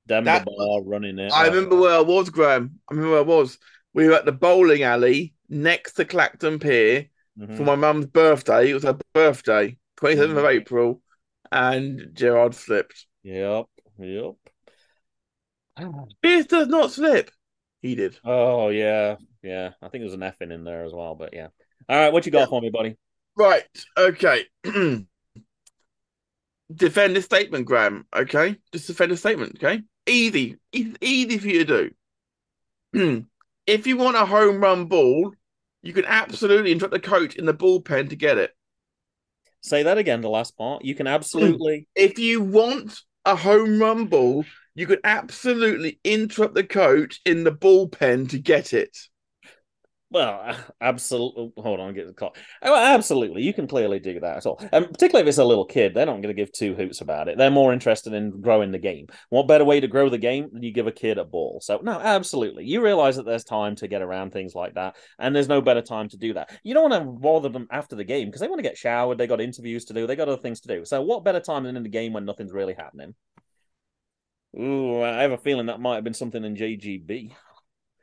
Demba 0.08 0.26
That- 0.26 0.46
Ba 0.46 0.82
running 0.86 1.18
it. 1.20 1.32
I 1.34 1.48
remember 1.48 1.78
where 1.78 1.96
I 1.98 2.02
was, 2.02 2.30
Graham. 2.30 2.80
I 2.90 2.94
remember 2.94 3.12
where 3.12 3.20
I 3.20 3.24
was. 3.24 3.58
We 3.94 4.08
were 4.08 4.14
at 4.14 4.26
the 4.26 4.32
bowling 4.32 4.84
alley 4.84 5.34
next 5.50 5.94
to 5.94 6.06
Clacton 6.06 6.60
Pier 6.60 7.08
Mhm. 7.40 7.58
for 7.58 7.64
my 7.64 7.76
mum's 7.76 8.06
birthday. 8.06 8.70
It 8.70 8.74
was 8.76 8.84
her 8.84 8.98
birthday, 9.14 9.78
27th 9.98 10.38
of 10.38 10.44
Mhm. 10.44 10.50
April, 10.56 11.02
and 11.52 12.10
Gerrard 12.14 12.54
slipped. 12.56 13.08
Yep. 13.24 13.66
Yep. 14.00 14.36
Pierce 16.22 16.46
does 16.46 16.68
not 16.68 16.92
slip. 16.92 17.32
He 17.82 17.96
did. 17.96 18.18
Oh 18.24 18.70
yeah. 18.70 19.18
Yeah. 19.44 19.72
I 19.82 19.90
think 19.90 20.04
there's 20.04 20.14
an 20.14 20.24
F 20.24 20.42
in 20.42 20.52
in 20.52 20.64
there 20.64 20.84
as 20.86 20.94
well, 20.94 21.16
but 21.16 21.34
yeah. 21.34 21.48
All 21.88 21.98
right, 21.98 22.12
what 22.14 22.26
you 22.26 22.32
got 22.32 22.40
Yeah. 22.42 22.46
for 22.48 22.62
me, 22.62 22.70
buddy? 22.70 22.98
Right. 23.36 23.64
Okay. 23.98 24.46
defend 26.74 27.16
this 27.16 27.26
statement, 27.26 27.66
Graham. 27.66 28.06
Okay. 28.16 28.58
Just 28.72 28.88
defend 28.88 29.12
a 29.12 29.18
statement. 29.18 29.58
Okay. 29.58 29.84
Easy. 30.08 30.58
It's 30.72 30.98
easy 31.02 31.38
for 31.38 31.48
you 31.48 31.66
to 31.66 31.92
do. 32.94 33.26
if 33.68 33.88
you 33.88 33.98
want 33.98 34.18
a 34.18 34.26
home 34.26 34.62
run 34.62 34.86
ball, 34.86 35.34
you 35.84 35.94
can 35.94 36.06
absolutely 36.06 36.72
interrupt 36.72 36.94
the 36.94 37.00
coach 37.00 37.36
in 37.36 37.46
the 37.46 37.54
bullpen 37.54 38.10
to 38.10 38.16
get 38.16 38.38
it. 38.38 38.52
Say 39.62 39.84
that 39.84 39.98
again, 39.98 40.22
the 40.22 40.30
last 40.30 40.58
part. 40.58 40.86
You 40.86 40.96
can 40.96 41.08
absolutely 41.08 41.88
If 41.96 42.20
you 42.20 42.42
want 42.42 43.02
a 43.26 43.36
home 43.36 43.80
run 43.80 44.06
ball, 44.06 44.46
you 44.76 44.86
could 44.86 45.00
absolutely 45.04 46.00
interrupt 46.04 46.54
the 46.54 46.64
coach 46.64 47.22
in 47.26 47.44
the 47.44 47.52
bullpen 47.52 48.30
to 48.30 48.40
get 48.40 48.74
it. 48.74 48.98
well, 50.12 50.56
absolutely 50.82 51.54
oh, 51.58 51.62
hold 51.62 51.80
on, 51.80 51.94
get 51.94 52.08
the 52.08 52.14
clock. 52.14 52.38
Oh, 52.62 52.76
absolutely. 52.76 53.42
You 53.42 53.54
can 53.54 53.68
clearly 53.68 54.00
do 54.00 54.20
that 54.20 54.38
at 54.38 54.46
all. 54.46 54.60
And 54.74 54.88
particularly 54.88 55.24
if 55.24 55.30
it's 55.30 55.38
a 55.38 55.46
little 55.46 55.66
kid, 55.66 55.94
they're 55.94 56.06
not 56.06 56.22
going 56.22 56.24
to 56.24 56.34
give 56.34 56.52
two 56.52 56.76
hoots 56.76 57.00
about 57.00 57.30
it. 57.30 57.38
They're 57.38 57.50
more 57.50 57.72
interested 57.72 58.14
in 58.14 58.42
growing 58.42 58.72
the 58.72 58.78
game. 58.80 59.08
What 59.30 59.48
better 59.48 59.64
way 59.64 59.80
to 59.80 59.88
grow 59.88 60.10
the 60.10 60.18
game 60.18 60.50
than 60.52 60.62
you 60.62 60.74
give 60.74 60.88
a 60.88 60.92
kid 60.92 61.18
a 61.18 61.24
ball? 61.24 61.60
So 61.62 61.80
no, 61.82 62.00
absolutely. 62.00 62.66
You 62.66 62.84
realize 62.84 63.16
that 63.16 63.26
there's 63.26 63.46
time 63.46 63.76
to 63.78 63.88
get 63.88 64.02
around 64.02 64.32
things 64.32 64.56
like 64.56 64.76
that, 64.76 64.96
and 65.20 65.34
there's 65.34 65.50
no 65.50 65.62
better 65.62 65.82
time 65.82 66.10
to 66.10 66.18
do 66.18 66.34
that. 66.34 66.58
You 66.64 66.74
don't 66.74 66.92
want 66.92 67.02
to 67.02 67.10
bother 67.10 67.50
them 67.50 67.68
after 67.72 67.96
the 67.96 68.04
game 68.04 68.28
because 68.28 68.42
they 68.42 68.48
want 68.50 68.60
to 68.60 68.70
get 68.70 68.78
showered, 68.78 69.18
they 69.18 69.28
got 69.28 69.40
interviews 69.40 69.86
to 69.86 69.94
do, 69.94 70.06
they 70.06 70.18
got 70.18 70.28
other 70.28 70.42
things 70.42 70.60
to 70.62 70.68
do. 70.68 70.84
So 70.84 71.02
what 71.02 71.24
better 71.24 71.40
time 71.40 71.64
than 71.64 71.78
in 71.78 71.84
the 71.84 71.90
game 71.90 72.12
when 72.12 72.26
nothing's 72.26 72.52
really 72.52 72.74
happening? 72.74 73.16
Ooh, 74.58 75.02
I 75.02 75.22
have 75.24 75.32
a 75.32 75.38
feeling 75.38 75.66
that 75.68 75.80
might 75.80 75.96
have 75.96 76.04
been 76.04 76.14
something 76.14 76.44
in 76.44 76.56
JGB. 76.56 77.36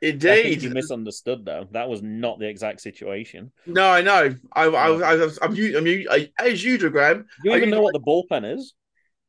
Indeed. 0.01 0.61
you 0.63 0.69
misunderstood 0.69 1.45
though. 1.45 1.67
That 1.71 1.89
was 1.89 2.01
not 2.01 2.39
the 2.39 2.47
exact 2.47 2.81
situation. 2.81 3.51
No, 3.65 3.89
I 3.89 4.01
know. 4.01 4.35
I, 4.53 4.65
I, 4.65 5.13
I, 5.13 5.29
I'm, 5.41 5.55
u- 5.55 5.77
I'm, 5.77 5.87
u- 5.87 6.07
I, 6.11 6.29
as 6.37 6.63
usual, 6.63 6.91
Graham. 6.91 7.25
Do 7.41 7.49
you 7.49 7.55
even 7.55 7.69
you 7.69 7.75
know 7.75 7.81
what 7.81 7.93
the 7.93 7.99
bullpen 7.99 8.53
is? 8.55 8.73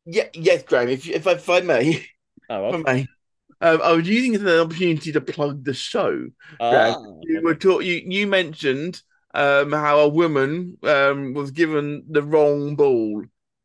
Yeah, 0.07 0.29
yes, 0.35 0.63
Graham. 0.65 0.89
If, 0.89 1.09
if, 1.09 1.27
I, 1.27 1.33
if 1.33 1.49
I 1.49 1.61
may, 1.61 2.05
Oh, 2.49 2.69
if. 2.71 2.75
I 2.75 2.79
may, 2.79 3.09
um, 3.61 3.81
I 3.83 3.93
was 3.93 4.09
using 4.09 4.35
it 4.35 4.43
as 4.43 4.53
an 4.53 4.61
opportunity 4.61 5.13
to 5.13 5.21
plug 5.21 5.65
the 5.65 5.75
show. 5.75 6.29
Ah, 6.59 6.97
You 7.23 7.41
were 7.43 7.55
talk, 7.55 7.85
you, 7.85 8.03
you 8.05 8.27
mentioned 8.27 9.01
um, 9.35 9.73
how 9.73 10.01
a 10.01 10.09
woman 10.09 10.77
um, 10.83 11.35
was 11.35 11.53
given 11.53 12.05
the 12.11 12.23
wrong 12.23 12.77
ball 12.77 13.25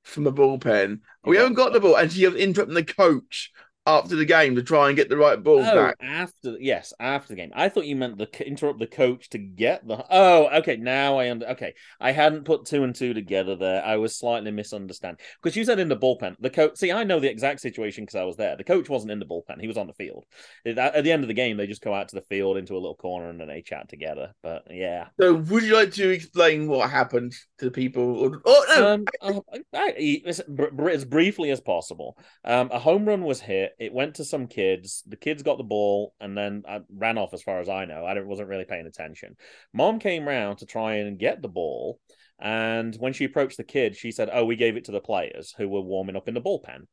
from 0.10 0.23
the 0.23 0.34
bullpen. 0.34 0.99
We 1.23 1.36
Yeah. 1.36 1.41
haven't 1.41 1.56
got 1.56 1.73
the 1.73 1.80
ball, 1.80 1.95
and 1.95 2.11
she 2.11 2.26
was 2.27 2.36
interrupting 2.36 2.76
the 2.76 2.84
coach 2.84 3.52
after 3.98 4.16
the 4.16 4.26
game 4.26 4.56
to 4.56 4.64
try 4.64 4.88
and 4.88 4.95
get 4.95 5.10
the 5.10 5.18
right 5.18 5.41
ball 5.41 5.60
Oh, 5.66 5.76
back. 5.76 5.95
after 6.02 6.56
yes, 6.60 6.94
after 6.99 7.30
the 7.30 7.36
game. 7.36 7.52
I 7.56 7.70
thought 7.70 7.86
you 7.86 7.95
meant 7.95 8.18
the 8.18 8.28
interrupt 8.48 8.80
the 8.80 8.88
coach 8.88 9.30
to 9.30 9.38
get 9.38 9.88
the. 9.88 10.03
Oh, 10.10 10.48
okay. 10.60 10.78
Now 10.78 11.18
I 11.18 11.32
under. 11.32 11.48
Okay, 11.49 11.74
I 11.99 12.11
hadn't 12.11 12.45
put 12.45 12.66
two 12.66 12.84
and 12.84 12.94
two 12.95 13.14
together 13.14 13.56
there. 13.56 13.84
I 13.84 13.98
was 13.98 14.16
slightly 14.18 14.52
misunderstanding 14.52 15.24
because 15.41 15.56
you 15.56 15.64
said 15.66 15.80
in 15.80 15.90
the 15.90 15.98
bullpen. 15.98 16.36
The 16.40 16.49
coach. 16.49 16.78
See, 16.78 16.91
I 16.91 17.03
know 17.03 17.20
the 17.20 17.30
exact 17.30 17.61
situation 17.61 18.03
because 18.06 18.16
I 18.20 18.24
was 18.24 18.36
there. 18.38 18.56
The 18.56 18.64
coach 18.64 18.90
wasn't 18.90 19.11
in 19.11 19.20
the 19.20 19.26
bullpen. 19.26 19.60
He 19.61 19.68
was 19.68 19.78
on 19.78 19.88
the 19.88 19.94
field. 19.94 20.26
At 20.66 21.03
the 21.03 21.11
end 21.11 21.24
of 21.24 21.28
the 21.28 21.34
game, 21.34 21.57
they 21.57 21.68
just 21.68 21.82
go 21.82 21.94
out 21.94 22.10
to 22.10 22.16
the 22.16 22.22
field 22.22 22.57
into 22.57 22.74
a 22.74 22.80
little 22.80 22.95
corner 22.95 23.30
and 23.30 23.40
then 23.40 23.48
they 23.48 23.61
chat 23.61 23.90
together. 23.90 24.34
But 24.44 24.64
yeah, 24.70 25.07
So, 25.20 25.34
would 25.36 25.64
you 25.64 25.76
like 25.76 25.91
to 25.94 26.10
explain 26.10 26.68
what 26.68 26.90
happened 26.90 27.34
to 27.60 27.66
the 27.66 27.72
people? 27.72 28.40
Oh 28.45 28.66
no, 28.78 28.94
um, 28.94 29.06
uh, 29.22 29.40
I, 29.74 29.94
I- 29.98 30.22
as, 30.26 30.41
br- 30.48 30.90
as 30.90 31.06
briefly 31.06 31.52
as 31.52 31.60
possible. 31.61 32.18
Um, 32.44 32.70
a 32.72 32.80
home 32.80 33.06
run 33.06 33.24
was 33.24 33.40
hit. 33.40 33.74
It 33.80 33.93
went 33.93 34.15
to 34.15 34.26
some 34.26 34.47
kids. 34.47 35.03
The 35.07 35.15
kids 35.15 35.41
got 35.41 35.57
the 35.57 35.64
ball 35.64 36.14
and 36.19 36.38
then 36.38 36.64
uh, 36.68 36.81
ran 36.93 37.18
off. 37.18 37.34
As 37.34 37.41
far 37.41 37.61
as 37.61 37.69
I 37.69 37.85
know, 37.85 38.03
I 38.06 38.19
wasn't 38.22 38.49
really 38.49 38.65
paying 38.65 38.85
attention. 38.85 39.38
Mom 39.73 39.99
came 39.99 40.27
round 40.27 40.60
to 40.60 40.65
try 40.65 40.95
and 40.95 41.18
get 41.18 41.41
the 41.41 41.47
ball, 41.47 41.99
and 42.39 42.95
when 42.97 43.14
she 43.14 43.26
approached 43.26 43.57
the 43.57 43.64
kid, 43.64 43.95
she 43.95 44.11
said, 44.11 44.30
"Oh, 44.31 44.45
we 44.45 44.57
gave 44.57 44.76
it 44.76 44.85
to 44.85 44.91
the 44.91 44.99
players 44.99 45.56
who 45.57 45.69
were 45.69 45.81
warming 45.81 46.18
up 46.18 46.27
in 46.27 46.34
the 46.34 46.41
bullpen." 46.41 46.88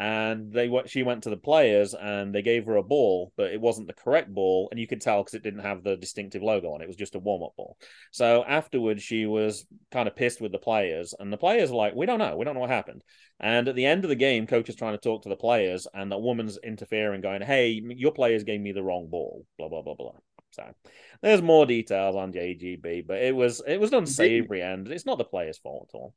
And 0.00 0.52
they 0.52 0.68
went. 0.68 0.88
She 0.88 1.02
went 1.02 1.24
to 1.24 1.30
the 1.30 1.36
players, 1.36 1.92
and 1.92 2.32
they 2.32 2.42
gave 2.42 2.66
her 2.66 2.76
a 2.76 2.84
ball, 2.84 3.32
but 3.36 3.50
it 3.50 3.60
wasn't 3.60 3.88
the 3.88 3.94
correct 3.94 4.32
ball, 4.32 4.68
and 4.70 4.78
you 4.78 4.86
could 4.86 5.00
tell 5.00 5.22
because 5.22 5.34
it 5.34 5.42
didn't 5.42 5.64
have 5.64 5.82
the 5.82 5.96
distinctive 5.96 6.40
logo 6.40 6.72
on 6.72 6.80
it. 6.80 6.84
It 6.84 6.86
was 6.86 6.96
just 6.96 7.16
a 7.16 7.18
warm 7.18 7.42
up 7.42 7.56
ball. 7.56 7.76
So 8.12 8.44
afterwards, 8.44 9.02
she 9.02 9.26
was 9.26 9.66
kind 9.90 10.06
of 10.06 10.14
pissed 10.14 10.40
with 10.40 10.52
the 10.52 10.58
players, 10.58 11.14
and 11.18 11.32
the 11.32 11.36
players 11.36 11.70
were 11.70 11.76
like, 11.76 11.96
"We 11.96 12.06
don't 12.06 12.20
know. 12.20 12.36
We 12.36 12.44
don't 12.44 12.54
know 12.54 12.60
what 12.60 12.70
happened." 12.70 13.02
And 13.40 13.66
at 13.66 13.74
the 13.74 13.86
end 13.86 14.04
of 14.04 14.08
the 14.08 14.14
game, 14.14 14.46
coach 14.46 14.68
is 14.68 14.76
trying 14.76 14.94
to 14.94 14.98
talk 14.98 15.24
to 15.24 15.28
the 15.28 15.36
players, 15.36 15.88
and 15.92 16.12
the 16.12 16.18
woman's 16.18 16.58
interfering, 16.58 17.20
going, 17.20 17.42
"Hey, 17.42 17.82
your 17.84 18.12
players 18.12 18.44
gave 18.44 18.60
me 18.60 18.70
the 18.70 18.84
wrong 18.84 19.08
ball." 19.08 19.44
Blah 19.58 19.68
blah 19.68 19.82
blah 19.82 19.94
blah. 19.94 20.12
So 20.50 20.64
there's 21.22 21.42
more 21.42 21.66
details 21.66 22.16
on 22.16 22.32
JGB, 22.32 23.06
but 23.06 23.20
it 23.20 23.34
was 23.34 23.62
it 23.66 23.78
was 23.78 23.90
an 23.90 23.98
unsavory, 23.98 24.62
and 24.62 24.86
it's 24.88 25.06
not 25.06 25.18
the 25.18 25.24
players' 25.24 25.58
fault 25.58 25.90
at 25.92 25.98
all. 25.98 26.14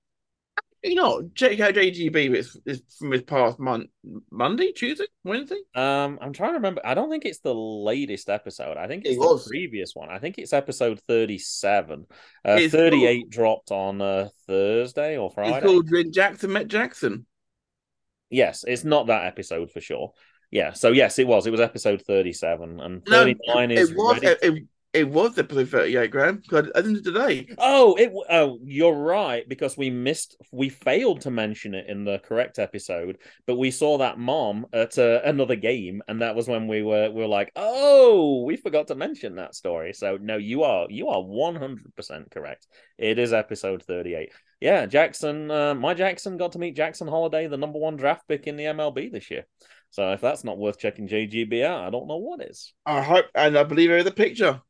You 0.84 0.96
know, 0.96 1.30
check 1.36 1.60
out 1.60 1.76
JGB. 1.76 2.34
It's, 2.36 2.58
it's 2.66 2.98
from 2.98 3.12
his 3.12 3.22
past 3.22 3.60
month, 3.60 3.90
Monday, 4.32 4.72
Tuesday, 4.72 5.06
Wednesday. 5.24 5.60
Um, 5.76 6.18
I'm 6.22 6.34
trying 6.34 6.52
to 6.52 6.56
remember. 6.56 6.82
I 6.84 6.94
don't 6.94 7.10
think 7.10 7.26
it's 7.26 7.40
the 7.40 7.54
latest 7.54 8.30
episode. 8.30 8.78
I 8.78 8.88
think 8.88 9.06
It 9.06 9.10
it's 9.10 9.20
was. 9.20 9.46
the 9.46 9.50
previous 9.52 9.92
one. 9.94 10.10
I 10.10 10.20
think 10.20 10.38
it's 10.38 10.54
episode 10.54 11.00
37. 11.08 12.06
Uh, 12.46 12.58
It's 12.60 12.74
38 12.74 13.30
dropped 13.30 13.72
on 13.72 14.02
uh, 14.02 14.30
Thursday 14.48 15.18
or 15.18 15.30
Friday. 15.30 15.58
It's 15.58 15.66
called 15.66 15.92
When 15.92 16.12
Jackson 16.12 16.52
Met 16.54 16.68
Jackson. 16.68 17.26
Yes, 18.30 18.64
it's 18.68 18.84
not 18.84 19.08
that 19.08 19.26
episode 19.26 19.72
for 19.72 19.82
sure. 19.82 20.14
Yeah, 20.52 20.74
so 20.74 20.92
yes, 20.92 21.20
it 21.20 21.28
was. 21.28 21.48
It 21.48 21.52
was 21.52 21.62
episode 21.62 22.02
37, 22.02 22.80
and 22.80 23.02
No, 23.08 23.24
39 23.24 23.72
is 23.72 23.92
it 23.92 23.96
was. 23.98 24.22
ready. 24.22 24.38
It, 24.42 24.64
it, 24.94 25.10
was 25.10 25.38
episode 25.38 25.70
thirty-eight, 25.70 26.12
Graham. 26.12 26.38
Because 26.38 26.70
I 26.76 26.82
didn't 26.82 27.04
today. 27.04 27.48
Oh, 27.58 27.96
it. 27.96 28.12
Oh, 28.30 28.60
you're 28.64 28.96
right 28.96 29.48
because 29.48 29.78
we 29.78 29.90
missed. 29.90 30.36
We 30.52 30.70
failed 30.70 31.22
to 31.22 31.32
mention 31.32 31.74
it 31.74 31.88
in 31.88 32.04
the 32.04 32.20
correct 32.20 32.60
episode, 32.60 33.18
but 33.46 33.58
we 33.58 33.72
saw 33.72 33.98
that 33.98 34.20
mom 34.20 34.66
at 34.74 34.98
uh, 34.98 35.22
another 35.24 35.56
game, 35.56 36.02
and 36.08 36.22
that 36.22 36.36
was 36.36 36.48
when 36.48 36.68
we 36.68 36.84
were 36.84 37.10
we 37.10 37.22
were 37.22 37.28
like, 37.28 37.52
oh, 37.56 38.44
we 38.44 38.58
forgot 38.58 38.88
to 38.88 38.96
mention 38.96 39.36
that 39.36 39.56
story. 39.56 39.94
So 39.94 40.18
no, 40.22 40.38
you 40.38 40.64
are 40.64 40.88
you 40.90 41.10
are 41.10 41.22
one 41.22 41.56
hundred 41.56 41.96
percent 41.96 42.32
correct. 42.32 42.68
It 42.98 43.20
is 43.20 43.34
episode 43.34 43.84
thirty-eight. 43.84 44.32
Yeah, 44.60 44.86
Jackson. 44.86 45.50
Uh, 45.50 45.74
my 45.74 45.94
Jackson 45.94 46.38
got 46.38 46.52
to 46.54 46.60
meet 46.60 46.76
Jackson 46.76 47.08
Holliday, 47.08 47.48
the 47.48 47.58
number 47.58 47.80
one 47.80 47.98
draft 47.98 48.28
pick 48.28 48.48
in 48.48 48.58
the 48.58 48.66
MLB 48.66 49.12
this 49.12 49.32
year. 49.32 49.46
So 49.92 50.14
if 50.14 50.22
that's 50.22 50.44
not 50.44 50.58
worth 50.58 50.80
checking 50.80 51.08
JGB 51.08 51.66
out, 51.66 51.84
I 51.84 51.90
don't 51.90 52.08
know 52.08 52.18
what 52.18 52.42
is. 52.42 52.74
I 52.86 53.02
hope, 53.02 53.26
and 53.36 53.58
I 53.58 53.64
believe 53.64 53.92
it 53.92 54.00
is 54.00 54.06
a 54.06 54.12
picture. 54.12 54.62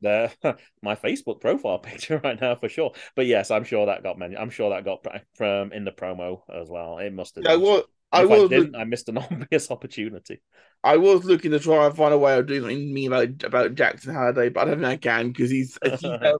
The 0.00 0.32
my 0.82 0.94
Facebook 0.94 1.40
profile 1.40 1.78
picture 1.90 2.20
right 2.22 2.40
now 2.40 2.54
for 2.54 2.68
sure. 2.68 2.92
But 3.16 3.26
yes, 3.26 3.50
I'm 3.50 3.64
sure 3.64 3.86
that 3.86 4.02
got 4.02 4.18
mentioned. 4.18 4.40
I'm 4.40 4.50
sure 4.50 4.70
that 4.70 4.84
got 4.84 5.06
from 5.34 5.72
in 5.72 5.84
the 5.84 5.92
promo 5.92 6.40
as 6.52 6.68
well. 6.68 6.98
It 6.98 7.12
must 7.12 7.36
have. 7.36 7.44
I 7.46 7.52
done. 7.52 7.60
was. 7.60 7.84
I 8.12 8.24
was. 8.24 8.44
I 8.44 8.48
didn't, 8.48 8.76
I 8.76 8.84
missed 8.84 9.08
an 9.08 9.18
obvious 9.30 9.70
opportunity. 9.70 10.40
I 10.82 10.96
was 10.96 11.24
looking 11.24 11.50
to 11.52 11.60
try 11.60 11.86
and 11.86 11.96
find 11.96 12.14
a 12.14 12.18
way 12.18 12.38
of 12.38 12.46
doing 12.46 12.62
something 12.62 12.94
mean 12.94 13.12
about 13.12 13.42
about 13.44 13.74
Jackson 13.74 14.14
Holliday, 14.14 14.48
but 14.48 14.62
I 14.62 14.64
don't 14.70 14.80
think 14.80 14.86
I 14.86 14.96
can 14.96 15.28
because 15.28 15.50
he's 15.50 15.78
he 15.82 15.96
sounds- 15.96 16.38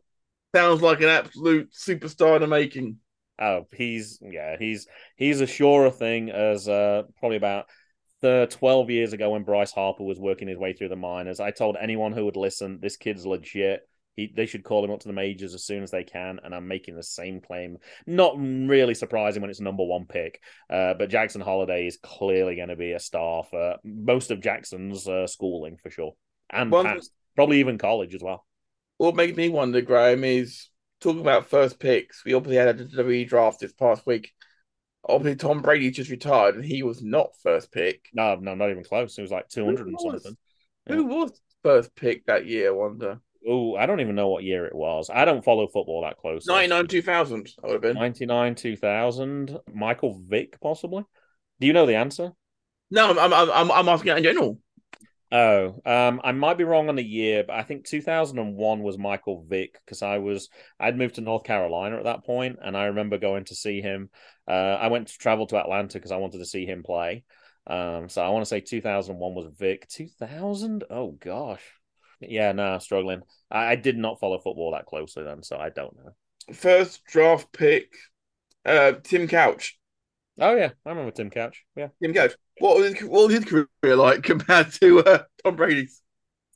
sounds 0.55 0.83
like 0.83 1.01
an 1.01 1.09
absolute 1.09 1.73
superstar 1.73 2.37
in 2.37 2.43
the 2.43 2.49
making. 2.49 2.99
Oh, 3.39 3.67
he's 3.73 4.19
yeah, 4.21 4.57
he's 4.59 4.87
he's 5.17 5.41
a 5.41 5.47
surer 5.47 5.91
thing 5.91 6.31
as 6.31 6.69
uh 6.69 7.05
probably 7.19 7.37
about 7.39 7.67
the 8.21 8.49
12 8.51 8.91
years 8.91 9.13
ago 9.13 9.31
when 9.31 9.45
Bryce 9.45 9.73
Harper 9.73 10.05
was 10.05 10.19
working 10.19 10.49
his 10.49 10.59
way 10.59 10.73
through 10.73 10.89
the 10.91 10.97
minors. 10.97 11.41
I 11.41 11.51
told 11.51 11.77
anyone 11.81 12.13
who 12.13 12.25
would 12.25 12.37
listen, 12.37 12.79
this 12.81 12.97
kid's 12.97 13.27
legit. 13.27 13.89
He, 14.17 14.33
they 14.35 14.47
should 14.47 14.65
call 14.65 14.85
him 14.85 14.91
up 14.91 15.01
to 15.01 15.09
the 15.09 15.15
majors 15.15 15.55
as 15.55 15.65
soon 15.65 15.83
as 15.83 15.91
they 15.91 16.05
can, 16.05 16.41
and 16.43 16.55
I'm 16.55 16.69
making 16.69 16.97
the 16.97 17.03
same 17.03 17.41
claim. 17.41 17.79
Not 18.07 18.35
really 18.37 18.95
surprising 18.95 19.41
when 19.41 19.51
it's 19.51 19.61
number 19.61 19.85
one 19.85 20.05
pick, 20.07 20.43
uh, 20.69 20.95
but 20.95 21.11
Jackson 21.11 21.41
Holliday 21.41 21.87
is 21.87 21.97
clearly 22.03 22.57
going 22.57 22.69
to 22.69 22.77
be 22.77 22.93
a 22.93 23.01
star 23.01 23.45
for 23.45 23.77
most 23.85 24.31
of 24.31 24.41
Jackson's 24.43 25.07
uh, 25.07 25.27
schooling 25.27 25.77
for 25.77 25.91
sure, 25.91 26.15
and 26.51 26.71
One- 26.71 26.87
past, 26.87 27.13
probably 27.37 27.61
even 27.61 27.79
college 27.79 28.15
as 28.15 28.23
well. 28.23 28.45
What 28.99 29.17
makes 29.17 29.37
me 29.37 29.49
wonder, 29.49 29.81
Graham, 29.81 30.25
is 30.25 30.69
talking 31.01 31.23
about 31.23 31.47
first 31.47 31.79
picks. 31.79 32.23
We 32.25 32.35
obviously 32.35 32.57
had 32.57 32.81
a 32.81 32.85
WWE 32.85 33.27
draft 33.27 33.61
this 33.61 33.73
past 33.73 34.07
week. 34.07 34.33
Obviously, 35.09 35.37
Tom 35.37 35.63
Brady 35.63 35.91
just 35.91 36.11
retired, 36.11 36.57
and 36.57 36.65
he 36.65 36.83
was 36.83 37.03
not 37.03 37.31
first 37.43 37.73
pick. 37.73 38.09
No, 38.13 38.35
no, 38.37 38.55
not 38.55 38.71
even 38.71 38.85
close. 38.85 39.17
It 39.17 39.23
was 39.23 39.31
like 39.31 39.49
200 39.49 39.87
and 39.87 39.97
was? 39.99 40.23
something. 40.23 40.37
Who 40.89 41.07
was 41.07 41.41
first 41.63 41.95
pick 41.95 42.27
that 42.27 42.47
year? 42.47 42.69
I 42.69 42.73
wonder. 42.73 43.21
Oh, 43.49 43.75
I 43.75 43.87
don't 43.87 44.01
even 44.01 44.15
know 44.15 44.29
what 44.29 44.45
year 44.45 44.67
it 44.67 44.75
was. 44.75 45.09
I 45.13 45.25
don't 45.25 45.45
follow 45.45 45.67
football 45.67 46.03
that 46.03 46.19
close. 46.19 46.47
99 46.47 46.89
2000, 46.89 47.49
I 47.63 47.67
would 47.67 47.73
have 47.73 47.83
been. 47.83 47.95
99, 47.95 48.55
2000. 48.55 49.59
Michael 49.73 50.21
Vick, 50.27 50.61
possibly. 50.61 51.05
Do 51.59 51.67
you 51.67 51.73
know 51.73 51.87
the 51.87 51.97
answer? 51.97 52.33
No, 52.91 53.11
I'm, 53.11 53.33
I'm, 53.33 53.51
I'm, 53.51 53.71
I'm 53.71 53.89
asking 53.89 54.17
in 54.17 54.23
general. 54.23 54.61
Oh, 55.33 55.81
um, 55.87 56.21
I 56.25 56.33
might 56.33 56.59
be 56.59 56.65
wrong 56.65 56.89
on 56.89 56.97
the 56.97 57.05
year, 57.05 57.45
but 57.45 57.55
I 57.55 57.63
think 57.63 57.85
2001 57.87 58.83
was 58.83 58.99
Michael 58.99 59.45
Vick 59.49 59.79
because 59.85 60.03
I 60.03 60.19
was 60.19 60.49
I'd 60.79 60.99
moved 60.99 61.15
to 61.17 61.21
North 61.21 61.45
Carolina 61.45 61.99
at 61.99 62.05
that 62.05 62.25
point, 62.25 62.59
and 62.63 62.77
I 62.77 62.87
remember 62.87 63.17
going 63.17 63.45
to 63.45 63.55
see 63.55 63.81
him. 63.81 64.11
Uh, 64.49 64.51
I 64.81 64.89
went 64.89 65.07
to 65.09 65.19
travel 65.19 65.47
to 65.49 65.59
Atlanta 65.59 65.99
because 65.99 66.11
I 66.11 66.17
wanted 66.17 66.39
to 66.39 66.47
see 66.47 66.67
him 66.67 66.83
play. 66.83 67.23
Um, 67.69 68.09
so 68.09 68.23
I 68.23 68.31
want 68.31 68.43
to 68.43 68.49
say 68.49 68.61
2001 68.61 69.35
was 69.35 69.47
Vick. 69.57 69.87
2000? 69.89 70.83
Oh 70.91 71.13
gosh, 71.13 71.63
yeah, 72.21 72.51
no, 72.51 72.79
struggling. 72.79 73.23
I, 73.53 73.73
I 73.73 73.77
did 73.77 73.97
not 73.97 74.19
follow 74.19 74.39
football 74.41 74.73
that 74.73 74.87
closely 74.87 75.23
then, 75.23 75.45
so 75.45 75.57
I 75.57 75.71
don't 75.71 75.97
know. 75.97 76.55
First 76.55 77.05
draft 77.05 77.53
pick, 77.53 77.93
uh, 78.67 78.95
Tim 79.05 79.29
Couch. 79.29 79.80
Oh 80.41 80.57
yeah, 80.57 80.71
I 80.87 80.89
remember 80.89 81.11
Tim 81.11 81.31
Couch. 81.31 81.65
Yeah. 81.77 81.89
Tim 82.03 82.15
Couch. 82.15 82.33
What 82.59 82.79
was 82.79 82.95
his, 82.95 83.09
what 83.09 83.29
was 83.29 83.35
his 83.35 83.45
career 83.45 83.97
like 83.97 84.23
compared 84.25 84.73
to 84.75 85.01
uh, 85.01 85.23
Tom 85.45 85.57
Brady's? 85.57 86.03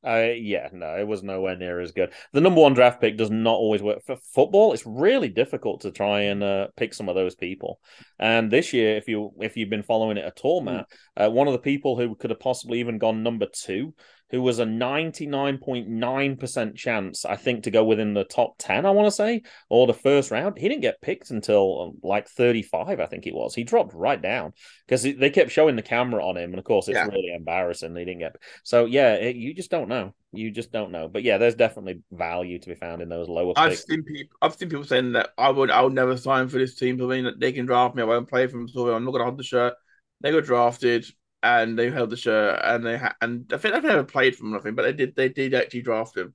Uh, 0.07 0.33
yeah, 0.37 0.69
no, 0.73 0.97
it 0.99 1.07
was 1.07 1.23
nowhere 1.23 1.57
near 1.57 1.81
as 1.81 1.93
good. 1.93 2.13
The 2.35 2.41
number 2.43 2.61
one 2.61 2.75
draft 2.75 3.01
pick 3.01 3.17
does 3.17 3.31
not 3.31 3.55
always 3.55 3.83
work 3.83 4.03
for 4.05 4.19
football. 4.35 4.75
It's 4.75 4.85
really 4.85 5.31
difficult 5.31 5.81
to 5.83 5.91
try 5.91 6.23
and 6.23 6.43
uh, 6.43 6.69
pick 6.77 6.93
some 6.93 7.09
of 7.09 7.15
those 7.15 7.35
people. 7.35 7.81
And 8.19 8.51
this 8.51 8.75
year, 8.75 8.97
if 8.97 9.09
you 9.09 9.33
if 9.41 9.57
you've 9.57 9.71
been 9.71 9.83
following 9.83 10.19
it 10.19 10.25
at 10.27 10.41
all, 10.43 10.61
Matt, 10.61 10.87
uh, 11.17 11.31
one 11.31 11.47
of 11.47 11.55
the 11.55 11.59
people 11.59 11.97
who 11.97 12.15
could 12.17 12.31
have 12.31 12.41
possibly 12.41 12.81
even 12.81 12.99
gone 12.99 13.23
number 13.23 13.47
two, 13.51 13.95
who 14.35 14.43
was 14.43 14.59
a 14.59 14.67
ninety 14.67 15.29
nine 15.29 15.59
point 15.59 15.87
nine 15.89 16.37
percent 16.37 16.77
chance, 16.77 17.25
I 17.25 17.37
think, 17.37 17.63
to 17.63 17.71
go 17.71 17.85
within 17.85 18.15
the 18.15 18.25
top 18.25 18.57
ten. 18.59 18.85
I 18.85 18.91
want 18.91 19.07
to 19.07 19.13
say, 19.13 19.43
or 19.69 19.87
the 19.87 19.95
first 19.95 20.33
round, 20.33 20.59
he 20.59 20.69
didn't 20.69 20.81
get 20.81 21.01
picked 21.01 21.31
until 21.31 21.83
um, 21.83 21.99
like 22.03 22.27
thirty 22.29 22.63
five. 22.63 22.99
I 22.99 23.07
think 23.07 23.29
it 23.29 23.35
was. 23.35 23.55
He 23.55 23.63
dropped 23.63 23.95
right 23.95 24.21
down 24.21 24.53
because 24.89 25.05
they 25.05 25.31
kept 25.31 25.53
showing 25.53 25.77
the 25.77 25.83
camera 25.83 26.27
on 26.27 26.37
him, 26.37 26.51
and 26.51 26.59
of 26.59 26.65
course, 26.65 26.89
it's 26.89 26.97
Yeah. 26.97 27.07
really 27.07 27.33
embarrassing. 27.33 27.95
They 27.95 28.05
didn't 28.05 28.19
get. 28.19 28.35
So 28.65 28.87
yeah, 28.87 29.15
it, 29.15 29.37
you 29.37 29.55
just 29.55 29.71
don't 29.71 29.89
know. 29.89 30.15
You 30.33 30.51
just 30.51 30.73
don't 30.73 30.91
know. 30.91 31.07
But 31.07 31.23
yeah, 31.23 31.39
there's 31.39 31.55
definitely 31.55 32.03
value 32.11 32.59
to 32.59 32.69
be 32.69 32.75
found 32.75 33.03
in 33.03 33.09
those 33.09 33.29
lower 33.29 33.53
I've 33.55 33.71
picks. 33.71 33.87
seen 33.87 34.03
people. 34.03 34.37
I've 34.43 34.57
seen 34.57 34.69
people 34.69 34.83
saying 34.85 35.13
that 35.13 35.31
I 35.39 35.51
would. 35.51 35.71
I 35.71 35.81
would 35.81 35.93
never 35.95 36.17
sign 36.17 36.49
for 36.49 36.59
this 36.59 36.75
team. 36.75 37.01
I 37.01 37.07
mean, 37.07 37.25
that 37.25 37.39
they 37.39 37.53
can 37.53 37.67
draft 37.67 37.95
me. 37.95 38.03
I 38.03 38.07
won't 38.07 38.29
play 38.29 38.49
for 38.49 38.57
them. 38.57 38.67
So 38.67 38.93
I'm 38.93 39.05
not 39.05 39.13
going 39.13 39.21
to 39.21 39.27
hold 39.27 39.39
the 39.39 39.45
shirt. 39.45 39.75
They 40.23 40.33
got 40.33 40.43
drafted 40.43 41.07
and 41.45 41.79
they 41.79 41.91
held 41.91 42.11
the 42.11 42.17
shirt 42.17 42.61
and 42.65 42.85
they 42.85 42.97
ha- 42.99 43.15
and 43.21 43.49
I 43.53 43.59
think 43.59 43.75
they've 43.75 43.85
never 43.85 44.03
played 44.05 44.35
for 44.35 44.45
nothing, 44.47 44.75
but 44.75 44.83
they 44.83 44.93
did. 44.93 45.15
They 45.15 45.29
did 45.29 45.55
actually 45.55 45.83
draft 45.83 46.17
him. 46.17 46.35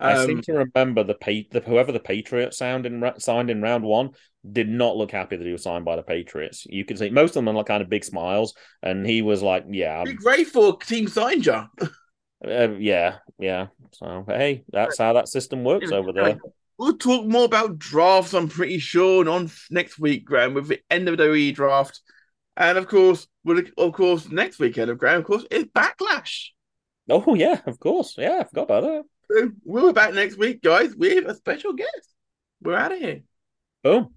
I 0.00 0.14
Um, 0.14 0.26
seem 0.26 0.40
to 0.42 0.52
remember 0.54 1.04
the, 1.04 1.14
pa- 1.14 1.48
the 1.50 1.60
whoever 1.60 1.92
the 1.92 2.00
Patriots 2.00 2.56
sound 2.56 2.86
in 2.86 3.02
ra- 3.02 3.18
signed 3.18 3.50
in 3.50 3.60
round 3.60 3.84
one 3.84 4.10
did 4.50 4.68
not 4.68 4.96
look 4.96 5.10
happy 5.10 5.36
that 5.36 5.46
he 5.46 5.52
was 5.52 5.62
signed 5.62 5.84
by 5.84 5.96
the 5.96 6.02
Patriots. 6.02 6.66
You 6.68 6.86
could 6.86 6.98
see 6.98 7.10
most 7.10 7.36
of 7.36 7.44
them 7.44 7.56
are 7.56 7.64
kind 7.64 7.82
of 7.82 7.90
big 7.90 8.04
smiles, 8.04 8.54
and 8.82 9.06
he 9.06 9.20
was 9.20 9.42
like, 9.42 9.66
"Yeah, 9.68 10.04
Be 10.04 10.44
for 10.44 10.78
team 10.78 11.06
signed 11.06 11.44
you. 11.44 11.52
uh, 12.46 12.70
yeah, 12.78 13.18
yeah." 13.38 13.66
So, 13.92 14.24
hey, 14.26 14.64
that's 14.72 14.96
how 14.98 15.12
that 15.14 15.28
system 15.28 15.64
works 15.64 15.92
over 15.92 16.12
there. 16.12 16.38
we'll 16.78 16.96
talk 16.96 17.26
more 17.26 17.44
about 17.44 17.78
drafts. 17.78 18.32
I'm 18.32 18.48
pretty 18.48 18.78
sure 18.78 19.28
on 19.28 19.50
next 19.70 19.98
week, 19.98 20.24
Graham, 20.24 20.54
with 20.54 20.68
the 20.68 20.80
end 20.90 21.08
of 21.08 21.18
the 21.18 21.24
WWE 21.24 21.54
draft, 21.54 22.00
and 22.60 22.76
of 22.76 22.86
course, 22.86 23.26
we'll, 23.42 23.62
of 23.78 23.92
course, 23.94 24.28
next 24.28 24.58
weekend 24.58 24.90
of 24.90 24.98
Graham, 24.98 25.20
of 25.20 25.24
course, 25.24 25.46
is 25.50 25.64
Backlash. 25.64 26.48
Oh 27.08 27.34
yeah, 27.34 27.60
of 27.66 27.80
course. 27.80 28.14
Yeah, 28.18 28.40
I 28.40 28.44
forgot 28.44 28.62
about 28.64 28.82
that. 28.82 29.04
So 29.30 29.50
we'll 29.64 29.86
be 29.88 29.92
back 29.94 30.12
next 30.12 30.36
week, 30.36 30.62
guys, 30.62 30.94
with 30.94 31.26
a 31.26 31.34
special 31.34 31.72
guest. 31.72 32.14
We're 32.62 32.76
out 32.76 32.92
of 32.92 32.98
here. 32.98 33.22
Boom. 33.82 34.14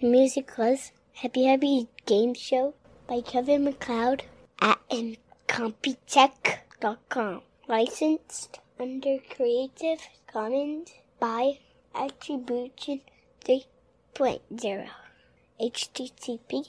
The 0.00 0.06
music 0.06 0.56
was 0.56 0.92
Happy 1.12 1.44
Happy 1.44 1.88
Game 2.06 2.32
Show 2.32 2.74
by 3.06 3.20
Kevin 3.20 3.64
MacLeod 3.64 4.22
at 4.60 4.78
Incompetech.com. 5.48 7.40
Licensed 7.66 8.60
under 8.78 9.18
Creative 9.34 9.98
Commons 10.30 10.90
by 11.18 11.58
Attribution 11.94 13.00
3.0. 13.44 14.88
HTTP 15.60 16.68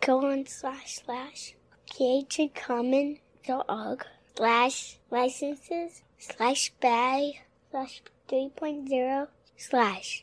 colon 0.00 0.46
slash 0.46 1.00
slash 1.04 1.54
creativecommons.org 1.90 4.06
slash 4.36 4.98
licenses 5.10 6.02
slash 6.18 6.72
by 6.80 7.32
slash 7.70 8.02
3.0 8.28 9.28
slash 9.56 10.16